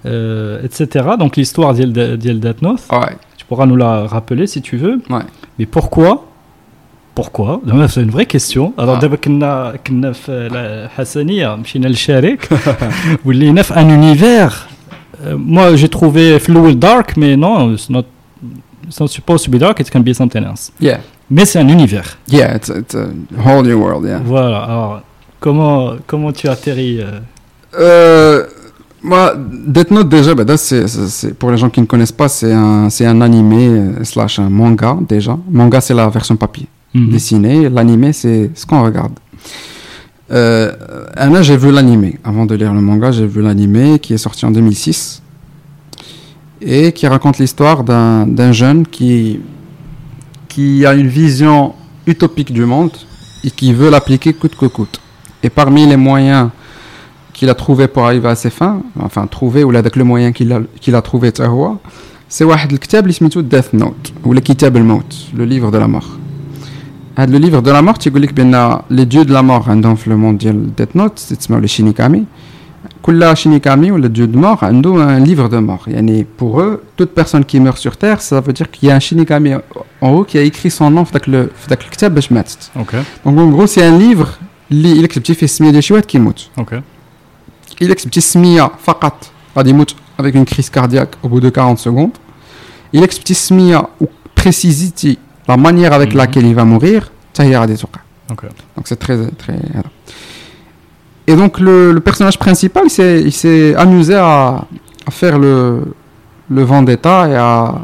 etc. 0.62 1.10
Donc 1.18 1.36
l'histoire 1.36 1.72
d'El 1.72 1.92
Death 2.18 2.62
Note. 2.62 2.80
Ouais. 2.90 3.16
Tu 3.36 3.46
pourras 3.46 3.66
nous 3.66 3.76
la 3.76 4.06
rappeler 4.06 4.46
si 4.46 4.60
tu 4.60 4.76
veux. 4.76 5.00
Ouais. 5.08 5.22
Mais 5.58 5.66
pourquoi 5.66 6.24
pourquoi 7.14 7.60
C'est 7.88 8.02
une 8.02 8.10
vraie 8.10 8.26
question. 8.26 8.74
Alors, 8.78 8.96
ah. 8.96 9.00
d'abord, 9.00 9.18
ah. 9.42 9.72
on 9.90 9.98
la 10.20 10.90
Hassaniya, 10.96 11.56
on 11.56 11.82
a 11.82 11.92
Sharik, 11.92 12.48
on 13.24 13.56
a 13.56 13.78
un 13.80 13.88
univers. 13.88 14.68
Moi, 15.36 15.74
j'ai 15.74 15.88
trouvé 15.88 16.38
Flow 16.38 16.72
Dark, 16.74 17.16
mais 17.16 17.36
non, 17.36 17.76
c'est 17.76 17.90
notre 17.90 18.08
it's 18.88 18.98
not 19.00 19.08
supposed 19.08 19.44
to 19.44 19.50
be 19.50 19.58
dark, 19.58 19.80
it 19.80 19.90
can 19.90 20.02
be 20.02 20.12
something 20.14 20.44
else. 20.44 20.72
Yeah. 20.80 21.00
Mais 21.30 21.44
c'est 21.44 21.58
un 21.58 21.68
univers. 21.68 22.16
Yeah, 22.28 22.56
it's, 22.56 22.68
it's 22.70 22.94
a 22.94 23.08
whole 23.44 23.62
new 23.62 23.78
world, 23.78 24.04
yeah. 24.04 24.20
Voilà. 24.24 24.64
Alors, 24.64 25.02
comment, 25.40 25.92
comment 26.06 26.32
tu 26.32 26.48
atterris 26.48 27.00
euh, 27.78 28.44
moi, 29.02 29.34
Death 29.36 29.90
Note 29.90 30.08
déjà, 30.08 30.34
bah, 30.34 30.56
c'est, 30.56 30.84
pour 31.38 31.50
les 31.50 31.56
gens 31.56 31.70
qui 31.70 31.80
ne 31.80 31.86
connaissent 31.86 32.12
pas, 32.12 32.28
c'est 32.28 32.52
un, 32.52 32.90
c'est 32.90 33.06
un 33.06 33.20
animé 33.20 33.68
euh, 33.68 34.04
slash 34.04 34.38
un 34.38 34.48
manga 34.48 34.96
déjà. 35.08 35.38
Manga, 35.50 35.80
c'est 35.80 35.94
la 35.94 36.08
version 36.08 36.36
papier. 36.36 36.66
mhm. 36.94 37.10
dessiné. 37.10 37.68
L'animé, 37.68 38.12
c'est 38.12 38.50
ce 38.54 38.66
qu'on 38.66 38.82
regarde. 38.82 39.12
Euh, 40.30 40.72
Anna, 41.16 41.42
j'ai 41.42 41.56
vu 41.56 41.70
l'animé. 41.70 42.18
Avant 42.24 42.46
de 42.46 42.54
lire 42.54 42.74
le 42.74 42.80
manga, 42.80 43.10
j'ai 43.10 43.26
vu 43.26 43.42
l'animé 43.42 43.98
qui 43.98 44.14
est 44.14 44.18
sorti 44.18 44.44
en 44.44 44.50
2006 44.50 45.22
et 46.60 46.92
qui 46.92 47.06
raconte 47.06 47.38
l'histoire 47.38 47.84
d'un 47.84 48.52
jeune 48.52 48.86
qui, 48.86 49.40
qui 50.48 50.84
a 50.86 50.94
une 50.94 51.08
vision 51.08 51.74
utopique 52.06 52.52
du 52.52 52.64
monde 52.64 52.92
et 53.44 53.50
qui 53.50 53.72
veut 53.72 53.90
l'appliquer 53.90 54.32
coûte 54.32 54.56
que 54.56 54.66
coûte. 54.66 55.00
Et 55.42 55.50
parmi 55.50 55.86
les 55.86 55.96
moyens 55.96 56.50
qu'il 57.32 57.48
a 57.50 57.54
trouvé 57.54 57.86
pour 57.86 58.04
arriver 58.04 58.28
à 58.28 58.34
ses 58.34 58.50
fins, 58.50 58.82
enfin 58.98 59.26
trouvé 59.26 59.62
ou 59.62 59.76
avec 59.76 59.94
le 59.94 60.02
moyen 60.02 60.32
qu'il 60.32 60.52
a, 60.52 60.60
qu'il 60.80 60.94
a 60.96 61.02
trouvé, 61.02 61.32
c'est 62.28 62.44
le 62.44 63.42
Death 63.42 63.72
Note 63.72 64.12
ou 64.24 64.32
le 64.32 64.40
kitab 64.40 64.76
le 64.76 65.44
livre 65.44 65.70
de 65.70 65.78
la 65.78 65.86
mort. 65.86 66.18
Ah, 67.16 67.26
le 67.26 67.38
livre 67.38 67.62
de 67.62 67.70
la 67.70 67.82
mort, 67.82 67.96
il 68.04 68.12
les 68.90 69.06
dieux 69.06 69.24
de 69.24 69.32
la 69.32 69.42
mort 69.42 69.68
hein, 69.68 69.76
dans 69.76 69.96
le 70.06 70.16
monde 70.16 70.38
de 70.38 70.52
Death 70.76 70.94
Note, 70.94 71.14
c'est 71.16 71.48
les 71.50 71.68
Shinigami. 71.68 72.26
كل 73.01 73.37
شينيكامي 73.37 73.91
ولا 73.91 74.07
dieu 74.15 74.35
de 74.35 74.39
mort 74.39 74.63
عنده 74.63 75.19
un 75.19 75.23
livre 75.27 75.49
de 75.51 75.59
mort 75.69 75.87
يعني 75.87 76.25
pour 76.41 76.59
eux 76.61 76.79
toute 77.01 77.09
personne 77.23 77.43
qui 77.45 77.59
meurt 77.59 77.77
sur 77.77 77.97
terre 77.97 78.21
ça 78.21 78.39
veut 78.41 78.53
dire 78.53 78.71
qu'il 78.71 78.89
y 78.89 78.91
a 78.91 78.95
un 78.95 78.99
shinigami 78.99 79.53
en 80.01 80.09
haut 80.09 80.23
qui 80.23 80.37
a 80.37 80.41
écrit 80.41 80.71
son 80.71 80.89
nom 80.89 81.03
في 81.03 81.11
داك 81.13 81.27
ال- 81.27 81.49
في 81.61 81.67
داك 81.69 81.81
الكتاب 81.81 82.15
باش 82.15 82.31
ماتت 82.31 82.57
Ok. 82.75 82.95
donc 83.25 83.37
en 83.39 83.49
gros 83.55 83.67
c'est 83.67 83.83
un 83.83 83.97
livre 83.99 84.27
اللي 84.71 84.91
الا 84.91 85.07
كتبتي 85.07 85.33
فيه 85.33 85.43
السميه 85.45 85.71
ديال 85.71 85.83
شي 85.83 85.93
واحد 85.93 86.05
كيموت 86.05 86.47
Ok. 86.59 86.73
الا 87.81 87.93
كتبتي 87.93 88.17
السميه 88.17 88.71
فقط 88.83 89.25
غادي 89.57 89.69
يموت 89.69 89.95
avec 90.21 90.33
une 90.35 90.45
crise 90.53 90.69
cardiaque 90.69 91.13
au 91.23 91.27
bout 91.29 91.39
de 91.41 91.49
40 91.49 91.79
secondes 91.89 92.17
الا 92.95 93.05
كتبتي 93.05 93.31
السميه 93.33 93.77
و 94.01 94.05
précisity 94.41 95.17
la 95.49 95.57
manière 95.57 95.93
avec 95.93 96.09
Mhm. 96.13 96.17
laquelle 96.17 96.45
il 96.45 96.55
va 96.55 96.63
mourir 96.65 97.01
حتى 97.33 97.43
هي 97.43 97.57
غادي 97.57 97.75
توقع 97.75 97.99
Ok. 98.31 98.43
donc 98.77 98.83
c'est 98.89 98.99
très, 99.05 99.17
très. 99.43 99.57
voilà. 99.73 99.89
Et 101.28 101.36
donc 101.36 101.60
le, 101.60 102.00
personnage 102.00 102.38
principal, 102.38 102.84
il 102.86 103.32
s'est, 103.32 103.74
amusé 103.76 104.16
à, 104.16 104.64
faire 105.10 105.38
le 105.38 105.84
vendetta 106.48 107.28
et 107.28 107.36
à 107.36 107.74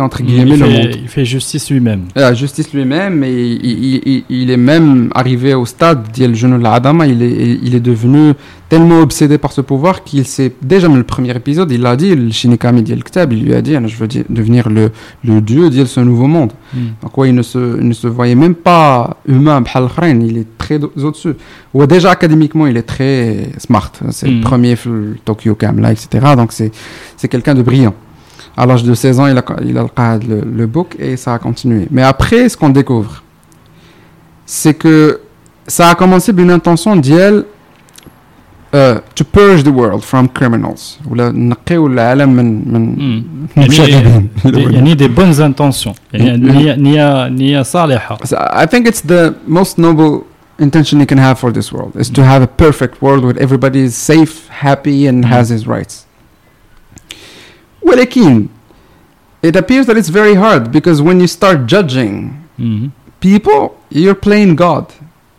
entre 0.00 0.20
Il, 0.20 0.26
guillemets 0.26 0.56
le 0.56 0.64
fait, 0.66 0.72
monde. 0.82 0.96
il 1.02 1.08
fait 1.08 1.24
justice 1.24 1.70
lui-même. 1.70 2.02
La 2.16 2.34
justice 2.34 2.72
lui-même, 2.72 3.22
et 3.24 3.32
il, 3.32 3.64
il- 3.64 4.02
il- 4.06 4.24
il 4.30 4.50
est 4.50 4.56
même 4.56 5.10
arrivé 5.14 5.54
au 5.54 5.66
stade 5.66 6.10
d'Yel 6.12 6.34
Jeune 6.34 6.64
Adama, 6.66 7.06
il 7.06 7.22
est, 7.22 7.58
il 7.62 7.74
est 7.74 7.80
devenu 7.80 8.32
tellement 8.68 9.00
obsédé 9.00 9.36
par 9.36 9.52
ce 9.52 9.60
pouvoir 9.60 10.02
qu'il 10.02 10.24
s'est, 10.26 10.52
déjà 10.62 10.88
dans 10.88 10.94
le 10.96 11.02
premier 11.02 11.36
épisode, 11.36 11.70
il 11.70 11.82
l'a 11.82 11.94
dit, 11.96 12.14
le 12.14 12.30
Shinikami 12.30 12.82
Diel 12.82 13.04
Ktab, 13.04 13.32
il 13.32 13.44
lui 13.44 13.54
a 13.54 13.60
dit, 13.60 13.74
je 13.86 13.96
veux 13.96 14.08
devenir 14.30 14.70
le, 14.70 14.90
le 15.24 15.40
dieu 15.42 15.68
d'Yel 15.68 15.86
ce 15.86 16.00
nouveau 16.00 16.26
monde. 16.26 16.52
Hmm. 16.74 16.78
Donc 17.02 17.18
ouais, 17.18 17.28
il 17.28 17.34
ne 17.34 17.42
se, 17.42 17.78
il 17.80 17.86
ne 17.88 17.92
se 17.92 18.06
voyait 18.06 18.34
même 18.34 18.54
pas 18.54 19.18
humain, 19.28 19.62
il 20.26 20.38
est 20.38 20.46
très 20.56 20.80
au-dessus. 20.82 21.34
Ouais, 21.74 21.86
déjà 21.86 22.10
académiquement, 22.10 22.66
il 22.66 22.76
est 22.78 22.82
très 22.82 23.48
smart. 23.58 23.92
C'est 24.10 24.26
le 24.28 24.36
Mhm. 24.36 24.40
premier 24.40 24.76
Tokyo 25.24 25.54
Camla, 25.54 25.92
etc. 25.92 26.08
Donc 26.36 26.52
c'est, 26.52 26.70
c'est 27.18 27.28
quelqu'un 27.28 27.54
de 27.54 27.62
brillant 27.62 27.94
À 28.55 28.65
l'âge 28.65 28.83
de 28.83 28.93
16 28.93 29.19
ans, 29.19 29.27
il 29.27 29.37
a, 29.37 29.43
il 29.63 29.77
a 29.77 29.83
le, 29.83 29.87
qad, 29.89 30.23
le, 30.27 30.41
le 30.41 30.65
book 30.65 30.95
et 30.97 31.15
ça 31.15 31.33
a 31.35 31.39
continué. 31.39 31.87
Mais 31.91 32.01
après, 32.03 32.49
ce 32.49 32.57
qu'on 32.57 32.69
découvre, 32.69 33.23
c'est 34.45 34.73
que 34.73 35.19
ça 35.67 35.89
a 35.89 35.95
commencé 35.95 36.33
d'une 36.33 36.49
intention 36.49 36.95
d'Yel 36.95 37.43
euh, 38.75 38.99
to 39.15 39.23
purge 39.23 39.63
the 39.63 39.67
world 39.69 40.01
from 40.03 40.27
criminals. 40.27 40.97
ولا 41.09 41.31
نقيو 41.31 41.87
العالم 41.87 42.29
من 42.29 42.73
من 42.73 42.95
Hmm. 43.55 43.59
المشاغبين. 43.63 44.29
يعني 44.45 44.73
يعني 44.73 44.95
des 44.95 45.07
bonnes 45.09 45.39
intentions. 45.39 45.95
يعني 46.13 46.37
نية 46.37 46.75
نية 46.75 47.27
نية 47.29 47.61
صالحة. 47.61 48.17
So 48.25 48.35
I 48.37 48.65
think 48.65 48.87
it's 48.87 49.01
the 49.01 49.33
most 49.47 49.77
noble 49.77 50.25
intention 50.59 50.99
you 50.99 51.05
can 51.05 51.17
have 51.19 51.37
for 51.39 51.51
this 51.51 51.71
world 51.71 51.95
is 51.95 52.09
to 52.09 52.23
have 52.23 52.41
a 52.41 52.47
perfect 52.47 53.01
world 53.01 53.23
where 53.23 53.37
everybody 53.39 53.81
is 53.81 53.95
safe, 53.95 54.47
happy, 54.49 55.05
and 55.07 55.23
has 55.25 55.49
his 55.49 55.67
rights. 55.67 56.05
ولكن 57.81 58.45
it 59.45 59.55
appears 59.55 59.85
that 59.85 59.95
it's 59.97 60.09
very 60.09 60.35
hard 60.35 60.71
because 60.71 61.01
when 61.01 61.19
you 61.21 61.27
start 61.27 61.59
judging 61.67 62.31
Mhm. 62.59 62.89
people, 63.19 63.71
you're 63.91 64.15
playing 64.27 64.55
God. 64.55 64.85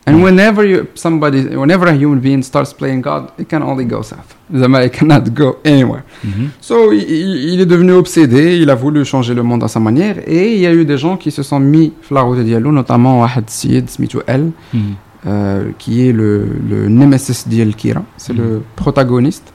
And 0.07 0.23
whenever 0.23 0.63
you 0.71 0.87
somebody, 0.95 1.39
whenever 1.63 1.85
a 1.87 1.93
human 1.93 2.19
being 2.19 2.41
starts 2.41 2.71
playing 2.73 3.01
God, 3.09 3.23
it 3.41 3.47
can 3.47 3.61
only 3.61 3.85
go 3.85 4.01
south. 4.01 4.29
Zama, 4.61 4.77
It 4.87 4.93
cannot 4.97 5.25
go 5.43 5.57
anywhere. 5.63 6.03
Mhm. 6.25 6.49
So, 6.61 6.75
il, 6.91 7.03
il- 7.03 7.53
il 7.53 7.59
est 7.61 7.67
devenu 7.75 7.91
obsédé, 7.91 8.57
il 8.63 8.69
a 8.71 8.75
voulu 8.75 9.05
changer 9.05 9.35
le 9.35 9.43
monde 9.43 9.63
à 9.63 9.67
sa 9.67 9.79
manière, 9.79 10.15
et 10.25 10.55
il 10.55 10.59
y 10.61 10.65
a 10.65 10.73
eu 10.73 10.83
des 10.85 10.97
gens 10.97 11.15
qui 11.17 11.29
se 11.29 11.43
sont 11.43 11.59
mis 11.59 11.93
sur 12.01 12.15
la 12.15 12.21
route 12.21 12.39
de 12.39 12.43
Diallo, 12.43 12.71
notamment 12.71 13.19
Wahed 13.21 13.47
Sid, 13.49 13.87
Smithou 13.89 14.21
El, 14.25 14.43
Mhm. 14.73 14.79
euh, 15.27 15.63
qui 15.77 16.07
est 16.07 16.13
le, 16.21 16.31
le 16.71 16.87
nemesis 16.89 17.47
d'El 17.47 17.75
Kira, 17.75 18.01
c'est 18.17 18.33
Mhm. 18.33 18.39
le 18.41 18.61
protagoniste, 18.75 19.53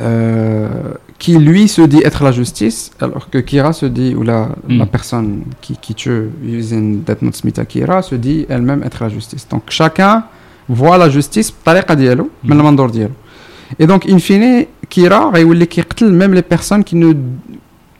euh, 0.00 0.94
qui 1.17 1.37
lui 1.37 1.67
se 1.67 1.81
dit 1.81 2.01
être 2.03 2.23
la 2.23 2.31
justice, 2.31 2.91
alors 2.99 3.29
que 3.29 3.37
Kira 3.37 3.73
se 3.73 3.85
dit, 3.85 4.13
ou 4.15 4.23
la, 4.23 4.49
hmm. 4.67 4.85
personne 4.85 5.43
qui, 5.61 5.77
qui 5.77 5.95
tue 5.95 6.29
Yusin 6.43 6.97
Detmut 7.05 7.35
Smith 7.35 7.57
à 7.57 7.65
Kira, 7.65 8.01
se 8.01 8.15
dit 8.15 8.45
elle-même 8.49 8.83
être 8.83 9.01
la 9.01 9.09
justice. 9.09 9.47
Donc 9.47 9.63
chacun 9.69 10.25
voit 10.67 10.97
la 10.97 11.09
justice 11.09 11.51
par 11.51 11.95
diallo, 11.95 12.25
hmm. 12.43 12.53
mais 12.53 12.55
le 12.55 13.09
Et 13.79 13.87
donc, 13.87 14.07
in 14.09 14.19
fine, 14.19 14.65
Kira 14.89 15.31
même 15.31 16.33
les 16.33 16.41
personnes 16.41 16.83
qui 16.83 16.95
ne 16.95 17.13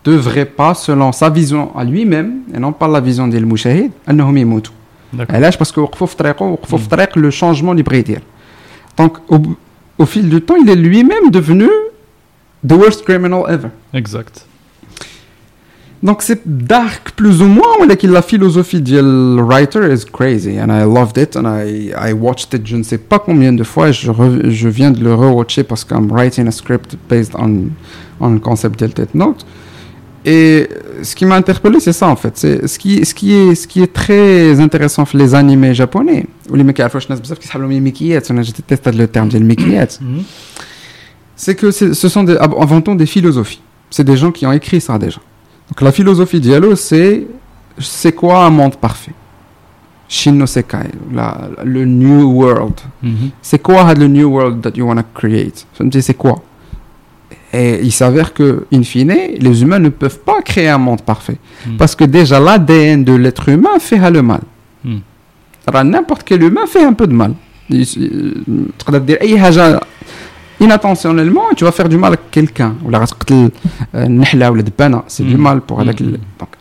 devraient 0.03 0.45
pas, 0.45 0.73
selon 0.73 1.11
sa 1.11 1.29
vision 1.29 1.75
à 1.75 1.83
lui-même, 1.83 2.41
et 2.53 2.59
non 2.59 2.73
pas 2.73 2.87
la 2.87 2.99
vision 2.99 3.27
des 3.27 3.39
Mouchahid, 3.39 3.91
annahum 4.05 4.37
yamoutou. 4.37 4.71
D'accord. 5.13 5.39
Parce 5.57 5.71
que 5.71 5.79
hmm. 5.79 7.21
le 7.21 7.31
changement 7.31 7.73
du 7.73 7.83
Donc, 8.97 9.17
au 9.97 10.05
fil 10.05 10.27
du 10.29 10.41
temps, 10.41 10.55
il 10.61 10.69
est 10.69 10.75
lui-même 10.75 11.31
devenu 11.31 11.69
the 12.68 12.74
worst 12.82 13.04
criminal 13.04 13.42
ever 13.48 13.70
Exact. 13.94 14.46
donc 16.02 16.22
c'est 16.22 16.40
dark 16.46 17.10
plus 17.16 17.42
ou 17.42 17.46
moins 17.46 17.74
ولكن 17.82 18.10
la 18.12 18.22
philosophie 18.22 18.80
ديال 18.80 19.38
writer 19.48 19.82
is 19.92 20.04
crazy 20.10 20.58
and 20.58 20.70
I 20.70 20.84
loved 20.84 21.18
it 21.18 21.36
and 21.36 21.46
I, 21.46 21.92
I 22.08 22.12
watched 22.14 22.54
it 22.54 22.66
je 22.66 22.76
ne 22.76 22.82
sais 22.82 22.98
pas 22.98 23.18
combien 23.18 23.52
de 23.52 23.64
fois 23.64 23.90
je, 23.92 24.10
re- 24.10 24.48
je 24.48 24.68
viens 24.68 24.90
de 24.90 25.00
le 25.04 25.14
re-watcher 25.14 25.62
parce 25.64 25.84
que 25.84 25.94
I'm 25.94 26.10
writing 26.10 26.46
a 26.48 26.52
script 26.52 26.96
based 27.10 27.34
on, 27.34 27.50
on 28.20 28.30
le 28.30 28.40
concept 28.40 28.78
ديال 28.78 28.92
Death 28.94 29.14
Note 29.14 29.44
et 30.24 30.68
ce 31.02 31.14
qui 31.14 31.24
m'a 31.26 31.36
interpellé 31.36 31.80
c'est 31.80 31.92
ça 32.00 32.06
en 32.08 32.16
fait 32.16 32.34
c'est 32.36 32.66
ce 32.66 32.78
qui, 32.78 33.04
ce 33.04 33.14
qui 33.14 33.32
est 33.34 33.54
ce 33.54 33.66
qui 33.66 33.82
est 33.82 33.92
très 33.92 34.58
intéressant 34.60 35.04
في 35.04 35.16
les 35.18 35.34
animés 35.34 35.74
japonais 35.74 36.24
واللي 36.50 36.64
ما 36.64 36.72
كيعرفوش 36.72 37.04
الناس 37.06 37.20
بزاف 37.20 37.38
كيسحبوا 37.38 37.64
لهم 37.66 37.72
الميكيات 37.76 38.30
انا 38.30 38.42
جيت 38.42 38.56
تيست 38.68 38.88
هذا 38.88 38.96
لو 38.98 39.06
terme 39.06 39.30
ديال 39.30 39.42
الميكيات 39.42 39.94
Mhm. 39.94 40.22
c'est 41.35 41.55
que 41.55 41.71
ce 41.71 41.93
sont 42.09 42.23
des, 42.23 42.37
av- 42.37 42.55
avant 42.59 42.81
tout 42.81 42.95
des 42.95 43.05
philosophies. 43.05 43.61
C'est 43.89 44.03
des 44.03 44.17
gens 44.17 44.31
qui 44.31 44.45
ont 44.45 44.51
écrit 44.51 44.81
ça 44.81 44.97
déjà. 44.97 45.19
Donc 45.69 45.81
la 45.81 45.91
philosophie 45.91 46.39
Diallo, 46.39 46.75
c'est 46.75 47.25
c'est 47.77 48.13
quoi 48.13 48.45
un 48.45 48.49
monde 48.49 48.75
parfait? 48.77 49.11
Shin 50.07 50.33
no 50.33 50.45
Sekai, 50.45 50.89
la- 51.13 51.49
le 51.63 51.83
new 51.85 52.31
world. 52.31 52.75
Mhm. 53.01 53.31
C'est 53.41 53.59
quoi 53.61 53.93
le 53.93 54.07
new 54.07 54.27
world 54.29 54.61
that 54.61 54.71
you 54.75 54.85
want 54.87 54.97
to 54.97 55.03
create? 55.13 55.65
Je 55.77 55.83
me 55.83 55.89
dis, 55.89 56.01
c'est 56.01 56.13
quoi? 56.13 56.41
Et 57.51 57.79
il 57.81 57.91
s'avère 57.91 58.33
que, 58.33 58.65
in 58.73 58.83
fine, 58.83 59.13
les 59.39 59.61
humains 59.61 59.79
ne 59.79 59.89
peuvent 59.89 60.19
pas 60.19 60.41
créer 60.41 60.67
un 60.69 60.77
monde 60.77 61.01
parfait. 61.01 61.37
Mm. 61.65 61.77
Parce 61.77 61.95
que 61.95 62.03
déjà, 62.03 62.39
l'ADN 62.39 63.03
de 63.03 63.13
l'être 63.13 63.47
humain 63.49 63.79
fait 63.79 63.97
le 64.11 64.21
mal. 64.21 64.41
Mm. 64.83 64.97
Alors, 65.67 65.83
n'importe 65.85 66.23
quel 66.23 66.43
humain 66.43 66.65
fait 66.67 66.83
un 66.83 66.93
peu 66.93 67.07
de 67.07 67.13
mal 67.13 67.33
inattentionnellement, 70.59 71.43
tu 71.55 71.63
vas 71.63 71.71
faire 71.71 71.89
du 71.89 71.97
mal 71.97 72.13
à 72.13 72.17
quelqu'un. 72.17 72.75
Ou 72.83 72.89
la 72.89 72.99
euh, 73.01 74.07
ou 74.07 74.55
la 74.55 75.03
c'est 75.07 75.23
du 75.23 75.35
mm. 75.35 75.41
mal 75.41 75.61
pour 75.61 75.83
mm. 75.83 75.91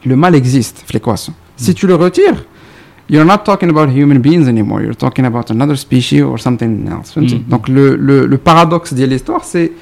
le... 0.04 0.16
Mal 0.16 0.34
existe, 0.34 0.84
l'équation. 0.92 1.32
Si 1.56 1.70
mm. 1.70 1.74
tu 1.74 1.86
le 1.86 1.94
retires, 1.94 2.44
you're 3.08 3.24
not 3.24 3.38
talking 3.38 3.70
about 3.70 3.88
human 3.90 4.18
beings 4.18 4.48
anymore, 4.48 4.82
you're 4.82 4.96
talking 4.96 5.24
about 5.24 5.50
another 5.50 5.76
species 5.76 6.22
or 6.22 6.38
something 6.38 6.88
else. 6.88 7.14
Donc, 7.48 7.68
le, 7.68 7.96
le, 7.96 8.26
le 8.26 8.38
paradoxe 8.38 8.94
de 8.94 9.04
l'histoire, 9.04 9.44
c'est 9.44 9.72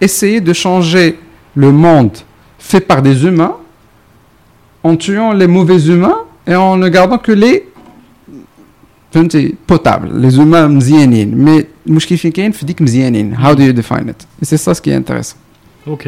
essayer 0.00 0.40
de 0.40 0.52
changer 0.52 1.18
le 1.54 1.72
monde 1.72 2.16
fait 2.58 2.80
par 2.80 3.02
des 3.02 3.24
humains 3.24 3.56
en 4.82 4.96
tuant 4.96 5.32
les 5.32 5.46
mauvais 5.46 5.86
humains 5.86 6.18
et 6.46 6.54
en 6.54 6.76
ne 6.76 6.88
gardant 6.88 7.18
que 7.18 7.32
les 7.32 7.66
potables, 9.66 10.10
les 10.14 10.38
humains 10.38 10.68
mzienines. 10.68 11.34
Mais 11.34 11.68
المشكل 11.89 12.17
فين 12.17 12.31
كاين 12.31 12.51
في 12.51 12.65
ديك 12.65 12.81
مزيانين 12.81 13.35
how 13.37 13.53
do 13.55 13.59
you 13.61 13.73
define 13.73 14.09
it 14.09 14.27
et 14.41 14.45
c'est 14.45 14.57
ça 14.57 14.73
ce 14.73 14.81
qui 14.81 14.89
est 14.89 14.95
intéressant 14.95 15.37
Ok. 15.87 16.07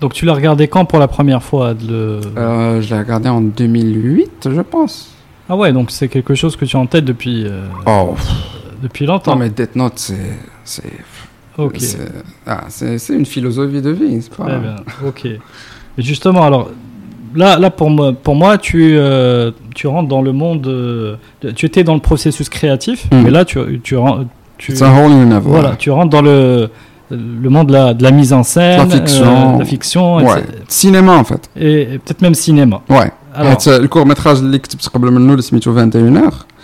Donc 0.00 0.12
tu 0.14 0.24
l'as 0.24 0.32
regardé 0.34 0.68
quand 0.68 0.84
pour 0.84 0.98
la 0.98 1.08
première 1.08 1.42
fois 1.42 1.74
de 1.74 1.86
le... 1.88 2.20
euh, 2.38 2.80
je 2.80 2.94
l'ai 2.94 3.00
regardé 3.00 3.28
en 3.28 3.40
2008 3.40 4.48
je 4.50 4.60
pense 4.62 5.10
Ah 5.48 5.56
ouais, 5.56 5.72
donc 5.72 5.90
c'est 5.90 6.08
quelque 6.08 6.34
chose 6.34 6.54
que 6.56 6.64
tu 6.64 6.76
as 6.76 6.80
en 6.80 6.86
tête 6.86 7.04
depuis, 7.04 7.44
euh, 7.46 7.66
oh 7.86 8.14
depuis 8.82 9.04
non 9.06 9.14
longtemps. 9.14 9.36
mais 9.36 9.50
Death 9.50 9.74
Note 9.76 9.98
c'est 9.98 10.36
c'est 10.64 10.92
Ok. 11.58 11.76
c'est 11.78 11.98
ah, 12.46 12.64
c'est 12.68 12.98
c'est 12.98 13.14
une 13.14 13.26
philosophie 13.26 13.82
de 13.82 13.90
vie 13.90 14.22
c'est 14.22 14.34
pas 14.34 14.44
Très 14.44 14.58
bien. 14.58 14.76
Ok. 15.06 15.24
Et 15.26 16.02
justement, 16.10 16.44
alors 16.44 16.70
là, 17.34 17.58
là 17.58 17.70
pour 17.70 17.90
moi, 17.90 18.12
pour 18.12 18.34
moi, 18.36 18.56
tu, 18.56 18.94
euh, 18.96 19.50
tu 19.74 19.86
rentres 19.88 20.08
dans 20.08 20.22
le 20.22 20.32
monde. 20.32 20.66
euh, 20.68 21.16
de- 21.42 21.50
tu 21.50 21.66
étais 21.66 21.84
dans 21.84 21.94
le 21.94 22.00
processus 22.00 22.48
créatif, 22.48 22.98
Mm. 23.10 23.22
mais 23.24 23.30
là, 23.30 23.44
tu, 23.44 23.58
tu, 23.82 23.96
ren- 23.96 24.26
tu, 24.57 24.71
It's 24.71 24.81
a 24.81 24.91
whole 24.91 25.11
new 25.11 25.39
Voilà, 25.41 25.75
tu 25.77 25.91
rentres 25.91 26.09
dans 26.09 26.21
le, 26.21 26.69
le 27.09 27.49
monde 27.49 27.67
de 27.67 27.73
la, 27.73 27.93
de 27.93 28.03
la 28.03 28.11
mise 28.11 28.33
en 28.33 28.43
scène, 28.43 28.77
la 28.77 28.97
fiction, 28.97 29.55
euh, 29.55 29.59
la 29.59 29.65
fiction 29.65 30.17
ouais. 30.17 30.43
cinéma 30.67 31.13
en 31.13 31.23
fait. 31.23 31.49
Et, 31.55 31.99
peut-être 32.03 32.21
même 32.21 32.35
cinéma. 32.35 32.81
Ouais. 32.89 33.11
Alors. 33.33 33.57
Le 33.65 33.87
court-métrage 33.87 34.41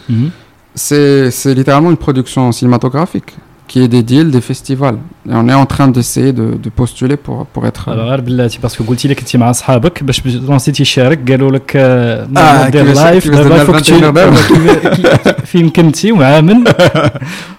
mhm. 0.10 0.32
c'est 0.76 1.54
littéralement 1.54 1.92
une 1.92 1.98
production 1.98 2.52
cinématographique 2.52 3.36
qui 3.71 3.79
est 3.85 3.89
des 3.97 4.05
deals 4.13 4.31
des 4.31 4.45
festivals. 4.51 4.99
Et 5.31 5.35
on 5.43 5.47
est 5.53 5.59
en 5.65 5.67
train 5.75 5.89
d'essayer 5.95 6.33
de, 6.41 6.47
de 6.65 6.71
postuler 6.81 7.17
pour, 7.17 7.47
pour 7.53 7.67
être. 7.67 7.89
Alors, 7.89 8.09
غير 8.09 8.21
بلاتي 8.21 8.59
باسكو 8.59 8.85
قلتي 8.85 9.09
لك 9.09 9.19
كنتي 9.21 9.39
مع 9.39 9.53
صحابك 9.53 10.03
باش 10.03 10.27
لونسي 10.27 10.73
تيشارك 10.73 11.31
قالوا 11.31 11.51
لك 11.51 11.73
آه، 11.77 12.29
آه، 12.37 12.69
دير 12.69 12.85
كيفاش- 12.85 12.97
لايف 12.97 13.25
كيفاش 13.25 13.39
دابا 13.39 13.49
درنا 13.49 13.65
فوق 13.65 13.77
الفانتينر 13.77 13.99
تي- 13.99 14.13
دابا. 14.13 14.95
كيف- 14.95 15.45
فين 15.45 15.71
كنتي 15.71 16.13
ومع 16.13 16.41
من 16.41 16.65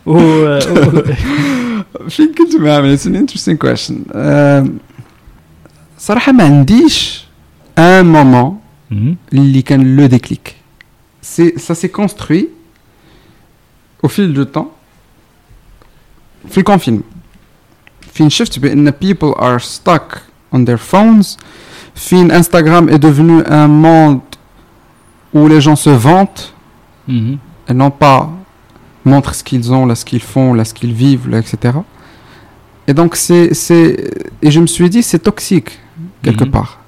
و 0.05 0.17
و- 0.17 1.03
فين 2.09 2.31
كنت 2.37 2.55
معامل 2.61 2.97
It's 2.97 3.01
an 3.01 3.15
interesting 3.15 3.57
question. 3.67 3.93
Euh, 4.13 4.69
صراحة 5.99 6.31
ما 6.31 6.43
عنديش 6.43 7.23
un 7.79 8.03
moment 8.03 8.51
Mhm. 8.91 8.95
اللي 9.33 9.61
كان 9.61 10.07
le 10.07 10.11
déclic. 10.13 10.53
C'est, 11.21 11.53
ça 11.59 11.73
s'est 11.75 11.91
construit 12.01 12.47
au 14.03 14.07
fil 14.07 14.33
du 14.33 14.45
temps 14.55 14.69
في 16.49 16.57
الكونفينمون 16.57 17.03
فين 18.13 18.29
شفت 18.29 18.59
بأن 18.59 18.91
people 18.91 19.33
are 19.39 19.59
stuck 19.59 20.19
on 20.55 20.59
their 20.65 20.77
phones 20.93 21.37
فين 21.95 22.31
Instagram 22.31 22.89
est 22.89 22.99
devenu 22.99 23.43
un 23.45 23.67
monde 23.67 24.19
où 25.33 25.47
les 25.47 25.61
gens 25.61 25.75
se 25.75 25.89
vantent 25.89 26.53
Mhm. 27.07 27.37
et 27.69 27.73
non 27.73 27.91
pas 27.91 28.29
montrent 29.05 29.33
ce 29.33 29.43
qu'ils 29.43 29.71
ont, 29.71 29.85
là, 29.85 29.95
ce 29.95 30.03
qu'ils 30.03 30.21
font, 30.21 30.53
là, 30.53 30.65
ce 30.65 30.73
qu'ils 30.73 30.93
vivent, 30.93 31.29
là, 31.29 31.37
etc. 31.39 31.55
Et 32.87 32.93
donc, 32.93 33.15
c'est, 33.15 33.53
c'est, 33.53 33.87
et 34.41 34.51
je 34.51 34.59
me 34.59 34.67
suis 34.67 34.89
dit, 34.89 35.01
c'est 35.03 35.19
toxique, 35.19 35.71
quelque 36.23 36.43
Mhm. 36.43 36.51
part. 36.51 36.79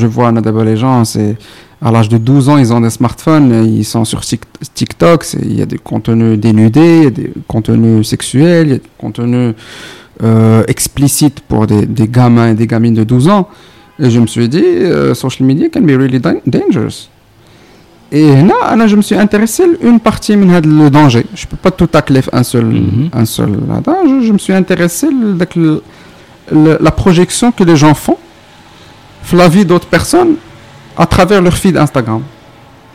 Je 0.00 0.06
vois 0.08 0.32
d'abord 0.32 0.64
les 0.64 0.76
gens, 0.76 1.04
c'est, 1.04 1.36
à 1.81 1.91
l'âge 1.91 2.09
de 2.09 2.17
12 2.17 2.49
ans, 2.49 2.57
ils 2.57 2.71
ont 2.73 2.81
des 2.81 2.89
smartphones, 2.91 3.65
ils 3.67 3.83
sont 3.85 4.05
sur 4.05 4.19
Tik- 4.21 4.43
TikTok, 4.73 5.25
il 5.41 5.57
y 5.57 5.61
a 5.61 5.65
des 5.65 5.77
contenus 5.79 6.37
dénudés, 6.39 6.97
il 6.99 7.03
y 7.03 7.07
a 7.07 7.09
des 7.09 7.33
contenus 7.47 8.07
sexuels, 8.07 8.67
il 8.67 8.71
y 8.71 8.75
a 8.75 8.77
des 8.77 8.83
contenus 8.99 9.55
euh, 10.23 10.63
explicites 10.67 11.39
pour 11.39 11.65
des, 11.65 11.85
des 11.87 12.07
gamins 12.07 12.49
et 12.51 12.53
des 12.53 12.67
gamines 12.67 12.93
de 12.93 13.03
12 13.03 13.27
ans. 13.29 13.47
Et 13.99 14.09
je 14.11 14.19
me 14.19 14.27
suis 14.27 14.47
dit, 14.47 14.63
euh, 14.63 15.13
social 15.15 15.47
media 15.47 15.69
can 15.69 15.81
be 15.81 15.91
really 15.91 16.19
dan- 16.19 16.41
dangerous. 16.45 17.09
Et 18.11 18.27
là, 18.43 18.75
là, 18.75 18.87
je 18.87 18.95
me 18.95 19.01
suis 19.01 19.15
intéressé 19.15 19.63
à 19.63 19.87
une 19.87 19.99
partie 19.99 20.35
le 20.35 20.89
danger. 20.89 21.25
Je 21.33 21.47
peux 21.47 21.55
pas 21.57 21.71
tout 21.71 21.87
tacler 21.87 22.21
un 22.33 22.43
seul, 22.43 22.65
Mhm. 22.65 23.09
un 23.13 23.25
seul. 23.25 23.51
là. 23.67 23.81
Je, 24.05 24.27
je 24.27 24.33
me 24.33 24.37
suis 24.37 24.53
intéressé 24.53 25.07
à 25.07 25.45
la 26.81 26.91
projection 26.91 27.51
que 27.51 27.63
les 27.63 27.75
gens 27.77 27.93
font 27.93 28.17
la 29.33 29.47
vie 29.47 29.63
d'autres 29.65 29.87
personnes 29.87 30.35
à 31.00 31.06
travers 31.06 31.40
leur 31.42 31.56
feed 31.62 31.76
Instagram. 31.76 32.22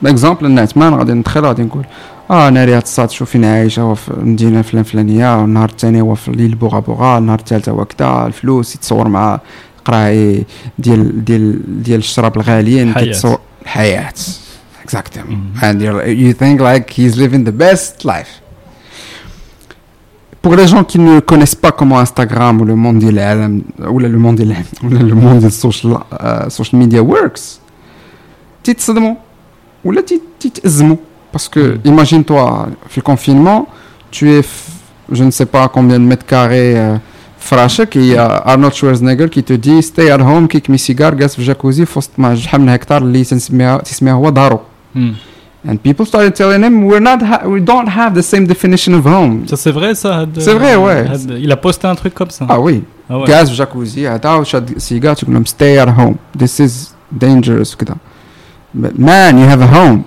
Par 0.04 0.10
exemple, 0.12 0.44
الناس 0.46 0.78
ما 0.78 0.90
غادي 0.90 1.14
ندخل 1.14 1.46
غادي 1.46 1.64
نقول 1.64 1.86
اه 2.32 2.48
انا 2.48 2.66
رياض 2.66 2.82
الصاد 2.82 3.10
شوف 3.12 3.30
فين 3.30 3.46
عايشه 3.46 3.82
هو 3.82 3.96
في 3.96 4.10
المدينه 4.12 4.60
الفلان 4.60 4.84
فلانيه 4.84 5.42
والنهار 5.42 5.70
الثاني 5.70 6.02
هو 6.02 6.16
في 6.16 6.28
الليل 6.28 6.56
بوغا 6.56 6.80
بوغا 6.80 7.18
النهار 7.18 7.40
الثالث 7.40 7.70
هو 7.70 7.86
كذا 7.86 8.26
الفلوس 8.28 8.76
يتصور 8.76 9.08
مع 9.08 9.40
قراي 9.86 10.46
ديال 10.80 11.26
ديال 11.26 11.84
ديال 11.84 12.00
الشراب 12.00 12.36
الغاليين 12.38 12.90
الحياة. 12.90 13.04
كيتصور 13.06 13.40
الحياه 13.62 14.14
exactement 14.88 15.30
Mhm. 15.30 15.64
and 15.64 15.82
you're, 15.82 16.06
you 16.24 16.34
think 16.42 16.60
like 16.62 16.90
he's 16.98 17.16
living 17.24 17.44
the 17.50 17.56
best 17.66 17.94
life 18.14 18.34
pour 20.42 20.56
les 20.56 20.68
gens 20.74 20.84
qui 20.92 20.98
ne 21.00 21.20
connaissent 21.20 21.60
pas 21.66 21.72
comment 21.80 22.00
Instagram 22.00 22.62
ou 22.62 22.66
le 22.66 22.76
monde 22.76 23.00
de 23.06 23.10
l'ALM, 23.18 23.62
ou 23.94 24.00
le 24.00 24.10
monde 24.26 24.38
de 24.38 24.46
l'ALM, 24.52 24.66
ou 24.84 24.88
le 25.12 25.16
monde 25.24 25.40
de 25.42 25.50
social, 25.50 25.92
euh, 26.20 26.50
social 26.58 26.78
media 26.82 27.02
works, 27.14 27.44
تتصدموا 28.66 29.16
ولا 29.86 30.02
تت- 30.02 30.22
تتأزموا 30.40 30.96
parce 31.38 31.48
que 31.48 31.60
Mm. 31.60 31.88
imagine-toi 31.88 32.68
في 32.90 33.02
le 33.02 33.04
confinement 33.04 33.66
tu 34.12 34.30
es 34.30 34.42
f- 34.42 34.72
je 35.12 35.24
ne 35.24 35.32
sais 35.32 35.46
pas 35.46 35.68
combien 35.68 36.00
de 36.00 36.06
mètres 36.14 36.26
carrés 36.26 36.76
euh, 36.78 36.98
فراشك 37.40 37.96
et 37.96 38.00
il 38.00 38.06
y 38.06 38.18
a 38.18 38.28
Arnold 38.46 38.74
Schwarzenegger 38.74 39.30
qui 39.30 39.44
te 39.44 39.54
dit 39.54 39.82
stay 39.82 40.10
at 40.12 40.20
home 40.22 40.48
كيك 40.48 40.70
مي 40.70 40.78
سيجار 40.78 41.14
جالس 41.14 41.36
في 41.36 41.44
جاكوزي 41.44 41.86
في 41.86 42.00
وسط 42.00 42.12
ما 42.18 42.36
شحال 42.36 42.62
من 42.62 42.70
هكتار 42.70 43.02
اللي 43.02 43.24
تنسميها 43.24 43.78
تسميها 43.78 44.14
هو 44.14 44.30
دارو 44.30 44.60
Mhm. 44.96 45.00
and 45.70 45.78
people 45.88 46.06
started 46.06 46.34
telling 46.42 46.64
him 46.68 46.76
we're 46.90 47.06
not 47.12 47.22
ha- 47.32 47.46
we 47.48 47.60
don't 47.72 47.90
have 48.00 48.12
the 48.20 48.26
same 48.34 48.46
definition 48.54 48.94
of 49.00 49.06
home 49.06 49.46
Ça 49.48 49.56
c'est 49.64 49.72
vrai 49.80 49.92
ça 50.04 50.10
Had- 50.22 50.40
C'est 50.46 50.56
vrai, 50.62 50.76
ouais. 50.86 51.02
Had- 51.14 51.38
Il 51.46 51.52
a 51.52 51.60
posté 51.68 51.84
un 51.94 51.96
truc 52.02 52.14
comme 52.20 52.32
ça. 52.38 52.44
ah 52.50 52.60
oui 52.66 52.76
Ah 53.10 53.18
ouais. 53.20 53.28
جالس 53.28 53.50
في 53.50 53.56
جاكوزي 53.56 54.08
هذا 54.08 54.34
وشاد 54.34 54.78
سيجار 54.78 55.16
تقول 55.16 55.34
لهم 55.34 55.44
stay 55.46 55.78
at 55.86 55.90
home 56.00 56.16
this 56.44 56.60
is 56.66 56.72
dangerous 57.26 57.74
وكذا 57.74 57.96
But 58.77 58.99
man, 58.99 59.39
you 59.39 59.45
have 59.45 59.63
a 59.63 59.67
home. 59.67 60.05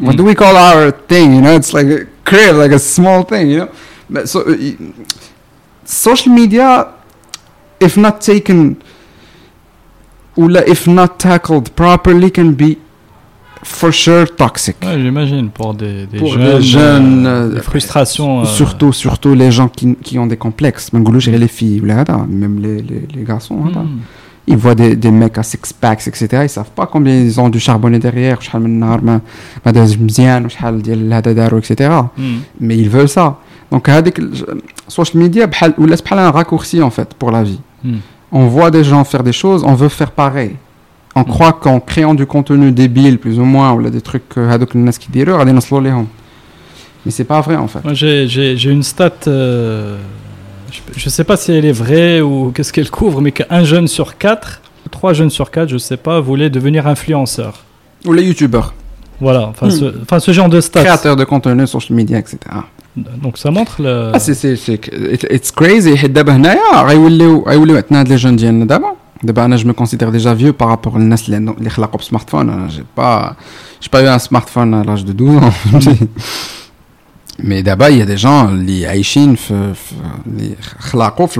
Mm. 0.00 0.06
What 0.06 0.16
do 0.16 0.24
we 0.24 0.32
mm. 0.32 0.38
call 0.38 0.56
our 0.56 0.90
thing? 0.90 1.34
You 1.34 1.42
know, 1.42 1.54
it's 1.54 1.72
like 1.74 1.86
a 1.86 2.06
crib, 2.24 2.56
like 2.56 2.72
a 2.72 2.78
small 2.78 3.22
thing. 3.22 3.50
You 3.50 3.58
know, 3.58 3.70
but 4.08 4.28
so 4.28 4.44
social 5.84 6.32
media, 6.32 6.92
if 7.78 7.96
not 7.96 8.20
taken, 8.22 8.82
if 10.36 10.86
not 10.86 11.20
tackled 11.20 11.76
properly, 11.76 12.30
can 12.30 12.54
be 12.54 12.78
for 13.62 13.92
sure 13.92 14.26
toxic. 14.26 14.76
Ouais, 14.82 14.98
j'imagine 14.98 15.50
pour 15.50 15.74
des, 15.74 16.06
des 16.06 16.18
pour 16.18 16.32
jeunes, 16.32 16.42
des 16.42 16.48
euh, 16.48 16.60
jeunes 16.60 17.26
euh, 17.26 17.48
des 17.54 17.60
frustrations. 17.60 18.42
Euh, 18.42 18.44
surtout, 18.44 18.92
surtout 18.92 19.34
les 19.34 19.50
gens 19.50 19.68
qui, 19.68 19.96
qui 19.96 20.18
ont 20.18 20.26
des 20.26 20.36
complexes. 20.36 20.92
Même 20.92 21.04
les 21.04 21.48
filles, 21.48 21.82
même 21.82 22.58
les, 22.60 22.80
les, 22.80 23.06
les 23.14 23.22
garçons. 23.22 23.64
Hein, 23.66 23.82
mm 23.82 24.00
ils 24.46 24.56
voient 24.56 24.74
des, 24.74 25.10
mecs 25.10 25.38
à 25.38 25.42
six-packs, 25.42 26.06
etc. 26.06 26.28
Ils 26.42 26.48
savent 26.48 26.70
pas 26.70 26.86
combien 26.86 27.14
ils 27.14 27.40
ont 27.40 27.48
du 27.48 27.58
charbonné 27.58 27.98
derrière, 27.98 28.38
etc. 31.58 31.90
Hmm. 32.16 32.38
Mais 32.60 32.76
ils 32.76 32.88
veulent 32.88 33.08
ça. 33.08 33.38
Donc, 33.70 33.90
social 34.86 35.22
media, 35.22 35.48
c'est 35.52 36.12
un 36.12 36.30
raccourci 36.30 36.80
en 36.80 36.90
fait 36.90 37.14
pour 37.14 37.32
la 37.32 37.42
vie. 37.42 37.60
Hmm. 37.82 37.96
On 38.30 38.46
voit 38.46 38.70
des 38.70 38.84
gens 38.84 39.02
faire 39.04 39.22
des 39.22 39.32
choses, 39.32 39.64
on 39.64 39.74
veut 39.74 39.88
faire 39.88 40.12
pareil. 40.12 40.56
On 41.16 41.22
hmm. 41.22 41.24
croit 41.24 41.52
qu'en 41.52 41.80
créant 41.80 42.14
du 42.14 42.26
contenu 42.26 42.70
débile, 42.70 43.18
plus 43.18 43.40
ou 43.40 43.44
moins, 43.44 43.72
ou 43.72 43.90
des 43.90 44.00
trucs 44.00 44.28
qui 44.28 45.10
disent, 45.10 45.26
mais 47.04 47.12
c'est 47.12 47.24
pas 47.24 47.40
vrai 47.40 47.56
en 47.56 47.68
fait. 47.68 47.80
J'ai 47.94 48.70
une 48.70 48.82
stat. 48.82 49.12
Euh, 49.26 49.98
je 50.96 51.04
ne 51.04 51.10
sais 51.10 51.24
pas 51.24 51.36
si 51.36 51.52
elle 51.52 51.64
est 51.64 51.72
vraie 51.72 52.20
ou 52.20 52.52
qu'est-ce 52.54 52.72
qu'elle 52.72 52.90
couvre, 52.90 53.20
mais 53.20 53.32
qu'un 53.32 53.64
jeune 53.64 53.88
sur 53.88 54.18
quatre, 54.18 54.60
trois 54.90 55.12
jeunes 55.12 55.30
sur 55.30 55.50
quatre, 55.50 55.68
je 55.68 55.74
ne 55.74 55.78
sais 55.78 55.96
pas, 55.96 56.20
voulait 56.20 56.50
devenir 56.50 56.86
influenceur. 56.86 57.64
Ou 58.04 58.12
les 58.12 58.22
youtubeurs. 58.24 58.74
Voilà, 59.20 59.48
enfin 59.48 59.68
hmm. 59.68 60.20
ce, 60.20 60.32
genre 60.32 60.48
de 60.48 60.60
stats. 60.60 60.82
Créateur 60.82 61.16
de 61.16 61.24
contenu, 61.24 61.66
social 61.66 61.96
media, 61.96 62.18
etc. 62.18 62.38
Donc 62.96 63.38
ça 63.38 63.50
montre 63.50 63.80
le. 63.80 64.10
Ah, 64.12 64.18
c'est. 64.18 64.54
It's 65.30 65.50
crazy. 65.50 65.94
les 68.08 68.18
jeunes 68.18 68.36
d'Yann 68.36 68.66
d'abord. 68.66 68.96
Je 69.24 69.66
me 69.66 69.72
considère 69.72 70.12
déjà 70.12 70.34
vieux 70.34 70.52
par 70.52 70.68
rapport 70.68 70.96
à 70.96 70.98
les 70.98 71.04
smartphone. 72.02 72.68
J'ai 72.68 72.84
pas, 72.94 73.36
pas 73.90 74.02
eu 74.02 74.06
un 74.06 74.18
smartphone 74.18 74.74
à 74.74 74.84
l'âge 74.84 75.04
de 75.04 75.12
12 75.12 75.36
ans. 75.36 75.52
Mais 77.42 77.62
d'abord, 77.62 77.90
il 77.90 77.98
y 77.98 78.02
a 78.02 78.06
des 78.06 78.16
gens 78.16 78.50
qui 78.66 78.86
aïchin 78.86 79.34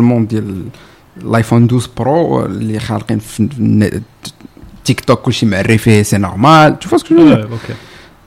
le 0.00 0.02
monde 0.02 0.26
de 0.26 0.44
l'iPhone 1.24 1.66
12 1.66 1.88
Pro, 1.88 2.46
les 2.48 2.78
TikTok 4.84 5.22
c'est 6.04 6.18
normal. 6.18 6.76
Tu 6.78 6.88
vois 6.88 6.98
ce 6.98 7.04
que 7.04 7.14
je 7.14 7.20
veux 7.20 7.36
dire? 7.36 7.48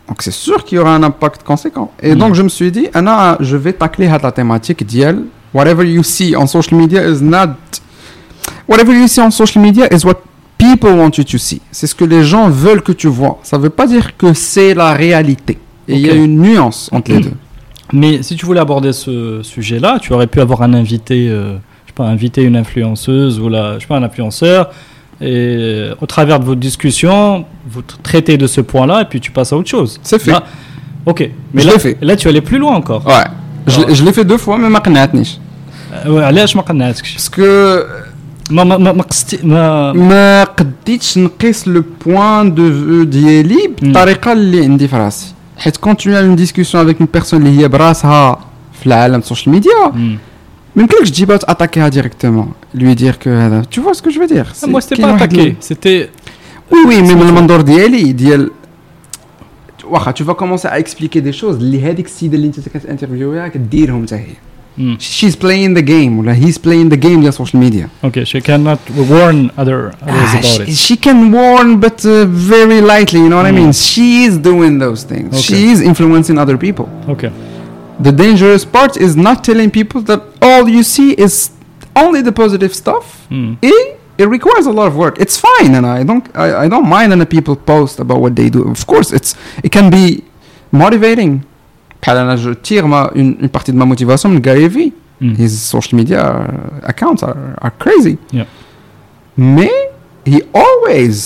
Donc 0.07 0.23
c'est 0.23 0.31
sûr 0.31 0.63
qu'il 0.63 0.77
y 0.77 0.79
aura 0.79 0.95
un 0.95 1.03
impact 1.03 1.43
conséquent. 1.43 1.91
Et 2.01 2.15
donc 2.15 2.31
mm. 2.31 2.35
je 2.35 2.43
me 2.43 2.49
suis 2.49 2.71
dit, 2.71 2.87
Anna, 2.95 3.37
je 3.39 3.55
vais 3.55 3.73
tacler 3.73 4.07
à 4.07 4.17
la 4.17 4.31
thématique 4.31 4.83
d'IEL. 4.83 5.21
Whatever 5.53 5.83
you 5.87 6.03
see 6.03 6.35
on 6.35 6.47
social 6.47 6.79
media 6.79 7.07
is 7.07 7.21
not. 7.21 7.55
Whatever 8.67 8.93
you 8.93 9.07
see 9.07 9.21
on 9.21 9.29
social 9.29 9.61
media 9.63 9.87
is 9.93 10.03
what 10.03 10.15
people 10.57 10.91
want 10.97 11.11
you 11.17 11.23
to 11.23 11.37
see. 11.37 11.61
C'est 11.71 11.85
ce 11.85 11.93
que 11.93 12.05
les 12.05 12.23
gens 12.23 12.49
veulent 12.49 12.81
que 12.81 12.91
tu 12.91 13.07
vois. 13.07 13.39
Ça 13.43 13.57
ne 13.57 13.63
veut 13.63 13.69
pas 13.69 13.85
dire 13.85 14.17
que 14.17 14.33
c'est 14.33 14.73
la 14.73 14.93
réalité. 14.93 15.59
Et 15.87 15.93
il 15.95 16.01
y 16.01 16.09
a 16.09 16.13
une 16.13 16.41
nuance 16.41 16.89
entre 16.91 17.11
les 17.11 17.19
deux. 17.25 17.33
Mais 17.92 18.22
si 18.22 18.32
tu 18.36 18.44
voulais 18.46 18.60
aborder 18.68 18.92
ce 18.92 19.14
sujet-là, 19.42 19.98
tu 20.00 20.12
aurais 20.14 20.26
pu 20.26 20.40
avoir 20.40 20.62
un 20.62 20.72
invité, 20.74 21.28
euh, 21.28 21.54
je 21.84 21.90
sais 21.90 21.94
pas, 21.94 22.04
inviter 22.16 22.42
une 22.50 22.56
influenceuse 22.56 23.38
ou 23.40 23.48
la, 23.48 23.74
je 23.74 23.80
sais 23.80 23.86
pas, 23.86 23.96
un 23.96 24.02
influenceur, 24.02 24.70
et 25.20 25.24
euh, 25.30 25.94
au 26.02 26.06
travers 26.06 26.40
de 26.40 26.44
votre 26.44 26.60
discussion, 26.60 27.44
vous 27.72 27.82
tra- 27.82 28.00
traitez 28.02 28.36
de 28.44 28.46
ce 28.46 28.60
point-là, 28.70 28.96
et 29.02 29.04
puis 29.10 29.20
tu 29.20 29.30
passes 29.30 29.52
à 29.52 29.56
autre 29.56 29.68
chose. 29.76 30.00
C'est 30.02 30.18
fait. 30.20 30.32
Là- 30.32 30.44
ok. 31.06 31.20
Mais 31.52 31.62
Je 31.62 31.66
là, 31.68 31.72
l'ai 31.74 31.78
fait. 31.78 31.96
là, 32.08 32.16
tu 32.16 32.26
allais 32.28 32.40
plus 32.50 32.58
loin 32.58 32.74
encore. 32.74 33.06
Ouais. 33.06 33.26
Je, 33.66 33.80
l'ai- 33.80 33.94
je 33.94 34.02
l'ai 34.04 34.12
fait 34.12 34.24
deux 34.24 34.38
fois, 34.38 34.56
mais 34.58 34.68
ma 34.70 34.78
قنعتنيش. 34.80 35.38
Euh, 35.94 36.08
ouais, 36.08 36.22
علاش 36.22 36.56
ما 36.56 36.62
قنعتكش 36.62 37.16
Parce 37.16 37.28
que 37.28 37.82
ما 38.50 38.64
ما 38.64 38.76
ما 38.78 38.92
ما 38.92 39.02
قصتي 39.02 39.38
ما 39.46 39.92
ما 39.92 40.44
قديتش 40.44 41.18
نقيس 41.18 41.68
لو 41.68 41.84
بوان 42.06 42.54
دو 42.54 42.72
فيو 42.72 43.04
ديالي 43.04 43.70
بالطريقه 43.82 44.32
اللي 44.32 44.64
عندي 44.64 44.88
في 44.88 44.96
راسي 44.96 45.26
حيت 45.58 45.76
كون 45.76 45.94
tu 45.96 46.00
as 46.06 46.22
une 46.22 46.36
discussion 46.46 46.78
avec 46.78 47.00
une 47.00 47.20
personne 47.20 47.34
اللي 47.34 47.58
هي 47.62 47.68
براسها 47.68 48.38
في 48.80 48.86
العالم 48.86 49.18
السوشيال 49.18 49.54
ميديا 49.54 49.70
Hmm. 49.92 50.18
ما 50.76 50.82
يمكنلكش 50.82 51.10
تجيبها 51.10 51.36
تاتاكيها 51.36 51.88
ديريكتومون 51.88 52.52
lui 52.76 52.94
dire 52.96 53.14
que 53.24 53.28
هذا 53.28 53.62
tu 53.76 53.80
vois 53.80 53.94
ce 53.94 54.02
que 54.02 54.10
je 54.14 54.18
veux 54.18 54.34
dire 54.34 54.46
Ah, 54.62 54.66
moi 54.66 54.80
c'était 54.80 54.96
كاين 54.96 55.06
pas 55.08 55.12
واحد 55.12 55.32
attaqué, 55.34 55.40
ال- 55.40 55.54
c'était 55.72 56.08
oui 56.72 56.78
oui 56.88 57.02
mais 57.02 57.08
C'est 57.08 57.14
من 57.14 57.20
autre 57.20 57.28
المنظور 57.28 57.60
ديالي 57.60 58.12
ديال 58.12 58.50
واخا 59.84 60.12
tu 60.12 60.24
vas 60.24 60.34
commencer 60.34 60.68
à 60.68 60.78
expliquer 60.80 61.20
des 61.20 61.40
choses 61.40 61.44
اللي 61.60 61.82
هذيك 61.90 62.06
السيده 62.06 62.36
اللي 62.36 62.46
انت 62.46 62.60
كتانترفيوها 62.68 63.48
كديرهم 63.48 64.06
حتى 64.06 64.14
هي 64.14 64.26
Mm. 64.79 64.95
She's 64.97 65.35
playing 65.35 65.73
the 65.73 65.81
game, 65.81 66.25
like 66.25 66.37
he's 66.37 66.57
playing 66.57 66.87
the 66.87 66.95
game 66.95 67.19
via 67.21 67.33
social 67.33 67.59
media. 67.59 67.89
Okay, 68.01 68.23
she 68.23 68.39
cannot 68.39 68.79
warn 68.89 69.51
other 69.57 69.87
others 69.87 70.31
ah, 70.31 70.39
about 70.39 70.45
she, 70.45 70.61
it. 70.63 70.77
She 70.77 70.95
can 70.95 71.33
warn, 71.33 71.81
but 71.81 72.05
uh, 72.05 72.25
very 72.25 72.79
lightly. 72.79 73.19
You 73.19 73.27
know 73.27 73.35
what 73.35 73.45
mm. 73.45 73.55
I 73.55 73.61
mean? 73.61 73.73
She 73.73 74.23
is 74.23 74.37
doing 74.37 74.79
those 74.79 75.03
things. 75.03 75.33
Okay. 75.33 75.41
She 75.41 75.69
is 75.71 75.81
influencing 75.81 76.37
other 76.37 76.57
people. 76.57 76.87
Okay. 77.09 77.29
The 77.99 78.13
dangerous 78.13 78.63
part 78.63 78.95
is 78.95 79.17
not 79.17 79.43
telling 79.43 79.69
people 79.69 79.99
that 80.03 80.21
all 80.41 80.69
you 80.69 80.83
see 80.83 81.11
is 81.11 81.51
only 81.97 82.21
the 82.21 82.31
positive 82.31 82.73
stuff. 82.73 83.27
Mm. 83.29 83.57
It, 83.61 83.99
it 84.17 84.29
requires 84.29 84.65
a 84.65 84.71
lot 84.71 84.87
of 84.87 84.95
work. 84.95 85.19
It's 85.19 85.37
fine, 85.37 85.75
and 85.75 85.85
I 85.85 86.03
don't 86.03 86.25
I, 86.37 86.63
I 86.63 86.69
don't 86.69 86.87
mind 86.87 87.09
when 87.11 87.25
people 87.25 87.57
post 87.57 87.99
about 87.99 88.21
what 88.21 88.37
they 88.37 88.49
do. 88.49 88.71
Of 88.71 88.87
course, 88.87 89.11
it's 89.11 89.35
it 89.61 89.73
can 89.73 89.89
be 89.89 90.23
motivating 90.71 91.43
بحال 92.02 92.16
انا 92.16 92.36
je 92.36 92.54
tire 92.68 92.84
ma, 92.86 93.10
une, 93.14 93.34
une 93.44 93.48
partie 93.48 93.72
de 93.72 93.76
ma 93.76 93.84
motivation 93.94 94.26
من 94.26 94.42
Gary 94.42 94.68
Vee 94.76 94.92
Mm. 95.22 95.34
his 95.42 95.52
social 95.74 95.94
media 96.00 96.20
uh, 96.22 96.90
accounts 96.92 97.22
are, 97.28 97.38
are 97.64 97.72
crazy 97.84 98.14
Yeah. 98.32 98.46
mais 99.56 99.74
he 100.32 100.38
always 100.62 101.16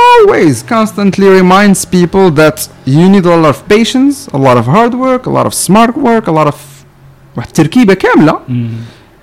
always 0.00 0.54
constantly 0.74 1.28
reminds 1.40 1.78
people 1.98 2.26
that 2.40 2.56
you 2.96 3.04
need 3.14 3.24
a 3.26 3.36
lot 3.42 3.50
of 3.54 3.58
patience 3.74 4.14
a 4.38 4.38
lot 4.46 4.56
of 4.60 4.64
hard 4.76 4.94
work 5.06 5.22
a 5.30 5.32
lot 5.38 5.46
of 5.50 5.54
smart 5.66 5.94
work 6.08 6.24
a 6.32 6.32
lot 6.38 6.46
of 6.52 6.56
واحد 7.36 7.46
التركيبه 7.48 7.94
كامله 7.94 8.32
Mm. 8.32 8.52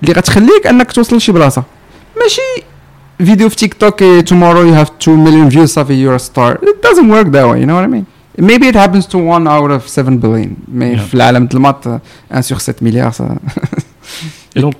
اللي 0.02 0.12
غتخليك 0.12 0.66
انك 0.66 0.92
توصل 0.92 1.16
لشي 1.16 1.32
بلاصه 1.32 1.62
ماشي 2.22 2.40
فيديو 3.18 3.48
في 3.48 3.56
تيك 3.56 3.74
توك 3.74 4.02
eh, 4.02 4.22
tomorrow 4.28 4.64
you 4.70 4.84
have 4.84 4.90
2 5.00 5.16
million 5.26 5.54
views 5.56 5.64
صافي 5.64 6.06
you're 6.06 6.20
a 6.20 6.24
star 6.24 6.58
it 6.62 6.88
doesn't 6.88 7.10
work 7.10 7.26
that 7.32 7.46
way 7.46 7.60
you 7.60 7.66
know 7.66 7.76
what 7.76 7.88
I 7.88 7.92
mean 7.96 8.04
Maybe 8.37 8.67
it 8.67 8.75
happens 8.75 9.07
to 9.09 9.17
one 9.17 9.47
out 9.47 9.71
of 9.71 9.87
7 9.87 10.19
billion. 10.19 10.55
Mais 10.67 10.95
l'Alam 11.13 11.47
yeah. 11.51 11.99
1 12.29 12.37
euh, 12.37 12.41
sur 12.41 12.61
7 12.61 12.81
milliards, 12.81 13.13
ça. 13.13 13.25
et, 14.55 14.61
donc, 14.61 14.73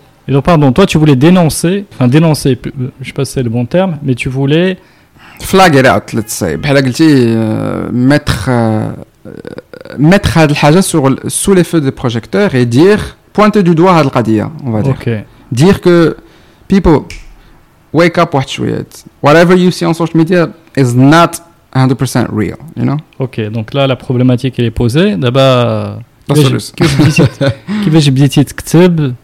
pardon, 0.44 0.72
toi, 0.72 0.86
tu 0.86 0.98
voulais 0.98 1.16
dénoncer, 1.16 1.86
enfin 1.94 2.08
dénoncer, 2.08 2.58
euh, 2.66 2.72
je 2.76 2.80
ne 2.80 3.06
sais 3.06 3.14
pas 3.14 3.26
si 3.26 3.34
c'est 3.34 3.44
le 3.44 3.50
bon 3.50 3.66
terme, 3.66 3.98
mais 4.04 4.16
tu 4.16 4.30
voulais. 4.30 4.78
Flag 5.42 5.76
it 5.76 5.88
out, 5.88 6.14
let's 6.14 6.34
say. 6.34 6.58
Euh, 7.02 7.90
mettre. 7.92 8.50
mettre 9.98 10.38
Hadl 10.38 10.84
sur 10.84 11.10
sous 11.28 11.54
les 11.54 11.64
feux 11.64 11.82
des 11.82 11.92
projecteurs 11.92 12.56
et 12.56 12.66
dire. 12.66 13.18
pointer 13.34 13.64
du 13.64 13.76
doigt 13.76 13.98
Hadl 13.98 14.10
Qadir, 14.10 14.50
on 14.66 14.72
va 14.72 14.82
dire. 14.82 14.96
Dire 15.52 15.82
que. 15.82 16.16
People, 16.68 17.02
wake 17.92 18.18
up, 18.18 18.34
watch 18.34 18.60
it. 18.60 19.04
Whatever 19.22 19.58
you 19.58 19.72
see 19.72 19.86
on 19.86 19.94
social 19.94 20.16
media 20.16 20.48
is 20.78 20.96
not 20.96 21.42
100% 21.77 22.31
real 22.41 22.59
you 22.77 22.85
know 22.89 22.99
Ok, 23.19 23.41
donc 23.57 23.67
là 23.75 23.87
la 23.87 23.97
problématique 23.97 24.55
elle 24.59 24.69
est 24.73 24.79
posée. 24.83 25.17
D'abord, 25.17 26.03
لا 26.29 26.35
كيفاش 26.35 26.45
سوليوشن. 26.45 26.73
كيفاش 26.77 27.21
بديتي 27.21 27.27
كيفاش 27.85 28.09
بديتي 28.09 28.45
تكتب 28.45 29.15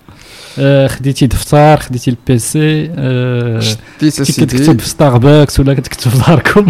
آه، 0.58 0.86
خديتي 0.86 1.26
دفتر 1.26 1.76
خديتي 1.76 2.10
البيسي 2.10 2.90
آه، 2.96 3.60
شتي 3.60 3.78
كنتي 4.00 4.10
سيدي 4.10 4.46
كتكتب 4.46 4.80
في 4.80 4.88
ستاربكس 4.88 5.60
ولا 5.60 5.74
كتكتب 5.74 6.10
في 6.10 6.18
داركم 6.28 6.66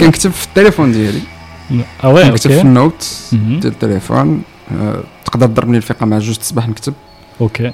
كنكتب 0.00 0.30
في 0.30 0.46
التليفون 0.46 0.92
ديالي 0.92 1.20
اه 2.04 2.08
وي 2.12 2.24
كنكتب 2.24 2.50
في 2.50 2.56
اوكي 2.56 2.68
النوت 2.68 3.06
مهم. 3.32 3.60
ديال 3.60 3.72
التليفون 3.72 4.42
آه، 4.72 5.00
تقدر 5.24 5.46
تضربني 5.46 5.76
الفيقه 5.76 6.06
مع 6.06 6.18
جوج 6.18 6.36
تصبح 6.36 6.68
نكتب 6.68 6.94
اوكي 7.40 7.72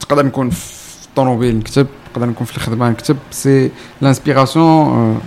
تقدر 0.00 0.26
نكون 0.26 0.50
في 0.50 1.06
الطوموبيل 1.06 1.56
نكتب 1.56 1.86
نقدر 2.12 2.26
نكون 2.26 2.46
في 2.46 2.56
الخدمه 2.56 2.90
نكتب 2.90 3.16
سي 3.30 3.70
لانسبيراسيون 4.02 5.20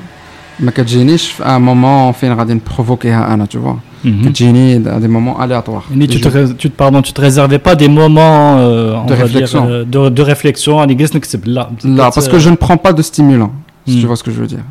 ما 0.60 0.72
كتجينيش 0.72 1.32
في 1.32 1.44
ان 1.46 1.62
مومون 1.62 2.12
فين 2.12 2.34
غادي 2.34 2.54
نبروفوكيها 2.54 3.34
انا 3.34 3.46
تو 3.46 3.62
فوا 3.62 3.74
مهم. 4.06 4.22
كتجيني 4.26 4.78
دي 4.78 5.08
مومون 5.08 5.44
الياتوار 5.44 5.84
Ni 5.96 6.08
tu 6.08 6.20
te, 6.22 6.28
ré- 6.28 6.56
tu, 6.58 6.70
te- 6.70 6.76
pardon, 6.78 7.02
tu 7.02 7.14
te 7.14 7.22
réservais 7.22 7.60
pas 7.68 7.76
des 7.76 7.88
moments 7.90 8.58
euh, 8.58 8.94
on 9.02 9.06
De 9.06 9.14
va 9.16 9.24
réflexion. 9.24 9.62
dire, 9.66 9.72
euh, 9.72 9.84
de, 9.84 10.10
de 10.10 10.22
réflexion 10.22 10.80
à 10.80 10.86
l'église 10.86 11.16
نكتب 11.16 11.48
لا 11.48 11.70
Là, 11.84 12.12
parce 12.16 12.28
que 12.28 12.40
je 12.40 12.50
ne 12.50 12.56
prends 12.56 12.78
pas 12.86 12.94
de 12.94 13.02
stimulant, 13.02 13.52
si 13.88 13.96
Hmm. 13.98 14.00
tu 14.02 14.06
vois 14.10 14.16
ce 14.16 14.24
que 14.28 14.32
je 14.36 14.40
veux 14.42 14.48
dire. 14.56 14.66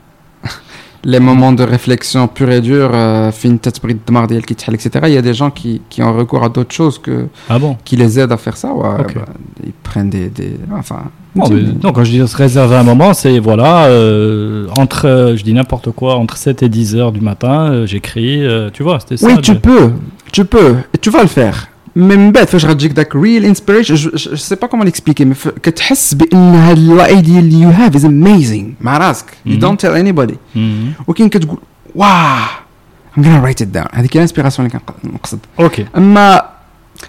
Les 1.03 1.19
moments 1.19 1.53
de 1.53 1.63
réflexion 1.63 2.27
pure 2.27 2.51
et 2.51 2.61
dure, 2.61 2.91
euh, 2.93 3.31
fin 3.31 3.49
de 3.49 4.11
mardi, 4.11 4.35
etc. 4.35 4.89
Il 5.07 5.13
y 5.13 5.17
a 5.17 5.21
des 5.21 5.33
gens 5.33 5.49
qui, 5.49 5.81
qui 5.89 6.03
ont 6.03 6.13
recours 6.13 6.43
à 6.43 6.49
d'autres 6.49 6.73
choses 6.75 6.99
que, 6.99 7.27
ah 7.49 7.57
bon? 7.57 7.77
qui 7.85 7.95
les 7.95 8.19
aident 8.19 8.33
à 8.33 8.37
faire 8.37 8.57
ça. 8.57 8.73
Ouais, 8.73 8.97
bah, 9.15 9.25
ils 9.65 9.71
prennent 9.71 10.09
des. 10.09 10.29
des 10.29 10.57
enfin. 10.77 11.03
non, 11.35 11.45
tu- 11.45 11.53
mais- 11.53 11.61
non, 11.83 11.93
quand 11.93 12.03
je 12.03 12.11
dis 12.11 12.27
se 12.27 12.35
réserver 12.35 12.75
un 12.75 12.83
moment, 12.83 13.13
c'est 13.13 13.39
voilà, 13.39 13.85
euh, 13.85 14.67
entre, 14.77 15.07
euh, 15.07 15.37
je 15.37 15.43
dis 15.43 15.53
n'importe 15.53 15.91
quoi, 15.91 16.15
entre 16.17 16.35
7 16.35 16.63
et 16.63 16.69
10 16.69 16.95
heures 16.97 17.11
du 17.13 17.21
matin, 17.21 17.71
euh, 17.71 17.85
j'écris, 17.85 18.45
euh, 18.45 18.69
tu 18.71 18.83
vois, 18.83 18.99
c'était 18.99 19.17
ça. 19.17 19.27
Oui, 19.27 19.39
tu 19.41 19.55
peux, 19.55 19.91
tu 20.33 20.43
peux, 20.43 20.75
et 20.93 20.97
tu 20.97 21.09
vas 21.09 21.21
le 21.21 21.27
faire. 21.29 21.67
من 21.99 22.31
بعد 22.31 22.47
فاش 22.47 22.65
غتجيك 22.65 22.91
داك 22.91 23.15
ريل 23.15 23.45
انسبيريشن 23.45 23.95
جو 23.95 24.35
سي 24.35 24.55
با 24.55 24.67
كومون 24.67 24.85
ليكسبليكي 24.85 25.25
مي 25.25 25.35
كتحس 25.63 26.13
بأن 26.13 26.55
هاد 26.55 26.77
الايديا 26.77 27.39
اللي 27.39 27.61
يو 27.61 27.69
هاف 27.69 27.95
از 27.95 28.05
اميزينغ 28.05 28.69
مع 28.81 28.97
راسك. 28.97 29.25
يو 29.45 29.59
دونت 29.59 29.81
تيل 29.81 29.95
اني 29.95 30.11
بودي 30.11 30.37
ولكن 31.07 31.29
كتقول 31.29 31.57
واه 31.95 32.39
ام 33.17 33.23
غانا 33.23 33.39
رايت 33.39 33.61
ات 33.61 33.67
داون 33.67 33.87
هذيك 33.93 34.15
الانسبيراسيون 34.15 34.67
اللي 34.67 34.79
كنقصد 35.03 35.39
أوكي. 35.59 35.85
أما 35.97 36.43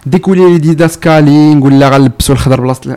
ديكولي 0.07 0.45
ديدا 0.47 0.59
دي 0.59 0.75
داسكالينغ 0.75 1.67
ولا 1.67 1.89
غنلبسوا 1.89 2.35
الخضر 2.35 2.61
بلاصه 2.61 2.97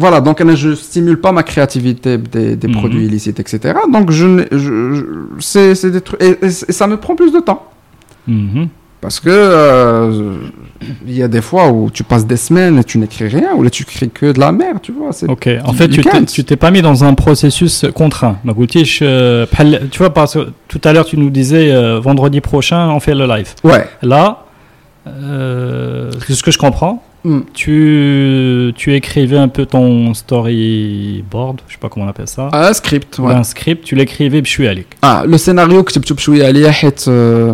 voilà, 0.00 0.22
donc 0.22 0.40
euh, 0.40 0.56
je 0.56 0.74
stimule 0.74 1.20
pas 1.20 1.30
ma 1.30 1.42
créativité 1.42 2.16
des, 2.16 2.56
mhm. 2.56 2.72
produits 2.72 3.04
illicites, 3.04 3.38
etc. 3.38 3.74
Donc 3.92 4.10
je, 4.10 4.46
c'est, 5.38 5.90
des 5.90 6.00
trucs 6.00 6.22
et, 6.22 6.50
ça 6.50 6.86
me 6.86 6.96
prend 6.96 7.14
plus 7.14 7.32
de 7.32 7.40
temps 7.40 7.66
mhm. 8.26 8.68
parce 9.02 9.20
que 9.20 9.28
euh, 9.28 10.36
il 11.06 11.14
y 11.14 11.22
a 11.22 11.28
des 11.28 11.42
fois 11.42 11.68
où 11.68 11.90
tu 11.90 12.02
passes 12.02 12.26
des 12.26 12.38
semaines 12.38 12.78
et 12.78 12.84
tu 12.84 12.96
n'écris 12.96 13.28
rien 13.28 13.52
ou 13.54 13.62
là 13.62 13.68
tu 13.68 13.82
écris 13.82 14.08
que 14.08 14.32
de 14.32 14.40
la 14.40 14.52
merde, 14.52 14.78
tu 14.80 14.92
vois. 14.92 15.10
ok, 15.28 15.48
en 15.66 15.72
fait 15.74 15.88
tu 15.88 16.44
t'es, 16.44 16.56
pas 16.56 16.70
mis 16.70 16.80
dans 16.80 17.04
un 17.04 17.12
processus 17.12 17.84
contraint. 17.94 18.38
Euh, 19.02 19.46
tu 19.90 19.98
vois 19.98 20.14
parce 20.14 20.34
que 20.34 20.48
tout 20.66 20.80
à 20.82 20.94
l'heure 20.94 21.04
tu 21.04 21.18
nous 21.18 21.30
disais 21.30 21.70
euh, 21.70 22.00
vendredi 22.00 22.40
prochain 22.40 22.88
on 22.88 23.00
fait 23.00 23.14
le 23.14 23.26
live. 23.26 23.54
Ouais. 23.64 23.86
Là, 24.00 24.46
c'est 25.04 26.34
ce 26.34 26.42
que 26.42 26.50
je 26.50 26.58
comprends 26.58 27.02
Mm. 27.25 27.39
Tu, 27.53 28.73
tu 28.75 28.93
écrivais 28.93 29.37
un 29.37 29.47
peu 29.47 29.65
ton 29.65 30.13
storyboard, 30.13 31.61
je 31.67 31.73
sais 31.73 31.79
pas 31.79 31.89
comment 31.89 32.05
on 32.05 32.09
appelle 32.09 32.27
ça, 32.27 32.49
Un 32.53 32.73
script, 32.73 33.17
ou 33.19 33.23
ouais. 33.23 33.33
un 33.33 33.43
script, 33.43 33.83
tu 33.83 33.95
l'écrivais 33.95 34.41
بشوي 34.41 34.69
عليك. 34.69 34.87
Ah, 35.03 35.23
le 35.25 35.37
scénario 35.37 35.83
كتبته 35.83 36.15
بشويه 36.15 36.45
عليا 36.47 36.71
حيت 36.71 36.99
euh, 37.09 37.53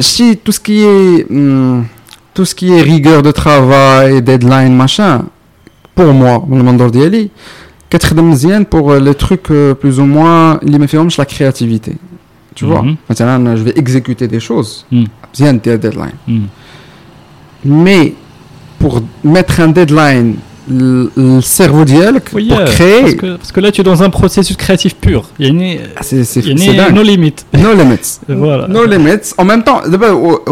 si 0.00 0.36
tout 0.44 0.52
ce 0.52 0.60
qui 0.60 0.78
est 0.82 1.26
hmm, 1.30 1.82
tout 2.34 2.44
ce 2.44 2.54
qui 2.54 2.68
est 2.72 2.82
rigueur 2.82 3.22
de 3.22 3.30
travail 3.30 4.22
deadline 4.22 4.76
machin 4.76 5.22
pour 5.96 6.12
moi 6.12 6.44
من 6.48 6.60
المنظور 6.60 6.88
ديالي 6.88 7.28
كتخدم 7.90 8.30
مزيان 8.30 8.64
pour 8.74 8.90
euh, 8.92 9.00
les 9.00 9.14
trucs 9.14 9.50
euh, 9.50 9.74
plus 9.74 9.98
ou 9.98 10.04
moins 10.04 10.58
اللي 10.62 10.78
ما 10.78 10.86
فيهمش 10.86 11.20
la 11.20 11.24
créativité 11.24 11.92
tu 12.54 12.64
vois 12.66 12.82
Mhm. 12.82 12.96
مثلا 13.10 13.56
je 13.56 13.62
vais 13.62 13.78
exécuter 13.80 14.28
des 14.28 14.40
choses 14.48 14.84
Mm. 14.92 15.08
مزيان 15.34 15.60
دير 15.64 15.80
deadline 15.80 16.14
Mm. 16.28 16.40
mais 17.64 18.12
pour 18.82 18.94
mettre 19.24 19.54
un 19.60 19.68
deadline 19.78 20.30
le 20.78 21.10
le 21.16 21.40
cerveau 21.40 21.84
ديالك 21.84 22.22
Oui, 22.34 22.48
pour 22.48 22.58
euh, 22.58 22.66
créer 22.66 23.00
parce, 23.02 23.14
que, 23.14 23.36
parce 23.36 23.52
que 23.52 23.60
là, 23.60 23.72
tu 23.72 23.80
es 23.80 23.84
dans 23.84 24.02
un 24.02 24.10
processus 24.10 24.56
créatif 24.56 24.92
pur. 25.04 25.22
Il 25.38 25.44
y 25.44 25.48
a 25.48 25.50
une, 25.52 25.80
ah, 25.96 26.02
c'est 26.08 26.24
c'est 26.24 26.40
il 26.40 26.48
y 26.48 26.52
a 26.52 26.56
c'est 26.58 26.70
une, 26.72 26.76
dingue 26.80 26.94
nos 27.00 27.02
limites. 27.12 27.40
no 27.64 27.70
limits 27.80 28.08
Voilà. 28.44 28.64
no 28.76 28.82
limits 28.94 29.26
en 29.42 29.44
même 29.50 29.62
temps 29.68 29.80
دابا 29.92 30.08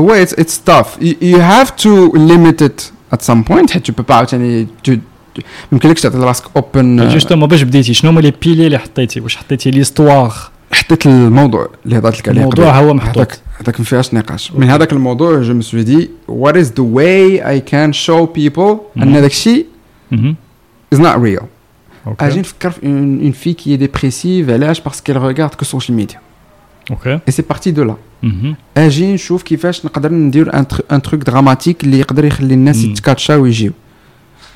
ouais 0.08 0.18
it's, 0.24 0.34
it's 0.42 0.56
tough 0.70 0.88
you, 1.06 1.14
you 1.32 1.38
have 1.54 1.70
to 1.84 1.90
limit 2.30 2.58
it 2.68 2.78
at 3.14 3.20
some 3.28 3.42
point 3.48 3.66
حيت 3.72 3.82
tu 3.86 3.92
peux 3.92 4.02
pas 4.10 4.12
عاوتاني 4.14 4.66
tu 4.84 4.90
tu- 4.90 5.42
ما 5.42 5.42
يمكنلكش 5.72 6.00
تعطي 6.02 6.18
راسك 6.18 6.44
اوبن 6.56 7.08
جوستومون 7.08 7.48
باش 7.48 7.62
بديتي 7.62 7.94
شنو 7.94 8.10
هما 8.10 8.20
لي 8.20 8.32
بيلي 8.42 8.66
اللي 8.66 8.78
حطيتي 8.78 9.20
واش 9.20 9.36
حطيتي 9.36 9.70
ليستواغ 9.70 10.34
حطيت 10.71 11.05
الموضوع 11.05 11.69
اللي 11.85 11.97
هضرت 11.97 12.19
لك 12.19 12.29
عليه 12.29 12.41
الموضوع 12.41 12.79
هو 12.79 12.93
محطوط. 12.93 13.41
هذاك 13.59 13.79
ما 13.79 13.85
فيهاش 13.85 14.13
نقاش. 14.13 14.51
من 14.51 14.69
هذاك 14.69 14.93
الموضوع 14.93 15.41
جو 15.41 15.53
مي 15.53 15.61
سوي 15.61 15.83
دي 15.83 16.09
وات 16.27 16.55
از 16.55 16.73
ذا 16.73 16.83
واي 16.83 17.49
اي 17.49 17.59
كان 17.59 17.93
شو 17.93 18.25
بيبل 18.25 18.77
أن 18.97 19.15
هذاك 19.15 19.31
الشيء 19.31 19.65
از 20.93 20.99
نوت 20.99 21.15
ريال 21.15 21.45
أجي 22.19 22.39
نفكر 22.39 22.71
في 22.71 22.85
اون 22.85 23.31
في 23.31 23.53
كي 23.53 23.77
ديبريسيف 23.77 24.49
علاش 24.49 24.81
باسكو 24.81 25.11
ريغارد 25.11 25.55
كو 25.55 25.65
سوشيال 25.65 25.97
ميديا 25.97 26.19
أوكي 26.91 27.13
اي 27.13 27.31
سي 27.31 27.41
بارتي 27.41 27.71
دو 27.71 27.83
لا 27.83 27.95
أجي 28.77 29.13
نشوف 29.13 29.43
كيفاش 29.43 29.85
نقدر 29.85 30.11
ندير 30.13 30.55
ان 30.91 31.01
تروك 31.01 31.23
دراماتيك 31.23 31.83
اللي 31.83 31.99
يقدر 31.99 32.25
يخلي 32.25 32.53
الناس 32.53 32.81
mhm. 32.81 32.85
يتكاتشا 32.85 33.35
ويجيو. 33.35 33.71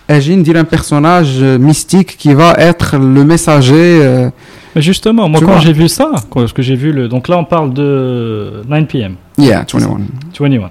Agin 0.07 0.38
dit 0.38 0.56
un 0.56 0.64
personnage 0.64 1.41
euh, 1.41 1.57
mystique 1.57 2.15
qui 2.18 2.34
va 2.34 2.53
être 2.57 2.98
le 2.98 3.23
messager. 3.23 3.99
Euh, 4.02 4.30
Mais 4.76 4.82
justement, 4.82 5.27
moi 5.27 5.41
quand 5.44 5.60
j'ai 5.60 5.73
vu 5.73 5.88
ça, 5.88 6.11
quand 6.30 6.45
j'ai 6.57 6.76
vu 6.76 6.91
le, 6.91 7.07
donc 7.07 7.27
là 7.27 7.38
on 7.38 7.45
parle 7.45 7.73
de 7.73 8.61
9 8.68 8.86
p.m. 8.86 9.15
Yeah, 9.38 9.65
21. 9.68 9.99
21. 10.40 10.69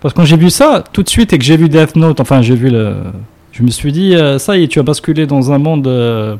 Parce 0.00 0.14
que 0.14 0.20
quand 0.20 0.24
j'ai 0.24 0.36
vu 0.36 0.50
ça, 0.50 0.84
tout 0.92 1.02
de 1.02 1.08
suite 1.08 1.32
et 1.32 1.38
que 1.38 1.44
j'ai 1.44 1.56
vu 1.56 1.68
Death 1.68 1.96
Note, 1.96 2.20
enfin 2.20 2.42
j'ai 2.42 2.54
vu 2.54 2.70
le, 2.70 2.94
je 3.50 3.62
me 3.62 3.70
suis 3.70 3.90
dit 3.90 4.14
euh, 4.14 4.38
ça 4.38 4.56
y 4.56 4.64
est, 4.64 4.68
tu 4.68 4.78
as 4.78 4.84
basculé 4.84 5.26
dans 5.26 5.50
un 5.50 5.58
monde 5.58 6.38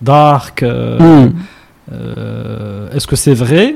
dark. 0.00 0.62
Hmm. 0.62 1.30
Est-ce 2.94 3.06
que 3.08 3.16
c'est 3.16 3.34
vrai? 3.34 3.74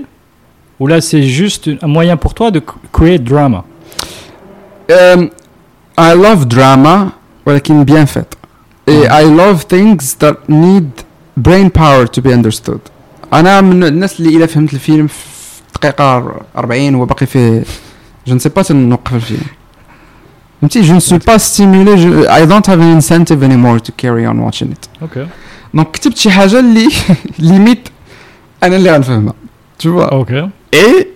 Ou 0.79 0.87
là 0.87 1.01
c'est 1.01 1.23
juste 1.23 1.69
un 1.83 1.87
moyen 1.89 2.17
pour 2.17 2.35
toi 2.35 2.53
de 2.53 2.63
créer 2.93 3.19
drama? 3.19 3.65
Um, 4.89 5.31
I 5.99 6.15
love 6.15 6.47
drama. 6.47 7.13
ولكن 7.47 7.85
بيان 7.85 8.05
فيت 8.05 8.35
اي 8.89 9.31
لاف 9.31 9.63
ثينجز 9.71 10.17
ذات 10.23 10.39
نيد 10.51 10.91
برين 11.37 11.69
باور 11.69 12.07
تو 12.07 12.21
بي 12.23 12.35
اندرستود 12.35 12.81
أنا 13.33 13.61
من 13.61 13.85
الناس 13.85 14.21
اللي 14.21 14.37
إذا 14.37 14.47
فهمت 14.47 14.75
الفيلم 14.75 15.07
في 15.07 15.15
دقيقة 15.75 16.35
40 16.57 16.95
وباقي 16.95 17.27
فيه 17.27 17.65
جو 18.27 18.35
نسي 18.35 18.49
با 18.49 18.63
تنوقف 18.63 19.15
الفيلم. 19.15 19.41
فهمتي؟ 20.61 20.81
جو 20.81 20.95
نسو 20.95 21.19
با 21.27 21.39
ستيمولي 21.39 22.35
اي 22.37 22.47
دونت 22.47 22.71
هاف 22.71 22.79
انسنتيف 22.81 23.43
اني 23.43 23.57
مور 23.57 23.79
تو 23.79 23.93
كاري 23.99 24.27
اون 24.27 24.39
واتشين 24.39 24.73
ات 24.73 24.87
أوكي 25.03 25.27
دونك 25.75 25.91
كتبت 25.91 26.17
شي 26.17 26.31
حاجة 26.31 26.61
اللي 26.61 26.89
ليميت 27.39 27.89
أنا 28.63 28.77
اللي 28.77 28.91
غنفهمها. 28.91 29.35
تشوف 29.79 29.97
أوكي 30.01 30.49
okay. 30.75 31.14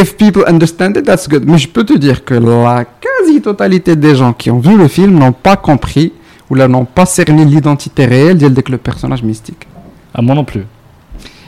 if 0.00 0.16
people 0.16 0.44
understand 0.54 0.92
it, 0.98 1.04
that's 1.08 1.26
good. 1.28 1.44
Mais 1.50 1.58
je 1.58 1.68
peux 1.68 1.84
te 1.84 1.96
dire 2.06 2.24
que 2.24 2.34
la 2.34 2.84
quasi-totalité 3.04 3.96
des 3.96 4.14
gens 4.20 4.32
qui 4.32 4.50
ont 4.50 4.58
vu 4.60 4.76
le 4.76 4.88
film 4.88 5.12
n'ont 5.18 5.32
pas 5.48 5.56
compris 5.56 6.12
ou 6.48 6.54
là 6.56 6.66
n'ont 6.68 6.84
pas 6.98 7.06
cerné 7.06 7.44
l'identité 7.44 8.06
réelle 8.06 8.38
ديال 8.38 8.54
داك 8.54 8.70
le 8.70 8.78
personnage 8.78 9.22
mystique. 9.22 9.66
Ah, 10.14 10.22
moi 10.22 10.34
non 10.34 10.44
plus. 10.44 10.64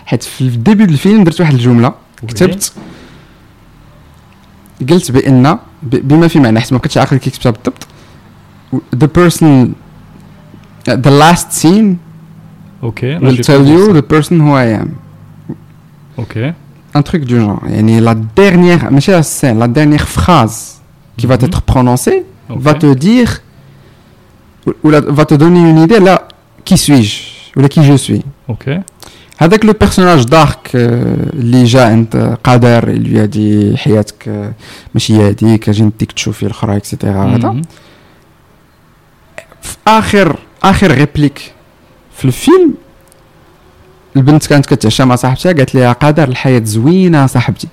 حيت 0.06 0.22
في 0.22 0.40
الديبي 0.40 0.84
ديال 0.84 0.94
الفيلم 0.94 1.24
درت 1.24 1.40
واحد 1.40 1.54
الجملة 1.54 1.88
Oui. 2.22 2.26
كتبت 2.26 2.72
قلت 4.90 5.10
بأن 5.10 5.58
ب- 5.82 6.08
بما 6.08 6.28
في 6.28 6.40
معنى 6.40 6.60
حيت 6.60 6.72
ما 6.72 6.78
كنتش 6.78 6.98
عاقل 6.98 7.16
كي 7.16 7.30
كتبتها 7.30 7.50
بالضبط 7.52 7.86
the 8.96 9.08
person 9.18 9.68
the 10.88 11.10
last 11.22 11.52
scene 11.62 11.96
Ok. 12.82 13.00
Là, 13.02 13.18
will 13.20 13.36
j'ai 13.36 13.42
tell 13.44 13.58
pas 13.62 13.68
vu 13.68 13.74
you 13.78 13.86
ça. 13.86 13.92
the 14.00 14.06
person 14.14 14.34
who 14.44 14.52
I 14.64 14.66
am. 14.82 14.88
Ok. 16.18 16.34
un 16.93 17.01
truc 17.01 17.25
du 17.25 17.39
genre. 17.39 17.61
Et 17.69 17.81
la 18.01 18.15
dernière, 18.15 18.89
la 18.91 19.67
dernière 19.67 20.07
phrase 20.07 20.81
qui 21.17 21.25
va 21.25 21.37
mhm. 21.37 21.45
être 21.45 21.61
prononcée 21.61 22.25
okay. 22.49 22.59
va 22.61 22.73
te 22.73 22.93
dire 22.93 23.41
ou 24.83 24.89
la, 24.89 25.01
va 25.01 25.25
te 25.25 25.35
donner 25.35 25.61
une 25.69 25.79
idée 25.79 25.99
là 25.99 26.27
qui 26.65 26.77
suis-je 26.77 27.55
ou 27.55 27.61
là 27.61 27.69
qui 27.69 27.83
je 27.83 27.93
suis. 27.93 28.23
Ok. 28.47 28.69
Avec 29.39 29.63
le 29.63 29.73
personnage 29.75 30.25
d'Arc, 30.25 30.71
euh, 30.73 31.15
Lija 31.33 31.93
et 31.93 32.05
Qader, 32.43 32.79
il 32.87 33.03
lui 33.03 33.19
a 33.19 33.27
dit 33.27 33.75
Hayatek, 33.85 34.29
Machiyadik, 34.95 35.71
Jintik, 35.71 36.13
Tchoufi, 36.15 36.47
Khra, 36.47 36.75
etc. 36.75 36.97
Mhm. 37.03 37.61
Akhir, 39.85 40.33
akhir 40.61 40.89
réplique. 40.89 41.53
Le 42.23 42.31
film, 42.31 42.73
البنت 44.16 44.46
كانت 44.46 44.66
كتعشى 44.66 45.04
مع 45.04 45.16
صاحبتها 45.16 45.52
قالت 45.52 45.74
لها 45.74 45.92
قادر 45.92 46.28
الحياه 46.28 46.62
زوينه 46.64 47.26
صاحبتي 47.26 47.68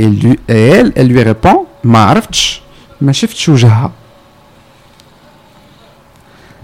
Et 0.00 0.02
lui, 0.02 0.38
et 0.48 0.68
elle, 0.78 0.92
elle 0.96 1.08
lui 1.08 1.22
répond 1.22 1.56
ما 1.84 1.98
عرفتش 1.98 2.62
ما 3.00 3.12
شفتش 3.12 3.48
وجهها 3.48 3.90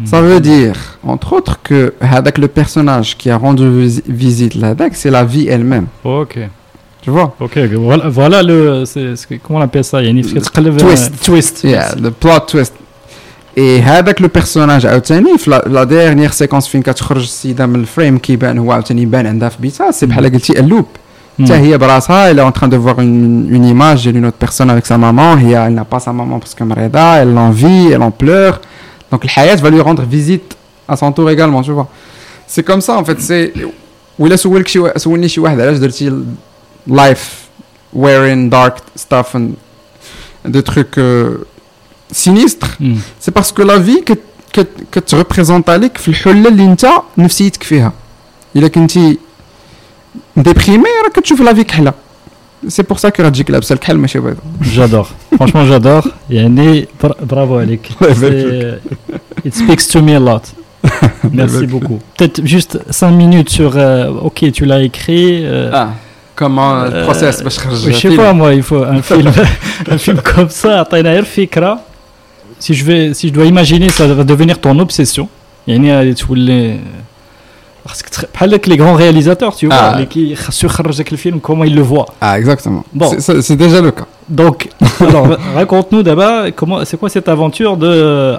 Ça 0.05 0.21
veut 0.21 0.41
dire, 0.41 0.77
entre 1.07 1.33
autres, 1.33 1.57
que 1.69 1.93
هذاك 2.03 2.39
le 2.41 2.49
personnage 2.49 3.17
qui 3.17 3.31
a 3.31 3.39
rendu 3.39 3.65
vis- 3.81 4.03
visite 4.07 4.55
là-hadak, 4.55 4.95
c'est 4.95 5.11
la 5.11 5.25
vie 5.25 5.49
elle-même. 5.49 5.87
Ok. 6.05 6.39
Tu 7.03 7.11
vois 7.11 7.35
Ok. 7.41 7.57
Voilà, 7.59 8.09
voilà 8.09 8.43
le, 8.43 8.85
c'est, 8.85 9.17
c'est- 9.17 9.39
comment 9.43 9.61
on 9.61 9.63
appelle 9.63 9.85
ça? 9.85 9.95
يعني 10.03 10.23
تقلب 10.23 10.79
twist. 10.81 11.11
twist. 11.27 11.65
Yeah, 11.65 11.95
the 11.95 12.11
plot 12.25 12.41
twist. 12.53 12.73
Et 13.59 13.81
هذاك 13.83 14.23
le 14.23 14.29
personnage 14.41 14.85
عاوتاني 14.87 15.39
في 15.39 15.51
la, 15.51 15.59
la 15.69 15.85
dernière 15.87 16.35
séquence 16.45 16.69
فين 16.69 16.83
كتخرج 16.83 17.23
السيده 17.23 17.67
من 17.67 17.77
الفريم 17.81 18.19
كيبان 18.19 18.59
هو 18.59 18.73
عاوتاني 18.73 19.03
يبان 19.03 19.27
عندها 19.27 19.49
في 19.49 19.57
بيتها 19.61 19.91
سي 19.91 20.07
بحال 20.07 20.33
قلتي 20.33 20.61
اللوب 20.61 20.85
Hmm. 21.39 21.45
حتى 21.45 21.55
هي 21.55 21.79
براسها 21.79 22.33
elle 22.33 22.39
est 22.39 22.43
en 22.43 22.53
train 22.59 22.69
de 22.69 22.77
voir 22.77 22.99
une, 23.01 23.47
une 23.57 23.65
image 23.75 24.05
d'une 24.07 24.25
autre 24.27 24.39
personne 24.47 24.71
avec 24.71 24.87
sa 24.87 24.97
maman 24.97 25.37
هي 25.39 25.67
elle 25.69 25.75
n'a 25.75 25.85
pas 25.85 26.01
sa 26.01 26.13
maman 26.13 26.39
parce 26.41 26.55
que 26.55 26.63
مريضة 26.65 26.99
elle 27.23 27.35
l'envie 27.35 27.93
elle 27.93 28.03
en 28.03 28.11
pleure 28.11 28.61
donc 29.13 29.25
الحياة 29.25 29.57
va 29.57 29.71
lui 29.71 29.81
rendre 29.83 30.03
visite 30.03 30.57
à 30.89 30.97
son 30.97 31.13
tour 31.13 31.29
également 31.31 31.63
tu 31.63 31.73
vois 31.73 31.89
c'est 32.49 32.63
comme 32.63 32.81
ça 32.81 32.95
en 32.97 33.05
fait 33.05 33.21
c'est 33.21 33.53
ولا 34.19 34.37
سولك 34.37 34.69
شي 34.69 34.79
وا- 34.79 34.99
سولني 34.99 35.29
شي 35.29 35.41
واحد 35.41 35.61
علاش 35.61 35.77
درتي 35.79 36.09
ال- 36.09 36.25
life 36.91 37.27
wearing 37.97 38.51
dark 38.51 38.77
stuff 38.97 39.37
and 39.37 39.51
des 42.11 42.15
trucs 42.15 42.27
euh, 42.27 42.27
sinistres 42.27 42.71
Hmm. 42.81 42.99
سي 43.21 43.31
باسكو 43.31 43.63
لا 43.63 43.83
في 43.83 44.01
كت 44.07 44.19
كت 44.53 44.69
كتريبريزونط 44.93 45.71
عليك 45.71 45.97
في 45.99 46.09
الحله 46.09 46.49
اللي 46.49 46.65
انت 46.65 46.87
نفسيتك 47.19 47.63
فيها 47.63 47.93
الا 48.57 48.69
كنتي 48.69 49.19
ديبريمي 50.37 50.85
راك 51.05 51.13
كتشوف 51.19 51.41
لا 51.41 51.55
في 51.55 51.65
كحله 51.65 51.93
سي 52.69 52.83
بور 52.83 52.97
سا 52.99 53.09
كو 53.09 53.23
غتجيك 53.23 53.51
لابسه 53.51 53.73
الكحل 53.73 53.97
ماشي 53.99 54.19
بيضا 54.21 54.37
J'adore. 54.63 55.07
Franchement, 55.39 55.67
j'adore. 55.73 56.09
يعني 56.31 56.89
bra- 57.05 57.25
bravo 57.33 57.59
Alec. 57.65 58.03
Ouais, 58.05 58.15
C'est- 58.15 59.47
It 59.49 59.55
speaks 59.55 59.87
to 59.93 59.99
me 60.07 60.13
a 60.17 60.21
lot. 60.29 60.45
Merci 61.41 61.67
beaucoup. 61.75 61.99
Peut-être 62.17 62.41
juste 62.55 62.79
5 62.91 63.11
minutes 63.23 63.51
sur. 63.51 63.73
euh, 63.77 64.11
ok, 64.29 64.39
tu 64.53 64.65
l'as 64.65 64.83
écrit. 64.83 65.43
euh, 65.43 65.75
اه 65.75 65.93
كومون 66.39 66.83
Euh, 66.91 66.95
البروسيس 66.95 67.43
باش 67.43 67.57
تخرج 67.57 67.93
je 67.93 67.97
sais 67.99 68.17
pas 68.17 68.33
moi, 68.33 68.55
il 68.55 68.63
faut 68.63 68.85
un 68.85 69.03
film, 69.03 69.33
un 69.93 69.97
film 69.99 70.21
comme 70.21 70.63
ça. 70.63 70.67
عطينا 70.67 71.13
غير 71.13 71.25
فكرة. 71.25 71.81
Si 72.65 72.73
je 72.79 72.85
vais, 72.89 73.03
si 73.19 73.25
je 73.29 73.33
dois 73.37 73.47
imaginer, 73.55 73.89
ça 73.99 74.05
va 74.19 74.25
devenir 74.25 74.57
ton 74.61 74.79
obsession. 74.87 75.27
يعني 75.69 75.97
غادي 75.97 76.15
تولي 76.15 76.79
خاصك 77.87 78.09
تخ- 78.09 78.25
بحال 78.35 78.55
هكا 78.55 78.71
les 78.73 78.77
grands 78.79 78.97
réalisateurs, 78.97 79.57
tu 79.57 79.67
vois, 79.69 79.75
Ah. 79.75 79.95
اللي 79.95 80.07
كيخصو 80.07 80.67
يخرج 80.67 81.01
لك 81.01 81.13
الفيلم 81.13 81.41
comment 81.49 81.65
il 81.65 81.75
le 81.77 81.83
voit. 81.95 82.11
اه 82.23 82.37
اكزاكتومون 82.37 82.83
Bon. 82.99 83.19
سي 83.19 83.55
ديجا 83.55 83.81
لو 83.81 83.91
كا 83.93 84.07
Donc, 84.37 84.59
alors, 85.01 85.29
raconte-nous 85.55 86.03
d'abord 86.03 86.47
comment, 86.59 86.85
c'est 86.85 86.97
quoi 87.01 87.09
cette 87.17 87.29
aventure 87.29 87.77
de, 87.77 87.93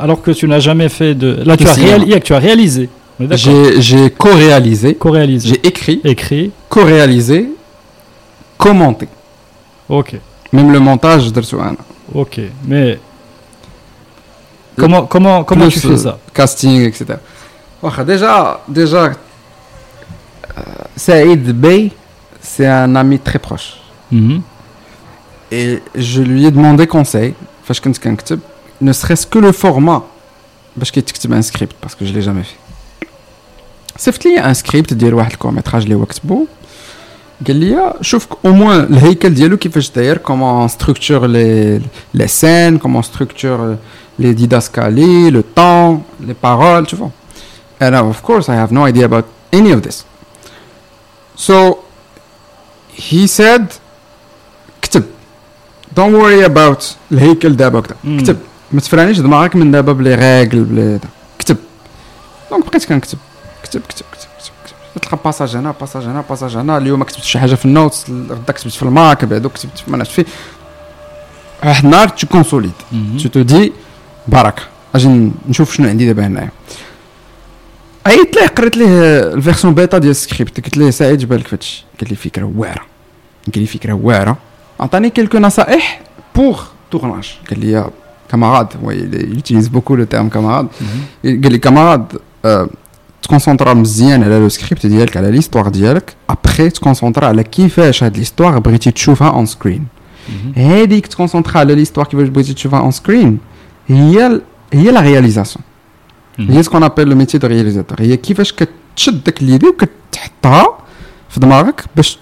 alors 0.03 0.19
que 0.21 0.31
tu 0.39 0.45
n'as 0.51 0.59
jamais 0.69 0.89
fait 0.89 1.13
de, 1.23 1.29
là 1.47 1.55
tu 1.57 1.63
De 1.63 1.69
as, 1.69 1.73
cinéma. 1.73 1.97
réali- 2.05 2.21
tu 2.27 2.33
as 2.33 2.39
réalisé, 2.47 2.85
On 3.19 3.23
est 3.23 3.27
d'accord 3.27 3.43
j'ai 3.45 3.81
j'ai 3.87 4.03
co-réalisé 4.23 4.89
co-réalisé, 5.03 5.45
j'ai 5.49 5.59
écrit 5.71 5.97
écrit, 6.13 6.45
co-réalisé 6.73 7.39
commenté 8.63 9.07
ok, 9.89 10.09
même 10.55 10.69
le 10.75 10.79
montage 10.79 11.31
درتو 11.31 11.59
انا 11.61 11.77
ok, 12.15 12.35
mais 12.69 12.97
comment, 14.81 15.05
comment, 15.13 15.43
comment 15.49 15.67
Plus, 15.69 15.81
tu 15.81 15.87
fais 15.87 16.07
euh, 16.07 16.11
ça 16.11 16.17
casting 16.33 16.81
etc 16.91 17.05
واخا 17.83 18.03
déjà 18.03 18.59
déjà 18.79 19.03
euh, 19.07 20.61
Saïd 20.95 21.51
Bey 21.61 21.91
c'est 22.41 22.67
un 22.67 22.95
ami 22.95 23.19
très 23.19 23.39
proche 23.47 23.67
Mhm. 24.11 24.41
et 25.51 25.79
je 25.95 26.21
lui 26.21 26.45
ai 26.45 26.51
demandé 26.51 26.87
conseil 26.87 27.33
فاش 27.65 27.81
كنت 27.81 27.97
كنكتب 27.97 28.39
ne 28.83 28.91
serait-ce 28.93 29.25
que 29.35 29.39
le 29.39 29.51
format 29.63 30.01
باش 30.77 30.91
كيتكتب 30.91 31.33
ان 31.33 31.41
سكريبت 31.41 31.75
باسكو 31.83 32.05
je 32.05 32.09
l'ai 32.09 32.25
jamais 32.27 32.45
fait 32.45 33.07
صيفط 33.97 34.25
لي 34.25 34.39
ان 34.39 34.53
سكريبت 34.53 34.93
ديال 34.93 35.13
واحد 35.13 35.31
الكورميتراج 35.31 35.83
اللي 35.83 35.95
هو 35.95 36.05
كتبو 36.05 36.45
قال 37.47 37.55
لي 37.55 37.93
شوف 38.01 38.27
او 38.45 38.51
موان 38.53 38.79
الهيكل 38.83 39.33
ديالو 39.33 39.57
كيفاش 39.57 39.89
داير 39.91 40.17
كومون 40.17 40.67
ستركتور 40.67 41.25
لي 41.27 41.81
لي 42.13 42.27
سين 42.27 42.77
كومون 42.77 43.01
ستركتور 43.01 43.77
لي 44.18 44.32
ديداسكالي 44.32 45.30
لو 45.30 45.42
طون 45.56 46.02
لي 46.20 46.34
بارول 46.42 46.86
tu 46.86 46.90
vois. 46.96 47.10
And 47.84 47.94
of 47.94 48.28
course 48.28 48.44
I 48.48 48.56
have 48.66 48.72
no 48.72 48.82
idea 48.92 49.04
about 49.06 49.24
any 49.58 49.72
of 49.76 49.80
this. 49.88 49.96
So 51.46 51.76
he 53.10 53.26
said 53.26 53.62
كتب 54.82 55.02
don't 55.96 56.12
worry 56.22 56.44
about 56.50 56.84
الهيكل 57.12 57.56
دابا 57.56 57.80
كذا 57.80 57.96
مم. 58.04 58.20
كتب 58.20 58.38
ما 58.72 58.80
تفرانيش 58.80 59.18
دماغك 59.18 59.56
من 59.56 59.70
دابا 59.70 59.92
بلي 59.92 60.14
راجل 60.14 60.64
بلي 60.64 60.98
دا. 60.98 61.08
كتب 61.38 61.56
دونك 62.50 62.66
بقيت 62.66 62.84
كنكتب 62.84 63.18
كتب 63.62 63.80
كتب 63.88 64.04
كتب 64.12 64.26
كتب 64.38 64.52
كتب 64.64 65.02
تلقى 65.02 65.18
باساج 65.24 65.56
هنا 65.56 65.74
باساج 65.80 66.02
هنا 66.04 66.24
باساج 66.30 66.56
هنا 66.56 66.76
اليوم 66.78 67.02
كتبت 67.02 67.22
شي 67.24 67.38
حاجة 67.38 67.54
في 67.54 67.64
النوتس 67.64 68.10
غدا 68.10 68.52
كتبت 68.52 68.72
في 68.72 68.82
الماك 68.82 69.24
بعدو 69.24 69.48
كتبت 69.48 69.78
في 69.78 69.90
ما 69.90 69.96
نعرفش 69.96 70.12
فيه 70.14 70.24
واحد 71.64 71.84
النهار 71.84 72.08
تو 72.08 72.26
كونسوليد 72.26 72.72
Mhm. 72.92 73.22
تو 73.22 73.28
تو 73.28 73.42
دي 73.42 73.72
بركه 74.28 74.62
أجي 74.94 75.30
نشوف 75.48 75.74
شنو 75.74 75.88
عندي 75.88 76.06
دابا 76.06 76.26
هنايا. 76.26 76.50
عيطت 78.06 78.36
ليه 78.36 78.46
قريت 78.46 78.76
ليه 78.76 79.20
الفيرسون 79.34 79.74
بيتا 79.74 79.98
ديال 79.98 80.10
السكريبت؟ 80.10 80.64
قلت 80.64 80.76
ليه 80.76 80.90
سعيد 80.90 81.18
جبالك 81.18 81.40
لك 81.40 81.46
فهادشي 81.46 81.84
قال 82.00 82.10
لي 82.10 82.16
فكرة 82.16 82.52
واعرة. 82.56 82.82
قال 83.54 83.60
لي 83.60 83.66
فكرة 83.66 83.92
واعرة. 83.92 84.36
عطاني 84.80 85.10
كيلكو 85.10 85.38
نصائح 85.38 86.00
بوغ 86.36 86.62
تورناج 86.90 87.34
قال 87.50 87.60
لي 87.60 87.90
a 88.32 88.66
وي 88.82 88.96
يوتيز 89.12 89.68
بوكو 89.68 89.94
لو 89.94 90.06
beaucoup 90.06 90.08
le 90.08 90.22
mhm. 90.22 91.24
قال 91.24 91.52
لي 91.52 91.58
Mm 91.58 92.18
آه، 92.44 92.68
تكونسونترا 93.22 93.74
مزيان 93.74 94.22
على 94.22 94.50
euh, 94.50 94.52
te 94.52 94.86
ديالك 94.86 95.16
على 95.16 95.30
ليستواغ 95.30 95.68
ديالك. 95.68 96.14
ابخي 96.30 96.70
تكونسونترا 96.70 97.26
على 97.26 97.42
كيفاش 97.42 98.04
هاد 98.04 98.16
ليستواغ 98.16 98.58
بغيتي 98.58 98.90
تشوفها 98.90 99.28
اون 99.28 99.46
سكرين 99.46 99.86
mhm. 100.28 100.58
هذيك 100.58 101.06
تكونسونترا 101.06 101.58
على 101.58 101.74
ليستواغ 101.74 102.06
كيفاش 102.06 102.28
بغيتي 102.28 102.54
تشوفها 102.54 102.80
اون 102.80 102.90
سكرين 102.90 103.38
هي 103.87 104.27
ال- 104.27 104.41
هي 104.73 104.91
لا 104.91 105.01
رياليزاسيون 105.01 105.63
Mhm. 106.37 106.41
هي 106.51 106.63
سكون 106.63 106.83
ابل 106.83 107.07
لو 107.09 107.15
ميتي 107.15 107.37
دو 107.37 107.47
رياليزاتور 107.47 108.01
هي 108.01 108.17
كيفاش 108.17 108.53
كتشد 108.53 109.23
داك 109.23 109.43
ليدي 109.43 109.67
وكتحطها 109.67 110.77
في 111.29 111.39
دماغك 111.39 111.85
باش 111.95 112.19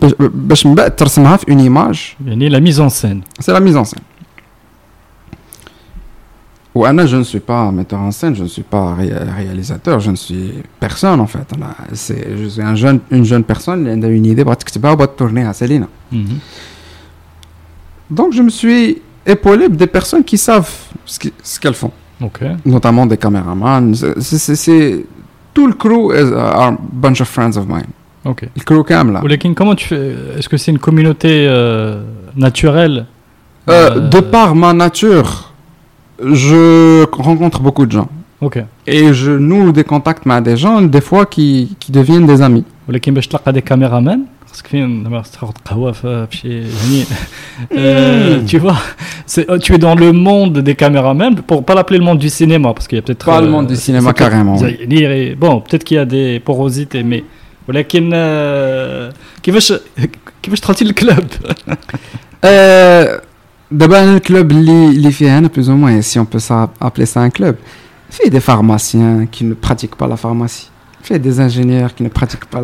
باش- 0.00 0.14
باش 0.20 0.66
من 0.66 0.74
بعد 0.74 0.96
ترسمها 0.96 1.36
في 1.36 1.50
اون 1.50 1.58
ايماج 1.60 2.14
يعني 2.26 2.50
la 2.50 2.60
mise 2.72 2.76
en 2.78 2.88
scène. 2.90 3.20
C'est 3.42 3.52
la 3.52 3.60
mise 3.60 3.76
en 3.76 3.84
scène. 3.84 4.02
Ou 6.74 6.84
Anna, 6.84 7.06
je 7.06 7.16
ne 7.16 7.22
suis 7.24 7.40
pas 7.40 7.70
metteur 7.72 8.00
en 8.00 8.10
scène, 8.10 8.34
je 8.36 8.42
ne 8.42 8.48
suis 8.48 8.62
pas 8.74 8.94
ré- 8.94 9.18
réalisateur, 9.40 9.98
je 9.98 10.10
ne 10.10 10.16
suis 10.26 10.46
personne 10.78 11.20
en 11.20 11.26
fait. 11.34 11.46
Anna, 11.54 11.70
c'est- 11.94 12.26
je 12.40 12.46
suis 12.54 12.60
un 12.72 12.74
jeune, 12.74 13.00
une 13.10 13.24
jeune 13.24 13.44
personne 13.52 13.80
qui 14.00 14.06
a 14.06 14.08
une 14.20 14.26
idée, 14.26 14.44
bah, 14.44 14.56
tu 14.56 14.78
vas 14.78 15.06
tourner 15.06 15.44
à 15.50 15.54
Céline. 15.54 15.86
Mhm. 16.12 16.38
Donc 18.18 18.28
je 18.34 18.42
me 18.42 18.50
suis 18.60 19.00
épaulé 19.34 19.64
des 19.70 19.86
personnes 19.98 20.24
qui 20.30 20.36
savent 20.48 20.74
ce 21.05 21.59
qu'elles 21.59 21.73
font. 21.73 21.91
Notamment 22.65 23.05
des 23.05 23.17
caméramans. 23.17 23.93
C'est 24.19 25.05
tout 25.53 25.67
le 25.67 25.73
crew 25.73 26.13
is 26.13 26.29
uh, 26.31 26.35
a, 26.35 26.67
a 26.67 26.77
bunch 26.93 27.21
of 27.21 27.27
friends 27.27 27.57
of 27.57 27.67
mine. 27.67 27.87
Le 28.23 28.63
crew 28.63 28.83
cam 28.83 29.11
là. 29.11 29.21
Lekin, 29.25 29.53
comment 29.53 29.75
tu 29.75 29.87
fais 29.87 30.15
Est-ce 30.37 30.47
que 30.47 30.57
c'est 30.57 30.71
une 30.71 30.79
communauté 30.79 31.47
euh, 31.47 32.03
naturelle? 32.35 33.05
Euh, 33.69 33.91
euh, 33.95 34.09
de 34.09 34.19
par 34.19 34.55
ma 34.55 34.73
nature, 34.73 35.53
je 36.23 37.03
rencontre 37.11 37.61
beaucoup 37.61 37.85
de 37.85 37.91
gens. 37.91 38.09
Et 38.87 39.13
je 39.13 39.31
noue 39.31 39.71
des 39.71 39.83
contacts 39.83 40.25
avec 40.25 40.43
des 40.43 40.57
gens, 40.57 40.81
des 40.81 41.01
fois 41.01 41.25
qui, 41.25 41.75
qui 41.79 41.91
deviennent 41.91 42.25
des 42.25 42.41
amis. 42.41 42.63
Lekin, 42.87 43.13
tu 43.13 43.35
as 43.45 43.51
des 43.51 43.61
caméramans? 43.61 44.25
خاصك 44.50 44.66
فين 44.66 45.04
زعما 45.04 45.22
خاصك 45.22 45.34
تاخذ 45.40 45.52
قهوه 45.64 45.92
في 45.92 46.26
في 46.30 46.36
شي 46.36 46.48
يعني 46.58 47.04
euh, 47.72 48.50
tu 48.50 48.58
vois 48.58 48.76
c'est 49.26 49.50
euh, 49.50 49.58
tu 49.58 49.74
es 49.74 49.78
dans 49.78 49.94
le 49.94 50.12
monde 50.12 50.58
des 50.58 50.74
caméramans 50.74 51.34
pour 51.48 51.64
pas 51.64 51.74
l'appeler 51.74 51.98
le 51.98 52.04
monde 52.04 52.18
du 52.18 52.28
cinéma 52.30 52.72
parce 52.74 52.86
qu'il 52.88 52.96
y 52.96 52.98
a 52.98 53.02
peut-être 53.02 53.26
Pas 53.26 53.40
le 53.40 53.46
euh, 53.46 53.50
monde 53.50 53.66
du 53.66 53.74
c'est- 53.76 53.82
cinéma, 53.88 54.08
c'est 54.08 54.14
peut-être- 54.16 54.30
carrément, 54.30 54.54
vous 54.56 54.64
allez 54.64 54.86
lire 54.94 55.10
et- 55.10 55.34
bon 55.34 55.60
peut-être 55.64 55.84
qu'il 55.84 55.96
y 55.96 56.00
a 56.00 56.04
des 56.04 56.40
porosités 56.40 57.02
mais 57.02 57.22
ولكن 57.68 58.10
euh, 58.14 59.12
كيفاش 59.42 59.72
كيفاش 60.42 60.60
دخلتي 60.60 60.84
للكلوب 60.84 61.24
Euh, 62.44 63.18
D'abord, 63.70 64.04
le 64.14 64.20
club 64.20 64.52
li, 64.52 64.80
li 65.02 65.12
fait 65.12 65.28
un 65.28 65.42
plus 65.48 65.68
ou 65.68 65.74
moins, 65.74 66.00
si 66.00 66.16
on 66.20 66.24
peut 66.24 66.38
ça, 66.38 66.70
appeler 66.80 67.06
ça 67.06 67.20
un 67.20 67.30
club, 67.30 67.56
fait 68.16 68.30
des 68.30 68.38
pharmaciens 68.38 69.26
qui 69.26 69.42
ne 69.44 69.54
pratiquent 69.54 69.96
pas 69.96 70.06
la 70.06 70.16
pharmacie, 70.16 70.70
fait 71.02 71.18
des 71.18 71.40
ingénieurs 71.40 71.92
qui 71.94 72.02
ne 72.04 72.08
pratiquent 72.18 72.44
pas 72.54 72.60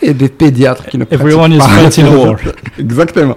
fait 0.00 0.14
des 0.14 0.28
pédiatres 0.28 0.86
qui 0.86 0.98
ne 0.98 1.04
pratiquent 1.04 1.24
everyone 1.26 1.52
is 1.52 1.58
pas 1.58 1.68
fighting 1.68 2.06
war 2.14 2.36
Exactement. 2.78 3.36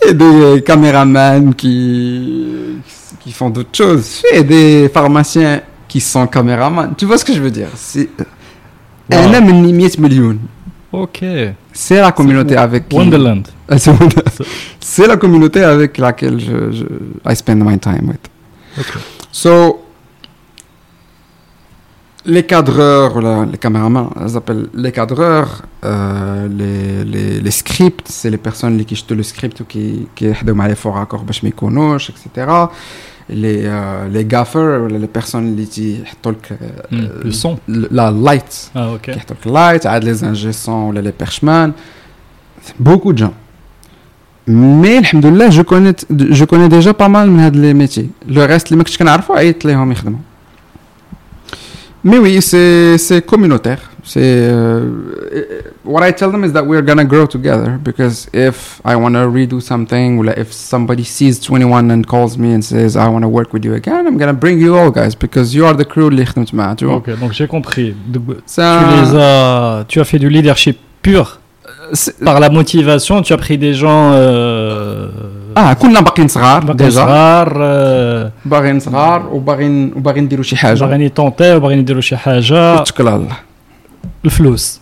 Fait 0.00 0.14
des 0.14 0.62
caméramans 0.64 1.54
qui, 1.54 2.76
qui 3.20 3.32
font 3.32 3.50
d'autres 3.50 3.76
choses. 3.76 4.22
Fait 4.30 4.44
des 4.44 4.88
pharmaciens 4.92 5.60
qui 5.88 6.00
sont 6.00 6.26
caméramans. 6.26 6.94
Tu 6.96 7.04
vois 7.06 7.18
ce 7.18 7.24
que 7.24 7.32
je 7.32 7.40
veux 7.40 7.50
dire? 7.50 7.68
C'est 7.74 8.08
Wow. 9.10 9.18
un 9.20 9.34
homme 9.34 9.64
et 9.80 9.88
100 9.88 10.02
millions. 10.02 10.36
ok 10.92 11.24
C'est 11.72 11.98
la 12.00 12.12
communauté 12.12 12.56
avec 12.56 12.88
qui... 12.90 12.96
Wonderland 12.96 13.48
Ah, 13.70 13.76
c'est 14.80 15.06
la 15.06 15.16
communauté 15.16 15.62
avec 15.62 15.96
laquelle 15.98 16.38
je, 16.40 16.72
je 16.76 16.84
I 17.30 17.34
spend 17.34 17.62
my 17.64 17.78
time 17.78 18.08
with. 18.08 18.20
ok 18.78 18.98
So, 19.32 19.80
les 22.28 22.42
cadreurs, 22.42 23.46
les 23.50 23.58
caméramans, 23.58 24.10
ils 24.20 24.36
appellent 24.36 24.68
euh, 24.74 24.82
les 24.82 24.92
cadreurs, 24.92 25.62
les, 25.82 27.50
scripts, 27.50 28.06
c'est 28.08 28.30
les 28.30 28.36
personnes 28.36 28.84
qui 28.84 28.94
jettent 28.94 29.12
le 29.12 29.22
script 29.22 29.60
ou 29.60 29.64
qui 29.64 30.06
qui 30.14 30.26
les 30.26 30.74
faux 30.74 30.92
raccords 30.92 31.24
etc. 32.10 32.46
Les, 33.30 33.62
euh, 33.64 34.08
les 34.08 34.24
gaffers, 34.24 34.88
les 34.88 35.06
personnes 35.06 35.56
qui 35.66 35.96
jettent 35.96 36.26
euh, 36.52 36.54
hmm, 36.90 37.24
le 37.24 37.32
son, 37.32 37.58
la 37.68 38.10
light, 38.10 38.70
ah, 38.74 38.92
okay. 38.92 39.12
qui 39.12 39.48
light, 39.48 39.86
les 40.02 40.24
ingé 40.24 40.50
les 40.92 41.12
perchemans, 41.12 41.72
beaucoup 42.78 43.12
de 43.14 43.18
gens. 43.18 43.34
Mais 44.46 44.98
alhamdoulilah, 44.98 45.50
je 45.50 45.62
connais 45.62 45.94
je 46.10 46.44
connais 46.44 46.70
déjà 46.70 46.92
pas 46.94 47.08
mal 47.08 47.28
de 47.52 47.60
les 47.60 47.74
métiers. 47.74 48.10
Le 48.26 48.44
reste, 48.44 48.70
les 48.70 48.76
mecs 48.76 48.86
que 48.86 48.92
je 48.92 48.98
connais, 48.98 49.10
ils 49.44 49.54
Mais 52.03 52.17
oui, 52.17 52.41
c'est 52.41 52.97
c'est 52.97 53.21
communautaire. 53.25 53.79
C'est 54.05 54.19
euh, 54.21 54.81
what 55.85 56.05
I 56.05 56.11
tell 56.13 56.29
them 56.31 56.43
is 56.43 56.51
that 56.51 56.63
we're 56.65 56.81
gonna 56.85 57.05
grow 57.05 57.25
together 57.25 57.79
because 57.81 58.27
if 58.33 58.81
I 58.83 58.95
want 58.95 59.13
to 59.13 59.29
redo 59.29 59.61
something, 59.61 60.19
or 60.19 60.25
if 60.37 60.51
somebody 60.51 61.05
sees 61.05 61.39
21 61.39 61.89
and 61.89 62.01
calls 62.05 62.37
me 62.37 62.53
and 62.53 62.61
says 62.61 62.97
I 62.97 63.07
want 63.07 63.21
to 63.23 63.29
work 63.29 63.53
with 63.53 63.63
you 63.63 63.73
again, 63.75 64.05
I'm 64.05 64.17
gonna 64.17 64.33
bring 64.33 64.59
you 64.59 64.75
all 64.77 64.91
guys 64.91 65.15
because 65.15 65.55
you 65.55 65.65
are 65.65 65.73
the 65.73 65.85
crew 65.85 66.07
اللي 66.09 66.25
خدمت 66.25 66.53
معاه, 66.53 66.73
tu 66.75 66.85
vois. 66.85 66.95
ok 66.97 67.09
donc 67.21 67.31
j'ai 67.31 67.47
compris 67.47 67.95
Donc, 68.07 68.23
C'est 68.45 68.61
tu 68.61 68.67
un- 68.67 69.01
les 69.01 69.17
as 69.17 69.85
tu 69.87 70.01
as 70.01 70.03
fait 70.03 70.19
du 70.19 70.29
leadership 70.29 70.77
pur 71.01 71.39
c'est- 71.93 72.21
par 72.25 72.41
la 72.41 72.49
motivation, 72.49 73.21
tu 73.21 73.31
as 73.31 73.37
pris 73.37 73.57
des 73.57 73.73
gens 73.73 74.11
euh, 74.13 75.07
آه 75.58 75.72
كنا 75.72 76.00
باقيين 76.00 76.28
صغار 76.28 76.64
باقي 76.64 76.76
ديجا. 76.76 76.90
صغار 76.90 77.58
آه، 77.60 78.32
باغيين 78.44 78.80
صغار 78.80 79.26
وباغيين 79.26 79.92
وباغيين 79.96 80.24
نديروا 80.24 80.44
شي 80.44 80.56
حاجة. 80.56 80.80
باغيين 80.80 81.00
يطونطيو 81.00 81.60
باغيين 81.60 81.78
يديروا 81.78 82.00
شي 82.00 82.16
حاجة. 82.16 82.84
توكل 82.84 83.08
على 83.08 83.16
الله. 83.16 83.36
الفلوس. 84.24 84.80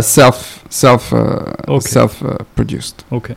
سيلف 0.00 0.62
سيلف. 0.70 1.16
سيلف 1.78 2.24
produced. 2.60 2.94
أوكي. 3.12 3.34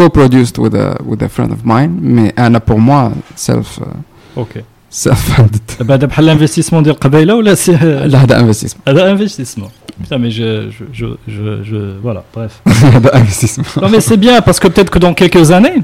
Co-produced 0.00 0.58
with 0.58 0.74
a 0.74 1.02
with 1.10 1.22
a 1.22 1.28
friend 1.28 1.50
of 1.50 1.64
mine 1.64 1.92
mais 2.00 2.32
أنا 2.38 2.60
pour 2.70 2.78
moi 2.78 3.10
self 3.36 3.82
أوكي. 4.36 4.62
بعد 5.79 6.05
بحال 6.05 6.25
الانفستيسمون 6.25 6.83
ديال 6.83 6.95
قبيله 6.99 7.35
ولا 7.35 7.53
سي 7.55 7.71
لا 8.05 8.23
هذا 8.23 8.39
انفستيسمون 8.39 8.81
هذا 8.87 9.11
انفستيسمون 9.11 9.69
putain 10.03 10.17
mais 10.23 10.31
je 10.39 10.49
je 10.77 10.83
je 10.99 11.05
je, 11.35 11.63
je 11.69 11.77
voilà 12.05 12.21
bref 12.35 12.51
هذا 12.83 13.15
انفستيسمون 13.17 13.67
non 13.77 13.89
mais 13.95 14.01
c'est 14.01 14.17
bien 14.17 14.41
parce 14.41 14.59
que 14.59 14.67
peut-être 14.67 14.89
que 14.89 14.99
dans 14.99 15.13
quelques 15.13 15.51
années 15.51 15.81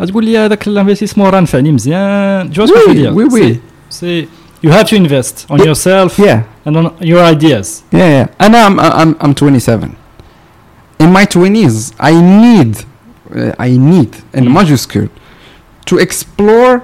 غتقول 0.00 0.24
لي 0.24 0.38
هذاك 0.38 0.66
الانفستيسمون 0.68 1.28
راه 1.30 1.40
نفعني 1.40 1.72
مزيان 1.72 2.50
tu 2.52 2.56
vois 2.60 2.66
ce 2.66 2.72
que 2.72 2.78
je 2.84 2.88
veux 2.88 2.94
dire 2.94 3.12
oui 3.16 3.24
oui 3.32 3.60
C'est- 3.90 4.00
c'est 4.00 4.28
you 4.66 4.70
have 4.72 4.84
to 4.90 4.96
invest 4.96 5.46
on 5.50 5.56
Yeah. 5.56 5.66
yourself 5.68 6.18
yeah 6.18 6.40
and 6.66 6.74
on 6.80 6.84
your 7.10 7.22
ideas 7.34 7.66
yeah 7.92 7.98
yeah 7.98 8.26
انا 8.46 8.68
I'm 8.68 8.80
I'm 8.80 9.26
I'm 9.26 9.34
27 9.34 9.88
in 11.02 11.06
my 11.18 11.24
20s 11.26 11.76
I 12.00 12.12
need 12.44 12.72
uh, 13.34 13.66
I 13.68 13.70
need 13.92 14.12
in 14.38 14.44
Mm. 14.44 14.52
majuscule 14.58 15.08
to 15.90 15.94
explore 16.06 16.74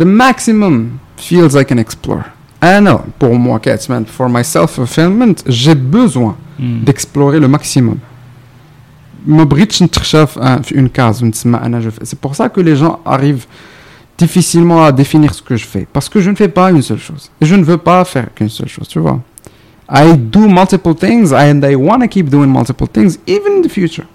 the 0.00 0.04
maximum 0.24 0.74
fields 1.17 1.55
I 1.55 1.65
can 1.65 1.77
explore. 1.77 2.23
Ah 2.61 2.81
non, 2.81 3.01
pour 3.19 3.37
moi, 3.37 3.59
Catman, 3.59 4.05
for 4.05 4.29
my 4.29 4.43
self-fulfillment, 4.43 5.35
j'ai 5.45 5.75
besoin 5.75 6.35
mm. 6.57 6.83
d'explorer 6.83 7.39
le 7.39 7.47
maximum. 7.47 7.99
une 9.27 10.89
case, 10.89 11.23
C'est 12.03 12.19
pour 12.19 12.35
ça 12.35 12.49
que 12.49 12.61
les 12.61 12.75
gens 12.75 12.99
arrivent 13.05 13.45
difficilement 14.17 14.83
à 14.83 14.91
définir 14.91 15.33
ce 15.33 15.41
que 15.41 15.55
je 15.55 15.65
fais. 15.65 15.87
Parce 15.91 16.09
que 16.09 16.21
je 16.21 16.29
ne 16.29 16.35
fais 16.35 16.47
pas 16.47 16.71
une 16.71 16.81
seule 16.81 16.99
chose. 16.99 17.29
Et 17.41 17.45
je 17.45 17.55
ne 17.55 17.63
veux 17.63 17.77
pas 17.77 18.03
faire 18.05 18.33
qu'une 18.33 18.49
seule 18.49 18.69
chose, 18.69 18.87
tu 18.87 18.99
vois. 18.99 19.19
I 19.89 20.17
do 20.17 20.47
multiple 20.47 20.95
things 20.95 21.31
and 21.31 21.61
I 21.63 21.75
want 21.75 21.99
to 21.99 22.07
keep 22.07 22.29
doing 22.29 22.47
multiple 22.47 22.87
things, 22.87 23.19
even 23.27 23.57
in 23.57 23.61
the 23.61 23.69
future. 23.69 24.05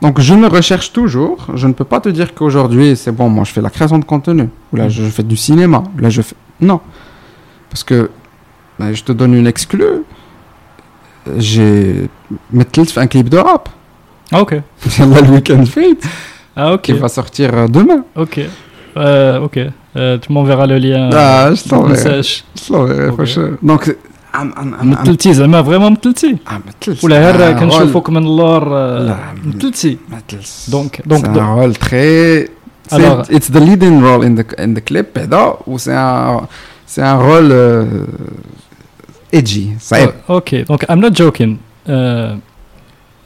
Donc 0.00 0.20
je 0.20 0.34
me 0.34 0.46
recherche 0.46 0.92
toujours. 0.92 1.46
Je 1.54 1.66
ne 1.66 1.72
peux 1.72 1.84
pas 1.84 2.00
te 2.00 2.08
dire 2.08 2.34
qu'aujourd'hui, 2.34 2.96
c'est 2.96 3.12
bon, 3.12 3.28
moi 3.28 3.44
je 3.44 3.52
fais 3.52 3.60
la 3.60 3.70
création 3.70 3.98
de 3.98 4.04
contenu, 4.04 4.48
ou 4.72 4.76
là 4.76 4.88
je 4.88 5.02
fais 5.04 5.22
du 5.22 5.36
cinéma, 5.36 5.82
là 5.98 6.10
je 6.10 6.22
fais... 6.22 6.36
Non. 6.60 6.80
Parce 7.70 7.84
que 7.84 8.10
bah, 8.78 8.92
je 8.92 9.02
te 9.02 9.12
donne 9.12 9.34
une 9.34 9.46
exclue. 9.46 10.04
J'ai 11.36 12.08
fait 12.52 12.98
un 12.98 13.06
clip 13.06 13.28
de 13.28 13.38
rap. 13.38 13.68
Ah 14.30 14.40
ok. 14.42 14.60
C'est 14.88 15.04
le 15.04 15.30
week-end 15.30 15.64
fait. 15.66 15.98
Ah 16.56 16.74
ok. 16.74 16.82
Qui 16.82 16.92
va 16.92 17.08
sortir 17.08 17.54
euh, 17.54 17.68
demain. 17.68 18.04
Ok. 18.16 18.40
Euh, 18.96 19.40
ok. 19.40 19.58
Euh, 19.96 20.18
tu 20.18 20.32
m'enverras 20.32 20.66
le 20.66 20.78
lien. 20.78 21.10
Ah, 21.12 21.50
je 21.54 21.68
t'enverrai. 21.68 22.22
Je 22.22 22.42
t'enverrai. 22.66 23.08
Okay. 23.08 23.56
Donc 23.62 23.94
I'm, 24.37 24.37
I'm, 24.37 24.57
I'm, 24.57 24.81
I'm, 24.81 24.85
متلتي 24.85 25.33
زعما 25.33 25.63
فريمون 25.63 25.91
متلتي 25.91 26.37
ah, 26.49 26.51
مثلت. 26.51 27.03
ولا 27.03 27.15
C'est 27.15 27.35
غير 27.35 27.55
un 27.57 27.59
كنشوفوك 27.59 28.09
من 28.09 28.17
اللور 28.17 28.77
آه، 28.77 28.99
لا، 28.99 29.17
متلتي 29.45 29.97
rôle- 30.11 30.13
مثلت. 30.13 30.45
Donc- 30.75 30.95
c'est 30.95 31.07
donc- 31.13 31.25
un 31.25 31.33
donc- 31.33 31.57
rôle 31.59 31.77
très 31.77 32.47
c'est- 32.89 32.95
Alors- 32.95 33.25
it's 33.35 33.49
the 33.55 33.59
leading 33.69 34.01
role 34.07 34.23
in 34.27 34.33
the 34.41 34.45
in 34.63 34.73
the 34.79 34.81
clip 34.91 35.05
بعدا 35.15 35.55
و 35.67 35.77
c'est 35.77 35.95
un 35.95 36.41
c'est 36.93 37.01
un 37.01 37.17
rôle 37.17 37.51
euh, 37.51 37.85
edgy 39.39 39.67
صعيب 39.79 40.09
Oh, 40.29 40.31
ok 40.33 40.55
donc 40.69 40.81
I'm 40.89 40.99
not 41.05 41.13
joking 41.23 41.57
Euh, 41.87 42.37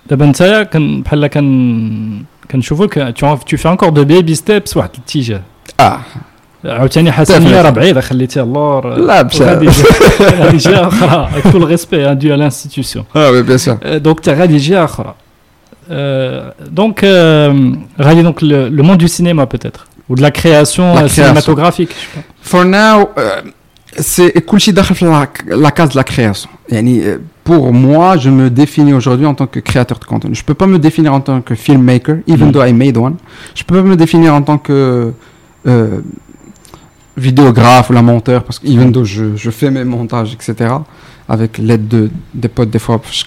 دابا 0.09 0.25
نتايا 0.25 0.63
كان 0.63 1.01
بحال 1.01 1.27
كان 1.27 2.23
كنشوفوك 2.51 2.99
tu 2.99 3.57
fais 3.57 3.69
encore 3.77 3.91
de 3.91 4.03
baby 4.05 4.35
steps 4.35 4.77
واحد 4.77 4.89
الاتجاه 4.95 5.41
اه 5.79 5.99
عاوتاني 6.65 7.11
حسنيه 7.11 7.61
راه 7.61 7.69
بعيده 7.69 8.01
خليتيها 8.01 8.43
اللور 8.43 8.95
لا 8.95 9.23
مشى 9.23 9.43
هذه 9.43 9.63
جهه 9.65 10.27
هذه 10.29 10.57
جهه 10.57 10.87
اخرى 10.87 11.29
avec 11.33 11.51
tout 11.51 11.59
le 11.59 11.65
respect 11.75 12.03
hein, 12.05 12.15
dû 12.15 12.31
à 12.31 12.37
l'institution 12.37 13.01
اه 13.15 13.31
وي 13.31 13.43
بيان 13.43 13.57
سور 13.57 13.77
Euh, 13.83 13.99
donc 13.99 14.21
t'as 14.21 14.29
غادي 14.29 14.57
جهه 14.57 14.83
اخرى 14.83 15.13
Euh, 15.89 16.51
donc 16.79 17.03
euh, 17.03 17.75
غادي 18.01 18.23
donc 18.23 18.41
le, 18.41 18.69
le 18.69 18.83
monde 18.83 18.97
du 18.97 19.07
cinéma 19.07 19.45
peut-être 19.45 19.87
ou 20.09 20.15
de 20.15 20.21
la 20.21 20.31
création 20.31 20.83
La 20.83 20.91
euh, 20.91 21.07
création. 21.07 21.23
cinématographique 21.23 21.89
je 21.91 21.95
sais 21.95 22.07
pas. 22.15 22.49
For 22.49 22.65
now, 22.65 22.97
euh, 23.17 23.41
c'est 24.01 24.39
كلشي 24.39 24.71
داخل 24.71 24.95
في 24.95 25.05
la, 25.05 25.27
la 25.55 25.71
case 25.71 25.89
de 25.93 25.97
la 25.99 26.03
création. 26.03 26.49
يعني 26.69 27.03
euh, 27.03 27.17
pour 27.49 27.71
moi, 27.73 28.17
je 28.17 28.29
me 28.29 28.49
définis 28.49 28.93
aujourd'hui 28.93 29.25
en 29.25 29.33
tant 29.33 29.47
que 29.47 29.59
créateur 29.61 29.97
de 29.99 30.05
contenu. 30.05 30.35
Je 30.35 30.43
peux 30.43 30.53
pas 30.53 30.67
me 30.67 30.79
définir 30.79 31.13
en 31.13 31.21
tant 31.21 31.39
que 31.39 31.55
filmmaker, 31.55 32.15
even 32.27 32.47
Mm. 32.49 32.51
though 32.53 32.65
I 32.71 32.73
made 32.83 32.97
one. 33.07 33.15
Je 33.55 33.63
peux 33.67 33.75
pas 33.81 33.87
me 33.93 33.95
définir 33.95 34.33
en 34.39 34.41
tant 34.49 34.57
que 34.67 34.77
euh, 35.67 36.01
vidéographe 37.16 37.90
ou 37.90 37.92
la 37.92 38.02
monteur, 38.02 38.44
parce 38.44 38.58
que 38.58 38.66
even 38.66 38.92
though 38.92 39.04
je, 39.04 39.36
je 39.36 39.50
fais 39.50 39.70
mes 39.70 39.84
montages, 39.84 40.34
etc., 40.34 40.74
avec 41.28 41.58
l'aide 41.58 41.88
de, 41.88 42.10
des 42.34 42.48
potes, 42.48 42.70
des 42.70 42.78
fois, 42.78 43.00
je 43.08 43.16
suis 43.16 43.26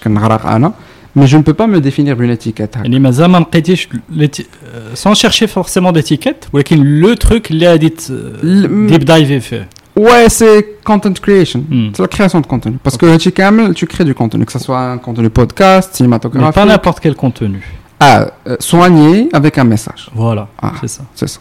mais 1.16 1.26
je 1.26 1.38
ne 1.38 1.42
peux 1.42 1.54
pas 1.54 1.66
me 1.66 1.80
définir 1.80 2.20
une 2.20 2.30
étiquette. 2.30 2.76
Euh, 2.84 4.90
sans 4.92 5.14
chercher 5.14 5.46
forcément 5.46 5.90
d'étiquette, 5.90 6.50
le 6.52 7.14
truc, 7.14 7.50
euh, 7.50 7.78
deep 7.78 9.04
dive 9.04 9.40
fait. 9.40 9.66
Ouais, 9.96 10.28
c'est 10.28 10.76
content 10.84 11.14
creation. 11.14 11.64
Hmm. 11.70 11.88
C'est 11.94 12.02
la 12.02 12.08
création 12.08 12.42
de 12.42 12.46
contenu. 12.46 12.76
Parce 12.82 12.98
que 12.98 13.16
tu, 13.16 13.32
tu 13.74 13.86
crées 13.86 14.04
du 14.04 14.14
contenu, 14.14 14.44
que 14.44 14.52
ce 14.52 14.58
soit 14.58 14.78
un 14.78 14.98
contenu 14.98 15.30
podcast, 15.30 15.94
cinématographique. 15.94 16.46
Mais 16.46 16.52
pas 16.52 16.66
n'importe 16.66 17.00
quel 17.00 17.14
contenu. 17.14 17.66
Ah, 17.98 18.26
euh, 18.46 18.56
soigné 18.60 19.30
avec 19.32 19.56
un 19.56 19.64
message. 19.64 20.10
Voilà, 20.14 20.48
ah, 20.60 20.74
c'est 20.82 20.88
ça. 20.88 21.04
C'est 21.14 21.28
ça. 21.28 21.40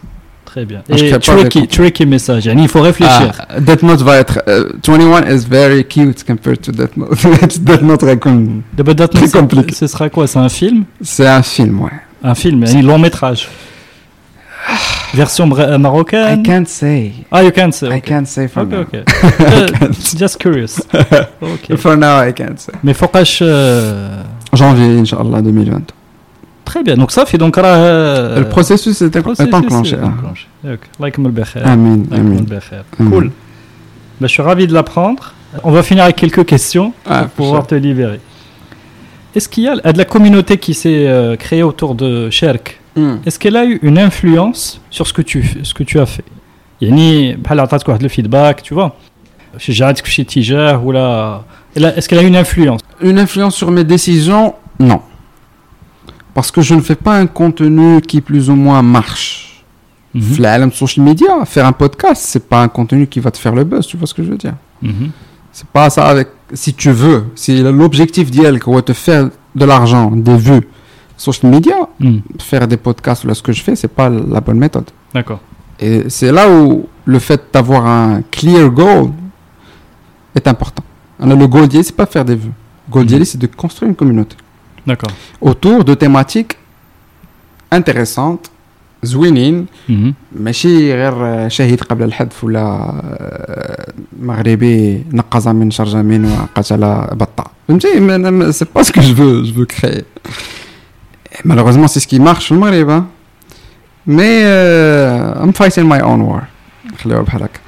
Tricky, 1.19 1.67
tricky 1.67 2.05
message. 2.05 2.45
Il 2.45 2.67
faut 2.67 2.81
réfléchir. 2.81 3.33
Ah, 3.49 3.59
Death 3.59 3.83
Note 3.83 4.01
va 4.01 4.17
être. 4.17 4.41
Euh, 4.47 4.69
21 4.83 5.29
is 5.29 5.45
very 5.49 5.83
cute 5.83 6.23
compared 6.23 6.61
to 6.61 6.71
Death 6.71 6.95
Note. 6.95 7.11
Death 7.59 7.81
Note 7.81 8.03
va 8.03 8.15
bah, 8.15 9.07
compliqué. 9.33 9.75
Ce 9.75 9.87
sera 9.87 10.09
quoi? 10.09 10.27
C'est 10.27 10.39
un 10.39 10.49
film? 10.49 10.85
C'est 11.01 11.27
un 11.27 11.41
film, 11.43 11.81
ouais. 11.81 11.91
Un 12.23 12.35
film, 12.35 12.63
un 12.63 12.81
long 12.81 12.97
métrage. 12.99 13.49
Ah. 14.67 14.73
Version 15.13 15.49
euh, 15.57 15.77
marocaine? 15.77 16.39
I 16.39 16.43
can't 16.43 16.67
say. 16.67 17.13
Ah, 17.31 17.43
you 17.43 17.51
can't 17.51 17.71
say. 17.71 17.87
Okay. 17.87 17.97
I 17.97 18.01
can't 18.01 18.25
say 18.25 18.47
for 18.47 18.63
okay, 18.63 18.75
now. 18.75 18.81
Okay. 18.81 19.03
uh, 19.85 20.17
just 20.17 20.39
curious. 20.39 20.81
Okay. 21.41 21.77
For 21.77 21.95
now, 21.95 22.19
I 22.19 22.33
can't 22.33 22.59
say. 22.59 22.73
Mais 22.83 22.93
faut 22.93 23.07
que 23.07 23.23
je... 23.23 23.45
Janvier, 24.53 24.97
Inch'Allah, 24.97 25.41
2022. 25.41 25.93
Très 26.65 26.83
bien. 26.83 26.95
Donc 26.95 27.11
ça 27.11 27.25
fait 27.25 27.37
donc 27.37 27.57
euh, 27.57 28.39
le 28.39 28.49
processus 28.49 29.01
est, 29.01 29.21
processus 29.21 29.53
enclenché. 29.53 29.97
Ah. 30.01 30.11
Amen. 31.63 32.05
Cool. 32.97 33.31
Ben, 34.19 34.27
je 34.27 34.33
suis 34.33 34.41
ravi 34.41 34.67
de 34.67 34.73
l'apprendre. 34.73 35.33
On 35.63 35.71
va 35.71 35.83
finir 35.83 36.03
avec 36.03 36.17
quelques 36.17 36.45
questions 36.45 36.93
ah, 37.05 37.21
pour 37.35 37.45
pouvoir 37.45 37.67
te 37.67 37.75
libérer. 37.75 38.19
Est-ce 39.35 39.47
qu'il 39.47 39.63
y 39.63 39.67
a 39.67 39.75
de 39.75 39.97
la 39.97 40.05
communauté 40.05 40.57
qui 40.57 40.73
s'est 40.73 41.07
euh, 41.07 41.35
créée 41.35 41.63
autour 41.63 41.95
de 41.95 42.29
Cherk 42.29 42.79
mm. 42.95 43.15
Est-ce 43.25 43.37
qu'elle 43.37 43.55
a 43.55 43.65
eu 43.65 43.79
une 43.83 43.99
influence 43.99 44.81
sur 44.89 45.07
ce 45.07 45.13
que 45.13 45.21
tu, 45.21 45.59
ce 45.63 45.73
que 45.73 45.83
tu 45.83 45.99
as 45.99 46.05
fait? 46.05 46.25
Yani, 46.81 47.33
le 47.33 48.07
feedback, 48.07 48.63
tu 48.63 48.73
vois. 48.73 48.97
Chez 49.57 49.71
Jad, 49.71 49.97
chez 50.03 50.25
Tiger, 50.25 50.77
ou 50.83 50.91
là. 50.91 51.45
Est-ce 51.75 52.09
qu'elle 52.09 52.19
a 52.19 52.23
eu 52.23 52.27
une 52.27 52.35
influence? 52.35 52.81
Une 53.01 53.19
influence 53.19 53.55
sur 53.55 53.71
mes 53.71 53.83
décisions? 53.83 54.55
Non. 54.79 55.01
Parce 56.35 56.51
que 56.51 56.61
je 56.61 56.75
ne 56.75 56.81
fais 56.81 56.99
pas 57.07 57.17
un 57.17 57.25
contenu 57.25 58.01
qui 58.01 58.21
plus 58.21 58.49
ou 58.51 58.55
moins 58.55 58.83
marche. 58.83 59.63
Mm 60.13 60.21
-hmm. 60.21 60.71
social 60.71 61.03
media, 61.09 61.31
faire 61.53 61.65
un 61.65 61.75
podcast, 61.83 62.21
c'est 62.31 62.47
pas 62.51 62.61
un 62.67 62.69
contenu 62.77 63.07
qui 63.11 63.19
va 63.25 63.31
te 63.35 63.39
faire 63.43 63.55
le 63.59 63.63
buzz, 63.71 63.83
tu 63.87 63.97
vois 63.97 64.07
ce 64.11 64.13
que 64.15 64.23
je 64.25 64.29
veux 64.31 64.41
dire. 64.45 64.57
Mm 64.81 64.89
-hmm. 64.89 65.09
C'est 65.57 65.69
pas 65.77 65.89
ça 65.95 66.03
avec, 66.13 66.27
si 66.53 66.71
tu 66.81 66.91
veux, 67.01 67.19
si 67.41 67.51
l'objectif 67.81 68.25
d'IEL, 68.33 68.55
qu'on 68.61 68.75
va 68.79 68.81
te 68.91 68.95
faire 69.05 69.23
de 69.61 69.65
l'argent, 69.71 70.05
des 70.27 70.37
vues, 70.47 70.65
social 71.17 71.49
media, 71.55 71.77
mhm. 71.99 72.21
faire 72.39 72.67
des 72.67 72.77
podcasts 72.77 73.23
là 73.23 73.33
ce 73.33 73.41
que 73.41 73.53
je 73.57 73.61
fais, 73.65 73.75
c'est 73.75 73.87
pas 73.99 74.09
la 74.09 74.41
bonne 74.41 74.59
méthode. 74.65 74.89
D'accord. 75.13 75.39
Et 75.79 76.09
c'est 76.09 76.31
là 76.31 76.43
où 76.49 76.87
le 77.05 77.19
fait 77.19 77.41
d'avoir 77.53 77.85
un 77.85 78.21
clear 78.35 78.69
goal 78.69 79.11
est 80.33 80.47
important. 80.47 80.83
Alors, 81.21 81.37
le 81.37 81.47
goal 81.47 81.67
d'IEL, 81.69 81.83
c'est 81.83 81.95
pas 81.95 82.05
faire 82.05 82.25
des 82.25 82.35
vues. 82.35 82.51
Le 82.87 82.91
goal 82.93 83.05
d'IEL, 83.05 83.19
mhm. 83.19 83.25
c'est 83.25 83.37
de 83.37 83.47
construire 83.47 83.89
une 83.89 83.95
communauté. 83.95 84.35
autour 85.42 85.84
de 85.84 85.94
thématiques 85.94 86.56
intéressantes 87.74 88.48
زوينين 89.02 89.66
Mhm. 89.88 89.92
ماشي 90.36 90.94
غير 90.94 91.48
شهيد 91.48 91.80
قبل 91.80 92.02
الحذف 92.04 92.44
ولا 92.44 92.60
آه، 92.60 93.92
مغربي 94.22 95.04
نقز 95.12 95.48
من 95.48 95.70
شرجمين 95.70 96.24
وقتل 96.24 96.80
بطة 97.12 97.44
فهمتي 97.68 98.00
ما- 98.00 98.16
ما- 98.16 98.50
سي 98.50 98.66
با 98.74 98.82
سكو 98.82 99.00
جو 99.00 99.14
فو 99.14 99.42
جو 99.42 99.54
فو 99.54 99.64
كري 99.64 100.02
malheureusement 101.44 101.88
c'est 101.88 102.00
ce 102.00 102.06
qui 102.06 102.18
marche 102.20 102.44
في 102.48 102.52
المغرب 102.52 102.90
hein. 102.90 103.04
mais 104.08 104.42
euh, 104.44 105.44
I'm 105.44 105.52
fighting 105.52 105.84
my 105.88 106.00
own 106.02 106.20
war 106.22 106.42
خليوها 107.02 107.22
بحال 107.22 107.42
هكا 107.42 107.60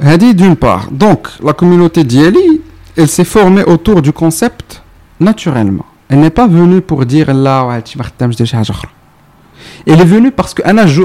هذه 0.00 0.32
d'une 0.32 0.56
part 0.56 0.88
donc 1.04 1.46
la 1.48 1.52
communauté 1.52 2.00
ديالي 2.02 2.60
elle 2.98 3.08
s'est 3.08 3.24
formée 3.36 3.64
autour 3.64 4.02
du 4.02 4.12
concept 4.12 4.82
naturellement 5.20 5.86
Elle 6.09 6.19
n'est 6.19 6.29
pas 6.29 6.47
venue 6.47 6.81
pour 6.81 7.05
dire 7.05 7.33
là, 7.33 7.81
elle 9.87 9.99
est 9.99 10.05
venue 10.05 10.31
parce 10.31 10.53
que 10.53 10.61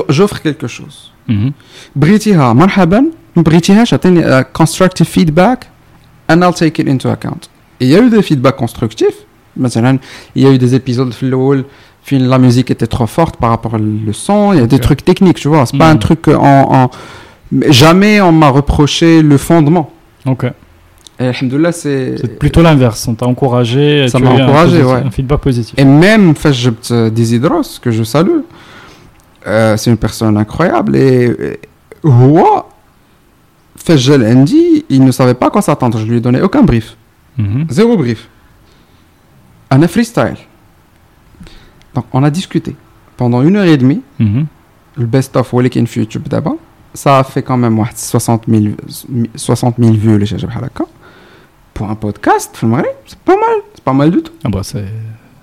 j'offre 0.09 0.40
quelque 0.43 0.66
chose. 0.66 1.12
Mhm. 1.28 1.52
Britiha, 1.94 2.55
marhaban, 2.55 3.06
Britiha, 3.36 3.85
j'attends 3.85 4.10
un 4.10 4.16
euh, 4.16 4.43
constructive 4.52 5.06
feedback, 5.06 5.70
and 6.28 6.43
I'll 6.43 6.55
take 6.55 6.81
it 6.82 6.89
into 6.89 7.09
account. 7.09 7.48
Et 7.78 7.86
il 7.86 7.90
y 7.90 7.97
a 7.97 8.01
eu 8.01 8.10
des 8.10 8.22
feedbacks 8.22 8.56
constructifs. 8.56 9.27
Il 9.56 10.43
y 10.43 10.47
a 10.47 10.52
eu 10.52 10.59
des 10.59 10.74
épisodes 10.74 11.12
où 11.22 11.55
la 12.12 12.39
musique 12.39 12.70
était 12.70 12.86
trop 12.86 13.06
forte 13.06 13.36
par 13.36 13.51
rapport 13.51 13.74
au 13.74 14.12
son. 14.12 14.52
Il 14.52 14.60
y 14.60 14.62
a 14.62 14.66
des 14.66 14.78
trucs 14.78 15.05
techniques, 15.05 15.39
tu 15.39 15.48
vois. 15.48 15.66
C'est 15.66 15.77
mm 15.77 15.78
pas 15.78 15.89
mhm. 15.89 15.94
un 15.94 15.98
truc 15.98 16.28
en, 16.28 16.85
en... 16.85 16.90
Jamais 17.68 18.20
on 18.20 18.32
m'a 18.32 18.48
reproché 18.48 19.22
le 19.22 19.36
fondement. 19.39 19.90
Ok. 20.27 20.47
Euh, 21.20 21.32
alhamdoulilah, 21.32 21.72
c'est. 21.72 22.38
Plutôt 22.38 22.62
l'inverse. 22.62 23.06
On 23.09 23.14
t'a 23.14 23.26
encouragé. 23.26 24.09
Ça 24.09 24.18
m'a 24.18 24.30
encouragé, 24.30 24.80
un, 24.80 24.86
ouais. 24.86 25.02
un 25.06 25.10
feedback 25.10 25.40
positif. 25.40 25.74
Et 25.78 25.84
même, 25.84 26.34
Fajbt 26.34 26.92
Dizidros, 27.10 27.78
que 27.82 27.90
je 27.90 28.02
salue, 28.02 28.40
euh, 29.47 29.76
c'est 29.76 29.90
une 29.90 29.97
personne 29.97 30.36
incroyable. 30.38 30.97
Et 30.97 31.60
Roua, 32.02 32.68
Fajl 33.76 34.24
Andy, 34.24 34.84
il 34.88 35.05
ne 35.05 35.12
savait 35.12 35.34
pas 35.34 35.51
quoi 35.51 35.62
s'attendre. 35.62 35.98
Je 35.98 36.06
lui 36.06 36.16
ai 36.16 36.20
donné 36.20 36.40
aucun 36.40 36.62
brief. 36.62 36.97
Mhm. 37.36 37.66
Zéro 37.68 37.97
brief. 37.97 38.28
Un 39.70 39.86
freestyle. 39.86 40.36
Donc, 41.94 42.06
on 42.12 42.22
a 42.22 42.30
discuté 42.30 42.74
pendant 43.16 43.42
une 43.42 43.56
heure 43.56 43.64
et 43.64 43.76
demie. 43.76 44.01
Mhm. 44.18 44.47
Le 44.97 45.06
best-of 45.06 45.52
Walikin 45.52 45.84
YouTube 45.94 46.28
d'abord. 46.28 46.56
Ça 46.92 47.18
a 47.20 47.24
fait 47.24 47.42
quand 47.42 47.56
même 47.56 47.80
60 47.94 48.44
000, 48.48 48.74
60 49.36 49.76
000 49.78 49.92
vues, 49.92 50.18
les 50.18 50.26
Chachab 50.26 50.51
Halaka 50.51 50.84
pour 51.80 51.88
un 51.89 51.95
podcast 51.95 52.55
في 52.55 52.63
المغرب 52.63 52.95
c'est 53.07 53.17
pas 53.26 53.35
mal 53.35 53.55
c'est 53.76 53.84
pas 53.84 53.93
mal 53.93 54.11
du 54.11 54.22
tout 54.23 54.31
ah 54.45 54.49
bah 54.49 54.61
c'est 54.63 54.85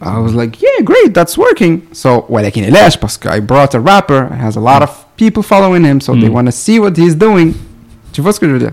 I 0.04 0.18
was 0.18 0.32
like, 0.34 0.60
yeah, 0.60 0.82
great, 0.82 1.12
that's 1.14 1.36
working. 1.38 1.82
So, 1.92 2.24
ولكن 2.28 2.64
علاش 2.64 2.96
parce 2.98 3.16
que 3.16 3.28
I 3.28 3.40
brought 3.40 3.72
a 3.74 3.78
rapper, 3.78 4.26
he 4.34 4.42
has 4.44 4.56
a 4.56 4.60
lot 4.60 4.82
of 4.82 4.90
people 5.16 5.44
following 5.44 5.84
him, 5.84 6.00
so 6.00 6.12
they 6.14 6.28
Mm. 6.28 6.32
want 6.32 6.46
to 6.46 6.50
see 6.52 6.80
what 6.80 6.94
he's 6.96 7.14
doing. 7.16 7.52
Tu 8.12 8.20
vois 8.20 8.32
ce 8.32 8.40
que 8.40 8.48
je 8.48 8.52
veux 8.52 8.58
dire 8.58 8.72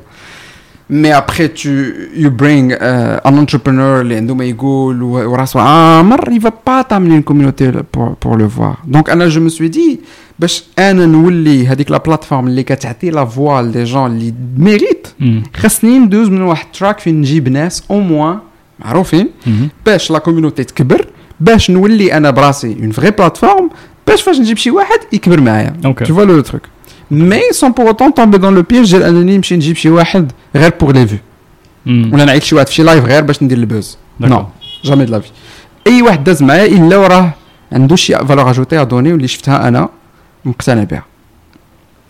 Mais 0.92 1.12
après, 1.22 1.48
tu 1.62 1.72
you 2.24 2.30
bring 2.32 2.66
euh, 2.74 3.20
un 3.30 3.38
entrepreneur 3.44 4.02
اللي 4.02 4.16
عنده 4.16 4.36
ما 4.36 4.46
يقول 4.46 5.04
و- 5.04 5.32
وراسه 5.32 5.60
عامر, 5.62 6.20
il 6.30 6.40
va 6.42 6.50
pas 6.52 6.84
t'amener 6.84 7.16
une 7.16 7.24
communauté 7.24 7.72
pour, 7.92 8.16
pour 8.16 8.36
le 8.38 8.46
voir. 8.46 8.78
Donc, 8.94 9.10
أنا 9.10 9.30
je 9.30 9.40
me 9.40 9.50
suis 9.50 9.70
dit, 9.70 10.00
باش 10.40 10.64
أنا 10.80 11.06
نولي 11.06 11.68
هذيك 11.68 11.92
لا 11.92 11.98
بلاتفورم 11.98 12.48
اللي 12.48 12.64
كتعطي 12.64 13.10
لا 13.10 13.26
فوا 13.26 13.62
لي 13.62 13.84
جون 13.84 14.12
اللي 14.12 14.34
ميريت 14.58 15.08
Mhm. 15.22 15.26
خاصني 15.60 16.00
ندوز 16.00 16.30
من 16.30 16.42
واحد 16.42 16.66
تراك 16.74 17.00
فين 17.00 17.20
نجيب 17.22 17.50
ناس 17.50 17.84
او 17.92 18.00
موان 18.00 18.40
معروفين 18.80 19.30
Mhm. 19.46 19.50
باش 19.86 20.12
لا 20.12 20.20
كوميونيتي 20.20 20.64
تكبر 20.64 21.08
باش 21.40 21.72
نولي 21.72 22.14
انا 22.14 22.30
براسي 22.32 22.78
اون 22.82 22.92
فري 22.92 23.12
بلاتفورم 23.12 23.70
باش 24.08 24.22
فاش 24.22 24.40
نجيب 24.40 24.58
شي 24.58 24.72
واحد 24.72 25.00
يكبر 25.14 25.42
معايا 25.42 25.74
Ok. 25.86 26.04
tu 26.06 26.12
vois 26.12 26.26
le 26.26 26.44
truc 27.04 27.12
مي 27.14 27.42
سون 27.52 27.72
بور 27.72 27.88
اوتون 27.88 28.12
tomber 28.12 28.38
dans 28.38 28.52
le 28.60 28.64
piège 28.64 28.90
ديال 28.90 29.04
انني 29.04 29.38
نمشي 29.38 29.56
نجيب 29.56 29.76
شي 29.76 29.90
واحد 29.90 30.32
غير 30.56 30.72
بور 30.82 30.94
لي 30.94 31.08
فيو 31.08 31.18
Mhm. 31.86 32.14
ولا 32.14 32.26
نعيط 32.26 32.44
شي 32.44 32.56
واحد 32.56 32.68
في 32.68 32.74
شي 32.74 32.84
لايف 32.84 33.06
غير 33.06 33.24
باش 33.24 33.44
ندير 33.44 33.58
البوز 33.58 33.98
D'accord. 34.22 34.26
نو 34.26 34.46
جامي 34.84 35.06
دو 35.06 35.12
لا 35.12 35.20
في 35.20 35.30
اي 35.88 36.02
واحد 36.02 36.24
داز 36.24 36.44
معايا 36.44 36.66
الا 36.66 36.98
وراه 36.98 37.34
عنده 37.72 37.96
شي 37.96 38.16
فالور 38.18 38.50
اجوتي 38.50 38.82
ادوني 38.82 39.14
واللي 39.14 39.28
شفتها 39.28 39.68
انا 39.68 39.90
مقتنع 40.46 40.84
بها 40.84 41.04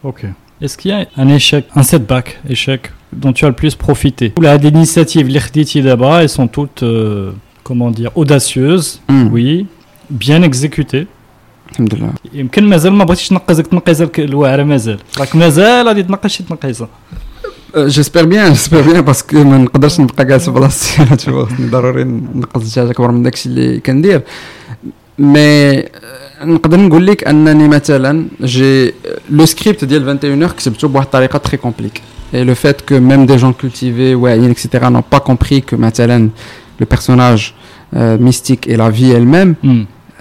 Ok. 0.05 0.19
Est-ce 0.63 0.77
qu'il 0.77 0.91
y 0.91 0.93
a 0.93 1.01
un 1.23 1.27
échec, 1.39 1.63
un 1.81 1.83
setback, 1.91 2.27
échec, 2.55 2.81
dont 3.21 3.33
tu 3.37 3.41
as 3.45 3.49
le 3.53 3.55
plus 3.61 3.75
profité 3.85 4.25
Ou 4.37 4.41
Là, 4.41 4.57
des 4.57 4.69
initiatives, 4.77 5.27
les 5.35 5.39
khaditi 5.45 5.77
d'abord, 5.81 6.15
elles 6.21 6.33
sont 6.39 6.47
toutes, 6.57 6.83
euh, 6.83 7.31
comment 7.67 7.91
dire, 7.99 8.11
audacieuses, 8.21 8.89
Mm. 9.09 9.27
oui, 9.33 9.65
بيان 10.09 10.43
اكزيكوتي 10.43 11.05
الحمد 11.73 11.95
لله 11.95 12.09
يمكن 12.33 12.63
مازال 12.63 12.93
ما 12.93 13.03
بغيتيش 13.03 13.27
تنقزك 13.27 13.67
تنقز 13.67 14.01
الواعره 14.19 14.63
مازال 14.63 14.99
راك 15.19 15.35
مازال 15.35 15.87
غادي 15.87 16.03
تنقز 16.03 16.29
شي 16.29 16.43
تنقيصه 16.43 16.87
جيسبر 17.77 18.25
بيان 18.25 18.49
جيسبر 18.49 18.81
بيان 18.81 19.01
باسكو 19.01 19.43
ما 19.43 19.57
نقدرش 19.57 19.99
نبقى 19.99 20.25
جالس 20.25 20.45
في 20.45 20.51
بلاصتي 20.51 21.05
ضروري 21.61 22.03
نقص 22.03 22.79
حاجه 22.79 22.91
اكبر 22.91 23.11
من 23.11 23.23
داكشي 23.23 23.49
اللي 23.49 23.79
كندير 23.79 24.21
مي 25.19 25.83
نقدر 26.43 26.79
نقول 26.79 27.07
لك 27.07 27.27
انني 27.27 27.67
مثلا 27.67 28.27
جي 28.41 28.93
لو 29.29 29.45
سكريبت 29.45 29.85
ديال 29.85 30.07
21 30.07 30.47
كتبته 30.47 30.87
بواحد 30.87 31.05
الطريقه 31.05 31.37
تري 31.37 31.57
كومبليك 31.57 32.01
اي 32.33 32.43
لو 32.43 32.55
فات 32.55 32.81
كو 32.81 32.99
ميم 32.99 33.25
دي 33.25 33.35
جون 33.35 33.53
كولتيفي 33.53 34.15
واعيين 34.15 34.51
اكسيتيرا 34.51 34.89
نون 34.89 35.03
با 35.11 35.17
كومبري 35.17 35.61
كو 35.61 35.77
مثلا 35.77 36.29
لو 36.79 36.87
بيرسوناج 36.89 37.53
ميستيك 37.93 38.67
اي 38.67 38.75
لا 38.75 38.91
في 38.91 39.17
ال 39.17 39.27
ميم 39.27 39.55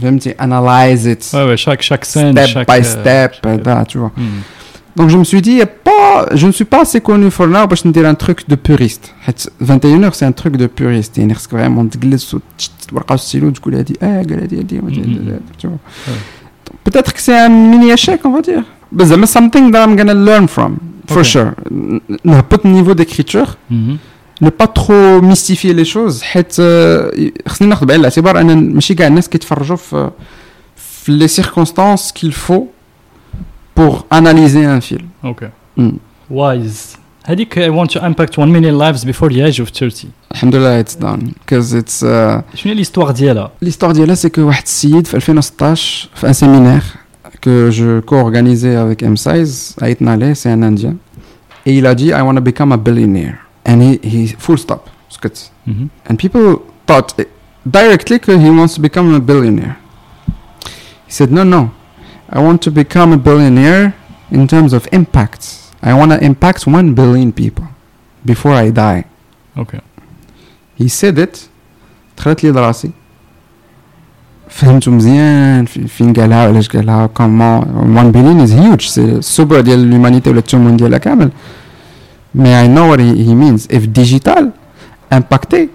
j'aime 0.00 0.18
dire 0.18 0.34
analyse 0.38 1.06
it. 1.06 1.36
Chaque, 1.56 1.82
chaque 1.82 2.04
scène. 2.04 2.36
Step 2.36 2.66
by 2.66 2.78
euh, 2.78 2.82
step, 2.82 3.34
euh, 3.46 3.84
tu 3.86 3.98
vois. 3.98 4.12
Hmm. 4.16 4.42
Donc 4.96 5.10
je 5.10 5.16
me 5.16 5.22
suis 5.22 5.40
dit, 5.40 5.60
pas, 5.84 6.26
je 6.34 6.46
ne 6.48 6.52
suis 6.52 6.64
pas 6.64 6.82
assez 6.82 7.00
connu 7.00 7.30
pour 7.30 7.46
là 7.46 7.68
parce 7.68 7.82
que 7.82 7.92
je 7.94 8.04
un 8.04 8.14
truc 8.14 8.48
de 8.48 8.56
puriste. 8.56 9.14
21h, 9.62 10.12
c'est 10.12 10.24
un 10.24 10.32
truc 10.32 10.56
de 10.56 10.66
puriste. 10.66 11.18
Il 11.18 11.28
y 11.28 11.32
a 11.32 11.36
vraiment 11.52 11.84
de 11.84 11.96
glisse 11.96 12.34
de 12.34 13.16
stylo, 13.16 13.50
du 13.52 13.60
coup, 13.60 13.70
il 13.70 13.76
a 13.78 13.84
dit, 13.84 13.94
eh, 14.00 14.22
il 14.26 14.32
a 14.34 14.46
dit, 14.46 14.66
tu 15.56 15.68
vois. 15.68 15.78
Peut-être 16.82 17.12
que 17.12 17.20
c'est 17.20 17.38
un 17.38 17.48
mini 17.48 17.90
échec, 17.92 18.20
on 18.24 18.30
va 18.30 18.40
dire. 18.40 18.64
Mais 18.90 19.06
c'est 19.06 19.26
something 19.26 19.70
that 19.70 19.84
I'm 19.84 19.94
gonna 19.94 20.14
learn 20.14 20.48
from, 20.48 20.78
for 21.06 21.18
okay. 21.18 21.28
sure. 21.28 21.52
N'ai 21.70 22.42
pas 22.42 22.56
de 22.56 22.68
niveau 22.68 22.94
d'écriture. 22.94 23.56
Hmm 23.70 23.96
ne 24.41 24.49
pas 24.49 24.67
trop 24.67 25.21
mystifier 25.21 25.73
les 25.73 25.85
choses 25.95 26.21
حيت 26.23 26.55
آه، 26.59 27.11
خصني 27.47 27.67
ناخذ 27.67 27.85
بعين 27.85 27.99
الاعتبار 27.99 28.41
ان 28.41 28.73
ماشي 28.73 28.95
كاع 28.95 29.07
الناس 29.07 29.29
كيتفرجوا 29.29 29.75
في 29.75 30.11
في 30.75 31.11
لي 31.11 31.27
circonstances 31.27 32.11
qu'il 32.19 32.33
faut 32.33 32.65
pour 33.79 34.05
analyser 34.11 34.65
un 34.65 34.81
film 34.91 35.05
اوكي 35.25 35.49
Mm. 35.79 35.83
وايز 36.31 36.95
هذيك 37.25 37.59
I 37.59 37.69
want 37.71 37.89
to 37.89 37.99
impact 37.99 38.37
1 38.37 38.47
million 38.51 38.77
lives 38.77 39.03
before 39.05 39.29
the 39.29 39.41
age 39.41 39.59
of 39.59 39.69
30 39.69 40.07
الحمد 40.31 40.55
لله 40.55 40.83
it's 40.83 40.95
done 40.95 41.21
because 41.23 41.73
it's 41.73 42.03
uh, 42.03 42.05
شنو 42.55 42.65
هي 42.65 42.73
ليستوار 42.73 43.11
ديالها 43.11 43.51
l'histoire 43.65 43.91
ديالها 43.91 44.15
c'est 44.15 44.29
que 44.37 44.39
واحد 44.39 44.63
السيد 44.63 45.07
في 45.07 45.13
2016 45.17 46.09
في 46.15 46.27
un 46.27 46.33
séminaire 46.33 46.83
que 47.45 47.71
je 47.71 48.01
co-organisais 48.01 48.75
avec 48.75 49.03
M16 49.05 49.83
عيطنا 49.83 50.11
عليه 50.11 50.33
c'est 50.33 50.49
un 50.49 50.61
indien 50.73 50.93
et 51.67 51.77
il 51.77 51.85
a 51.87 51.95
dit 51.95 52.07
I 52.09 52.21
want 52.21 52.35
to 52.35 52.41
become 52.51 52.71
a 52.71 52.77
billionaire 52.77 53.35
and 53.67 53.81
he, 53.81 54.09
he 54.11 54.27
full 54.47 54.57
stop 54.57 54.89
سكت 55.09 55.49
Mhm. 55.67 55.71
And 56.09 56.15
people 56.17 56.59
thought 56.87 57.09
directly 57.79 58.17
that 58.19 58.39
he 58.45 58.49
wants 58.59 58.73
to 58.77 58.81
become 58.87 59.07
a 59.15 59.19
billionaire. 59.29 59.75
He 61.07 61.11
said, 61.17 61.29
No, 61.37 61.43
no. 61.55 61.61
I 62.37 62.39
want 62.47 62.59
to 62.67 62.71
become 62.81 63.09
a 63.17 63.21
billionaire 63.29 63.85
in 64.37 64.43
terms 64.53 64.71
of 64.77 64.81
impact. 64.99 65.43
I 65.89 65.93
want 65.99 66.11
to 66.15 66.19
impact 66.29 66.61
1 66.67 66.93
billion 66.99 67.29
people 67.41 67.65
before 68.31 68.53
I 68.65 68.69
die. 68.71 69.03
اوكي 69.57 69.79
He 70.81 70.87
said 70.89 71.17
it. 71.17 71.37
دخلت 72.17 72.43
لي 72.43 72.51
لراسي 72.51 72.91
فهمته 74.49 74.91
مزيان 74.91 75.65
في- 75.65 75.87
فين 75.87 76.13
قالها 76.13 76.45
وعلاش 76.47 76.69
قالها 76.69 77.05
كومون 77.07 77.97
1 77.97 78.11
بليون 78.11 78.39
از 78.41 78.51
هيوج 78.53 78.81
سي 78.81 79.01
السوبر 79.05 79.61
ديال 79.61 79.79
الهيومانيتي 79.79 80.29
ولا 80.29 80.39
الثمن 80.39 80.77
ديالها 80.77 80.97
كامل 80.97 81.31
مي 82.35 82.61
اي 82.61 82.67
نو 82.67 82.91
وات 82.91 82.99
هي 82.99 83.33
مينز 83.35 83.67
اف 83.71 83.85
ديجيتال 83.85 84.51
امباكتي 85.13 85.69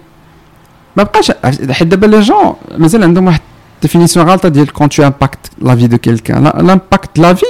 ما 0.97 1.03
بقاش 1.03 1.33
حيت 1.71 1.89
دابا 1.89 2.07
لي 2.07 2.21
جون 2.21 2.55
مازال 2.79 3.03
عندهم 3.05 3.27
واحد 3.27 3.41
ديفينيسيون 3.83 4.29
غلطه 4.29 4.49
ديال 4.49 4.73
كون 4.73 4.89
تو 4.89 5.03
امباكت 5.03 5.39
لا 5.63 5.77
في 5.77 5.87
دو 5.87 5.99
كيلكان 5.99 6.45
لامباكت 6.45 7.19
لا 7.19 7.35
في 7.35 7.47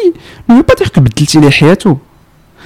نو 0.51 0.63
با 0.63 0.75
دير 0.79 0.89
كو 0.89 1.01
بدلتي 1.01 1.41
ليه 1.41 1.51
حياته 1.51 1.99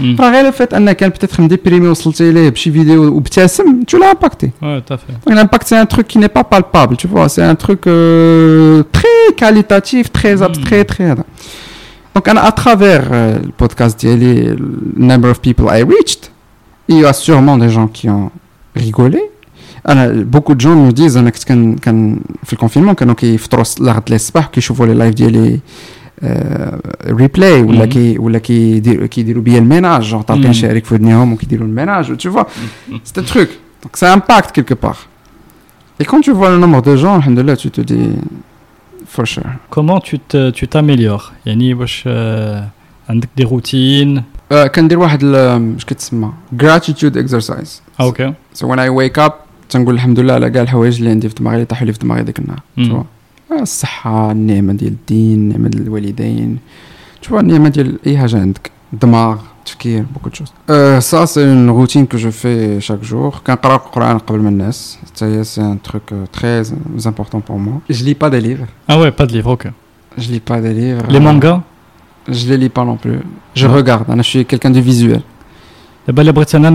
Mm. 0.01 0.21
راه 0.21 0.31
غير 0.31 0.49
الفات 0.49 0.75
ان 0.75 0.93
كان 0.93 1.09
بتاتر 1.11 1.43
مديبريمي 1.43 1.89
وصلتي 1.89 2.31
ليه 2.33 2.49
بشي 2.49 2.73
فيديو 2.73 3.15
وابتسم 3.15 3.83
تو 3.83 3.99
لا 3.99 4.11
امباكتي 4.11 4.47
Ouais, 4.63 4.81
tout 4.89 4.95
à 4.95 4.97
fait. 4.97 5.31
Donc, 5.31 5.35
L'impact, 5.39 5.67
c'est 5.69 5.77
un 5.77 5.87
truc 5.95 6.09
qui 6.09 6.19
n'est 6.19 6.35
pas 6.39 6.45
palpable, 6.45 6.97
tu 6.97 7.07
vois. 7.13 7.29
C'est 7.35 7.43
un 7.43 7.55
truc 7.65 7.81
euh, 7.87 8.83
très 8.99 9.25
qualitatif, 9.43 10.05
très 10.19 10.35
Mm. 10.37 10.43
abstrait, 10.49 10.85
très. 10.95 11.15
Donc, 12.17 12.29
à 12.29 12.53
travers 12.53 13.05
euh, 13.11 13.39
le 13.43 13.53
podcast 13.63 13.99
d'Yali, 14.01 14.35
le 14.63 14.69
number 14.97 15.31
of 15.31 15.41
people 15.41 15.67
I 15.79 15.83
reached, 15.83 16.31
il 16.89 16.99
y 17.01 17.05
a 17.07 17.13
sûrement 17.13 17.57
des 17.57 17.71
gens 17.71 17.89
qui 17.89 18.07
ont 18.11 18.31
rigolé. 18.77 19.21
Alors, 19.85 20.13
beaucoup 20.35 20.55
de 20.55 20.61
gens 20.61 20.75
nous 20.77 20.93
disent, 20.93 21.17
أنا 21.17 21.31
كنت 21.31 21.45
كان 21.45 21.77
كان 21.77 22.21
في 22.45 22.53
الكونفينمون 22.53 22.95
كانوا 22.95 23.15
كيفطروا 23.15 23.65
الغد 23.81 24.13
الصباح 24.13 24.47
كيشوفوا 24.47 24.87
لي 24.87 24.95
لايف 24.95 25.15
ديالي 25.15 25.61
ريبلاي 27.07 27.63
ولا 27.63 27.85
Mhm. 27.85 27.89
كي 27.89 28.19
ولا 28.19 28.39
كيديروا 28.39 29.07
كيديروا 29.07 29.43
بيا 29.43 29.59
الميناج 29.59 30.03
جونغ 30.03 30.23
طالقين 30.23 30.51
Mhm. 30.53 30.57
شارك 30.57 30.85
في 30.85 30.95
ودنيهم 30.95 31.33
وكيديروا 31.33 31.67
الميناج 31.67 32.13
tu 32.17 32.29
vois 32.31 32.47
c'est 33.05 33.19
un 33.19 33.25
truc 33.35 33.49
donc 33.83 33.97
ça 33.97 34.13
impacte 34.13 34.53
quelque 34.53 34.75
part 34.75 35.01
et 36.01 36.05
quand 36.05 36.21
tu 36.21 36.33
vois 36.33 36.51
le 36.51 36.59
nombre 36.59 36.81
de 36.83 36.95
gens 36.97 37.15
alhamdoulilah 37.21 37.57
tu 37.57 37.71
te 37.71 37.81
dis 37.81 38.11
for 39.16 39.26
sure. 39.26 39.52
Comment 39.76 40.00
tu 40.10 40.18
te- 40.20 40.52
tu 40.52 40.66
t'améliores 40.68 41.32
يعني 41.46 41.74
واش 41.74 42.08
عندك 43.10 43.30
des 43.42 43.44
routines? 43.46 44.22
آه، 44.52 44.68
كندير 44.68 45.00
واحد 45.00 45.24
اش 45.24 45.86
كتسمى؟ 45.86 46.32
Gratitude 46.64 47.16
exercise. 47.16 47.70
Ah, 48.00 48.04
ok. 48.06 48.22
so 48.60 48.66
when 48.68 48.80
I 48.80 48.90
wake 48.90 49.26
up 49.28 49.34
تنقول 49.70 49.96
الحمد 49.96 50.20
لله 50.20 50.34
على 50.34 50.50
كاع 50.50 50.62
الحوايج 50.62 50.98
اللي 50.98 51.10
عندي 51.10 51.30
في 51.30 51.36
دماغي 51.36 51.56
اللي 51.56 51.66
طاحوا 51.66 51.86
لي 51.88 51.94
في 51.94 52.00
دماغي 52.00 52.24
ديك 52.24 52.40
النهار. 52.40 52.62
آه، 53.52 53.62
الصحة 53.62 54.32
النعمة 54.32 54.74
ديال 54.74 54.92
الدين 54.92 55.40
النعمة 55.40 55.68
ديال 55.70 55.84
الوالدين. 55.84 56.58
vois 57.30 57.34
النعمة 57.34 57.70
ديال 57.70 57.98
أي 58.08 58.18
حاجة 58.18 58.42
عندك؟ 58.42 58.72
الدماغ 58.93 59.37
التفكير 59.61 60.05
beaucoup 60.15 60.31
de 60.31 60.35
choses 60.35 60.53
euh, 60.71 61.01
ça 61.01 61.27
c'est 61.27 61.45
une 61.45 61.71
routine 61.71 62.07
que 62.07 62.19
je 62.19 62.31
fais 62.31 62.81
chaque 62.81 63.03
jour 63.05 63.41
كنقرا 63.47 63.75
القرآن 63.77 64.19
قبل 64.19 64.39
من 64.39 64.49
الناس 64.49 64.99
حتى 65.07 65.25
هي 65.25 65.45
c'est 65.45 65.61
un 65.63 65.77
truc 65.91 66.13
euh, 66.13 66.27
très 66.41 66.73
important 67.07 67.41
pour 67.41 67.59
moi 67.59 67.75
je 67.91 68.05
lis 68.05 68.15
pas 68.15 68.31
des 68.31 68.41
livres 68.41 68.67
Ah 68.89 68.99
ouais, 69.01 69.11
pas 69.11 69.27
de 69.27 69.33
livre, 69.33 69.51
ok. 69.57 69.65
je 70.19 70.29
lis 70.33 70.41
pas 70.51 70.61
des 70.61 70.75
livres 70.75 71.05
Les 71.09 71.19
Euh, 71.21 71.21
mangas 71.29 71.61
je 72.37 72.45
les 72.51 72.59
lis 72.63 72.73
pas 72.79 72.85
non 72.91 72.97
plus 73.03 73.19
je 73.61 73.67
Ouais. 73.67 73.75
regarde 73.77 74.11
أنا 74.11 74.23
je 74.23 74.29
suis 74.29 74.45
quelqu'un 74.45 74.71
de 74.71 74.81
visuel 74.91 75.21
دابا 76.07 76.23
الا 76.23 76.31
بغيت 76.31 76.55
انا 76.55 76.71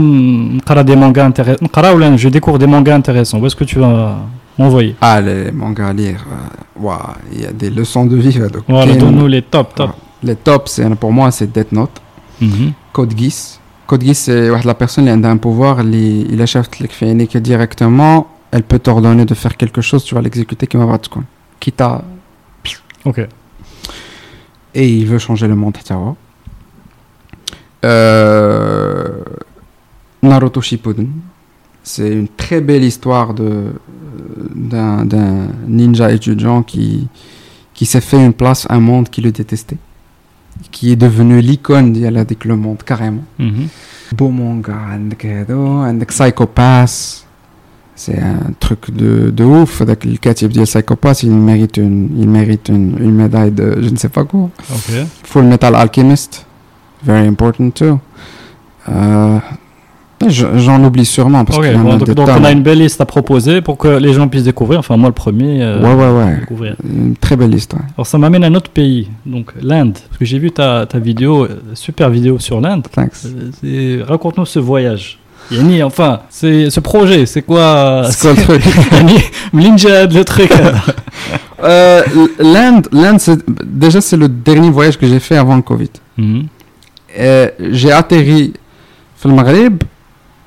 نقرا 0.57 0.81
دي 0.81 0.95
مانغا 0.95 1.25
انتيريسون 1.25 1.57
نقرا 1.61 1.89
ولا 1.91 2.15
جو 2.15 2.29
ديكور 2.29 2.57
دي 2.57 2.67
مانغا 2.67 2.95
انتيريسون 2.95 3.41
où 3.41 3.47
est-ce 3.49 3.55
que 3.55 3.63
tu 3.71 3.79
vas 3.79 4.15
m'envoyer 4.59 4.95
ah 5.01 5.19
les 5.21 5.51
mangas 5.51 5.87
à 5.89 5.93
lire 5.93 6.21
euh, 6.31 6.83
ouah, 6.83 7.13
il 7.33 7.41
y 7.41 7.45
a 7.45 7.51
des 7.61 7.69
leçons 7.69 8.05
de 8.05 8.15
vie 8.15 8.37
هذوك. 8.39 8.63
Voilà, 8.69 8.85
كاين- 8.93 8.99
donne-nous 8.99 9.27
les 9.27 9.41
top, 9.41 9.75
top. 9.75 9.89
les 10.23 10.35
tops 10.47 10.71
c'est 10.75 10.95
pour 11.03 11.11
moi 11.17 11.31
c'est 11.31 11.51
Death 11.55 11.71
Note 11.71 11.97
Mhm. 11.97 12.00
Mhm. 12.42 12.72
Code 12.92 13.16
Geass. 13.16 13.60
Code 13.86 14.04
Geass 14.04 14.18
c'est 14.18 14.50
la 14.64 14.74
personne 14.74 15.04
qui 15.04 15.10
a 15.10 15.30
un 15.30 15.36
pouvoir 15.36 15.80
il 15.80 16.40
achète 16.42 16.78
les 16.80 16.88
directement. 17.40 18.28
Elle 18.50 18.64
peut 18.64 18.78
t'ordonner 18.78 19.24
de 19.24 19.34
faire 19.34 19.56
quelque 19.56 19.80
chose 19.80 20.04
tu 20.04 20.14
vas 20.14 20.20
l'exécuter 20.20 20.66
qui 20.66 20.76
va 20.76 20.98
quitte 21.60 21.80
à 21.80 22.04
ok. 23.04 23.20
Et 24.74 24.88
il 24.88 25.06
veut 25.06 25.18
changer 25.18 25.46
le 25.48 25.54
monde 25.54 25.76
euh... 27.84 29.22
Naruto 30.22 30.60
Shippuden. 30.60 31.08
C'est 31.82 32.12
une 32.12 32.28
très 32.28 32.60
belle 32.60 32.84
histoire 32.84 33.34
de 33.34 33.72
d'un 34.54 35.48
ninja 35.66 36.12
étudiant 36.12 36.62
qui 36.62 37.08
qui 37.74 37.86
s'est 37.86 38.00
fait 38.00 38.24
une 38.24 38.32
place 38.32 38.66
un 38.70 38.80
monde 38.80 39.08
qui 39.08 39.20
le 39.20 39.32
détestait 39.32 39.78
qui 40.71 40.91
est 40.91 40.95
devenu 40.95 41.41
l'icône 41.41 41.93
ديال 41.93 42.17
هذيك 42.17 42.45
le 42.47 42.55
monde 42.55 42.83
carrément 42.83 43.23
Mhm. 43.39 43.67
beau 44.15 44.29
manga 44.31 44.69
عندك 44.73 45.25
هادو 45.25 45.77
عندك 45.81 46.11
Psychopass 46.11 47.23
c'est 47.95 48.19
un 48.19 48.53
truc 48.59 48.91
de, 48.91 49.31
de 49.31 49.43
ouf 49.43 49.81
هذاك 49.81 50.05
الكاتب 50.05 50.49
ديال 50.49 50.65
Psychopass 50.67 51.23
il 51.23 51.31
mérite 51.31 51.77
une 51.77 52.09
il 52.21 52.27
mérite 52.29 52.69
une, 52.69 52.95
une 52.99 53.15
médaille 53.15 53.51
de 53.51 53.77
je 53.81 53.89
ne 53.89 53.97
sais 53.97 54.09
pas 54.09 54.23
quoi 54.23 54.49
Ok. 54.77 54.89
Full 55.23 55.43
Metal 55.43 55.75
Alchemist 55.75 56.45
very 57.05 57.27
important 57.27 57.69
too 57.79 57.99
euh, 58.89 59.39
Je- 59.39 59.60
J'en 60.30 60.82
oublie 60.84 61.04
sûrement 61.04 61.44
parce 61.44 61.58
okay, 61.58 61.74
bon, 61.74 61.96
donc, 61.96 62.10
donc 62.10 62.28
on 62.28 62.44
a 62.44 62.52
une 62.52 62.62
belle 62.62 62.78
liste 62.78 63.00
à 63.00 63.06
proposer 63.06 63.60
pour 63.60 63.78
que 63.78 63.88
les 63.88 64.12
gens 64.12 64.28
puissent 64.28 64.44
découvrir. 64.44 64.78
Enfin, 64.78 64.96
moi 64.96 65.08
le 65.08 65.14
premier. 65.14 65.62
Euh, 65.62 65.80
ouais, 65.82 65.94
ouais, 65.94 66.24
ouais. 66.24 66.40
Découvrir. 66.40 66.76
Une 66.84 67.16
très 67.16 67.36
belle 67.36 67.50
liste. 67.50 67.74
Alors 67.96 68.06
ça 68.06 68.18
m'amène 68.18 68.44
à 68.44 68.48
un 68.48 68.54
autre 68.54 68.70
pays, 68.70 69.08
donc 69.26 69.52
l'Inde. 69.60 69.94
Parce 70.08 70.18
que 70.18 70.24
j'ai 70.24 70.38
vu 70.38 70.50
ta, 70.50 70.86
ta 70.86 70.98
vidéo, 70.98 71.44
euh, 71.44 71.60
super 71.74 72.10
vidéo 72.10 72.38
sur 72.38 72.60
l'Inde. 72.60 72.86
Thanks. 72.92 73.26
Euh, 73.64 74.04
raconte-nous 74.06 74.46
ce 74.46 74.58
voyage. 74.58 75.18
Yanni, 75.50 75.82
enfin, 75.82 76.20
c'est 76.30 76.70
ce 76.70 76.80
projet, 76.80 77.26
c'est 77.26 77.42
quoi? 77.42 78.04
C'est 78.10 78.20
quoi 78.20 78.32
le 78.32 78.42
truc? 78.42 78.62
Yanni, 79.52 79.76
le 80.14 80.22
truc. 80.22 80.50
Euh, 81.64 82.02
L'Inde, 82.40 82.88
l'Inde, 82.90 83.20
déjà 83.64 84.00
c'est 84.00 84.16
le 84.16 84.28
dernier 84.28 84.68
voyage 84.68 84.98
que 84.98 85.06
j'ai 85.06 85.20
fait 85.20 85.36
avant 85.36 85.54
le 85.54 85.62
Covid. 85.62 85.90
Mhm. 86.18 86.46
J'ai 87.70 87.92
atterri 87.92 88.52
au 89.24 89.28
Maghreb 89.28 89.82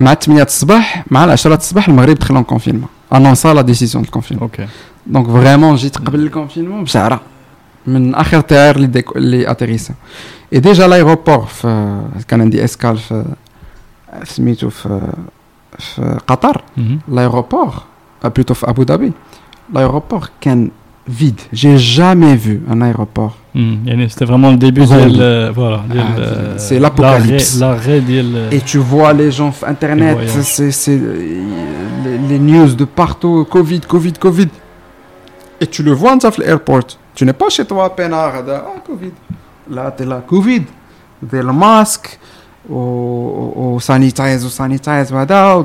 مع 0.00 0.14
8 0.14 0.42
الصباح 0.42 1.04
مع 1.10 1.22
10 1.32 1.54
الصباح 1.54 1.88
المغرب 1.88 2.14
دخل 2.16 2.44
en 2.44 2.46
confinement 2.54 3.14
انونسا 3.16 3.54
لا 3.54 3.60
ديسيزيون 3.62 4.04
دو 4.04 4.20
confinement 4.20 4.42
Ok. 4.42 4.60
دونك 5.06 5.26
فريمون 5.26 5.76
جيت 5.76 5.96
قبل 5.98 6.20
الكونفينمون 6.20 6.84
بشعره 6.84 7.20
من 7.86 8.14
اخر 8.14 8.40
طيار 8.40 8.76
اللي 8.76 8.86
ديك 8.86 9.16
اللي 9.16 9.50
اتيغيسا 9.50 9.94
اي 10.52 10.58
ديجا 10.60 10.86
لايروبور 10.88 11.44
في 11.46 12.00
كان 12.28 12.40
عندي 12.40 12.64
اسكال 12.64 12.98
في 12.98 13.24
في 14.24 14.34
سميتو 14.34 14.70
في 14.70 15.00
في 15.78 16.18
قطر 16.26 16.62
Mhm. 16.78 16.80
l'aéroport, 17.14 17.74
euh, 18.24 18.28
plutôt 18.28 18.64
à 18.66 18.68
Abu 18.70 18.84
Dhabi, 18.84 19.10
l'aéroport 19.74 20.26
كان 20.40 20.70
vide. 21.07 21.39
J'ai 21.51 21.77
jamais 21.77 22.35
vu 22.35 22.61
un 22.69 22.81
aéroport. 22.81 23.37
C'était 24.09 24.25
vraiment 24.25 24.51
le 24.51 24.57
début 24.57 24.81
de 24.81 25.51
ah, 25.57 26.57
c'est 26.57 26.77
l'apocalypse. 26.77 27.61
Et 28.51 28.59
tu 28.59 28.79
vois 28.79 29.13
les 29.13 29.31
gens, 29.31 29.53
Internet, 29.65 30.17
c'est, 30.27 30.99
les, 32.29 32.39
news 32.39 32.73
de 32.75 32.83
partout, 32.83 33.47
Covid, 33.49 33.81
Covid, 33.81 34.13
Covid. 34.13 34.49
Et 35.61 35.67
tu 35.67 35.83
le 35.83 35.93
vois 35.93 36.17
dans 36.17 36.31
l'aéroport. 36.37 36.83
Tu 37.13 37.25
n'es 37.25 37.33
pas 37.33 37.49
chez 37.49 37.63
toi 37.63 37.85
à 37.85 37.89
peinard. 37.89 38.33
Ah, 38.47 38.63
Covid. 38.85 39.13
Là, 39.71 39.93
tu 39.95 40.03
es 40.03 40.05
là, 40.05 40.21
Covid. 40.27 40.63
Des 41.21 41.41
masques, 41.41 42.19
au 42.69 43.77
sanitize, 43.79 44.45
au 44.45 44.49
sanitize, 44.49 45.11
voilà, 45.11 45.63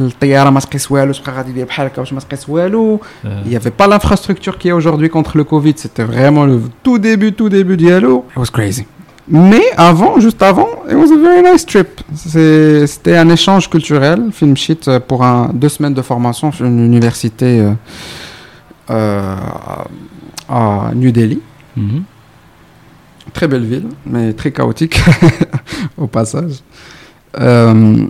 الطياره 0.00 0.50
ما 0.50 0.60
تقيس 0.60 0.92
والو 0.92 1.12
تبقى 1.12 1.32
غادي 1.32 1.52
دير 1.52 1.66
بحال 1.66 1.86
هكا 1.86 2.02
باش 2.02 2.12
ما 2.12 2.20
تقيس 2.20 2.48
والو 2.48 3.00
euh, 3.24 3.26
Il 3.44 3.50
n'y 3.50 3.56
avait 3.56 3.76
pas 3.82 3.86
l'infrastructure 3.86 4.58
qu'il 4.58 4.68
y 4.68 4.72
a 4.72 4.76
aujourd'hui 4.76 5.08
contre 5.08 5.36
le 5.36 5.44
Covid. 5.44 5.74
C'était 5.76 6.04
vraiment 6.04 6.44
le 6.46 6.60
tout 6.82 6.98
début, 6.98 7.32
tout 7.32 7.48
début 7.48 7.76
d'Yalo. 7.76 8.24
It 8.32 8.36
was 8.38 8.50
crazy. 8.58 8.84
Mais 9.28 9.66
avant, 9.90 10.12
juste 10.26 10.42
avant, 10.50 10.70
it 10.92 10.96
was 11.02 11.10
a 11.16 11.18
very 11.28 11.42
nice 11.50 11.64
trip. 11.72 11.90
C'est- 12.14 12.86
C'était 12.92 13.16
un 13.24 13.28
échange 13.36 13.64
culturel. 13.74 14.18
Film 14.38 14.56
shit 14.64 14.82
euh, 14.88 14.98
pour 15.08 15.20
un, 15.32 15.40
deux 15.62 15.72
semaines 15.76 15.94
de 16.00 16.04
formation 16.12 16.46
sur 16.56 16.64
une 16.72 16.80
université 16.92 17.50
euh, 17.60 17.72
euh, 18.90 19.36
à 20.48 20.90
New 20.94 21.12
Delhi. 21.18 21.40
mhm. 21.76 22.02
Très 23.32 23.48
belle 23.52 23.64
ville, 23.72 23.88
mais 24.12 24.32
très 24.40 24.50
chaotique 24.50 24.96
au 25.96 26.06
passage. 26.18 26.54
Euh, 27.40 28.06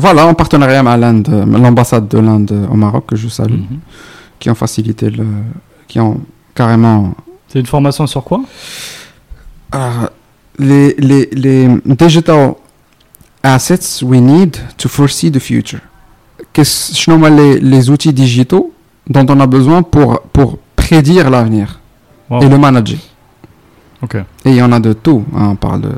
Voilà, 0.00 0.26
en 0.26 0.34
partenariat 0.34 0.80
avec 0.80 1.28
l'ambassade 1.64 2.08
de 2.08 2.18
l'Inde 2.18 2.52
au 2.72 2.76
Maroc, 2.84 3.04
que 3.08 3.16
je 3.16 3.28
salue, 3.28 3.60
mm 3.60 3.66
-hmm. 3.70 4.38
qui 4.40 4.50
ont 4.50 4.58
facilité 4.64 5.10
le. 5.10 5.26
qui 5.88 5.98
ont 6.00 6.16
carrément. 6.54 7.14
C'est 7.48 7.60
une 7.64 7.66
formation 7.76 8.06
sur 8.06 8.22
quoi? 8.28 8.40
Alors, 9.72 10.10
les, 10.58 10.94
les, 10.98 11.28
les 11.44 11.68
digital 12.04 12.54
assets 13.42 14.02
we 14.02 14.20
need 14.20 14.56
to 14.76 14.88
foresee 14.88 15.30
the 15.30 15.38
future. 15.38 15.80
Qu'est-ce 16.52 17.04
que 17.04 17.28
les, 17.38 17.60
les 17.60 17.90
outils 17.90 18.12
digitaux 18.12 18.72
dont 19.08 19.26
on 19.28 19.38
a 19.40 19.46
besoin 19.46 19.82
pour, 19.82 20.20
pour 20.32 20.58
prédire 20.76 21.30
l'avenir 21.30 21.80
wow. 22.28 22.42
et 22.42 22.48
le 22.48 22.58
manager 22.58 22.98
Ok. 24.02 24.14
Et 24.44 24.50
il 24.50 24.56
y 24.56 24.62
en 24.62 24.72
a 24.72 24.80
de 24.80 24.92
tout. 24.92 25.24
Hein, 25.36 25.48
on 25.50 25.56
parle 25.56 25.82
de 25.82 25.92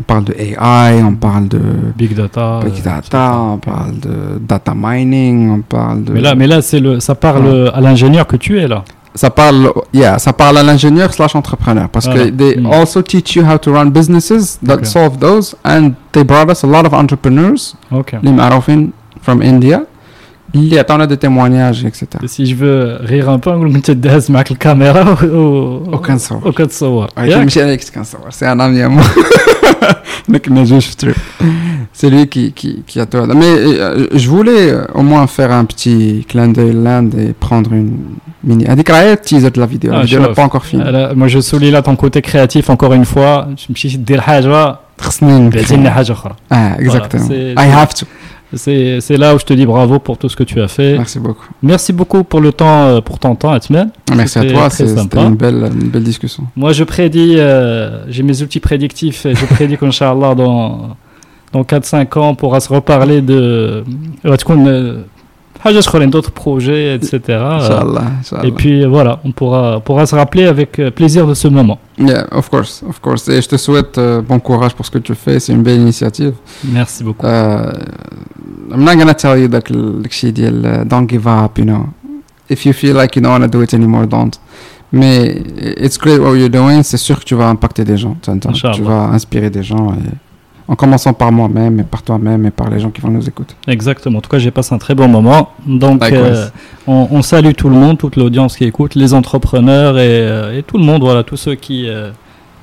on 0.00 0.02
parle 0.04 0.24
de 0.24 0.34
AI, 0.34 1.02
on 1.02 1.14
parle 1.14 1.48
de 1.48 1.60
big 1.96 2.14
data, 2.14 2.60
big 2.64 2.74
euh, 2.74 2.84
data, 2.84 3.36
on 3.36 3.58
parle 3.58 3.98
de 3.98 4.38
data 4.40 4.72
mining, 4.76 5.50
on 5.50 5.60
parle 5.62 6.04
de. 6.04 6.12
Mais 6.12 6.20
là, 6.20 6.34
mais 6.36 6.46
là, 6.46 6.62
c'est 6.62 6.78
le, 6.78 7.00
ça 7.00 7.16
parle 7.16 7.46
euh, 7.46 7.70
à 7.74 7.80
l'ingénieur 7.80 8.26
que 8.26 8.36
tu 8.36 8.60
es 8.60 8.68
là. 8.68 8.84
Ça 9.14 9.30
parle, 9.30 9.72
yeah, 9.92 10.18
ça 10.18 10.32
parle 10.32 10.58
à 10.58 10.62
l'ingénieur 10.62 11.12
slash 11.12 11.34
entrepreneur 11.34 11.88
parce 11.88 12.06
voilà. 12.06 12.26
que 12.26 12.30
they 12.30 12.56
mm. 12.56 12.66
also 12.66 13.02
teach 13.02 13.34
you 13.34 13.42
how 13.44 13.58
to 13.58 13.72
run 13.72 13.90
businesses 13.90 14.58
that 14.64 14.74
okay. 14.74 14.84
solve 14.84 15.18
those 15.18 15.56
and 15.64 15.94
they 16.12 16.22
brought 16.22 16.48
us 16.48 16.62
a 16.62 16.68
lot 16.68 16.86
of 16.86 16.94
entrepreneurs. 16.94 17.74
Okay. 17.90 18.18
Les 18.22 18.32
from 19.22 19.42
India. 19.42 19.82
اللي 20.55 20.79
عطاونا 20.79 21.07
des 21.07 21.17
témoignages, 21.17 21.85
etc. 21.85 22.05
Et 22.23 22.27
si 22.27 22.45
je 22.45 22.55
veux 22.55 22.97
rire 23.09 23.29
un 23.29 23.39
peu, 23.39 23.47
نقول 23.51 23.69
لك 23.69 23.75
انت 23.75 23.91
داز 23.91 24.31
معك 24.31 24.51
الكاميرا 24.51 25.17
و 25.23 25.95
Aucun 25.97 26.15
صور. 26.17 26.47
وكتصور. 26.47 27.07
Ouais, 27.07 27.19
ياك؟ 27.19 27.37
ماشي 27.43 27.61
عليك 27.63 27.83
كنصور, 27.95 28.21
c'est 28.31 28.45
un 28.45 28.59
ami 28.59 28.81
à 28.81 28.89
moi. 28.89 29.23
ما 30.27 30.37
كنا 30.37 30.63
جوج 30.63 30.81
في 30.81 30.95
trip. 31.05 31.43
C'est 32.01 32.09
lui 32.09 32.25
qui, 32.33 32.43
qui, 32.59 32.69
qui 32.89 32.99
a 32.99 33.05
tout. 33.05 33.25
Mais 33.41 33.53
euh, 33.55 34.07
je 34.21 34.27
voulais 34.35 34.65
euh, 34.71 34.99
au 34.99 35.03
moins 35.11 35.25
faire 35.37 35.51
un 35.61 35.65
petit 35.71 36.25
clin 36.29 36.47
d'œil 36.55 36.73
l'Inde 36.85 37.13
et 37.23 37.33
prendre 37.47 37.71
une 37.73 37.91
mini. 38.43 38.65
هذيك 38.69 38.89
راه 38.91 39.01
هي 39.01 39.15
teaser 39.17 39.49
de 39.51 39.59
la 39.61 39.65
vidéo. 39.65 39.91
La 39.91 39.99
Ah, 39.99 40.03
vidéo 40.03 40.19
n'est 40.19 40.25
شوف. 40.25 40.35
pas 40.39 40.43
encore 40.43 40.65
finie. 40.65 40.83
Alors, 40.83 41.15
moi 41.15 41.27
je 41.27 41.39
souligne 41.39 41.71
là 41.73 41.81
ton 41.81 41.95
côté 41.95 42.21
créatif 42.21 42.69
encore 42.69 42.93
une 42.93 43.05
fois. 43.05 43.47
تمشي 43.67 43.97
دير 43.97 44.21
حاجه 44.21 44.75
خصني 45.01 45.49
بعتي 45.49 45.75
لنا 45.75 45.89
حاجه 45.91 46.11
اخرى. 46.11 46.33
Ah, 46.51 46.55
exactement. 46.79 47.27
c'est- 47.27 47.55
I 47.57 47.67
have 47.77 47.93
to. 47.99 48.05
C'est 48.54 49.16
là 49.16 49.34
où 49.34 49.38
je 49.38 49.44
te 49.44 49.52
dis 49.52 49.66
bravo 49.66 49.98
pour 49.98 50.16
tout 50.16 50.28
ce 50.28 50.36
que 50.36 50.42
tu 50.44 50.60
as 50.60 50.68
fait. 50.68 50.96
Merci 50.96 51.18
beaucoup. 51.18 51.44
Merci 51.62 51.92
beaucoup 51.92 52.24
pour 52.24 52.40
le 52.40 52.52
temps, 52.52 52.86
euh, 52.86 53.00
pour 53.02 53.18
ton 53.18 53.34
temps, 53.34 53.50
Atmen. 53.52 53.90
Merci 54.14 54.38
à 54.38 54.44
toi, 54.44 54.68
très 54.68 54.86
c'est- 54.86 54.88
sympa. 54.96 55.18
c'était 55.18 55.26
une 55.28 55.34
belle, 55.36 55.70
une 55.80 55.88
belle 55.90 56.02
discussion. 56.04 56.44
Moi, 56.56 56.72
je 56.72 56.84
prédis, 56.84 57.34
euh, 57.36 58.04
j'ai 58.08 58.22
mes 58.22 58.40
outils 58.42 58.60
prédictifs 58.60 59.26
et 59.26 59.34
je 59.34 59.44
prédis 59.46 59.76
qu'Inch'Allah, 59.80 60.34
dans, 60.34 60.96
dans 61.52 61.62
4-5 61.62 62.18
ans, 62.18 62.30
on 62.30 62.34
pourra 62.34 62.60
se 62.60 62.72
reparler 62.72 63.20
de 63.20 63.84
d'autres 66.06 66.30
projets, 66.30 66.94
etc. 66.94 67.20
Et 68.42 68.52
puis 68.52 68.84
voilà, 68.84 69.20
on 69.24 69.32
pourra, 69.32 69.80
pourra 69.80 70.06
se 70.06 70.14
rappeler 70.14 70.46
avec 70.46 70.78
euh, 70.78 70.90
plaisir 70.90 71.26
de 71.26 71.34
ce 71.34 71.48
moment. 71.48 71.78
Yeah, 71.98 72.26
of 72.32 72.48
course, 72.48 72.82
of 72.88 73.00
course. 73.00 73.28
Et 73.28 73.42
je 73.42 73.48
te 73.48 73.56
souhaite 73.56 73.98
euh, 73.98 74.22
bon 74.22 74.38
courage 74.38 74.74
pour 74.74 74.86
ce 74.86 74.90
que 74.90 74.98
tu 74.98 75.14
fais, 75.14 75.40
c'est 75.40 75.52
une 75.52 75.62
belle 75.62 75.80
initiative. 75.80 76.34
Merci 76.64 77.02
beaucoup. 77.04 77.26
Uh, 77.26 77.72
I'm 78.70 78.84
not 78.84 78.96
gonna 78.96 79.14
tell 79.14 79.38
you 79.38 79.48
that 79.48 79.70
uh, 79.70 80.84
don't 80.84 81.08
give 81.08 81.26
up, 81.26 81.58
you 81.58 81.64
know. 81.64 81.88
If 82.48 82.64
you 82.64 82.72
feel 82.72 82.96
like 82.96 83.16
you 83.16 83.22
don't 83.22 83.32
want 83.32 83.42
to 83.42 83.48
do 83.48 83.62
it 83.62 83.74
anymore, 83.74 84.06
don't. 84.06 84.38
Mais 84.90 85.42
it's 85.76 85.98
great 85.98 86.18
what 86.18 86.34
you're 86.36 86.48
doing, 86.48 86.82
c'est 86.82 86.96
sûr 86.96 87.18
que 87.18 87.24
tu 87.24 87.34
vas 87.34 87.48
impacter 87.48 87.84
des 87.84 87.98
gens, 87.98 88.16
tu 88.22 88.82
vas 88.82 89.10
inspirer 89.12 89.50
des 89.50 89.62
gens. 89.62 89.92
En 90.70 90.74
commençant 90.76 91.14
par 91.14 91.32
moi-même 91.32 91.80
et 91.80 91.82
par 91.82 92.02
toi-même 92.02 92.44
et 92.44 92.50
par 92.50 92.68
les 92.68 92.78
gens 92.78 92.90
qui 92.90 93.00
vont 93.00 93.08
nous 93.10 93.26
écouter. 93.26 93.54
Exactement. 93.66 94.18
En 94.18 94.20
tout 94.20 94.28
cas, 94.28 94.38
j'ai 94.38 94.50
passé 94.50 94.74
un 94.74 94.78
très 94.78 94.94
bon 94.94 95.08
moment. 95.08 95.50
Donc, 95.66 96.02
euh, 96.12 96.46
on, 96.86 97.08
on 97.10 97.22
salue 97.22 97.52
tout 97.56 97.70
le 97.70 97.74
monde, 97.76 97.96
toute 97.96 98.16
l'audience 98.16 98.54
qui 98.56 98.64
écoute, 98.64 98.94
les 98.94 99.14
entrepreneurs 99.14 99.98
et, 99.98 100.02
euh, 100.08 100.58
et 100.58 100.62
tout 100.62 100.76
le 100.76 100.84
monde, 100.84 101.00
voilà, 101.02 101.22
tous 101.22 101.38
ceux 101.38 101.54
qui, 101.54 101.88
euh, 101.88 102.10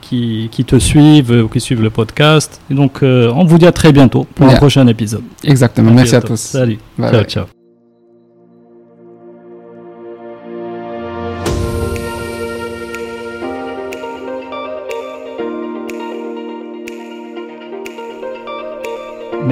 qui, 0.02 0.50
qui 0.52 0.64
te 0.66 0.78
suivent 0.78 1.32
ou 1.32 1.48
qui 1.48 1.60
suivent 1.60 1.82
le 1.82 1.90
podcast. 1.90 2.62
Et 2.70 2.76
donc, 2.76 3.02
euh, 3.02 3.32
on 3.36 3.44
vous 3.44 3.58
dit 3.58 3.66
à 3.66 3.72
très 3.72 3.92
bientôt 3.92 4.28
pour 4.36 4.46
un 4.46 4.50
Yeah. 4.50 4.58
prochain 4.60 4.86
épisode. 4.86 5.24
Exactement. 5.44 5.90
Merci 5.90 6.16
à 6.16 6.22
tous. 6.22 6.40
Salut. 6.40 6.78
Bye 7.00 7.10
ciao, 7.10 7.20
bye. 7.22 7.26
ciao. 7.28 7.65